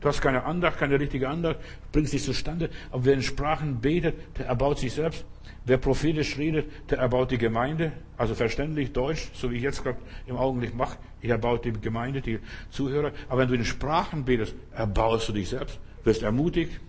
Du 0.00 0.08
hast 0.08 0.20
keine 0.20 0.44
Andacht, 0.44 0.78
keine 0.78 1.00
richtige 1.00 1.28
Andacht, 1.28 1.58
bringst 1.90 2.12
dich 2.12 2.22
zustande. 2.22 2.70
Aber 2.90 3.04
wer 3.04 3.14
in 3.14 3.22
Sprachen 3.22 3.80
betet, 3.80 4.14
der 4.38 4.46
erbaut 4.46 4.78
sich 4.78 4.92
selbst. 4.92 5.24
Wer 5.64 5.76
prophetisch 5.76 6.38
redet, 6.38 6.70
der 6.90 6.98
erbaut 6.98 7.30
die 7.30 7.38
Gemeinde. 7.38 7.92
Also 8.16 8.34
verständlich 8.34 8.92
Deutsch, 8.92 9.30
so 9.34 9.50
wie 9.50 9.56
ich 9.56 9.62
jetzt 9.62 9.82
gerade 9.82 9.98
im 10.26 10.36
Augenblick 10.36 10.74
mache. 10.74 10.98
Ich 11.20 11.30
erbaue 11.30 11.58
die 11.58 11.72
Gemeinde, 11.72 12.20
die 12.20 12.38
Zuhörer. 12.70 13.12
Aber 13.28 13.40
wenn 13.40 13.48
du 13.48 13.54
in 13.54 13.64
Sprachen 13.64 14.24
betest, 14.24 14.54
erbaust 14.72 15.28
du 15.28 15.32
dich 15.32 15.48
selbst, 15.48 15.80
wirst 16.04 16.22
ermutigt. 16.22 16.80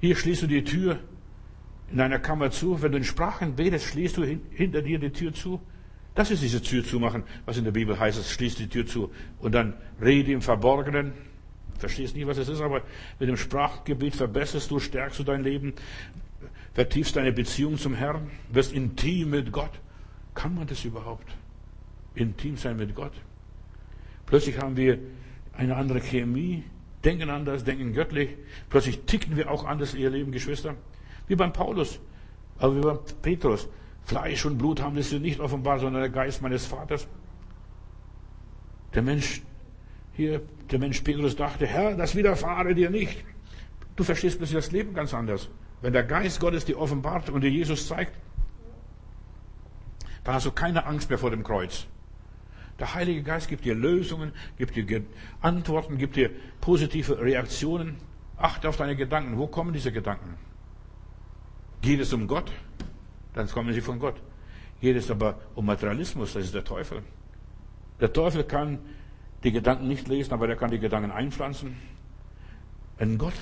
Hier 0.00 0.16
schließt 0.16 0.42
du 0.42 0.46
die 0.46 0.62
Tür 0.64 1.00
in 1.90 1.98
deiner 1.98 2.20
Kammer 2.20 2.50
zu. 2.50 2.80
Wenn 2.82 2.92
du 2.92 2.98
in 2.98 3.04
Sprachen 3.04 3.56
betest, 3.56 3.86
schließt 3.86 4.16
du 4.16 4.24
hinter 4.50 4.80
dir 4.80 4.98
die 4.98 5.10
Tür 5.10 5.32
zu. 5.32 5.60
Das 6.14 6.30
ist 6.30 6.42
diese 6.42 6.62
Tür 6.62 6.84
zumachen, 6.84 7.24
was 7.44 7.56
in 7.56 7.64
der 7.64 7.72
Bibel 7.72 7.98
heißt, 7.98 8.18
es 8.18 8.30
schließt 8.30 8.60
die 8.60 8.68
Tür 8.68 8.86
zu. 8.86 9.10
Und 9.40 9.52
dann 9.52 9.74
rede 10.00 10.30
im 10.30 10.42
Verborgenen. 10.42 11.12
Verstehst 11.84 12.16
nicht, 12.16 12.26
was 12.26 12.38
es 12.38 12.48
ist, 12.48 12.62
aber 12.62 12.80
mit 13.20 13.28
dem 13.28 13.36
Sprachgebet 13.36 14.16
verbesserst 14.16 14.70
du, 14.70 14.78
stärkst 14.78 15.18
du 15.18 15.22
dein 15.22 15.42
Leben, 15.42 15.74
vertiefst 16.72 17.14
deine 17.14 17.30
Beziehung 17.30 17.76
zum 17.76 17.92
Herrn, 17.92 18.30
wirst 18.50 18.72
intim 18.72 19.28
mit 19.28 19.52
Gott. 19.52 19.70
Kann 20.34 20.54
man 20.54 20.66
das 20.66 20.82
überhaupt? 20.86 21.26
Intim 22.14 22.56
sein 22.56 22.78
mit 22.78 22.94
Gott? 22.94 23.12
Plötzlich 24.24 24.58
haben 24.58 24.78
wir 24.78 24.98
eine 25.52 25.76
andere 25.76 26.00
Chemie, 26.00 26.64
denken 27.04 27.28
anders, 27.28 27.64
denken 27.64 27.92
göttlich. 27.92 28.30
Plötzlich 28.70 29.00
ticken 29.00 29.36
wir 29.36 29.50
auch 29.50 29.66
anders, 29.66 29.92
ihr 29.92 30.08
lieben 30.08 30.32
Geschwister. 30.32 30.76
Wie 31.28 31.36
beim 31.36 31.52
Paulus, 31.52 32.00
aber 32.56 32.76
wie 32.78 32.80
beim 32.80 32.98
Petrus. 33.20 33.68
Fleisch 34.04 34.46
und 34.46 34.56
Blut 34.56 34.80
haben 34.80 34.96
dir 34.96 35.20
nicht 35.20 35.38
offenbar, 35.38 35.80
sondern 35.80 36.00
der 36.00 36.10
Geist 36.10 36.40
meines 36.40 36.64
Vaters. 36.64 37.06
Der 38.94 39.02
Mensch, 39.02 39.42
hier, 40.14 40.42
der 40.70 40.78
Mensch 40.78 41.00
Petrus 41.00 41.36
dachte, 41.36 41.66
Herr, 41.66 41.96
das 41.96 42.14
widerfahre 42.14 42.74
dir 42.74 42.90
nicht. 42.90 43.24
Du 43.96 44.04
verstehst 44.04 44.38
plötzlich 44.38 44.56
das 44.56 44.72
Leben 44.72 44.94
ganz 44.94 45.14
anders. 45.14 45.48
Wenn 45.82 45.92
der 45.92 46.04
Geist 46.04 46.40
Gottes 46.40 46.64
dir 46.64 46.78
offenbart 46.78 47.30
und 47.30 47.42
dir 47.42 47.50
Jesus 47.50 47.86
zeigt, 47.86 48.12
dann 50.24 50.34
hast 50.34 50.46
du 50.46 50.52
keine 50.52 50.86
Angst 50.86 51.10
mehr 51.10 51.18
vor 51.18 51.30
dem 51.30 51.44
Kreuz. 51.44 51.86
Der 52.78 52.94
Heilige 52.94 53.22
Geist 53.22 53.48
gibt 53.48 53.64
dir 53.64 53.74
Lösungen, 53.74 54.32
gibt 54.56 54.74
dir 54.74 55.02
Antworten, 55.40 55.98
gibt 55.98 56.16
dir 56.16 56.30
positive 56.60 57.20
Reaktionen. 57.20 57.96
Achte 58.36 58.68
auf 58.68 58.76
deine 58.76 58.96
Gedanken. 58.96 59.38
Wo 59.38 59.46
kommen 59.46 59.72
diese 59.72 59.92
Gedanken? 59.92 60.34
Geht 61.82 62.00
es 62.00 62.12
um 62.12 62.26
Gott? 62.26 62.50
dann 63.34 63.48
kommen 63.48 63.72
sie 63.74 63.80
von 63.80 63.98
Gott. 63.98 64.14
Geht 64.80 64.96
es 64.96 65.10
aber 65.10 65.38
um 65.54 65.66
Materialismus, 65.66 66.32
das 66.32 66.44
ist 66.44 66.54
der 66.54 66.64
Teufel. 66.64 67.02
Der 68.00 68.12
Teufel 68.12 68.44
kann 68.44 68.78
die 69.44 69.52
Gedanken 69.52 69.86
nicht 69.86 70.08
lesen, 70.08 70.32
aber 70.32 70.48
er 70.48 70.56
kann 70.56 70.70
die 70.70 70.78
Gedanken 70.78 71.10
einpflanzen. 71.10 71.76
Wenn 72.98 73.18
Gott 73.18 73.34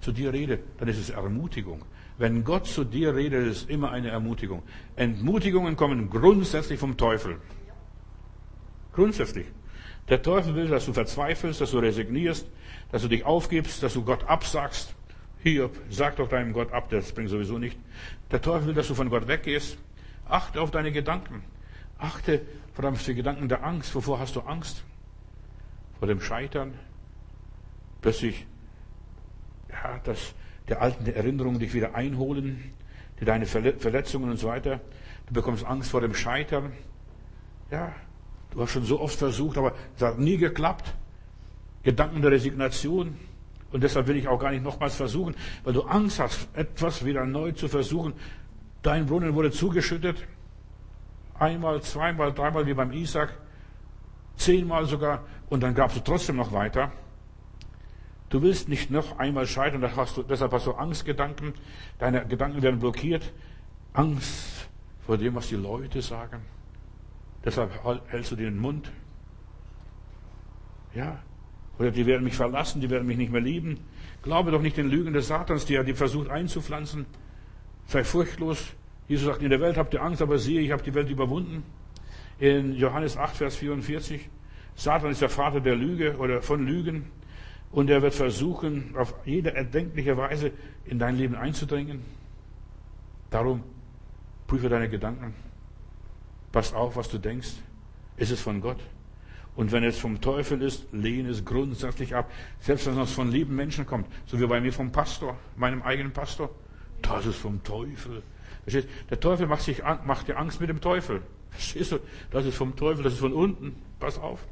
zu 0.00 0.12
dir 0.12 0.32
redet, 0.32 0.62
dann 0.78 0.88
ist 0.88 0.98
es 0.98 1.10
Ermutigung. 1.10 1.84
Wenn 2.16 2.44
Gott 2.44 2.66
zu 2.66 2.84
dir 2.84 3.14
redet, 3.14 3.46
ist 3.46 3.56
es 3.56 3.64
immer 3.64 3.90
eine 3.90 4.08
Ermutigung. 4.08 4.62
Entmutigungen 4.96 5.76
kommen 5.76 6.10
grundsätzlich 6.10 6.78
vom 6.78 6.96
Teufel. 6.96 7.38
Grundsätzlich. 8.92 9.46
Der 10.08 10.22
Teufel 10.22 10.54
will, 10.54 10.68
dass 10.68 10.86
du 10.86 10.92
verzweifelst, 10.92 11.60
dass 11.60 11.72
du 11.72 11.78
resignierst, 11.78 12.46
dass 12.90 13.02
du 13.02 13.08
dich 13.08 13.24
aufgibst, 13.24 13.82
dass 13.82 13.94
du 13.94 14.04
Gott 14.04 14.24
absagst. 14.24 14.94
Hiob, 15.42 15.76
sag 15.90 16.16
doch 16.16 16.28
deinem 16.28 16.52
Gott 16.52 16.72
ab, 16.72 16.88
das 16.90 17.12
bringt 17.12 17.30
sowieso 17.30 17.58
nicht. 17.58 17.78
Der 18.30 18.40
Teufel 18.40 18.68
will, 18.68 18.74
dass 18.74 18.88
du 18.88 18.94
von 18.94 19.10
Gott 19.10 19.28
weggehst. 19.28 19.78
Achte 20.28 20.60
auf 20.60 20.70
deine 20.70 20.90
Gedanken. 20.90 21.42
Achte 21.98 22.42
auf 22.76 23.04
die 23.04 23.14
Gedanken 23.14 23.48
der 23.48 23.64
Angst. 23.64 23.94
Wovor 23.94 24.18
hast 24.18 24.36
du 24.36 24.40
Angst? 24.40 24.84
Vor 25.98 26.08
dem 26.08 26.20
Scheitern? 26.20 26.74
Plötzlich, 28.00 28.46
ja, 29.70 29.98
dass 30.04 30.34
der 30.68 30.80
alten 30.82 31.06
Erinnerungen 31.06 31.58
dich 31.58 31.74
wieder 31.74 31.94
einholen, 31.94 32.72
die 33.20 33.24
deine 33.24 33.46
Verletzungen 33.46 34.30
und 34.30 34.36
so 34.36 34.48
weiter. 34.48 34.80
Du 35.26 35.34
bekommst 35.34 35.64
Angst 35.64 35.90
vor 35.90 36.00
dem 36.00 36.14
Scheitern. 36.14 36.72
Ja, 37.70 37.92
du 38.50 38.60
hast 38.60 38.70
schon 38.70 38.84
so 38.84 39.00
oft 39.00 39.18
versucht, 39.18 39.58
aber 39.58 39.74
es 39.96 40.02
hat 40.02 40.18
nie 40.18 40.36
geklappt. 40.36 40.94
Gedanken 41.82 42.22
der 42.22 42.30
Resignation, 42.30 43.16
und 43.72 43.82
deshalb 43.82 44.06
will 44.06 44.16
ich 44.16 44.28
auch 44.28 44.38
gar 44.38 44.50
nicht 44.50 44.64
nochmals 44.64 44.96
versuchen, 44.96 45.34
weil 45.64 45.72
du 45.72 45.82
Angst 45.82 46.20
hast, 46.20 46.48
etwas 46.54 47.04
wieder 47.04 47.26
neu 47.26 47.52
zu 47.52 47.68
versuchen. 47.68 48.14
Dein 48.82 49.06
Brunnen 49.06 49.34
wurde 49.34 49.50
zugeschüttet. 49.50 50.24
Einmal, 51.38 51.82
zweimal, 51.82 52.32
dreimal 52.32 52.66
wie 52.66 52.74
beim 52.74 52.92
Isaac. 52.92 53.34
Zehnmal 54.38 54.86
sogar. 54.86 55.24
Und 55.50 55.62
dann 55.62 55.74
gabst 55.74 55.96
du 55.96 56.00
trotzdem 56.00 56.36
noch 56.36 56.52
weiter. 56.52 56.92
Du 58.30 58.42
willst 58.42 58.68
nicht 58.68 58.90
noch 58.90 59.18
einmal 59.18 59.46
scheitern, 59.46 59.84
hast 59.96 60.16
du, 60.16 60.22
deshalb 60.22 60.52
hast 60.52 60.66
du 60.66 60.72
Angstgedanken. 60.72 61.54
Deine 61.98 62.26
Gedanken 62.26 62.62
werden 62.62 62.78
blockiert. 62.78 63.32
Angst 63.92 64.68
vor 65.06 65.16
dem, 65.18 65.34
was 65.34 65.48
die 65.48 65.56
Leute 65.56 66.02
sagen. 66.02 66.42
Deshalb 67.44 67.70
hältst 68.08 68.30
du 68.30 68.36
den 68.36 68.58
Mund. 68.58 68.90
Ja, 70.94 71.18
oder 71.78 71.90
die 71.90 72.06
werden 72.06 72.24
mich 72.24 72.34
verlassen, 72.34 72.80
die 72.80 72.90
werden 72.90 73.06
mich 73.06 73.16
nicht 73.16 73.32
mehr 73.32 73.40
lieben. 73.40 73.78
Glaube 74.22 74.50
doch 74.50 74.60
nicht 74.60 74.76
den 74.76 74.88
Lügen 74.88 75.12
des 75.12 75.28
Satans, 75.28 75.64
die 75.64 75.74
er 75.74 75.84
dir 75.84 75.96
versucht 75.96 76.28
einzupflanzen. 76.28 77.06
Sei 77.86 78.04
furchtlos. 78.04 78.74
Jesus 79.06 79.26
sagt, 79.26 79.42
in 79.42 79.50
der 79.50 79.60
Welt 79.60 79.78
habt 79.78 79.94
ihr 79.94 80.02
Angst, 80.02 80.20
aber 80.20 80.38
siehe, 80.38 80.60
ich 80.60 80.72
habe 80.72 80.82
die 80.82 80.92
Welt 80.92 81.08
überwunden. 81.08 81.62
In 82.38 82.74
Johannes 82.74 83.16
8, 83.16 83.36
Vers 83.36 83.56
44. 83.56 84.28
Satan 84.76 85.10
ist 85.10 85.20
der 85.20 85.28
Vater 85.28 85.60
der 85.60 85.74
Lüge 85.74 86.16
oder 86.18 86.40
von 86.40 86.64
Lügen. 86.64 87.10
Und 87.70 87.90
er 87.90 88.00
wird 88.00 88.14
versuchen, 88.14 88.94
auf 88.96 89.14
jede 89.24 89.54
erdenkliche 89.54 90.16
Weise 90.16 90.52
in 90.84 90.98
dein 90.98 91.16
Leben 91.16 91.34
einzudringen. 91.34 92.02
Darum 93.30 93.62
prüfe 94.46 94.68
deine 94.68 94.88
Gedanken. 94.88 95.34
Pass 96.52 96.72
auf, 96.72 96.96
was 96.96 97.08
du 97.08 97.18
denkst. 97.18 97.50
Ist 98.16 98.30
es 98.30 98.40
von 98.40 98.60
Gott? 98.60 98.80
Und 99.54 99.72
wenn 99.72 99.82
es 99.82 99.98
vom 99.98 100.20
Teufel 100.20 100.62
ist, 100.62 100.86
lehne 100.92 101.30
es 101.30 101.44
grundsätzlich 101.44 102.14
ab. 102.14 102.30
Selbst 102.60 102.86
wenn 102.86 102.96
es 102.98 103.12
von 103.12 103.30
lieben 103.30 103.56
Menschen 103.56 103.84
kommt, 103.84 104.06
so 104.26 104.40
wie 104.40 104.46
bei 104.46 104.60
mir 104.60 104.72
vom 104.72 104.92
Pastor, 104.92 105.36
meinem 105.56 105.82
eigenen 105.82 106.12
Pastor. 106.12 106.50
Das 107.02 107.26
ist 107.26 107.36
vom 107.36 107.62
Teufel. 107.64 108.22
Der 109.10 109.20
Teufel 109.20 109.46
macht, 109.46 109.62
sich, 109.62 109.82
macht 110.04 110.28
dir 110.28 110.38
Angst 110.38 110.60
mit 110.60 110.70
dem 110.70 110.80
Teufel. 110.80 111.22
Verstehst 111.50 111.92
du? 111.92 111.98
Das 112.30 112.44
ist 112.44 112.56
vom 112.56 112.76
Teufel, 112.76 113.02
das 113.02 113.14
ist 113.14 113.20
von 113.20 113.32
unten. 113.32 113.76
Pass 113.98 114.18
auf. 114.18 114.46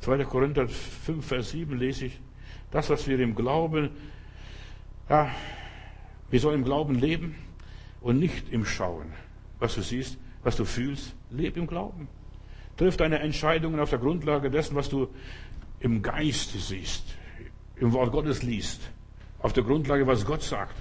2. 0.00 0.24
Korinther 0.24 0.68
5, 0.68 1.24
Vers 1.24 1.50
7 1.50 1.78
lese 1.78 2.06
ich. 2.06 2.20
Das, 2.70 2.90
was 2.90 3.06
wir 3.06 3.18
im 3.20 3.34
Glauben, 3.34 3.90
ja, 5.08 5.30
wir 6.30 6.40
sollen 6.40 6.60
im 6.60 6.64
Glauben 6.64 6.94
leben 6.94 7.36
und 8.00 8.18
nicht 8.18 8.50
im 8.50 8.64
Schauen. 8.64 9.12
Was 9.58 9.74
du 9.74 9.82
siehst, 9.82 10.18
was 10.42 10.56
du 10.56 10.64
fühlst, 10.64 11.14
leb 11.30 11.56
im 11.56 11.66
Glauben. 11.66 12.08
Triff 12.76 12.96
deine 12.96 13.20
Entscheidungen 13.20 13.78
auf 13.78 13.90
der 13.90 13.98
Grundlage 13.98 14.50
dessen, 14.50 14.74
was 14.74 14.88
du 14.88 15.08
im 15.80 16.02
Geist 16.02 16.52
siehst, 16.52 17.04
im 17.76 17.92
Wort 17.92 18.12
Gottes 18.12 18.42
liest, 18.42 18.90
auf 19.40 19.52
der 19.52 19.62
Grundlage, 19.62 20.06
was 20.06 20.24
Gott 20.24 20.42
sagt. 20.42 20.76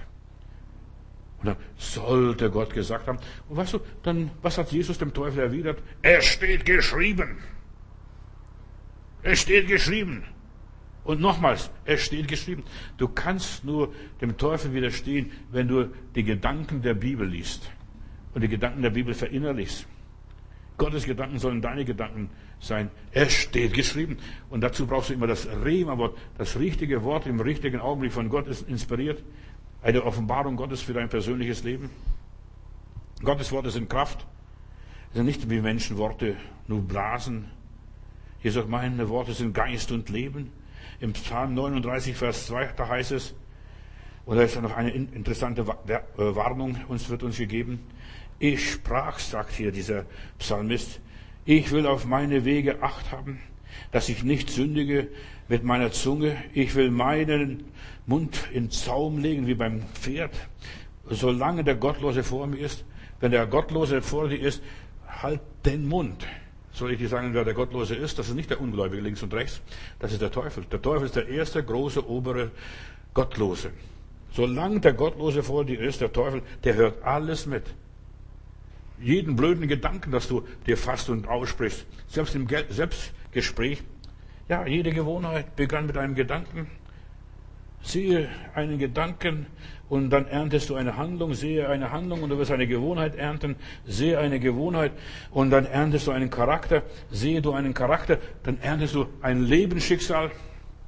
Dann 1.43 1.55
sollte 1.77 2.49
Gott 2.51 2.73
gesagt 2.73 3.07
haben. 3.07 3.17
Und 3.49 3.57
weißt 3.57 3.73
du, 3.73 3.79
dann, 4.03 4.31
was 4.41 4.57
hat 4.57 4.71
Jesus 4.71 4.97
dem 4.97 5.13
Teufel 5.13 5.39
erwidert? 5.39 5.81
Es 6.01 6.25
steht 6.25 6.65
geschrieben. 6.65 7.39
Es 9.23 9.41
steht 9.41 9.67
geschrieben. 9.67 10.23
Und 11.03 11.19
nochmals, 11.19 11.71
es 11.85 12.01
steht 12.01 12.27
geschrieben. 12.27 12.63
Du 12.97 13.07
kannst 13.07 13.63
nur 13.63 13.93
dem 14.21 14.37
Teufel 14.37 14.73
widerstehen, 14.73 15.31
wenn 15.51 15.67
du 15.67 15.91
die 16.15 16.23
Gedanken 16.23 16.81
der 16.81 16.93
Bibel 16.93 17.27
liest 17.27 17.71
und 18.33 18.41
die 18.41 18.47
Gedanken 18.47 18.83
der 18.83 18.91
Bibel 18.91 19.13
verinnerlichst. 19.13 19.87
Gottes 20.77 21.05
Gedanken 21.05 21.37
sollen 21.37 21.61
deine 21.61 21.85
Gedanken 21.85 22.29
sein. 22.59 22.89
Es 23.11 23.33
steht 23.33 23.73
geschrieben. 23.73 24.17
Und 24.49 24.61
dazu 24.61 24.87
brauchst 24.87 25.09
du 25.09 25.13
immer 25.13 25.27
das 25.27 25.47
Rema-Wort, 25.63 26.17
das 26.37 26.57
richtige 26.57 27.03
Wort 27.03 27.27
im 27.27 27.39
richtigen 27.39 27.79
Augenblick 27.79 28.11
von 28.11 28.29
Gott 28.29 28.47
ist 28.47 28.67
inspiriert. 28.67 29.23
Eine 29.83 30.03
Offenbarung 30.03 30.57
Gottes 30.57 30.81
für 30.81 30.93
dein 30.93 31.09
persönliches 31.09 31.63
Leben. 31.63 31.89
Gottes 33.23 33.51
Worte 33.51 33.71
sind 33.71 33.89
Kraft. 33.89 34.27
Es 35.09 35.15
sind 35.15 35.25
nicht 35.25 35.49
wie 35.49 35.59
Menschenworte, 35.59 36.35
nur 36.67 36.81
Blasen. 36.81 37.49
Jesus 38.43 38.61
sagt, 38.61 38.69
meine 38.69 39.09
Worte 39.09 39.33
sind 39.33 39.53
Geist 39.53 39.91
und 39.91 40.09
Leben. 40.09 40.51
Im 40.99 41.13
Psalm 41.13 41.55
39, 41.55 42.15
Vers 42.15 42.45
2, 42.47 42.73
da 42.77 42.87
heißt 42.87 43.11
es, 43.11 43.33
und 44.25 44.37
da 44.37 44.43
ist 44.43 44.61
noch 44.61 44.77
eine 44.77 44.91
interessante 44.91 45.63
äh, 45.87 45.99
Warnung, 46.15 46.77
uns 46.87 47.09
wird 47.09 47.23
uns 47.23 47.37
gegeben. 47.37 47.79
Ich 48.37 48.71
sprach, 48.71 49.17
sagt 49.17 49.51
hier 49.53 49.71
dieser 49.71 50.05
Psalmist, 50.37 50.99
ich 51.43 51.71
will 51.71 51.87
auf 51.87 52.05
meine 52.05 52.45
Wege 52.45 52.83
acht 52.83 53.11
haben, 53.11 53.39
dass 53.91 54.09
ich 54.09 54.23
nicht 54.23 54.51
sündige 54.51 55.09
mit 55.47 55.63
meiner 55.63 55.91
Zunge. 55.91 56.37
Ich 56.53 56.75
will 56.75 56.91
meinen 56.91 57.65
Mund 58.11 58.49
in 58.51 58.69
Zaum 58.69 59.19
legen 59.19 59.47
wie 59.47 59.53
beim 59.53 59.83
Pferd, 59.93 60.35
solange 61.09 61.63
der 61.63 61.75
Gottlose 61.75 62.23
vor 62.23 62.45
mir 62.45 62.57
ist. 62.57 62.83
Wenn 63.21 63.31
der 63.31 63.47
Gottlose 63.47 64.01
vor 64.01 64.27
dir 64.27 64.41
ist, 64.41 64.61
halt 65.07 65.39
den 65.65 65.87
Mund. 65.87 66.27
Soll 66.73 66.91
ich 66.91 66.97
dir 66.97 67.07
sagen, 67.07 67.33
wer 67.33 67.45
der 67.45 67.53
Gottlose 67.53 67.95
ist? 67.95 68.19
Das 68.19 68.27
ist 68.27 68.35
nicht 68.35 68.49
der 68.49 68.59
Ungläubige 68.59 69.01
links 69.01 69.23
und 69.23 69.33
rechts. 69.33 69.61
Das 69.99 70.11
ist 70.11 70.21
der 70.21 70.31
Teufel. 70.31 70.65
Der 70.65 70.81
Teufel 70.81 71.05
ist 71.05 71.15
der 71.15 71.29
erste 71.29 71.63
große 71.63 72.05
obere 72.05 72.51
Gottlose. 73.13 73.71
Solange 74.33 74.81
der 74.81 74.93
Gottlose 74.93 75.41
vor 75.41 75.63
dir 75.63 75.79
ist, 75.79 76.01
der 76.01 76.11
Teufel, 76.11 76.41
der 76.65 76.75
hört 76.75 77.03
alles 77.03 77.45
mit 77.45 77.63
jeden 78.99 79.37
blöden 79.37 79.69
Gedanken, 79.69 80.11
dass 80.11 80.27
du 80.27 80.45
dir 80.67 80.75
fasst 80.75 81.09
und 81.09 81.29
aussprichst. 81.29 81.85
Selbst 82.07 82.35
im 82.35 82.45
Selbstgespräch. 82.69 83.83
Ja, 84.49 84.67
jede 84.67 84.91
Gewohnheit 84.91 85.55
begann 85.55 85.85
mit 85.85 85.97
einem 85.97 86.15
Gedanken. 86.15 86.67
Sehe 87.83 88.29
einen 88.53 88.77
Gedanken 88.77 89.47
und 89.89 90.09
dann 90.09 90.25
erntest 90.27 90.69
du 90.69 90.75
eine 90.75 90.95
Handlung, 90.95 91.33
sehe 91.33 91.67
eine 91.67 91.91
Handlung 91.91 92.23
und 92.23 92.29
du 92.29 92.37
wirst 92.37 92.51
eine 92.51 92.65
Gewohnheit 92.65 93.15
ernten, 93.15 93.55
sehe 93.85 94.17
eine 94.19 94.39
Gewohnheit 94.39 94.93
und 95.31 95.49
dann 95.49 95.65
erntest 95.65 96.07
du 96.07 96.11
einen 96.11 96.29
Charakter, 96.29 96.83
sehe 97.09 97.41
du 97.41 97.51
einen 97.51 97.73
Charakter, 97.73 98.17
dann 98.43 98.59
erntest 98.61 98.95
du 98.95 99.07
ein 99.21 99.43
Lebensschicksal, 99.43 100.31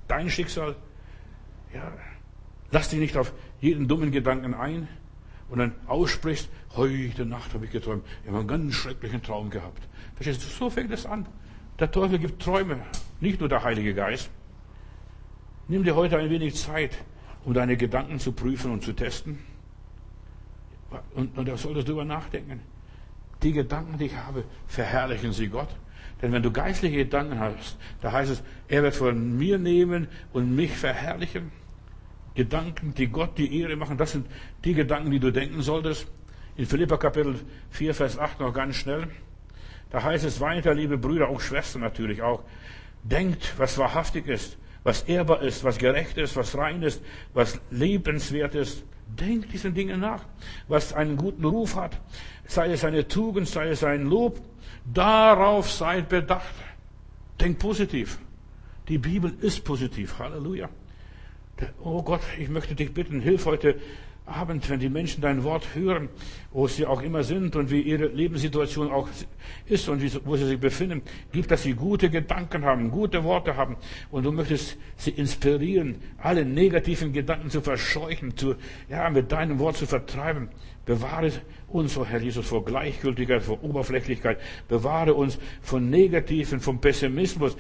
dein 0.08 0.30
Schicksal. 0.30 0.76
Ja, 1.74 1.92
lass 2.72 2.90
dich 2.90 3.00
nicht 3.00 3.18
auf 3.18 3.34
jeden 3.60 3.88
dummen 3.88 4.12
Gedanken 4.12 4.54
ein 4.54 4.88
und 5.50 5.60
dann 5.60 5.74
aussprichst, 5.88 6.48
heute 6.76 7.26
Nacht 7.26 7.54
habe 7.54 7.66
ich 7.66 7.72
geträumt, 7.72 8.06
ich 8.22 8.28
habe 8.30 8.40
einen 8.40 8.48
ganz 8.48 8.74
schrecklichen 8.76 9.22
Traum 9.22 9.50
gehabt. 9.50 9.82
Verstehst 10.16 10.44
du, 10.44 10.48
so 10.48 10.70
fängt 10.70 10.92
es 10.92 11.06
an. 11.06 11.26
Der 11.80 11.92
Teufel 11.92 12.20
gibt 12.20 12.42
Träume, 12.42 12.78
nicht 13.20 13.40
nur 13.40 13.50
der 13.50 13.64
Heilige 13.64 13.94
Geist. 13.94 14.30
Nimm 15.68 15.84
dir 15.84 15.96
heute 15.96 16.18
ein 16.18 16.30
wenig 16.30 16.56
Zeit, 16.56 16.98
um 17.46 17.54
deine 17.54 17.78
Gedanken 17.78 18.20
zu 18.20 18.34
prüfen 18.34 18.72
und 18.72 18.84
zu 18.84 18.94
testen. 18.94 19.40
Und, 21.16 21.38
und 21.38 21.48
da 21.48 21.58
solltest 21.58 21.88
du 21.88 21.94
darüber 21.94 22.06
nachdenken. 22.06 22.60
Die 23.42 23.54
Gedanken, 23.54 23.98
die 23.98 24.06
ich 24.06 24.16
habe, 24.16 24.44
verherrlichen 24.68 25.32
sie 25.32 25.48
Gott. 25.48 25.70
Denn 26.22 26.32
wenn 26.32 26.44
du 26.44 26.52
geistliche 26.52 26.98
Gedanken 26.98 27.40
hast, 27.40 27.78
da 28.02 28.12
heißt 28.12 28.32
es, 28.32 28.44
er 28.68 28.84
wird 28.84 28.96
von 28.96 29.38
mir 29.38 29.58
nehmen 29.58 30.08
und 30.32 30.56
mich 30.56 30.72
verherrlichen. 30.72 31.52
Gedanken, 32.36 32.94
die 32.96 33.08
Gott 33.08 33.38
die 33.38 33.62
Ehre 33.62 33.76
machen, 33.76 33.98
das 33.98 34.12
sind 34.12 34.28
die 34.64 34.74
Gedanken, 34.74 35.12
die 35.12 35.20
du 35.20 35.32
denken 35.32 35.62
solltest. 35.62 36.08
In 36.56 36.66
Philippa 36.66 36.98
Kapitel 36.98 37.40
4, 37.72 37.94
Vers 37.94 38.18
8 38.18 38.40
noch 38.40 38.54
ganz 38.54 38.76
schnell. 38.76 39.08
Da 39.90 40.04
heißt 40.04 40.26
es 40.26 40.40
weiter, 40.40 40.74
liebe 40.74 40.98
Brüder, 40.98 41.30
auch 41.30 41.40
Schwestern 41.40 41.82
natürlich 41.82 42.22
auch, 42.22 42.44
denkt, 43.04 43.54
was 43.58 43.78
wahrhaftig 43.78 44.28
ist, 44.28 44.58
was 44.84 45.04
ehrbar 45.04 45.42
ist, 45.42 45.64
was 45.64 45.78
gerecht 45.78 46.18
ist, 46.18 46.36
was 46.36 46.58
rein 46.58 46.84
ist, 46.84 47.02
was 47.34 47.60
lebenswert 47.72 48.56
ist. 48.56 48.84
Denkt 49.08 49.54
diesen 49.54 49.74
Dingen 49.74 50.00
nach, 50.00 50.24
was 50.68 50.94
einen 50.94 51.18
guten 51.18 51.46
Ruf 51.46 51.76
hat, 51.76 52.00
sei 52.46 52.72
es 52.72 52.84
eine 52.84 53.08
Tugend, 53.08 53.48
sei 53.48 53.70
es 53.70 53.84
ein 53.84 54.08
Lob, 54.08 54.42
darauf 54.92 55.72
seid 55.72 56.10
bedacht. 56.10 56.54
Denkt 57.40 57.60
positiv. 57.60 58.18
Die 58.88 58.98
Bibel 58.98 59.34
ist 59.42 59.64
positiv. 59.64 60.20
Halleluja. 60.20 60.70
Oh 61.84 62.02
Gott, 62.02 62.22
ich 62.38 62.50
möchte 62.50 62.76
dich 62.76 62.94
bitten, 62.94 63.22
hilf 63.22 63.46
heute 63.46 63.80
Abend, 64.26 64.70
wenn 64.70 64.80
die 64.80 64.90
Menschen 64.90 65.22
dein 65.22 65.44
Wort 65.44 65.76
hören, 65.76 66.08
wo 66.52 66.68
sie 66.68 66.86
auch 66.86 67.02
immer 67.02 67.24
sind 67.24 67.58
und 67.58 67.70
wie 67.70 67.82
ihre 67.82 68.08
Lebenssituation 68.08 68.90
auch 68.90 69.10
ist 69.66 69.90
und 69.90 70.02
wo 70.26 70.38
sie 70.38 70.46
sich 70.46 70.60
befinden, 70.60 71.02
gib, 71.34 71.50
dass 71.50 71.64
sie 71.64 71.74
gute 71.74 72.10
Gedanken 72.10 72.64
haben, 72.64 72.90
gute 72.90 73.26
Worte 73.26 73.58
haben 73.58 73.76
und 74.12 74.24
du 74.24 74.32
möchtest 74.32 74.78
sie 74.96 75.12
inspirieren, 75.12 75.96
alle 76.18 76.46
negativen 76.46 77.12
Gedanken 77.12 77.50
zu 77.50 77.60
verscheuchen, 77.60 78.38
zu, 78.38 78.56
ja, 78.90 79.10
mit 79.10 79.30
deinem 79.30 79.60
Wort 79.60 79.76
zu 79.76 79.86
vertreiben. 79.86 80.50
Bewahre 80.86 81.32
uns, 81.68 81.98
oh 81.98 82.06
Herr 82.06 82.22
Jesus, 82.22 82.48
vor 82.48 82.64
Gleichgültigkeit, 82.66 83.42
vor 83.42 83.64
Oberflächlichkeit. 83.64 84.40
Bewahre 84.68 85.14
uns 85.14 85.40
von 85.62 85.90
Negativen, 85.90 86.60
vom 86.60 86.80
Pessimismus. 86.80 87.56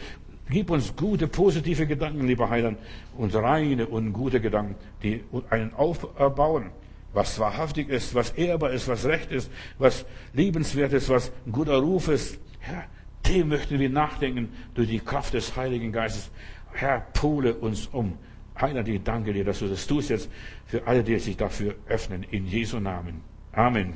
Gib 0.50 0.70
uns 0.70 0.96
gute, 0.96 1.28
positive 1.28 1.88
Gedanken, 1.88 2.28
lieber 2.28 2.50
Heiland, 2.50 2.78
und 3.18 3.34
reine 3.34 3.88
und 3.88 4.12
gute 4.14 4.42
Gedanken, 4.42 4.76
die 5.02 5.24
einen 5.50 5.74
aufbauen, 5.74 6.72
was 7.14 7.40
wahrhaftig 7.40 7.90
ist, 7.90 8.14
was 8.14 8.32
ehrbar 8.32 8.72
ist, 8.72 8.88
was 8.88 9.06
recht 9.06 9.32
ist, 9.32 9.50
was 9.78 10.06
liebenswert 10.34 10.94
ist, 10.94 11.10
was 11.10 11.32
ein 11.46 11.52
guter 11.52 11.78
Ruf 11.78 12.08
ist. 12.10 12.40
Herr, 12.60 12.86
dem 13.28 13.50
möchten 13.50 13.80
wir 13.80 13.90
nachdenken 13.90 14.50
durch 14.74 14.90
die 14.90 15.00
Kraft 15.00 15.34
des 15.34 15.56
Heiligen 15.56 15.92
Geistes. 15.92 16.30
Herr, 16.74 17.00
pole 17.14 17.54
uns 17.54 17.88
um. 17.88 18.18
Heiland, 18.60 18.88
ich 18.88 19.02
danke 19.02 19.34
dir, 19.34 19.46
dass 19.46 19.60
du 19.60 19.68
das 19.68 19.88
tust 19.88 20.10
jetzt 20.10 20.30
für 20.66 20.86
alle, 20.86 21.04
die 21.04 21.18
sich 21.20 21.38
dafür 21.38 21.76
öffnen. 21.88 22.24
In 22.30 22.48
Jesu 22.48 22.80
Namen. 22.80 23.22
Amen. 23.52 23.94